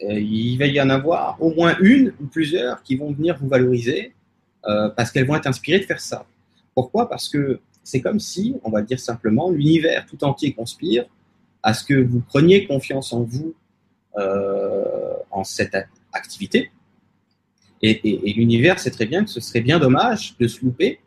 euh, 0.04 0.20
il 0.20 0.58
va 0.58 0.68
y 0.68 0.80
en 0.80 0.90
avoir 0.90 1.42
au 1.42 1.54
moins 1.54 1.76
une 1.80 2.14
ou 2.22 2.28
plusieurs 2.28 2.82
qui 2.84 2.96
vont 2.96 3.12
venir 3.12 3.38
vous 3.38 3.48
valoriser 3.48 4.14
euh, 4.66 4.90
parce 4.90 5.12
qu'elles 5.12 5.26
vont 5.26 5.36
être 5.36 5.48
inspirées 5.48 5.80
de 5.80 5.86
faire 5.86 6.00
ça. 6.00 6.26
Pourquoi? 6.74 7.10
Parce 7.10 7.28
que 7.28 7.60
c'est 7.84 8.02
comme 8.02 8.20
si, 8.20 8.56
on 8.64 8.72
va 8.72 8.82
dire 8.82 9.00
simplement, 9.00 9.50
l'univers 9.52 10.06
tout 10.06 10.24
entier 10.24 10.54
conspire 10.54 11.06
à 11.62 11.74
ce 11.74 11.84
que 11.84 11.94
vous 11.94 12.22
preniez 12.22 12.66
confiance 12.66 13.14
en 13.14 13.24
vous, 13.24 13.54
euh, 14.18 15.14
en 15.32 15.44
cette 15.44 15.76
activité. 16.12 16.72
Et, 17.82 18.00
l'univers 18.38 18.80
sait 18.80 18.92
très 18.92 19.06
bien 19.06 19.26
que 19.26 19.30
ce 19.30 19.42
serait 19.42 19.62
bien 19.62 19.80
dommage 19.80 20.38
de 20.40 20.48
se 20.48 20.64
louper, 20.64 21.02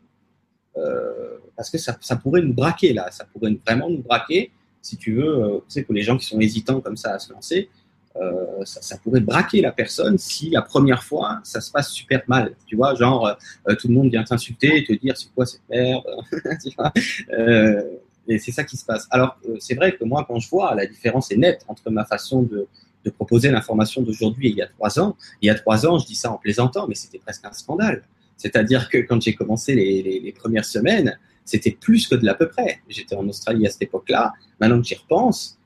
euh, 0.77 1.26
parce 1.57 1.71
que 1.71 1.79
ça, 1.79 2.15
pourrait 2.15 2.41
nous 2.41 2.53
braquer 2.53 2.93
là, 2.93 3.09
ça 3.11 3.25
pourrait 3.25 3.57
vraiment 3.65 3.89
nous 3.89 4.03
braquer, 4.03 4.51
si 4.81 4.95
tu 4.95 5.15
veux, 5.15 5.43
euh, 5.43 5.57
tu 5.57 5.63
sais, 5.69 5.81
pour 5.81 5.95
les 5.95 6.03
gens 6.03 6.15
qui 6.15 6.25
sont 6.25 6.39
hésitants 6.39 6.79
comme 6.79 6.95
ça 6.95 7.15
à 7.15 7.19
se 7.19 7.33
lancer, 7.33 7.67
euh, 8.15 8.63
ça, 8.63 8.97
pourrait 8.97 9.19
braquer 9.19 9.61
la 9.61 9.71
personne 9.71 10.17
si 10.17 10.49
la 10.51 10.61
première 10.61 11.03
fois 11.03 11.39
ça 11.43 11.61
se 11.61 11.71
passe 11.71 11.91
super 11.91 12.21
mal. 12.27 12.55
Tu 12.65 12.75
vois, 12.75 12.95
genre 12.95 13.27
euh, 13.67 13.75
tout 13.75 13.87
le 13.87 13.95
monde 13.95 14.09
vient 14.09 14.23
t'insulter 14.23 14.77
et 14.77 14.83
te 14.83 14.93
dire 14.93 15.17
c'est 15.17 15.31
quoi 15.33 15.45
cette 15.45 15.61
merde? 15.69 16.03
et 18.27 18.39
c'est 18.39 18.51
ça 18.51 18.63
qui 18.63 18.77
se 18.77 18.85
passe. 18.85 19.07
Alors 19.11 19.37
c'est 19.59 19.75
vrai 19.75 19.95
que 19.95 20.03
moi 20.03 20.25
quand 20.27 20.39
je 20.39 20.49
vois 20.49 20.73
la 20.73 20.87
différence 20.87 21.31
est 21.31 21.37
nette 21.37 21.63
entre 21.67 21.89
ma 21.91 22.05
façon 22.05 22.43
de, 22.43 22.67
proposer 23.15 23.49
l'information 23.49 24.01
d'aujourd'hui 24.01 24.49
et 24.49 24.51
il 24.51 24.57
y 24.57 24.61
a 24.61 24.67
trois 24.67 24.99
ans. 24.99 25.15
Il 25.41 25.47
y 25.47 25.49
a 25.49 25.55
trois 25.55 25.87
ans, 25.87 25.97
je 25.97 26.05
dis 26.05 26.15
ça 26.15 26.29
en 26.29 26.37
plaisantant, 26.37 26.87
mais 26.89 26.95
c'était 26.95 27.19
presque 27.19 27.45
un 27.45 27.53
scandale. 27.53 28.03
C'est-à-dire 28.37 28.87
que 28.89 28.99
quand 28.99 29.21
j'ai 29.21 29.33
commencé 29.33 29.73
les, 29.75 30.31
premières 30.31 30.65
semaines, 30.65 31.17
c'était 31.47 31.71
plus 31.71 32.07
que 32.07 32.15
de 32.15 32.25
l'à 32.25 32.33
peu 32.35 32.47
près. 32.49 32.81
J'étais 32.89 33.15
en 33.15 33.27
Australie 33.27 33.65
à 33.65 33.69
cette 33.69 33.83
époque-là. 33.83 34.33
Maintenant 34.59 34.79
que 34.81 34.87
j'y 34.87 34.95
repense, 34.95 35.57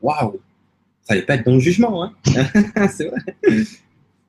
waouh, 0.00 0.40
fallait 1.06 1.22
pas 1.22 1.34
être 1.34 1.46
dans 1.46 1.54
le 1.54 1.60
jugement, 1.60 2.04
hein. 2.04 2.14
c'est 2.94 3.06
vrai. 3.06 3.20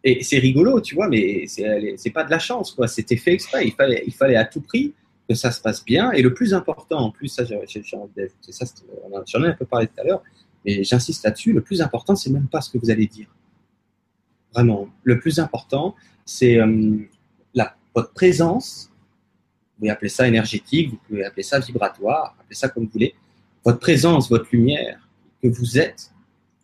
Et 0.03 0.23
c'est 0.23 0.39
rigolo, 0.39 0.81
tu 0.81 0.95
vois, 0.95 1.07
mais 1.07 1.45
c'est 1.47 2.09
pas 2.11 2.23
de 2.23 2.31
la 2.31 2.39
chance, 2.39 2.71
quoi. 2.71 2.87
C'était 2.87 3.17
fait 3.17 3.33
exprès. 3.33 3.67
Il 3.67 3.73
fallait, 3.73 4.03
il 4.07 4.13
fallait 4.13 4.37
à 4.37 4.45
tout 4.45 4.61
prix 4.61 4.93
que 5.29 5.35
ça 5.35 5.51
se 5.51 5.61
passe 5.61 5.85
bien. 5.85 6.11
Et 6.11 6.21
le 6.21 6.33
plus 6.33 6.53
important, 6.53 6.99
en 6.99 7.11
plus, 7.11 7.27
ça, 7.27 7.43
j'en 7.45 7.61
ai 9.43 9.47
un 9.47 9.53
peu 9.53 9.65
parlé 9.65 9.87
tout 9.87 10.01
à 10.01 10.03
l'heure, 10.03 10.23
et 10.65 10.83
j'insiste 10.83 11.23
là-dessus, 11.23 11.53
le 11.53 11.61
plus 11.61 11.81
important, 11.81 12.15
c'est 12.15 12.29
même 12.29 12.47
pas 12.47 12.61
ce 12.61 12.69
que 12.69 12.77
vous 12.77 12.89
allez 12.89 13.07
dire. 13.07 13.27
Vraiment. 14.53 14.89
Le 15.03 15.19
plus 15.19 15.39
important, 15.39 15.95
c'est 16.25 16.57
euh, 16.57 16.97
votre 17.95 18.13
présence. 18.13 18.90
Vous 19.81 19.85
pouvez 19.85 19.93
appeler 19.93 20.09
ça 20.09 20.27
énergétique, 20.27 20.91
vous 20.91 20.99
pouvez 21.07 21.25
appeler 21.25 21.41
ça 21.41 21.57
vibratoire, 21.57 22.35
appelez 22.39 22.53
ça 22.55 22.69
comme 22.69 22.83
vous 22.83 22.91
voulez. 22.91 23.15
Votre 23.65 23.79
présence, 23.79 24.29
votre 24.29 24.45
lumière 24.51 25.09
que 25.41 25.47
vous 25.47 25.79
êtes, 25.79 26.11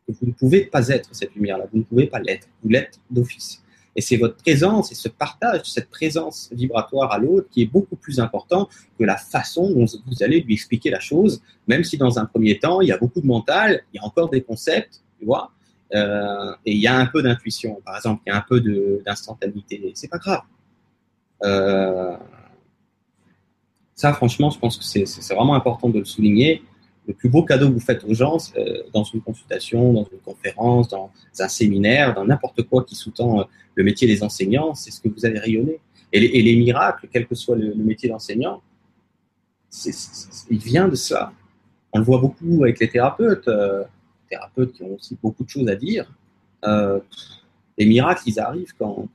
vous 0.08 0.28
ne 0.28 0.34
pouvez 0.34 0.66
pas 0.66 0.88
être 0.90 1.10
cette 1.16 1.34
lumière-là, 1.34 1.66
vous 1.72 1.80
ne 1.80 1.84
pouvez 1.84 2.06
pas 2.06 2.20
l'être, 2.20 2.48
vous 2.62 2.70
l'êtes 2.70 3.00
d'office. 3.10 3.64
Et 3.96 4.02
c'est 4.02 4.18
votre 4.18 4.36
présence 4.36 4.92
et 4.92 4.96
ce 4.96 5.10
partage, 5.10 5.62
cette 5.66 5.90
présence 5.90 6.50
vibratoire 6.52 7.12
à 7.12 7.18
l'autre 7.18 7.48
qui 7.50 7.64
est 7.64 7.66
beaucoup 7.66 7.96
plus 7.96 8.20
important 8.20 8.70
que 9.00 9.04
la 9.04 9.18
façon 9.18 9.72
dont 9.72 9.86
vous 9.86 10.22
allez 10.24 10.42
lui 10.42 10.54
expliquer 10.54 10.92
la 10.92 11.00
chose, 11.00 11.42
même 11.68 11.84
si 11.84 11.98
dans 11.98 12.20
un 12.20 12.26
premier 12.26 12.60
temps, 12.60 12.82
il 12.82 12.90
y 12.90 12.92
a 12.92 13.00
beaucoup 13.00 13.22
de 13.22 13.26
mental, 13.26 13.82
il 13.92 13.98
y 13.98 14.00
a 14.00 14.06
encore 14.06 14.30
des 14.30 14.44
concepts, 14.44 15.02
tu 15.18 15.26
vois, 15.26 15.52
euh, 15.96 16.54
et 16.68 16.74
il 16.74 16.80
y 16.80 16.86
a 16.86 16.96
un 16.96 17.08
peu 17.08 17.24
d'intuition, 17.24 17.82
par 17.84 17.96
exemple, 17.96 18.22
il 18.28 18.30
y 18.30 18.34
a 18.34 18.38
un 18.38 18.46
peu 18.48 18.62
d'instantanéité, 19.04 19.92
c'est 19.96 20.08
pas 20.08 20.20
grave. 20.20 20.42
Euh, 21.44 22.16
ça, 23.98 24.14
franchement, 24.14 24.52
je 24.52 24.60
pense 24.60 24.78
que 24.78 24.84
c'est 24.84 25.34
vraiment 25.34 25.56
important 25.56 25.90
de 25.90 25.98
le 25.98 26.06
souligner. 26.06 26.64
Le 27.08 27.16
plus 27.16 27.30
beau 27.30 27.42
cadeau 27.42 27.68
que 27.68 27.74
vous 27.74 27.80
faites 27.80 28.04
aux 28.04 28.14
gens, 28.14 28.38
euh, 28.56 28.84
dans 28.94 29.04
une 29.04 29.22
consultation, 29.22 29.92
dans 29.92 30.08
une 30.12 30.20
conférence, 30.20 30.88
dans 30.88 31.10
un 31.40 31.48
séminaire, 31.48 32.14
dans 32.14 32.24
n'importe 32.24 32.62
quoi 32.62 32.84
qui 32.84 32.94
sous-tend 32.94 33.40
euh, 33.40 33.44
le 33.74 33.84
métier 33.84 34.08
des 34.08 34.22
enseignants, 34.22 34.76
c'est 34.76 34.92
ce 34.92 35.02
que 35.02 35.10
vous 35.10 35.26
avez 35.26 35.40
rayonné. 35.40 35.80
Et 36.14 36.20
les, 36.20 36.56
miracles, 36.56 37.08
quel 37.12 37.26
que 37.26 37.34
soit 37.34 37.56
le, 37.56 37.74
métier 37.74 38.08
d'enseignant, 38.08 38.62
il 40.50 40.60
vient 40.60 40.88
de 40.88 40.96
ça. 40.96 41.34
On 41.92 41.98
le 41.98 42.06
voit 42.06 42.20
beaucoup 42.20 42.64
avec 42.64 42.80
les 42.80 42.90
thérapeutes, 42.90 43.48
euh, 43.48 43.84
thérapeutes 44.30 44.74
qui 44.74 44.84
ont 44.84 44.94
aussi 44.94 45.18
beaucoup 45.22 45.44
de 45.44 45.50
choses 45.50 45.68
à 45.68 45.76
dire. 45.76 46.14
Les 47.78 47.86
miracles, 47.86 48.24
ils 48.28 48.40
arrivent 48.40 48.74
quand, 48.78 49.08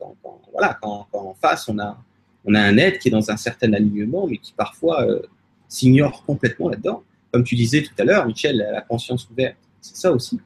voilà, 0.53 0.77
quand, 0.83 1.07
en 1.13 1.35
face, 1.35 1.69
on 1.69 1.79
a, 1.79 1.97
on 2.45 2.55
a 2.55 2.61
un 2.61 2.77
être 2.77 2.99
qui 2.99 3.09
est 3.09 3.11
dans 3.11 3.31
un 3.31 3.37
certain 3.37 3.73
alignement, 3.73 4.27
mais 4.27 4.39
qui 4.39 4.53
parfois 4.53 5.07
euh, 5.07 5.21
s'ignore 5.69 6.25
complètement 6.25 6.69
là-dedans. 6.69 7.03
Comme 7.31 7.45
tu 7.45 7.55
disais 7.55 7.83
tout 7.83 7.95
à 7.99 8.05
l'heure, 8.05 8.27
Michel, 8.27 8.57
la 8.73 8.83
conscience 8.83 9.29
ouverte, 9.31 9.57
c'est 9.81 9.97
ça 9.97 10.13
aussi. 10.13 10.39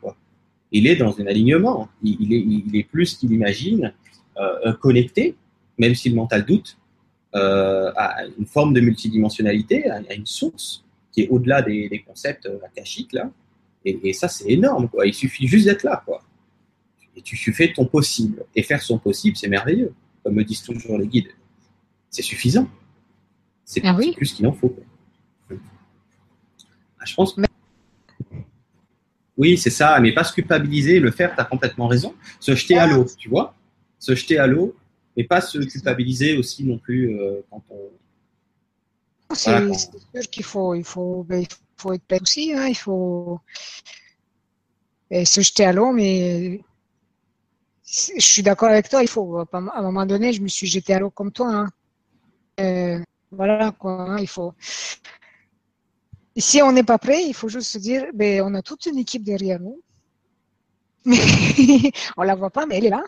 Il 0.73 0.87
est 0.87 0.97
dans 0.97 1.19
un 1.21 1.27
alignement, 1.27 1.89
il, 2.03 2.77
est, 2.77 2.85
plus 2.85 3.15
qu'il 3.15 3.33
imagine, 3.33 3.93
euh, 4.39 4.73
connecté, 4.75 5.37
même 5.79 5.95
si 5.95 6.11
le 6.11 6.17
mental 6.17 6.45
doute, 6.45 6.77
euh, 7.35 7.91
à 7.97 8.25
une 8.39 8.47
forme 8.47 8.73
de 8.73 8.81
multidimensionnalité, 8.81 9.91
à, 9.91 10.15
une 10.15 10.27
source 10.27 10.85
qui 11.13 11.23
est 11.23 11.29
au-delà 11.29 11.63
des, 11.63 12.05
concepts 12.07 12.49
akashiques, 12.65 13.13
là. 13.13 13.31
Et, 13.85 14.13
ça, 14.13 14.29
c'est 14.29 14.51
énorme, 14.51 14.89
quoi. 14.89 15.07
Il 15.07 15.15
suffit 15.15 15.47
juste 15.47 15.67
d'être 15.67 15.85
là. 15.85 16.05
Et 17.17 17.23
tu 17.23 17.53
fais 17.53 17.73
ton 17.73 17.87
possible. 17.87 18.45
Et 18.55 18.63
faire 18.63 18.83
son 18.83 18.99
possible, 18.99 19.37
c'est 19.37 19.49
merveilleux, 19.49 19.93
comme 20.23 20.35
me 20.35 20.45
disent 20.45 20.63
toujours 20.63 20.99
les 20.99 21.07
guides. 21.07 21.31
C'est 22.17 22.23
suffisant. 22.23 22.67
C'est 23.67 23.83
ah 23.85 23.95
oui. 23.95 24.15
plus 24.17 24.33
qu'il 24.33 24.47
en 24.47 24.53
faut. 24.55 24.75
Ah, 25.51 27.05
je 27.05 27.15
pense 27.15 27.35
que 27.35 27.43
oui, 29.37 29.59
c'est 29.59 29.69
ça, 29.69 30.01
mais 30.01 30.15
pas 30.15 30.25
se 30.25 30.33
culpabiliser, 30.33 30.99
le 30.99 31.11
faire, 31.11 31.35
tu 31.35 31.41
as 31.43 31.45
complètement 31.45 31.89
raison. 31.89 32.15
Se 32.41 32.55
jeter 32.55 32.79
à 32.79 32.87
l'eau, 32.87 33.05
tu 33.19 33.29
vois 33.29 33.55
Se 33.99 34.15
jeter 34.15 34.39
à 34.39 34.47
l'eau, 34.47 34.75
mais 35.15 35.25
pas 35.25 35.43
se 35.43 35.59
culpabiliser 35.59 36.39
aussi 36.39 36.65
non 36.65 36.79
plus 36.79 37.21
euh, 37.21 37.43
quand 37.51 37.63
on. 37.69 39.35
C'est 39.35 39.51
voilà, 39.51 39.67
quand... 39.67 39.77
sûr 39.77 40.31
qu'il 40.31 40.45
faut, 40.45 40.75
il 40.75 40.85
faut, 40.85 41.23
ben, 41.25 41.43
il 41.43 41.49
faut 41.77 41.93
être 41.93 42.05
prêt 42.05 42.23
aussi, 42.23 42.55
hein, 42.55 42.67
il 42.67 42.75
faut 42.75 43.41
et 45.11 45.27
se 45.27 45.43
jeter 45.43 45.67
à 45.67 45.75
l'eau, 45.75 45.93
mais 45.93 46.63
je 47.85 48.27
suis 48.27 48.43
d'accord 48.43 48.71
avec 48.71 48.89
toi, 48.89 49.03
il 49.03 49.09
faut, 49.09 49.37
à 49.39 49.47
un 49.53 49.83
moment 49.83 50.07
donné, 50.07 50.33
je 50.33 50.41
me 50.41 50.49
suis 50.49 50.67
jeté 50.67 50.95
à 50.95 50.99
l'eau 50.99 51.11
comme 51.11 51.31
toi. 51.31 51.55
Hein. 51.55 51.69
Euh, 52.61 53.01
voilà, 53.31 53.73
quoi, 53.73 54.11
hein, 54.11 54.19
il 54.19 54.29
faut. 54.29 54.55
Si 56.37 56.61
on 56.63 56.73
n'est 56.73 56.85
pas 56.85 56.99
prêt, 56.99 57.25
il 57.27 57.35
faut 57.35 57.49
juste 57.49 57.71
se 57.71 57.79
dire, 57.79 58.07
ben, 58.15 58.43
on 58.43 58.55
a 58.55 58.63
toute 58.63 58.87
une 58.87 58.99
équipe 58.99 59.23
derrière 59.23 59.61
nous. 59.61 59.81
Mais 61.05 61.17
on 62.17 62.23
la 62.23 62.35
voit 62.35 62.51
pas, 62.51 62.67
mais 62.67 62.77
elle 62.79 62.87
est 62.87 62.91
là. 62.91 63.05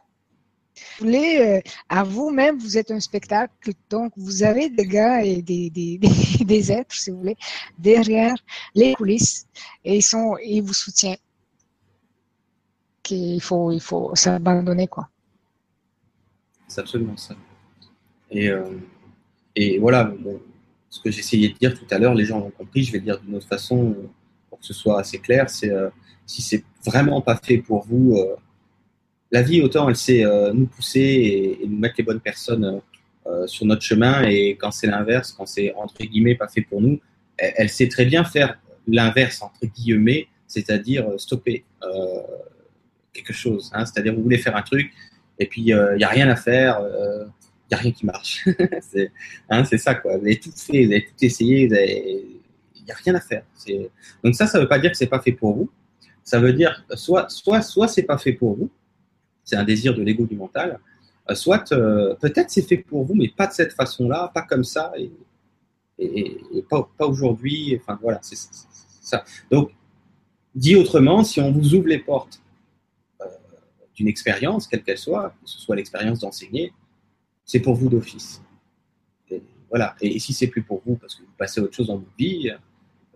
Vous 0.99 1.07
voulez, 1.07 1.39
euh, 1.41 1.71
à 1.89 2.05
vous-même, 2.05 2.59
vous 2.59 2.79
êtes 2.79 2.91
un 2.91 3.01
spectacle, 3.01 3.73
donc 3.91 4.13
vous 4.17 4.45
avez 4.45 4.71
des 4.71 4.87
gars 4.87 5.25
et 5.25 5.43
des, 5.43 5.71
des, 5.71 5.99
des, 6.45 6.73
êtres, 6.73 6.95
si 6.95 7.11
vous 7.11 7.19
voulez, 7.19 7.37
derrière 7.79 8.35
les 8.75 8.95
coulisses, 8.95 9.47
et 9.85 9.97
ils 9.97 10.03
sont, 10.03 10.37
ils 10.43 10.63
vous 10.63 10.75
soutiennent. 10.75 11.17
Qu'il 13.03 13.41
faut, 13.41 13.73
il 13.73 13.81
faut 13.81 14.15
s'abandonner, 14.15 14.87
quoi. 14.87 15.09
C'est 16.69 16.83
absolument 16.83 17.17
ça. 17.17 17.35
Et, 18.31 18.49
euh, 18.49 18.79
et 19.61 19.79
voilà, 19.79 20.13
ce 20.89 21.01
que 21.01 21.11
j'essayais 21.11 21.49
de 21.49 21.55
dire 21.55 21.75
tout 21.75 21.87
à 21.91 21.99
l'heure, 21.99 22.15
les 22.15 22.25
gens 22.25 22.39
l'ont 22.39 22.51
compris, 22.51 22.85
je 22.85 22.93
vais 22.93 22.99
le 22.99 23.05
dire 23.05 23.21
d'une 23.21 23.35
autre 23.35 23.49
façon 23.49 23.97
pour 24.49 24.61
que 24.61 24.65
ce 24.65 24.73
soit 24.73 25.01
assez 25.01 25.19
clair, 25.19 25.51
c'est 25.51 25.71
euh, 25.71 25.89
si 26.27 26.43
c'est 26.43 26.65
vraiment 26.85 27.21
pas 27.21 27.37
fait 27.37 27.59
pour 27.59 27.85
vous, 27.85 28.17
euh, 28.17 28.37
la 29.31 29.43
vie 29.43 29.61
autant 29.61 29.89
elle 29.89 29.97
sait 29.97 30.25
euh, 30.25 30.53
nous 30.53 30.67
pousser 30.67 31.59
et, 31.61 31.67
nous 31.67 31.79
mettre 31.79 31.97
les 31.99 32.05
bonnes 32.05 32.21
personnes 32.21 32.81
euh, 33.27 33.47
sur 33.47 33.67
notre 33.67 33.83
chemin 33.83 34.23
et 34.23 34.57
quand 34.57 34.71
c'est 34.71 34.87
l'inverse, 34.87 35.33
quand 35.33 35.47
c'est 35.47 35.75
entre 35.75 36.03
guillemets 36.05 36.35
pas 36.35 36.49
fait 36.49 36.63
pour 36.63 36.81
nous, 36.81 37.01
elle, 37.37 37.53
elle 37.57 37.69
sait 37.69 37.89
très 37.89 38.05
bien 38.05 38.25
faire 38.25 38.59
l'inverse 38.87 39.43
entre 39.43 39.67
guillemets, 39.67 40.29
c'est-à-dire 40.47 41.09
euh, 41.09 41.19
stopper 41.19 41.65
quelque 43.13 43.33
chose. 43.33 43.71
Hein, 43.75 43.85
c'est-à-dire 43.85 44.15
vous 44.15 44.23
voulez 44.23 44.39
faire 44.39 44.57
un 44.57 44.63
truc 44.63 44.93
et 45.39 45.47
puis 45.47 45.63
il 45.63 45.97
n'y 45.97 46.05
a 46.05 46.09
rien 46.09 46.29
à 46.29 46.37
faire 46.37 46.81
n'y 47.71 47.75
a 47.75 47.77
rien 47.77 47.93
qui 47.93 48.07
marche. 48.07 48.49
c'est 48.81 49.13
hein, 49.49 49.65
ça, 49.65 49.95
quoi. 49.95 50.17
Vous 50.17 50.25
avez 50.25 50.39
tout 50.39 50.51
fait, 50.55 50.87
vous 50.87 50.93
avez 50.93 51.05
tout 51.05 51.25
essayé, 51.25 51.63
il 51.63 52.85
n'y 52.85 52.91
a 52.91 52.95
rien 52.95 53.15
à 53.15 53.21
faire. 53.21 53.45
Donc 54.25 54.35
ça, 54.35 54.47
ça 54.47 54.59
ne 54.59 54.63
veut 54.63 54.69
pas 54.69 54.79
dire 54.79 54.91
que 54.91 54.97
ce 54.97 55.05
n'est 55.05 55.11
pas 55.11 55.21
fait 55.21 55.33
pour 55.33 55.55
vous. 55.55 55.71
Ça 56.25 56.39
veut 56.41 56.53
dire, 56.53 56.85
soit, 56.95 57.29
soit, 57.31 57.63
soit 57.63 57.89
c'est 57.89 58.03
pas 58.03 58.19
fait 58.19 58.33
pour 58.33 58.55
vous, 58.55 58.71
c'est 59.45 59.57
un 59.57 59.65
désir 59.65 59.95
de 59.95 60.03
l'ego 60.03 60.27
du 60.27 60.37
mental, 60.37 60.79
soit 61.35 61.73
euh, 61.73 62.15
peut-être 62.17 62.51
c'est 62.51 62.63
fait 62.63 62.77
pour 62.77 63.05
vous, 63.05 63.15
mais 63.15 63.29
pas 63.29 63.47
de 63.47 63.53
cette 63.53 63.73
façon-là, 63.73 64.31
pas 64.35 64.43
comme 64.43 64.65
ça, 64.65 64.93
et, 64.97 65.11
et, 65.99 66.39
et 66.55 66.63
pas, 66.63 66.89
pas 66.97 67.07
aujourd'hui. 67.07 67.79
Enfin 67.81 67.99
voilà, 68.01 68.19
c'est 68.23 68.37
ça. 69.01 69.25
Donc, 69.51 69.71
dit 70.55 70.77
autrement, 70.77 71.25
si 71.25 71.41
on 71.41 71.53
vous 71.53 71.75
ouvre 71.75 71.89
les 71.89 71.99
portes 71.99 72.41
euh, 73.21 73.27
d'une 73.95 74.09
expérience, 74.09 74.67
quelle 74.67 74.83
qu'elle 74.83 74.99
soit, 74.99 75.31
que 75.43 75.49
ce 75.49 75.59
soit 75.59 75.77
l'expérience 75.77 76.21
d'enseigner, 76.21 76.73
c'est 77.49 77.61
pour 77.61 77.75
vous 77.75 77.89
d'office. 77.89 78.43
Voilà. 79.71 79.97
Et, 80.01 80.19
si 80.19 80.33
c'est 80.33 80.47
plus 80.47 80.63
pour 80.63 80.83
vous 80.87 80.97
parce 80.97 81.15
que 81.15 81.23
vous 81.23 81.33
passez 81.37 81.61
autre 81.61 81.75
chose 81.75 81.89
dans 81.89 81.97
votre 81.97 82.17
vie, 82.17 82.51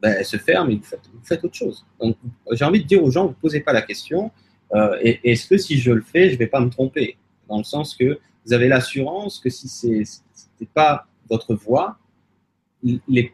ben, 0.01 0.17
elle 0.19 0.25
se 0.25 0.39
ferme 0.39 0.71
et 0.71 0.77
vous 0.77 0.83
faites, 1.23 1.45
autre 1.45 1.55
chose. 1.55 1.85
Donc, 2.01 2.17
j'ai 2.51 2.65
envie 2.65 2.83
de 2.83 2.87
dire 2.87 3.05
aux 3.05 3.11
gens, 3.11 3.27
vous 3.27 3.35
posez 3.35 3.61
pas 3.61 3.73
la 3.73 3.83
question, 3.83 4.33
euh, 4.75 4.99
est-ce 5.03 5.47
que 5.47 5.59
si 5.59 5.79
je 5.79 5.93
le 5.93 6.01
fais, 6.01 6.29
je 6.29 6.35
ne 6.35 6.39
vais 6.39 6.47
pas 6.47 6.61
me 6.61 6.71
tromper 6.71 7.17
Dans 7.49 7.59
le 7.59 7.65
sens 7.65 7.95
que 7.95 8.19
vous 8.45 8.53
avez 8.53 8.69
l'assurance 8.69 9.39
que 9.39 9.51
si 9.51 9.69
ce 9.69 9.87
n'est 9.87 10.67
pas 10.75 11.07
votre 11.29 11.55
voix, 11.55 11.99
les 12.83 13.33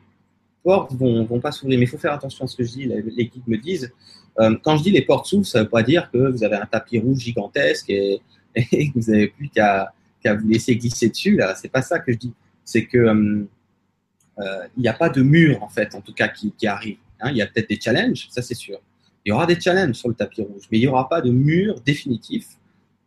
portes 0.65 0.93
vont, 0.95 1.25
vont 1.25 1.41
pas 1.41 1.53
s'ouvrir. 1.53 1.79
Mais 1.79 1.85
il 1.85 1.89
faut 1.89 1.97
faire 1.97 2.13
attention 2.13 2.45
à 2.45 2.49
ce 2.49 2.57
que 2.57 2.65
je 2.65 2.73
dis. 2.73 2.87
L'équipe 3.17 3.47
me 3.47 3.57
disent, 3.57 3.93
euh, 4.41 4.57
quand 4.63 4.77
je 4.77 4.83
dis 4.83 4.91
les 4.91 5.03
portes 5.03 5.27
s'ouvrent, 5.27 5.47
ça 5.47 5.61
ne 5.61 5.65
veut 5.65 5.71
pas 5.71 5.85
dire 5.85 6.11
que 6.11 6.19
vous 6.19 6.43
avez 6.43 6.57
un 6.57 6.67
tapis 6.67 6.99
rouge 6.99 7.19
gigantesque 7.19 7.89
et, 7.89 8.21
et 8.55 8.91
que 8.91 8.99
vous 8.99 9.13
n'avez 9.13 9.29
plus 9.29 9.49
qu'à 9.49 9.93
qu'à 10.23 10.35
vous 10.35 10.49
laisser 10.49 10.77
glisser 10.77 11.09
dessus. 11.09 11.37
Là, 11.37 11.55
c'est 11.55 11.69
pas 11.69 11.83
ça 11.83 11.99
que 11.99 12.13
je 12.13 12.19
dis. 12.19 12.35
C'est 12.65 12.87
que 12.87 12.99
euh, 12.99 13.47
il 14.77 14.81
n'y 14.81 14.89
a 14.89 14.93
pas 14.93 15.09
de 15.09 15.23
mur 15.23 15.63
en 15.63 15.69
fait, 15.69 15.95
en 15.95 16.01
tout 16.01 16.15
cas, 16.15 16.29
qui, 16.29 16.53
qui 16.53 16.67
arrive. 16.67 16.99
Hein. 17.21 17.31
Il 17.31 17.37
y 17.37 17.43
a 17.43 17.47
peut-être 17.47 17.69
des 17.69 17.81
challenges, 17.81 18.29
ça 18.31 18.43
c'est 18.43 18.55
sûr. 18.55 18.79
Il 19.25 19.31
y 19.31 19.33
aura 19.33 19.47
des 19.47 19.61
challenges 19.61 19.97
sur 19.97 20.09
le 20.09 20.15
tapis 20.15 20.43
rouge, 20.43 20.63
mais 20.71 20.79
il 20.79 20.83
n'y 20.83 20.87
aura 20.87 21.09
pas 21.09 21.21
de 21.21 21.31
mur 21.31 21.81
définitif. 21.81 22.47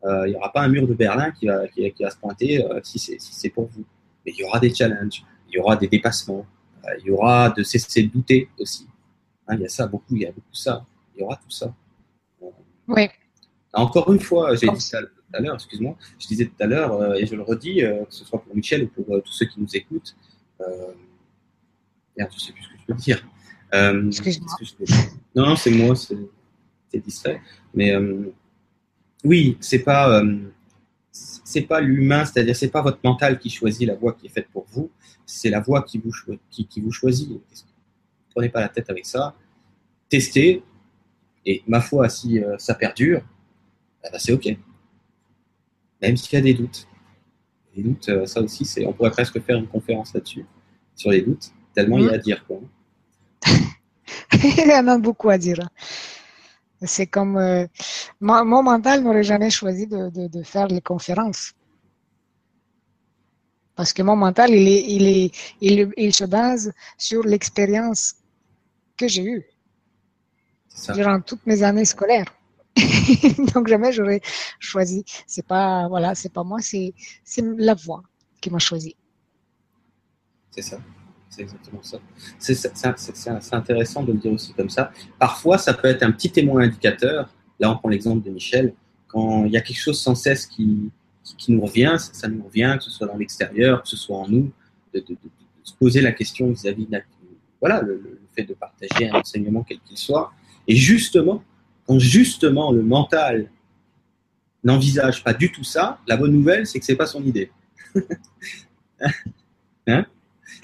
Euh, 0.03 0.27
il 0.27 0.31
n'y 0.31 0.35
aura 0.35 0.51
pas 0.51 0.61
un 0.61 0.67
mur 0.67 0.88
de 0.88 0.93
Berlin 0.93 1.31
qui 1.31 1.47
va, 1.47 1.67
qui, 1.67 1.89
qui 1.91 2.03
va 2.03 2.09
se 2.09 2.17
pointer 2.17 2.65
euh, 2.65 2.79
si 2.83 2.99
c'est 2.99 3.19
si 3.19 3.49
pour 3.49 3.67
vous. 3.67 3.85
Mais 4.25 4.33
il 4.35 4.39
y 4.39 4.43
aura 4.43 4.59
des 4.59 4.73
challenges, 4.73 5.23
il 5.49 5.55
y 5.55 5.59
aura 5.59 5.75
des 5.75 5.88
dépassements, 5.88 6.45
euh, 6.85 6.89
il 6.99 7.07
y 7.07 7.11
aura 7.11 7.49
de 7.51 7.63
cesser 7.63 8.03
de 8.03 8.09
douter 8.09 8.49
aussi. 8.57 8.88
Hein, 9.47 9.55
il 9.55 9.61
y 9.61 9.65
a 9.65 9.69
ça 9.69 9.88
beaucoup, 9.88 10.15
il 10.15 10.23
y 10.23 10.25
a 10.25 10.31
beaucoup 10.31 10.53
ça. 10.53 10.85
Il 11.15 11.21
y 11.21 11.23
aura 11.23 11.35
tout 11.35 11.51
ça. 11.51 11.73
Oui. 12.88 13.09
Encore 13.73 14.11
une 14.11 14.19
fois, 14.19 14.55
j'ai 14.55 14.67
dit 14.67 14.81
ça 14.81 14.99
à 15.33 15.41
l'heure, 15.41 15.55
excuse-moi, 15.55 15.95
je 16.19 16.27
disais 16.27 16.45
tout 16.45 16.55
à 16.59 16.67
l'heure, 16.67 16.93
euh, 16.93 17.13
et 17.15 17.25
je 17.25 17.35
le 17.35 17.41
redis, 17.41 17.83
euh, 17.83 18.05
que 18.05 18.13
ce 18.13 18.25
soit 18.25 18.41
pour 18.41 18.55
Michel 18.55 18.83
ou 18.83 18.87
pour 18.87 19.15
euh, 19.15 19.21
tous 19.21 19.33
ceux 19.33 19.45
qui 19.45 19.59
nous 19.59 19.75
écoutent, 19.75 20.15
merde, 22.17 22.29
je 22.33 22.39
sais 22.39 22.53
plus 22.53 22.63
ce 22.63 22.69
que 22.69 22.75
je 22.79 22.85
peux 22.85 22.93
dire. 22.93 23.27
Excuse-moi. 24.07 24.55
Non, 25.35 25.47
non, 25.47 25.55
c'est 25.55 25.71
moi, 25.71 25.95
c'est 25.95 26.17
distrait. 26.99 27.41
Mais 27.73 27.93
oui, 29.23 29.57
c'est 29.59 29.79
pas, 29.79 30.21
c'est 31.11 31.63
pas 31.63 31.81
l'humain, 31.81 32.25
c'est-à-dire 32.25 32.55
c'est 32.55 32.69
pas 32.69 32.81
votre 32.81 32.99
mental 33.03 33.39
qui 33.39 33.49
choisit 33.49 33.87
la 33.87 33.95
voie 33.95 34.13
qui 34.13 34.27
est 34.27 34.29
faite 34.29 34.49
pour 34.51 34.65
vous, 34.69 34.91
c'est 35.25 35.49
la 35.49 35.61
voie 35.61 35.81
qui 35.83 35.97
vous, 35.97 36.11
qui, 36.49 36.67
qui 36.67 36.81
vous 36.81 36.91
choisit. 36.91 37.29
Prenez 38.35 38.49
pas 38.49 38.61
la 38.61 38.69
tête 38.69 38.89
avec 38.89 39.05
ça? 39.05 39.35
Testez, 40.09 40.63
et 41.45 41.63
ma 41.65 41.81
foi, 41.81 42.07
si 42.09 42.39
ça 42.59 42.75
perdure, 42.75 43.21
eh 44.05 44.09
ben, 44.11 44.19
c'est 44.19 44.33
OK 44.33 44.47
même 46.01 46.17
s'il 46.17 46.33
y 46.33 46.37
a 46.37 46.41
des 46.41 46.53
doutes. 46.53 46.87
Les 47.75 47.83
doutes, 47.83 48.09
euh, 48.09 48.25
ça 48.25 48.41
aussi, 48.41 48.65
c'est, 48.65 48.85
on 48.85 48.93
pourrait 48.93 49.11
presque 49.11 49.39
faire 49.41 49.57
une 49.57 49.67
conférence 49.67 50.13
là-dessus, 50.13 50.45
sur 50.95 51.11
les 51.11 51.21
doutes, 51.21 51.51
tellement 51.73 51.97
mmh. 51.97 52.01
il 52.01 52.05
y 52.05 52.09
a 52.09 52.13
à 52.13 52.17
dire. 52.17 52.45
Quoi. 52.45 52.59
il 54.33 54.67
y 54.67 54.73
en 54.73 54.87
a 54.87 54.97
beaucoup 54.97 55.29
à 55.29 55.37
dire. 55.37 55.59
C'est 56.83 57.07
comme 57.07 57.37
euh, 57.37 57.65
mon, 58.19 58.43
mon, 58.43 58.63
mental 58.63 59.03
n'aurait 59.03 59.23
jamais 59.23 59.51
choisi 59.51 59.85
de, 59.87 60.09
de, 60.09 60.27
de, 60.27 60.43
faire 60.43 60.67
les 60.67 60.81
conférences. 60.81 61.53
Parce 63.75 63.93
que 63.93 64.01
mon 64.01 64.15
mental, 64.15 64.49
il, 64.49 64.67
est, 64.67 64.83
il, 64.87 65.07
est, 65.07 65.31
il, 65.61 65.93
il 65.95 66.13
se 66.13 66.23
base 66.25 66.73
sur 66.97 67.23
l'expérience 67.23 68.15
que 68.97 69.07
j'ai 69.07 69.23
eue 69.23 69.45
durant 70.93 71.21
toutes 71.21 71.45
mes 71.45 71.63
années 71.63 71.85
scolaires. 71.85 72.33
Donc 73.53 73.68
jamais 73.68 73.91
j'aurais 73.91 74.22
choisi. 74.60 75.03
C'est 75.27 75.45
pas 75.45 75.88
voilà, 75.88 76.15
c'est 76.15 76.31
pas 76.31 76.43
moi, 76.43 76.60
c'est 76.61 76.93
la 77.57 77.73
voix 77.73 78.03
qui 78.39 78.49
m'a 78.49 78.60
choisi. 78.60 78.95
C'est 80.52 80.61
ça. 80.61 80.80
C'est 81.30 81.43
exactement 81.43 81.81
ça. 81.81 81.98
C'est 82.39 83.53
intéressant 83.53 84.03
de 84.03 84.11
le 84.11 84.19
dire 84.19 84.34
aussi 84.34 84.53
comme 84.53 84.69
ça. 84.69 84.91
Parfois, 85.18 85.57
ça 85.57 85.73
peut 85.73 85.88
être 85.88 86.03
un 86.03 86.11
petit 86.11 86.30
témoin 86.30 86.64
indicateur. 86.64 87.34
Là, 87.57 87.72
on 87.72 87.77
prend 87.77 87.88
l'exemple 87.88 88.26
de 88.26 88.31
Michel. 88.31 88.73
Quand 89.07 89.45
il 89.45 89.52
y 89.52 89.57
a 89.57 89.61
quelque 89.61 89.80
chose 89.80 89.99
sans 89.99 90.15
cesse 90.15 90.45
qui, 90.45 90.91
qui, 91.38 91.53
nous 91.53 91.61
revient, 91.61 91.95
ça, 91.98 92.27
nous 92.27 92.43
revient, 92.43 92.76
que 92.77 92.84
ce 92.84 92.91
soit 92.91 93.07
dans 93.07 93.15
l'extérieur, 93.15 93.81
que 93.81 93.88
ce 93.88 93.95
soit 93.95 94.18
en 94.18 94.27
nous, 94.27 94.52
de, 94.93 95.03
se 95.64 95.73
poser 95.76 96.02
la 96.02 96.11
question 96.11 96.52
vis-à-vis 96.52 96.85
de 96.85 97.02
voilà, 97.61 97.81
le, 97.81 98.19
fait 98.35 98.43
de 98.43 98.53
partager 98.53 99.10
un 99.10 99.19
enseignement 99.19 99.64
quel 99.64 99.80
qu'il 99.80 99.98
soit. 99.98 100.34
Et 100.68 100.76
justement, 100.76 101.43
quand 101.91 101.99
justement 101.99 102.72
le 102.72 102.84
mental 102.84 103.49
n'envisage 104.63 105.26
pas 105.26 105.34
du 105.34 105.51
tout 105.51 105.65
ça, 105.65 105.99
la 106.07 106.15
bonne 106.15 106.31
nouvelle, 106.31 106.65
c'est 106.65 106.80
que 106.80 106.85
c'est 106.85 106.95
pas 106.95 107.05
son 107.05 107.22
idée. 107.26 107.51
hein 109.88 110.05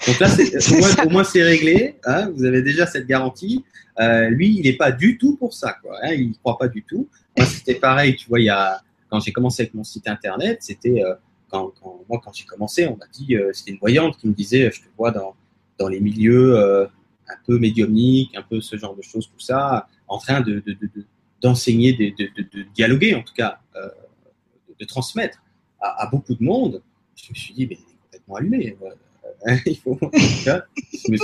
Donc 0.06 0.20
là, 0.20 0.30
au 1.04 1.10
moins, 1.10 1.24
c'est 1.24 1.42
réglé. 1.42 1.96
Hein 2.06 2.30
vous 2.34 2.46
avez 2.46 2.62
déjà 2.62 2.86
cette 2.86 3.06
garantie. 3.06 3.62
Euh, 4.00 4.30
lui, 4.30 4.56
il 4.56 4.62
n'est 4.62 4.78
pas 4.78 4.90
du 4.90 5.18
tout 5.18 5.36
pour 5.36 5.52
ça. 5.52 5.76
Quoi, 5.82 5.98
hein 6.02 6.14
il 6.14 6.30
ne 6.30 6.34
croit 6.34 6.56
pas 6.56 6.68
du 6.68 6.82
tout. 6.82 7.06
Moi, 7.36 7.46
c'était 7.46 7.74
pareil. 7.74 8.16
Tu 8.16 8.26
vois, 8.26 8.40
il 8.40 8.46
y 8.46 8.50
a, 8.50 8.80
quand 9.10 9.20
j'ai 9.20 9.32
commencé 9.32 9.64
avec 9.64 9.74
mon 9.74 9.84
site 9.84 10.08
internet, 10.08 10.58
c'était 10.62 11.04
euh, 11.04 11.14
quand, 11.50 11.74
quand, 11.82 12.04
moi, 12.08 12.22
quand 12.24 12.32
j'ai 12.32 12.46
commencé, 12.46 12.86
on 12.86 12.96
m'a 12.96 13.06
dit, 13.12 13.36
euh, 13.36 13.50
c'était 13.52 13.72
une 13.72 13.78
voyante 13.78 14.16
qui 14.16 14.28
me 14.28 14.32
disait, 14.32 14.70
je 14.72 14.80
te 14.80 14.86
vois 14.96 15.10
dans, 15.10 15.36
dans 15.78 15.88
les 15.88 16.00
milieux 16.00 16.88
un 17.28 17.36
peu 17.46 17.58
médiumniques, 17.58 18.34
un 18.34 18.42
peu 18.42 18.62
ce 18.62 18.76
genre 18.76 18.96
de 18.96 19.02
choses, 19.02 19.26
tout 19.26 19.40
ça, 19.40 19.88
en 20.08 20.18
train 20.18 20.40
de, 20.40 20.62
d'enseigner, 21.42 21.92
de, 21.92 22.62
dialoguer 22.74 23.14
en 23.14 23.22
tout 23.22 23.34
cas, 23.34 23.60
de, 24.78 24.84
transmettre 24.84 25.38
à, 25.80 26.06
beaucoup 26.10 26.34
de 26.34 26.42
monde. 26.42 26.82
Je 27.16 27.30
me 27.30 27.34
suis 27.34 27.54
dit, 27.54 27.66
mais 27.66 27.76
il 27.76 27.82
est 27.82 27.98
complètement 28.04 28.36
allumé. 28.36 28.76
Il 29.66 29.76
faut, 29.76 29.96
je, 30.00 31.10
me 31.10 31.16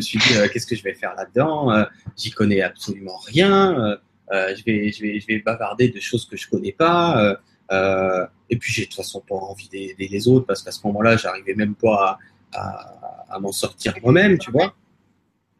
suis, 0.00 0.18
dit, 0.18 0.24
qu'est-ce 0.52 0.66
que 0.66 0.76
je 0.76 0.82
vais 0.82 0.92
faire 0.92 1.14
là-dedans 1.14 1.86
J'y 2.16 2.30
connais 2.30 2.60
absolument 2.60 3.16
rien. 3.16 3.98
Euh, 4.32 4.54
je, 4.56 4.64
vais, 4.64 4.90
je, 4.90 5.02
vais, 5.02 5.20
je 5.20 5.26
vais 5.26 5.38
bavarder 5.38 5.88
de 5.88 6.00
choses 6.00 6.26
que 6.26 6.36
je 6.36 6.48
connais 6.48 6.72
pas. 6.72 7.22
Euh, 7.22 7.36
euh, 7.72 8.26
et 8.50 8.56
puis 8.56 8.72
j'ai 8.72 8.82
de 8.82 8.86
toute 8.86 8.96
façon 8.96 9.20
pas 9.20 9.34
envie 9.34 9.68
d'aider 9.68 10.08
les 10.08 10.28
autres 10.28 10.46
parce 10.46 10.62
qu'à 10.62 10.72
ce 10.72 10.84
moment-là, 10.86 11.16
j'arrivais 11.16 11.54
même 11.54 11.74
pas 11.74 12.18
à, 12.52 13.26
à, 13.28 13.38
m'en 13.38 13.52
sortir 13.52 13.94
moi-même, 14.02 14.38
tu 14.38 14.50
vois. 14.50 14.74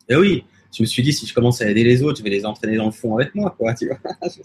Et 0.09 0.17
oui, 0.17 0.45
je 0.77 0.83
me 0.83 0.87
suis 0.87 1.03
dit, 1.03 1.13
si 1.13 1.27
je 1.27 1.33
commence 1.33 1.63
à 1.63 1.71
aider 1.71 1.85
les 1.85 2.03
autres, 2.03 2.19
je 2.19 2.23
vais 2.23 2.29
les 2.29 2.45
entraîner 2.45 2.77
dans 2.77 2.85
le 2.85 2.93
fond 2.93 3.17
avec 3.17 3.35
moi, 3.35 3.55
quoi, 3.57 3.73
tu 3.73 3.87
vois. 3.87 3.99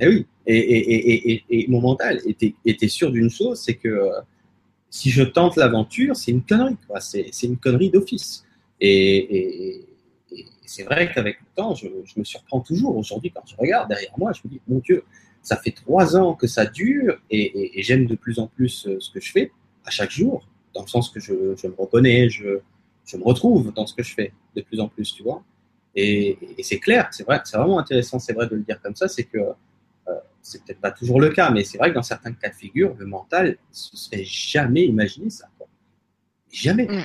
Et 0.00 0.08
oui, 0.08 0.26
et, 0.46 1.66
mon 1.68 1.80
mental 1.80 2.20
était, 2.24 2.88
sûr 2.88 3.12
d'une 3.12 3.30
chose, 3.30 3.60
c'est 3.64 3.74
que 3.74 4.10
si 4.88 5.10
je 5.10 5.22
tente 5.22 5.54
l'aventure, 5.56 6.16
c'est 6.16 6.32
une 6.32 6.42
connerie. 6.42 6.76
C'est 7.00 7.46
une 7.46 7.56
connerie 7.56 7.90
d'office. 7.90 8.44
Et, 8.80 9.84
c'est 10.64 10.82
vrai 10.82 11.12
qu'avec 11.12 11.38
le 11.40 11.46
temps, 11.54 11.74
je, 11.74 11.86
me 12.16 12.24
surprends 12.24 12.60
toujours 12.60 12.96
aujourd'hui 12.96 13.30
quand 13.30 13.42
je 13.46 13.54
regarde 13.56 13.88
derrière 13.88 14.12
moi, 14.18 14.32
je 14.32 14.40
me 14.44 14.50
dis, 14.50 14.60
mon 14.66 14.78
Dieu, 14.78 15.04
ça 15.42 15.56
fait 15.56 15.72
trois 15.72 16.16
ans 16.16 16.34
que 16.34 16.48
ça 16.48 16.66
dure 16.66 17.16
et, 17.30 17.70
j'aime 17.82 18.06
de 18.06 18.16
plus 18.16 18.40
en 18.40 18.48
plus 18.48 18.86
euh, 18.86 18.96
ce 18.98 19.10
que 19.12 19.20
je 19.20 19.30
fais 19.30 19.52
à 19.84 19.90
chaque 19.90 20.10
jour, 20.10 20.46
dans 20.74 20.82
le 20.82 20.88
sens 20.88 21.10
que 21.10 21.20
je, 21.20 21.32
me 21.32 21.74
reconnais, 21.78 22.28
me 23.16 23.24
retrouve 23.24 23.72
dans 23.72 23.86
ce 23.86 23.94
que 23.94 24.02
je 24.02 24.14
fais 24.14 24.32
de 24.56 24.62
plus 24.62 24.80
en 24.80 24.88
plus, 24.88 25.14
tu 25.14 25.22
vois. 25.22 25.42
Et, 25.94 26.38
c'est 26.62 26.78
clair, 26.78 27.08
c'est 27.10 27.24
vrai, 27.24 27.40
c'est 27.44 27.56
vraiment 27.56 27.78
intéressant, 27.78 28.18
c'est 28.18 28.32
vrai 28.32 28.46
de 28.46 28.54
le 28.54 28.62
dire 28.62 28.80
comme 28.80 28.94
ça, 28.94 29.08
c'est 29.08 29.24
que 29.24 29.38
euh, 29.38 30.14
c'est 30.42 30.64
peut-être 30.64 30.80
pas 30.80 30.92
toujours 30.92 31.20
le 31.20 31.30
cas, 31.30 31.50
mais 31.50 31.64
c'est 31.64 31.78
vrai 31.78 31.90
que 31.90 31.94
dans 31.94 32.02
certains 32.02 32.32
cas 32.32 32.48
de 32.48 32.54
figure, 32.54 32.94
le 32.98 33.06
mental 33.06 33.48
ne 33.48 33.54
se 33.70 33.96
serait 33.96 34.24
jamais 34.24 34.84
imaginé 34.84 35.30
ça. 35.30 35.48
Jamais. 36.52 36.86
Mm. 36.86 37.04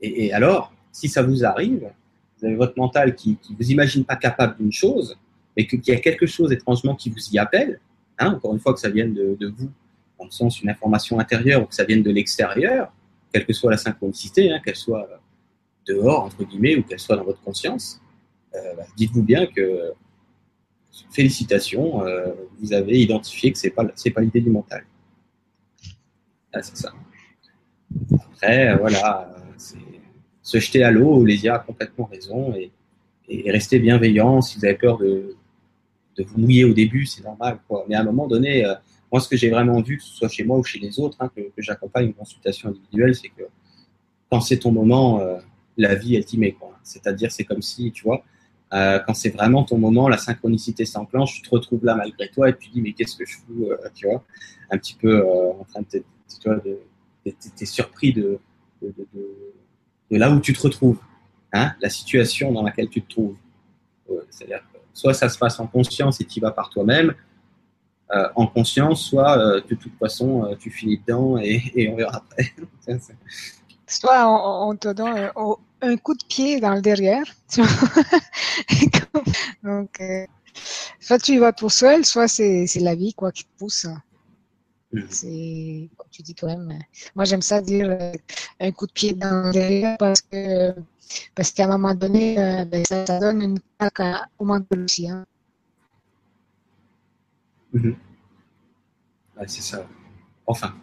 et 0.00 0.32
alors, 0.32 0.72
si 0.92 1.08
ça 1.08 1.22
vous 1.22 1.44
arrive, 1.44 1.90
vous 2.38 2.46
avez 2.46 2.54
votre 2.54 2.78
mental 2.78 3.14
qui 3.14 3.38
ne 3.50 3.56
vous 3.56 3.70
imagine 3.70 4.04
pas 4.04 4.16
capable 4.16 4.56
d'une 4.58 4.72
chose, 4.72 5.16
et 5.56 5.66
qu'il 5.66 5.82
y 5.86 5.92
a 5.92 6.00
quelque 6.00 6.26
chose 6.26 6.52
étrangement 6.52 6.94
qui 6.94 7.10
vous 7.10 7.30
y 7.32 7.38
appelle, 7.38 7.80
hein, 8.18 8.34
encore 8.34 8.52
une 8.52 8.60
fois 8.60 8.74
que 8.74 8.80
ça 8.80 8.90
vienne 8.90 9.14
de, 9.14 9.46
vous, 9.56 9.70
dans 10.18 10.26
le 10.26 10.30
sens 10.30 10.60
une 10.60 10.68
information 10.68 11.18
intérieure 11.18 11.62
ou 11.62 11.66
que 11.66 11.74
ça 11.74 11.84
vienne 11.84 12.02
de 12.02 12.10
l'extérieur, 12.10 12.92
quelle 13.32 13.46
que 13.46 13.52
soit 13.52 13.70
la 13.70 13.76
synchronicité, 13.76 14.50
hein, 14.50 14.60
qu'elle 14.64 14.76
soit 14.76 15.08
dehors, 15.86 16.24
entre 16.24 16.44
guillemets, 16.44 16.76
ou 16.76 16.82
qu'elle 16.82 16.98
soit 16.98 17.16
dans 17.16 17.24
votre 17.24 17.40
conscience, 17.40 18.00
euh, 18.54 18.74
bah, 18.76 18.84
dites-vous 18.96 19.22
bien 19.22 19.46
que, 19.46 19.92
félicitations, 21.10 22.04
euh, 22.04 22.32
vous 22.60 22.72
avez 22.72 23.00
identifié 23.00 23.52
que 23.52 23.58
ce 23.58 23.66
n'est 23.66 24.12
pas, 24.12 24.20
l'idée 24.20 24.40
du 24.40 24.50
mental. 24.50 24.84
Ah, 26.52 26.62
c'est 26.62 26.76
ça. 26.76 26.92
Après, 28.14 28.76
voilà, 28.78 29.34
se 30.42 30.58
jeter 30.58 30.82
à 30.82 30.90
l'eau, 30.90 31.24
Lésia 31.24 31.56
a 31.56 31.58
complètement 31.58 32.06
raison, 32.06 32.54
et, 32.54 32.70
rester 33.50 33.80
bienveillant. 33.80 34.40
Si 34.40 34.58
vous 34.58 34.64
avez 34.64 34.74
peur 34.74 34.98
de, 34.98 35.34
de 36.16 36.22
vous 36.22 36.38
mouiller 36.38 36.64
au 36.64 36.72
début, 36.72 37.06
c'est 37.06 37.24
normal. 37.24 37.58
Quoi. 37.66 37.84
Mais 37.88 37.96
à 37.96 38.00
un 38.00 38.04
moment 38.04 38.28
donné, 38.28 38.64
euh, 38.64 38.74
moi, 39.10 39.20
ce 39.20 39.28
que 39.28 39.36
j'ai 39.36 39.50
vraiment 39.50 39.80
vu, 39.80 39.98
que 39.98 40.02
ce 40.02 40.14
soit 40.14 40.28
chez 40.28 40.44
moi 40.44 40.58
ou 40.58 40.64
chez 40.64 40.78
les 40.78 40.98
autres, 41.00 41.16
hein, 41.20 41.30
que, 41.34 41.42
j'accompagne 41.58 42.06
une 42.06 42.14
consultation 42.14 42.68
individuelle, 42.68 43.14
c'est 43.14 43.28
que 43.28 43.42
quand 44.30 44.40
c'est 44.40 44.58
ton 44.58 44.72
moment, 44.72 45.20
euh, 45.20 45.38
la 45.76 45.94
vie, 45.94 46.16
elle 46.16 46.24
t'y 46.24 46.38
met. 46.38 46.56
C'est-à-dire, 46.82 47.30
c'est 47.30 47.44
comme 47.44 47.62
si, 47.62 47.92
tu 47.92 48.04
vois, 48.04 48.22
euh, 48.72 48.98
quand 49.06 49.14
c'est 49.14 49.30
vraiment 49.30 49.64
ton 49.64 49.78
moment, 49.78 50.08
la 50.08 50.18
synchronicité 50.18 50.84
s'enclenche, 50.84 51.34
tu 51.34 51.42
te 51.42 51.50
retrouves 51.50 51.84
là 51.84 51.94
malgré 51.94 52.28
toi 52.30 52.48
et 52.48 52.56
tu 52.56 52.68
te 52.68 52.74
dis, 52.74 52.82
mais 52.82 52.92
qu'est-ce 52.92 53.16
que 53.16 53.24
je 53.24 53.36
fous, 53.36 53.68
tu 53.94 54.08
vois, 54.08 54.24
un 54.70 54.78
petit 54.78 54.94
peu 54.94 55.24
en 55.24 55.64
train 55.64 55.82
de, 55.82 56.02
tu 56.40 56.48
vois, 56.48 56.60
surpris 57.64 58.12
de, 58.12 58.38
de, 58.82 58.92
de 59.14 59.36
de 60.10 60.18
là 60.18 60.30
où 60.30 60.40
tu 60.40 60.52
te 60.52 60.60
retrouves, 60.60 60.98
hein, 61.52 61.72
la 61.80 61.88
situation 61.88 62.52
dans 62.52 62.62
laquelle 62.62 62.88
tu 62.88 63.02
te 63.02 63.08
trouves. 63.08 63.36
Euh, 64.10 64.20
c'est-à-dire 64.30 64.62
soit 64.92 65.14
ça 65.14 65.28
se 65.28 65.38
passe 65.38 65.58
en 65.60 65.66
conscience 65.66 66.20
et 66.20 66.24
tu 66.24 66.38
y 66.38 66.40
vas 66.40 66.52
par 66.52 66.70
toi-même, 66.70 67.14
euh, 68.14 68.28
en 68.34 68.46
conscience, 68.46 69.02
soit 69.02 69.38
euh, 69.38 69.60
de 69.68 69.74
toute 69.74 69.96
façon 69.98 70.56
tu 70.58 70.70
finis 70.70 70.98
dedans 70.98 71.38
et, 71.38 71.88
on 71.90 71.96
verra 71.96 72.18
après. 72.18 72.52
soit 73.86 74.26
on, 74.28 74.76
te 74.76 74.88
donne 74.88 75.30
un, 75.80 75.96
coup 75.96 76.14
de 76.14 76.24
pied 76.28 76.60
dans 76.60 76.74
le 76.74 76.80
derrière. 76.80 77.24
Donc, 79.62 80.00
soit 81.00 81.18
tu 81.18 81.32
y 81.32 81.38
vas 81.38 81.52
tout 81.52 81.70
seul, 81.70 82.04
soit 82.04 82.28
c'est 82.28 82.66
la 82.80 82.94
vie 82.94 83.14
quoi 83.14 83.32
qui 83.32 83.44
te 83.44 83.58
pousse. 83.58 83.86
Mm. 84.92 85.00
C'est, 85.10 85.88
comme 85.96 86.08
tu 86.10 86.22
dis 86.22 86.34
toi-même, 86.34 86.78
moi 87.14 87.24
j'aime 87.24 87.42
ça 87.42 87.60
dire 87.60 87.88
euh, 87.90 88.12
un 88.60 88.70
coup 88.72 88.86
de 88.86 88.92
pied 88.92 89.14
dans 89.14 89.50
derrière 89.50 89.96
parce 89.98 90.22
que 90.22 90.74
parce 91.34 91.50
qu'à 91.52 91.64
un 91.64 91.68
moment 91.68 91.94
donné, 91.94 92.38
euh, 92.38 92.64
ben, 92.64 92.84
ça, 92.84 93.04
donne 93.18 93.42
une 93.42 93.58
claque 93.78 94.26
au 94.38 94.44
mental 94.44 94.84
aussi. 94.84 95.08
Hein. 95.08 95.24
Mm-hmm. 97.76 97.94
c'est 99.46 99.62
ça. 99.62 99.86
Enfin, 100.46 100.74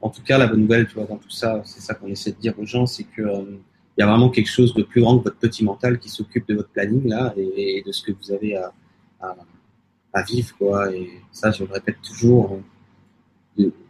en 0.00 0.10
tout 0.10 0.22
cas, 0.22 0.38
la 0.38 0.46
bonne 0.46 0.62
nouvelle, 0.62 0.86
tu 0.86 0.94
vois, 0.94 1.04
dans 1.04 1.16
tout 1.16 1.30
ça, 1.30 1.62
c'est 1.64 1.80
ça 1.80 1.94
qu'on 1.94 2.08
essaie 2.08 2.32
de 2.32 2.38
dire 2.38 2.54
aux 2.58 2.66
gens, 2.66 2.86
c'est 2.86 3.04
que 3.04 3.22
euh, 3.22 3.58
il 3.96 4.00
y 4.00 4.02
a 4.02 4.06
vraiment 4.06 4.30
quelque 4.30 4.50
chose 4.50 4.74
de 4.74 4.82
plus 4.82 5.00
grand 5.00 5.18
que 5.18 5.24
votre 5.24 5.38
petit 5.38 5.64
mental 5.64 5.98
qui 5.98 6.08
s'occupe 6.08 6.46
de 6.48 6.54
votre 6.54 6.68
planning 6.68 7.08
là 7.08 7.34
et, 7.36 7.82
de 7.84 7.90
ce 7.90 8.02
que 8.02 8.12
vous 8.12 8.32
avez 8.32 8.56
à, 8.56 10.22
vivre, 10.26 10.56
quoi. 10.56 10.92
Et 10.92 11.10
ça, 11.30 11.52
je 11.52 11.64
le 11.64 11.72
répète 11.72 11.98
toujours 12.02 12.60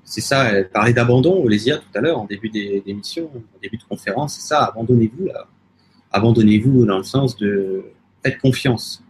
c'est 0.09 0.23
ça, 0.23 0.45
elle 0.53 0.71
parlait 0.71 0.95
d'abandon, 0.95 1.43
Olésia, 1.45 1.77
tout 1.77 1.91
à 1.95 2.01
l'heure, 2.01 2.19
en 2.19 2.25
début 2.25 2.49
d'émission, 2.49 3.31
en 3.35 3.59
début 3.63 3.77
de 3.77 3.83
conférence, 3.83 4.37
c'est 4.37 4.49
ça, 4.49 4.65
abandonnez-vous 4.65 5.27
là. 5.27 5.47
Abandonnez-vous 6.11 6.87
dans 6.87 6.97
le 6.97 7.05
sens 7.05 7.37
de 7.37 7.85
faites 8.23 8.39
confiance 8.39 9.05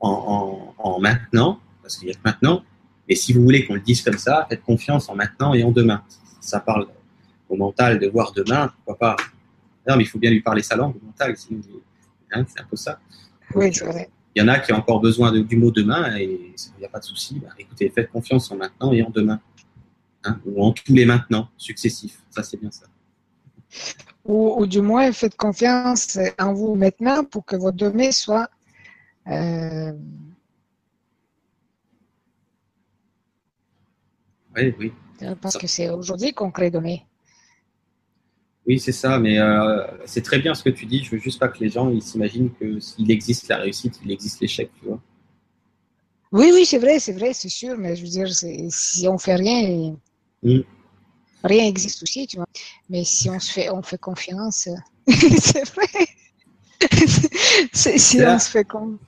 en, 0.00 0.98
maintenant, 1.00 1.60
parce 1.86 1.98
qu'il 1.98 2.08
y 2.08 2.10
a 2.10 2.14
que 2.14 2.20
maintenant, 2.24 2.64
et 3.08 3.14
si 3.14 3.32
vous 3.32 3.42
voulez 3.42 3.64
qu'on 3.64 3.74
le 3.74 3.80
dise 3.80 4.02
comme 4.02 4.18
ça, 4.18 4.44
faites 4.48 4.64
confiance 4.64 5.08
en 5.08 5.14
maintenant 5.14 5.54
et 5.54 5.62
en 5.62 5.70
demain. 5.70 6.02
Ça 6.40 6.58
parle 6.58 6.88
au 7.48 7.56
mental 7.56 8.00
de 8.00 8.08
voir 8.08 8.32
demain, 8.32 8.72
pourquoi 8.74 8.98
pas. 8.98 9.16
Non, 9.88 9.96
mais 9.96 10.02
il 10.02 10.06
faut 10.06 10.18
bien 10.18 10.32
lui 10.32 10.40
parler 10.40 10.64
sa 10.64 10.74
langue, 10.74 10.96
au 10.96 11.06
mental, 11.06 11.36
sinon, 11.36 11.60
hein, 12.32 12.44
c'est 12.48 12.60
un 12.60 12.64
peu 12.64 12.74
ça. 12.74 12.98
Oui, 13.54 13.72
c'est 13.72 13.84
vrai. 13.84 14.10
Il 14.34 14.42
y 14.42 14.44
en 14.44 14.48
a 14.48 14.58
qui 14.58 14.72
ont 14.72 14.78
encore 14.78 15.00
besoin 15.00 15.30
du 15.30 15.56
mot 15.56 15.70
demain, 15.70 16.16
et 16.18 16.24
il 16.24 16.78
n'y 16.80 16.84
a 16.84 16.88
pas 16.88 16.98
de 16.98 17.04
souci. 17.04 17.38
Bah, 17.38 17.50
écoutez, 17.56 17.88
faites 17.90 18.10
confiance 18.10 18.50
en 18.50 18.56
maintenant 18.56 18.92
et 18.92 19.04
en 19.04 19.10
demain. 19.10 19.40
Hein, 20.24 20.40
ou 20.44 20.60
en 20.64 20.72
tous 20.72 20.92
les 20.92 21.04
maintenant 21.04 21.48
successifs. 21.56 22.20
Ça, 22.30 22.42
c'est 22.42 22.60
bien 22.60 22.72
ça. 22.72 22.86
Ou, 24.24 24.66
du 24.66 24.80
moins, 24.80 25.12
faites 25.12 25.36
confiance 25.36 26.18
en 26.40 26.52
vous 26.52 26.74
maintenant 26.74 27.22
pour 27.22 27.44
que 27.44 27.54
votre 27.54 27.76
données 27.76 28.10
soient. 28.10 28.50
Euh, 29.28 29.92
oui, 34.56 34.74
oui. 34.78 34.92
Parce 35.40 35.56
que 35.56 35.66
c'est 35.66 35.90
aujourd'hui 35.90 36.32
qu'on 36.32 36.50
crée 36.50 36.70
données. 36.70 37.06
Oui, 38.66 38.80
c'est 38.80 38.92
ça, 38.92 39.18
mais 39.18 39.38
euh, 39.38 39.86
c'est 40.06 40.22
très 40.22 40.40
bien 40.40 40.54
ce 40.54 40.64
que 40.64 40.70
tu 40.70 40.86
dis. 40.86 41.04
Je 41.04 41.12
veux 41.12 41.18
juste 41.18 41.38
pas 41.38 41.48
que 41.48 41.62
les 41.62 41.70
gens 41.70 41.98
s'imaginent 42.00 42.50
que 42.58 42.80
s'il 42.80 43.10
existe 43.10 43.48
la 43.48 43.58
réussite, 43.58 44.00
il 44.04 44.10
existe 44.10 44.40
l'échec, 44.40 44.70
tu 44.80 44.86
vois. 44.86 45.00
Oui, 46.32 46.50
oui, 46.52 46.66
c'est 46.66 46.78
vrai, 46.78 46.98
c'est 46.98 47.12
vrai, 47.12 47.32
c'est 47.32 47.48
sûr, 47.48 47.78
mais 47.78 47.94
je 47.94 48.02
veux 48.02 48.08
dire, 48.08 48.26
si 48.28 49.06
on 49.06 49.18
fait 49.18 49.36
rien, 49.36 49.96
mm. 50.42 50.60
rien 51.44 51.62
n'existe 51.62 52.02
aussi, 52.02 52.26
tu 52.26 52.38
vois. 52.38 52.48
Mais 52.90 53.04
si 53.04 53.30
on 53.30 53.38
se 53.38 53.52
fait, 53.52 53.70
on 53.70 53.82
fait 53.82 53.98
confiance, 53.98 54.68
c'est 55.08 55.68
vrai. 55.70 56.08
si 57.72 58.20
on 58.20 58.38
se 58.38 58.50
fait 58.50 58.64
confiance. 58.64 58.98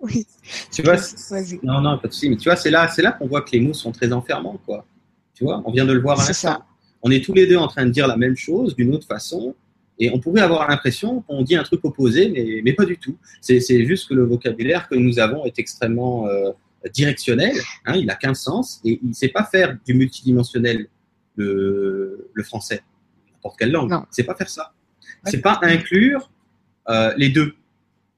Oui. 0.00 0.26
Tu 0.72 0.82
vois, 0.82 0.96
non, 1.62 1.80
non, 1.80 1.98
pas 1.98 2.08
de 2.08 2.12
souci. 2.12 2.30
Mais 2.30 2.36
tu 2.36 2.48
vois, 2.48 2.56
c'est 2.56 2.70
là, 2.70 2.88
c'est 2.88 3.02
là 3.02 3.12
qu'on 3.12 3.26
voit 3.26 3.42
que 3.42 3.50
les 3.52 3.60
mots 3.60 3.74
sont 3.74 3.92
très 3.92 4.12
enfermants, 4.12 4.60
quoi. 4.64 4.84
Tu 5.34 5.44
vois, 5.44 5.62
on 5.64 5.72
vient 5.72 5.84
de 5.84 5.92
le 5.92 6.00
voir 6.00 6.20
à 6.20 6.26
l'instant. 6.26 6.62
On 7.02 7.10
est 7.10 7.24
tous 7.24 7.32
les 7.32 7.46
deux 7.46 7.56
en 7.56 7.68
train 7.68 7.86
de 7.86 7.90
dire 7.90 8.06
la 8.08 8.16
même 8.16 8.36
chose 8.36 8.74
d'une 8.74 8.94
autre 8.94 9.06
façon, 9.06 9.54
et 10.00 10.10
on 10.10 10.18
pourrait 10.18 10.40
avoir 10.42 10.68
l'impression 10.68 11.22
qu'on 11.22 11.42
dit 11.42 11.56
un 11.56 11.62
truc 11.62 11.84
opposé, 11.84 12.28
mais, 12.28 12.60
mais 12.64 12.72
pas 12.72 12.84
du 12.84 12.98
tout. 12.98 13.16
C'est 13.40 13.84
juste 13.84 14.08
que 14.08 14.14
le 14.14 14.24
vocabulaire 14.24 14.88
que 14.88 14.94
nous 14.94 15.18
avons 15.18 15.44
est 15.44 15.58
extrêmement 15.58 16.26
euh, 16.26 16.50
directionnel, 16.92 17.56
hein, 17.86 17.94
il 17.96 18.10
a 18.10 18.14
qu'un 18.14 18.34
sens, 18.34 18.80
et 18.84 19.00
il 19.02 19.08
ne 19.08 19.14
sait 19.14 19.28
pas 19.28 19.44
faire 19.44 19.76
du 19.86 19.94
multidimensionnel 19.94 20.86
le, 21.36 22.30
le 22.32 22.42
français, 22.42 22.82
n'importe 23.34 23.58
quelle 23.58 23.70
langue. 23.72 23.92
C'est 24.10 24.24
pas 24.24 24.34
faire 24.34 24.50
ça. 24.50 24.72
C'est 25.24 25.40
pas 25.40 25.58
inclure 25.62 26.30
euh, 26.88 27.12
les 27.16 27.28
deux. 27.28 27.54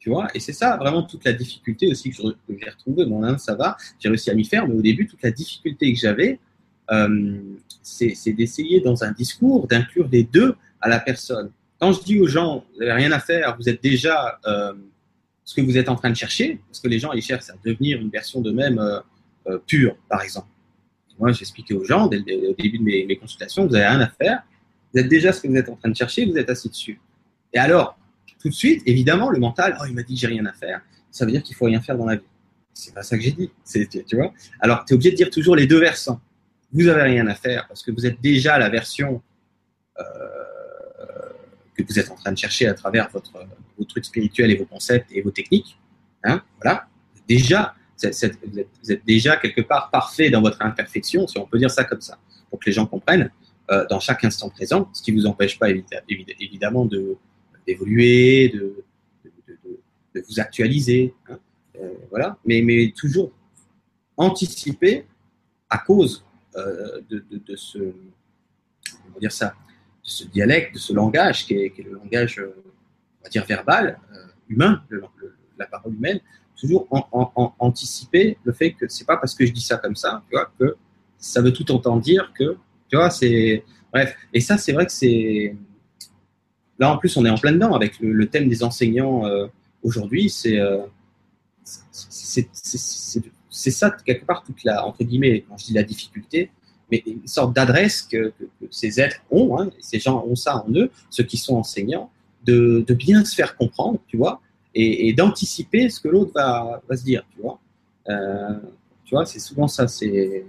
Tu 0.01 0.09
vois, 0.09 0.29
et 0.35 0.41
c'est 0.41 0.55
ça 0.55 0.79
vraiment 0.79 1.03
toute 1.03 1.27
la 1.27 1.35
difficulté 1.35 1.87
aussi 1.89 2.11
que 2.11 2.17
j'ai 2.17 2.71
retrouvé. 2.71 3.05
Bon, 3.05 3.21
là, 3.21 3.37
ça 3.37 3.55
va, 3.55 3.77
j'ai 3.99 4.09
réussi 4.09 4.31
à 4.31 4.35
m'y 4.35 4.47
faire, 4.47 4.67
mais 4.67 4.75
au 4.75 4.81
début, 4.81 5.07
toute 5.07 5.23
la 5.23 5.31
difficulté 5.31 5.93
que 5.93 5.99
j'avais, 5.99 6.41
euh, 6.91 7.39
c'est 7.83 8.33
d'essayer 8.33 8.81
dans 8.81 9.05
un 9.05 9.13
discours 9.13 9.69
d'inclure 9.69 10.09
les 10.11 10.25
deux 10.25 10.57
à 10.81 10.89
la 10.89 11.01
personne. 11.01 11.51
Quand 11.79 11.93
je 11.93 12.03
dis 12.03 12.19
aux 12.19 12.27
gens, 12.27 12.65
vous 12.73 12.81
n'avez 12.81 12.93
rien 12.93 13.13
à 13.13 13.21
faire, 13.21 13.57
vous 13.59 13.69
êtes 13.69 13.83
déjà 13.83 14.39
euh, 14.47 14.73
ce 15.45 15.55
que 15.55 15.61
vous 15.61 15.77
êtes 15.77 15.91
en 15.91 15.97
train 15.97 16.09
de 16.09 16.17
chercher, 16.17 16.61
parce 16.67 16.81
que 16.81 16.89
les 16.89 16.99
gens, 16.99 17.13
ils 17.13 17.23
cherchent 17.23 17.51
à 17.51 17.55
devenir 17.63 18.01
une 18.01 18.09
version 18.09 18.41
d'eux-mêmes 18.41 18.79
euh, 18.79 19.59
pure, 19.67 19.97
par 20.09 20.23
exemple. 20.23 20.49
Moi, 21.19 21.33
j'expliquais 21.33 21.75
aux 21.75 21.85
gens, 21.85 22.07
au 22.07 22.09
début 22.09 22.79
de 22.79 22.83
mes, 22.83 23.17
consultations, 23.19 23.67
vous 23.67 23.73
n'avez 23.73 23.87
rien 23.87 24.01
à 24.01 24.09
faire, 24.09 24.43
vous 24.95 25.01
êtes 25.01 25.09
déjà 25.09 25.35
ce 25.35 25.43
que 25.43 25.49
vous 25.49 25.57
êtes 25.57 25.69
en 25.69 25.77
train 25.77 25.91
de 25.91 25.97
chercher, 25.97 26.25
vous 26.25 26.39
êtes 26.39 26.49
assis 26.49 26.71
dessus. 26.71 26.99
Et 27.53 27.59
alors, 27.59 27.99
tout 28.41 28.49
de 28.49 28.55
suite, 28.55 28.83
évidemment, 28.87 29.31
le 29.31 29.39
mental, 29.39 29.77
oh, 29.81 29.85
il 29.87 29.95
m'a 29.95 30.03
dit 30.03 30.17
j'ai 30.17 30.27
rien 30.27 30.45
à 30.47 30.53
faire, 30.53 30.81
ça 31.11 31.25
veut 31.25 31.33
dire 31.33 31.43
qu'il 31.43 31.55
faut 31.55 31.67
rien 31.67 31.81
faire 31.81 31.97
dans 31.97 32.07
la 32.07 32.17
vie. 32.17 32.25
C'est 32.73 32.95
pas 32.95 33.03
ça 33.03 33.17
que 33.17 33.23
j'ai 33.23 33.33
dit, 33.33 33.51
tu 34.07 34.17
vois? 34.17 34.33
Alors, 34.61 34.85
tu 34.85 34.93
es 34.93 34.95
obligé 34.95 35.11
de 35.11 35.17
dire 35.17 35.31
toujours 35.31 35.57
les 35.57 35.67
deux 35.67 35.81
versants. 35.81 36.21
Vous 36.73 36.87
avez 36.89 37.03
rien 37.03 37.27
à 37.27 37.35
faire 37.35 37.67
parce 37.69 37.83
que 37.83 37.91
vous 37.91 38.07
êtes 38.07 38.21
déjà 38.21 38.59
la 38.59 38.71
version 38.71 39.21
euh, 39.99 40.03
que 41.77 41.83
vous 41.83 41.99
êtes 41.99 42.11
en 42.11 42.15
train 42.15 42.33
de 42.33 42.39
chercher 42.39 42.69
à 42.69 42.75
travers 42.75 43.11
votre, 43.11 43.33
vos 43.77 43.85
trucs 43.85 44.05
spirituels 44.05 44.51
et 44.51 44.57
vos 44.57 44.65
concepts 44.65 45.11
et 45.13 45.21
vos 45.21 45.31
techniques. 45.31 45.79
Hein, 46.25 46.43
voilà. 46.63 46.87
Déjà, 47.29 47.75
vous 48.03 48.09
êtes, 48.09 49.05
déjà 49.05 49.37
quelque 49.37 49.61
part 49.61 49.91
parfait 49.91 50.31
dans 50.31 50.41
votre 50.41 50.63
imperfection, 50.63 51.27
si 51.27 51.39
on 51.39 51.47
peut 51.47 51.59
dire 51.59 51.71
ça 51.71 51.85
comme 51.85 52.01
ça, 52.01 52.19
pour 52.49 52.61
que 52.61 52.67
les 52.67 52.73
gens 52.73 52.87
comprennent 52.87 53.31
euh, 53.71 53.87
dans 53.89 54.01
chaque 54.01 54.25
instant 54.25 54.49
présent, 54.49 54.89
ce 54.93 55.03
qui 55.03 55.13
ne 55.13 55.21
vous 55.21 55.27
empêche 55.27 55.59
pas 55.59 55.69
évidemment 55.69 56.87
d'évoluer, 57.67 58.49
de, 58.49 58.85
de, 59.25 60.25
vous 60.29 60.41
actualiser. 60.41 61.15
Hein, 61.29 61.39
euh, 61.77 61.95
voilà. 62.11 62.39
Mais, 62.45 62.63
mais 62.63 62.93
toujours 62.97 63.33
anticiper 64.17 65.07
à 65.69 65.79
cause 65.79 66.25
euh, 66.57 67.01
de, 67.09 67.57
ce, 67.57 67.79
va 67.79 69.21
dire 69.21 69.33
ça, 69.33 69.55
ce 70.03 70.25
dialecte, 70.25 70.75
de 70.75 70.79
ce 70.79 70.93
langage 70.93 71.47
qui 71.47 71.55
est, 71.55 71.79
le 71.79 71.93
langage, 71.93 72.39
euh, 72.39 72.55
on 73.21 73.25
va 73.25 73.31
dire, 73.31 73.47
verbal, 73.47 73.99
euh, 74.13 74.27
humain, 74.49 74.83
la 75.59 75.67
parole 75.67 75.95
humaine, 75.95 76.21
toujours 76.59 76.89
anticiper 77.59 78.37
le 78.43 78.53
fait 78.53 78.73
que 78.73 78.89
c'est 78.89 79.07
pas 79.07 79.17
parce 79.17 79.35
que 79.35 79.47
je 79.47 79.53
dis 79.53 79.61
ça 79.61 79.77
comme 79.77 79.97
ça, 79.97 80.23
que 80.59 80.77
ça 81.17 81.41
veut 81.41 81.53
tout 81.53 81.71
autant 81.73 81.97
dire 81.97 82.33
que, 82.37 82.57
tu 82.89 82.97
vois, 82.97 83.11
c'est. 83.11 83.65
Bref, 83.93 84.17
et 84.33 84.41
ça, 84.41 84.59
c'est 84.59 84.73
vrai 84.73 84.87
que 84.87 84.93
c'est. 84.93 85.57
Là, 86.81 86.93
en 86.93 86.97
plus, 86.97 87.17
on 87.17 87.25
est 87.25 87.31
en 87.31 87.39
plein 87.39 87.53
dedans 87.53 87.75
avec 87.75 88.01
le, 88.01 88.29
thème 88.29 88.49
des 88.49 88.65
enseignants 88.65 89.27
euh, 89.27 89.47
aujourd'hui. 89.85 90.31
C'est. 90.31 90.59
c'est 91.63 93.71
ça, 93.71 93.91
quelque 94.05 94.25
part, 94.25 94.43
toute 94.43 94.65
la, 94.65 94.87
entre 94.87 95.05
guillemets, 95.05 95.45
quand 95.49 95.59
je 95.59 95.67
dis 95.67 95.75
la 95.75 95.83
difficulté, 95.83 96.51
mais 96.91 97.03
une 97.07 97.27
sorte 97.27 97.55
d'adresse 97.55 98.03
que, 98.03 98.33
ces 98.71 99.01
êtres 99.01 99.21
ont, 99.31 99.59
hein, 99.59 99.71
ces 99.81 100.01
gens 100.01 100.25
ont 100.27 100.37
ça 100.37 100.65
en 100.65 100.73
eux, 100.73 100.91
ceux 101.09 101.25
qui 101.25 101.37
sont 101.37 101.57
enseignants, 101.57 102.11
de, 102.45 102.85
bien 102.91 103.25
se 103.25 103.35
faire 103.35 103.57
comprendre, 103.57 104.01
tu 104.09 104.17
vois, 104.17 104.41
et, 104.75 105.13
d'anticiper 105.13 105.89
ce 105.89 106.01
que 106.01 106.09
l'autre 106.09 106.33
va, 106.35 106.81
se 106.97 107.05
dire, 107.05 107.25
tu 107.35 107.43
vois. 107.43 107.61
Euh, 108.09 108.59
tu 109.05 109.15
vois, 109.15 109.27
c'est 109.27 109.41
souvent 109.41 109.69
ça, 109.69 109.89
c'est... 109.89 110.45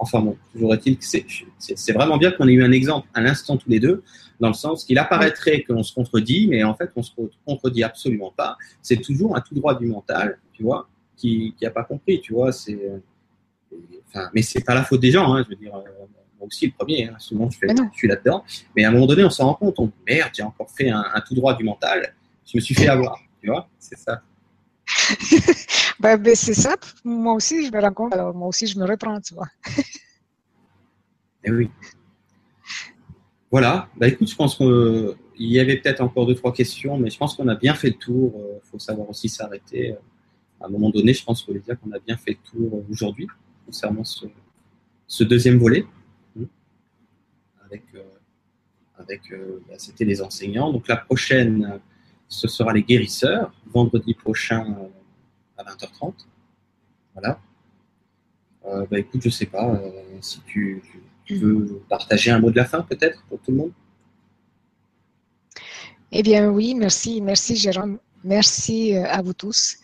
Enfin 0.00 0.20
bon, 0.20 0.36
toujours 0.52 0.74
est-il 0.74 0.96
que 0.96 1.04
c'est 1.04 1.92
vraiment 1.92 2.18
bien 2.18 2.30
qu'on 2.30 2.46
ait 2.46 2.52
eu 2.52 2.62
un 2.62 2.70
exemple 2.70 3.08
à 3.14 3.20
l'instant 3.20 3.56
tous 3.56 3.68
les 3.68 3.80
deux, 3.80 4.04
dans 4.40 4.48
le 4.48 4.54
sens 4.54 4.84
qu'il 4.84 4.98
apparaîtrait 4.98 5.62
qu'on 5.62 5.82
se 5.82 5.92
contredit, 5.92 6.46
mais 6.48 6.62
en 6.62 6.74
fait, 6.74 6.90
on 6.94 7.02
se 7.02 7.12
contredit 7.44 7.82
absolument 7.82 8.32
pas. 8.36 8.56
C'est 8.82 9.00
toujours 9.00 9.36
un 9.36 9.40
tout 9.40 9.54
droit 9.54 9.74
du 9.74 9.86
mental, 9.86 10.38
tu 10.52 10.62
vois, 10.62 10.88
qui 11.16 11.54
n'a 11.60 11.70
pas 11.70 11.84
compris, 11.84 12.20
tu 12.20 12.32
vois. 12.32 12.52
C'est 12.52 12.78
Enfin, 14.08 14.30
mais 14.34 14.42
c'est 14.42 14.64
pas 14.64 14.74
la 14.74 14.84
faute 14.84 15.00
des 15.00 15.10
gens, 15.10 15.34
hein, 15.34 15.44
je 15.44 15.50
veux 15.50 15.56
dire. 15.56 15.74
Euh, 15.74 15.82
moi 16.38 16.46
aussi, 16.46 16.66
le 16.66 16.72
premier, 16.72 17.08
hein, 17.08 17.16
souvent, 17.18 17.50
je, 17.50 17.58
suis 17.92 18.08
là-dedans. 18.08 18.44
Mais 18.76 18.84
à 18.84 18.88
un 18.88 18.92
moment 18.92 19.06
donné, 19.06 19.24
on 19.24 19.30
s'en 19.30 19.46
rend 19.46 19.54
compte, 19.54 19.78
on 19.78 19.86
dit 19.86 19.92
merde, 20.06 20.30
j'ai 20.34 20.42
encore 20.42 20.70
fait 20.70 20.88
un, 20.88 21.04
tout 21.26 21.34
droit 21.34 21.54
du 21.54 21.64
mental, 21.64 22.14
je 22.46 22.56
me 22.56 22.60
suis 22.60 22.74
fait 22.74 22.88
avoir, 22.88 23.18
tu 23.42 23.48
vois, 23.48 23.68
c'est 23.78 23.98
ça. 23.98 24.22
Ben, 26.00 26.16
ben, 26.16 26.36
c'est 26.36 26.54
ça, 26.54 26.76
moi 27.02 27.34
aussi, 27.34 27.66
je 27.66 27.72
me 27.72 27.80
rends 27.80 27.92
compte, 27.92 28.14
alors 28.14 28.32
moi 28.32 28.46
aussi, 28.46 28.68
je 28.68 28.78
me 28.78 28.86
reprends, 28.86 29.20
tu 29.20 29.34
vois. 29.34 29.48
Eh 31.42 31.50
oui. 31.50 31.68
Voilà, 33.50 33.88
bah 33.96 34.08
écoute, 34.08 34.28
je 34.28 34.36
pense 34.36 34.56
qu'il 34.56 35.16
y 35.38 35.58
avait 35.58 35.76
peut-être 35.78 36.00
encore 36.02 36.26
deux, 36.26 36.34
trois 36.34 36.52
questions, 36.52 36.98
mais 36.98 37.08
je 37.08 37.16
pense 37.16 37.34
qu'on 37.34 37.48
a 37.48 37.54
bien 37.54 37.74
fait 37.74 37.88
le 37.88 37.94
tour. 37.94 38.34
Il 38.36 38.42
euh, 38.42 38.58
faut 38.62 38.78
savoir 38.78 39.08
aussi 39.08 39.28
s'arrêter. 39.28 39.94
À 40.60 40.66
un 40.66 40.68
moment 40.68 40.90
donné, 40.90 41.14
je 41.14 41.24
pense 41.24 41.42
qu'on 41.44 41.92
a 41.92 41.98
bien 42.00 42.16
fait 42.16 42.32
le 42.32 42.50
tour 42.50 42.84
aujourd'hui 42.90 43.28
concernant 43.64 44.02
ce, 44.04 45.24
deuxième 45.24 45.58
volet. 45.58 45.84
Hein, 46.38 46.44
avec, 47.64 47.84
euh, 47.94 48.02
avec 48.98 49.30
euh, 49.32 49.62
bah, 49.68 49.74
c'était 49.78 50.04
les 50.04 50.22
enseignants. 50.22 50.72
Donc 50.72 50.88
la 50.88 50.96
prochaine, 50.96 51.80
ce 52.28 52.48
sera 52.48 52.72
les 52.72 52.82
guérisseurs, 52.82 53.52
vendredi 53.66 54.14
prochain 54.14 54.64
euh, 54.80 55.62
à 55.62 55.64
20h30. 55.64 56.14
Voilà. 57.14 57.40
bah 58.64 58.98
écoute, 58.98 59.20
je 59.22 59.30
sais 59.30 59.46
pas 59.46 59.80
si 60.20 60.40
tu, 60.42 60.82
veux 61.36 61.82
partager 61.88 62.30
un 62.30 62.38
mot 62.38 62.50
de 62.50 62.56
la 62.56 62.64
fin 62.64 62.82
peut-être 62.82 63.22
pour 63.28 63.40
tout 63.40 63.50
le 63.50 63.56
monde? 63.56 63.72
Eh 66.10 66.22
bien 66.22 66.50
oui, 66.50 66.74
merci, 66.74 67.20
merci 67.20 67.56
Jérôme. 67.56 67.98
Merci 68.24 68.96
à 68.96 69.22
vous 69.22 69.34
tous. 69.34 69.76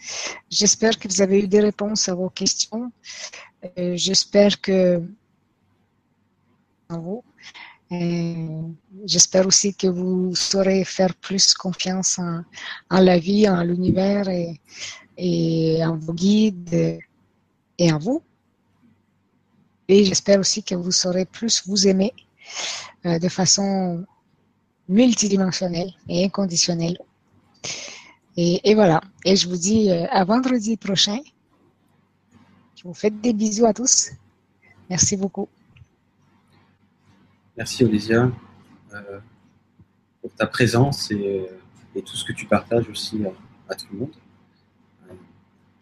J'espère 0.50 0.98
que 0.98 1.06
vous 1.06 1.22
avez 1.22 1.40
eu 1.40 1.48
des 1.48 1.60
réponses 1.60 2.08
à 2.08 2.14
vos 2.14 2.30
questions. 2.30 2.90
Euh, 3.78 3.94
j'espère 3.96 4.60
que 4.60 5.02
vous. 6.88 7.24
J'espère 9.04 9.46
aussi 9.46 9.74
que 9.74 9.86
vous 9.86 10.34
saurez 10.34 10.84
faire 10.84 11.14
plus 11.14 11.54
confiance 11.54 12.18
en, 12.18 12.42
la 12.90 13.18
vie, 13.18 13.48
en 13.48 13.62
l'univers 13.62 14.28
et, 15.16 15.84
en 15.84 15.96
vos 15.96 16.14
guides 16.14 16.98
et 17.78 17.92
en 17.92 17.98
vous. 17.98 18.22
Et 19.88 20.04
j'espère 20.04 20.40
aussi 20.40 20.62
que 20.62 20.74
vous 20.74 20.92
saurez 20.92 21.24
plus 21.24 21.62
vous 21.66 21.86
aimer 21.86 22.12
euh, 23.06 23.18
de 23.18 23.28
façon 23.28 24.04
multidimensionnelle 24.88 25.92
et 26.08 26.24
inconditionnelle. 26.24 26.98
Et, 28.36 28.74
voilà. 28.74 29.00
Et 29.24 29.36
je 29.36 29.48
vous 29.48 29.56
dis 29.56 29.90
euh, 29.90 30.06
à 30.10 30.24
vendredi 30.24 30.76
prochain 30.76 31.18
vous 32.84 32.94
faites 32.94 33.18
des 33.20 33.32
bisous 33.32 33.64
à 33.64 33.72
tous. 33.72 34.10
Merci 34.90 35.16
beaucoup. 35.16 35.48
Merci 37.56 37.84
Olivia 37.84 38.30
euh, 38.92 39.20
pour 40.20 40.32
ta 40.34 40.46
présence 40.46 41.10
et, 41.10 41.48
tout 41.94 42.16
ce 42.16 42.24
que 42.24 42.32
tu 42.32 42.46
partages 42.46 42.88
aussi 42.88 43.22
à, 43.68 43.74
tout 43.74 43.86
le 43.92 43.98
monde. 44.00 44.14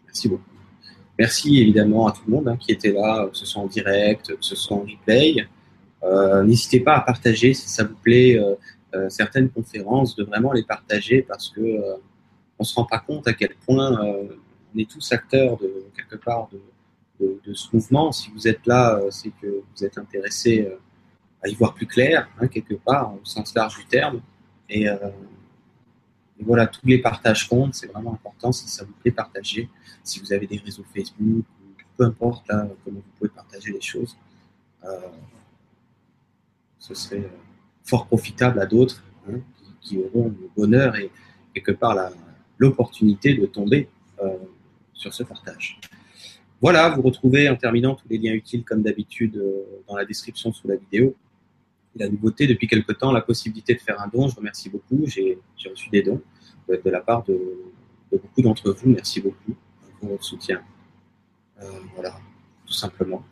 Merci 0.06 0.28
beaucoup. 0.28 0.51
Merci 1.18 1.60
évidemment 1.60 2.06
à 2.06 2.12
tout 2.12 2.22
le 2.26 2.32
monde 2.32 2.48
hein, 2.48 2.56
qui 2.56 2.72
était 2.72 2.92
là, 2.92 3.26
que 3.26 3.36
ce 3.36 3.46
soit 3.46 3.62
en 3.62 3.66
direct, 3.66 4.28
que 4.28 4.44
ce 4.44 4.56
soit 4.56 4.76
en 4.76 4.80
replay. 4.80 5.46
Euh, 6.02 6.42
n'hésitez 6.42 6.80
pas 6.80 6.96
à 6.96 7.00
partager 7.00 7.54
si 7.54 7.68
ça 7.68 7.84
vous 7.84 7.94
plaît 7.94 8.40
certaines 9.08 9.48
conférences, 9.48 10.16
de 10.16 10.24
vraiment 10.24 10.52
les 10.52 10.64
partager 10.64 11.22
parce 11.22 11.48
que 11.48 11.60
on 12.58 12.64
se 12.64 12.74
rend 12.74 12.84
pas 12.84 12.98
compte 12.98 13.26
à 13.26 13.32
quel 13.32 13.54
point 13.64 13.98
on 14.74 14.78
est 14.78 14.90
tous 14.90 15.12
acteurs 15.12 15.56
de 15.58 15.86
quelque 15.96 16.16
part 16.16 16.48
de, 16.52 16.60
de, 17.44 17.54
ce 17.54 17.68
mouvement. 17.72 18.12
Si 18.12 18.30
vous 18.30 18.48
êtes 18.48 18.66
là, 18.66 18.96
euh, 18.96 19.10
c'est 19.10 19.30
que 19.40 19.46
vous 19.46 19.84
êtes 19.84 19.98
intéressé 19.98 20.62
euh, 20.62 20.76
à 21.42 21.48
y 21.48 21.54
voir 21.54 21.74
plus 21.74 21.86
clair, 21.86 22.28
hein, 22.38 22.48
quelque 22.48 22.74
part, 22.74 23.14
au 23.14 23.24
sens 23.24 23.54
large 23.54 23.78
du 23.78 23.86
terme. 23.86 24.20
Et, 24.68 24.86
euh, 26.42 26.46
voilà, 26.46 26.66
tous 26.66 26.86
les 26.86 26.98
partages 26.98 27.48
comptent, 27.48 27.74
c'est 27.74 27.86
vraiment 27.86 28.12
important. 28.12 28.52
Si 28.52 28.68
ça 28.68 28.84
vous 28.84 28.92
plaît, 29.02 29.10
partagez. 29.10 29.68
Si 30.02 30.20
vous 30.20 30.32
avez 30.32 30.46
des 30.46 30.58
réseaux 30.58 30.84
Facebook, 30.94 31.44
peu 31.96 32.04
importe 32.04 32.46
comment 32.46 32.70
vous 32.86 33.02
pouvez 33.18 33.30
partager 33.30 33.72
les 33.72 33.80
choses, 33.80 34.16
euh, 34.84 34.88
ce 36.78 36.94
serait 36.94 37.30
fort 37.84 38.06
profitable 38.06 38.58
à 38.60 38.66
d'autres 38.66 39.02
hein, 39.28 39.38
qui, 39.80 39.98
auront 39.98 40.28
le 40.28 40.50
bonheur 40.56 40.96
et 40.96 41.10
quelque 41.54 41.72
part 41.72 41.96
l'opportunité 42.58 43.34
de 43.34 43.46
tomber 43.46 43.88
sur 44.94 45.12
ce 45.12 45.24
partage. 45.24 45.80
Voilà, 46.60 46.90
vous 46.90 47.02
retrouvez 47.02 47.48
en 47.48 47.56
terminant 47.56 47.94
tous 47.96 48.08
les 48.08 48.18
liens 48.18 48.32
utiles 48.32 48.64
comme 48.64 48.82
d'habitude 48.82 49.42
dans 49.88 49.96
la 49.96 50.04
description 50.04 50.52
sous 50.52 50.68
la 50.68 50.76
vidéo 50.76 51.16
la 51.96 52.08
nouveauté 52.08 52.46
depuis 52.46 52.66
quelque 52.66 52.92
temps, 52.92 53.12
la 53.12 53.20
possibilité 53.20 53.74
de 53.74 53.80
faire 53.80 54.00
un 54.00 54.08
don. 54.08 54.28
Je 54.28 54.36
remercie 54.36 54.68
beaucoup. 54.70 55.04
J'ai 55.06 55.38
reçu 55.68 55.90
des 55.90 56.02
dons 56.02 56.22
de 56.68 56.90
la 56.90 57.00
part 57.00 57.24
de, 57.24 57.38
beaucoup 58.10 58.42
d'entre 58.42 58.72
vous. 58.72 58.90
Merci 58.90 59.20
beaucoup 59.20 59.54
pour 60.00 60.10
votre 60.10 60.24
soutien. 60.24 60.62
Euh, 61.60 61.70
voilà, 61.94 62.16
tout 62.66 62.72
simplement. 62.72 63.24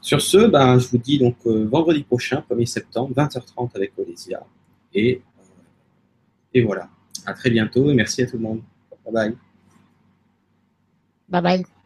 Sur 0.00 0.20
ce, 0.20 0.46
ben, 0.46 0.78
je 0.78 0.88
vous 0.88 0.98
dis 0.98 1.18
donc 1.18 1.36
euh, 1.46 1.66
vendredi 1.66 2.02
prochain, 2.02 2.42
1er 2.50 2.66
septembre, 2.66 3.14
20h30 3.14 3.70
avec 3.74 3.92
Olesia. 3.98 4.44
Et, 4.94 5.16
euh, 5.16 5.42
et 6.54 6.62
voilà. 6.62 6.88
À 7.26 7.34
très 7.34 7.50
bientôt 7.50 7.90
et 7.90 7.94
merci 7.94 8.22
à 8.22 8.26
tout 8.26 8.36
le 8.36 8.42
monde. 8.42 8.62
Bye 9.04 9.12
bye. 9.12 9.36
Bye 11.28 11.42
bye. 11.42 11.79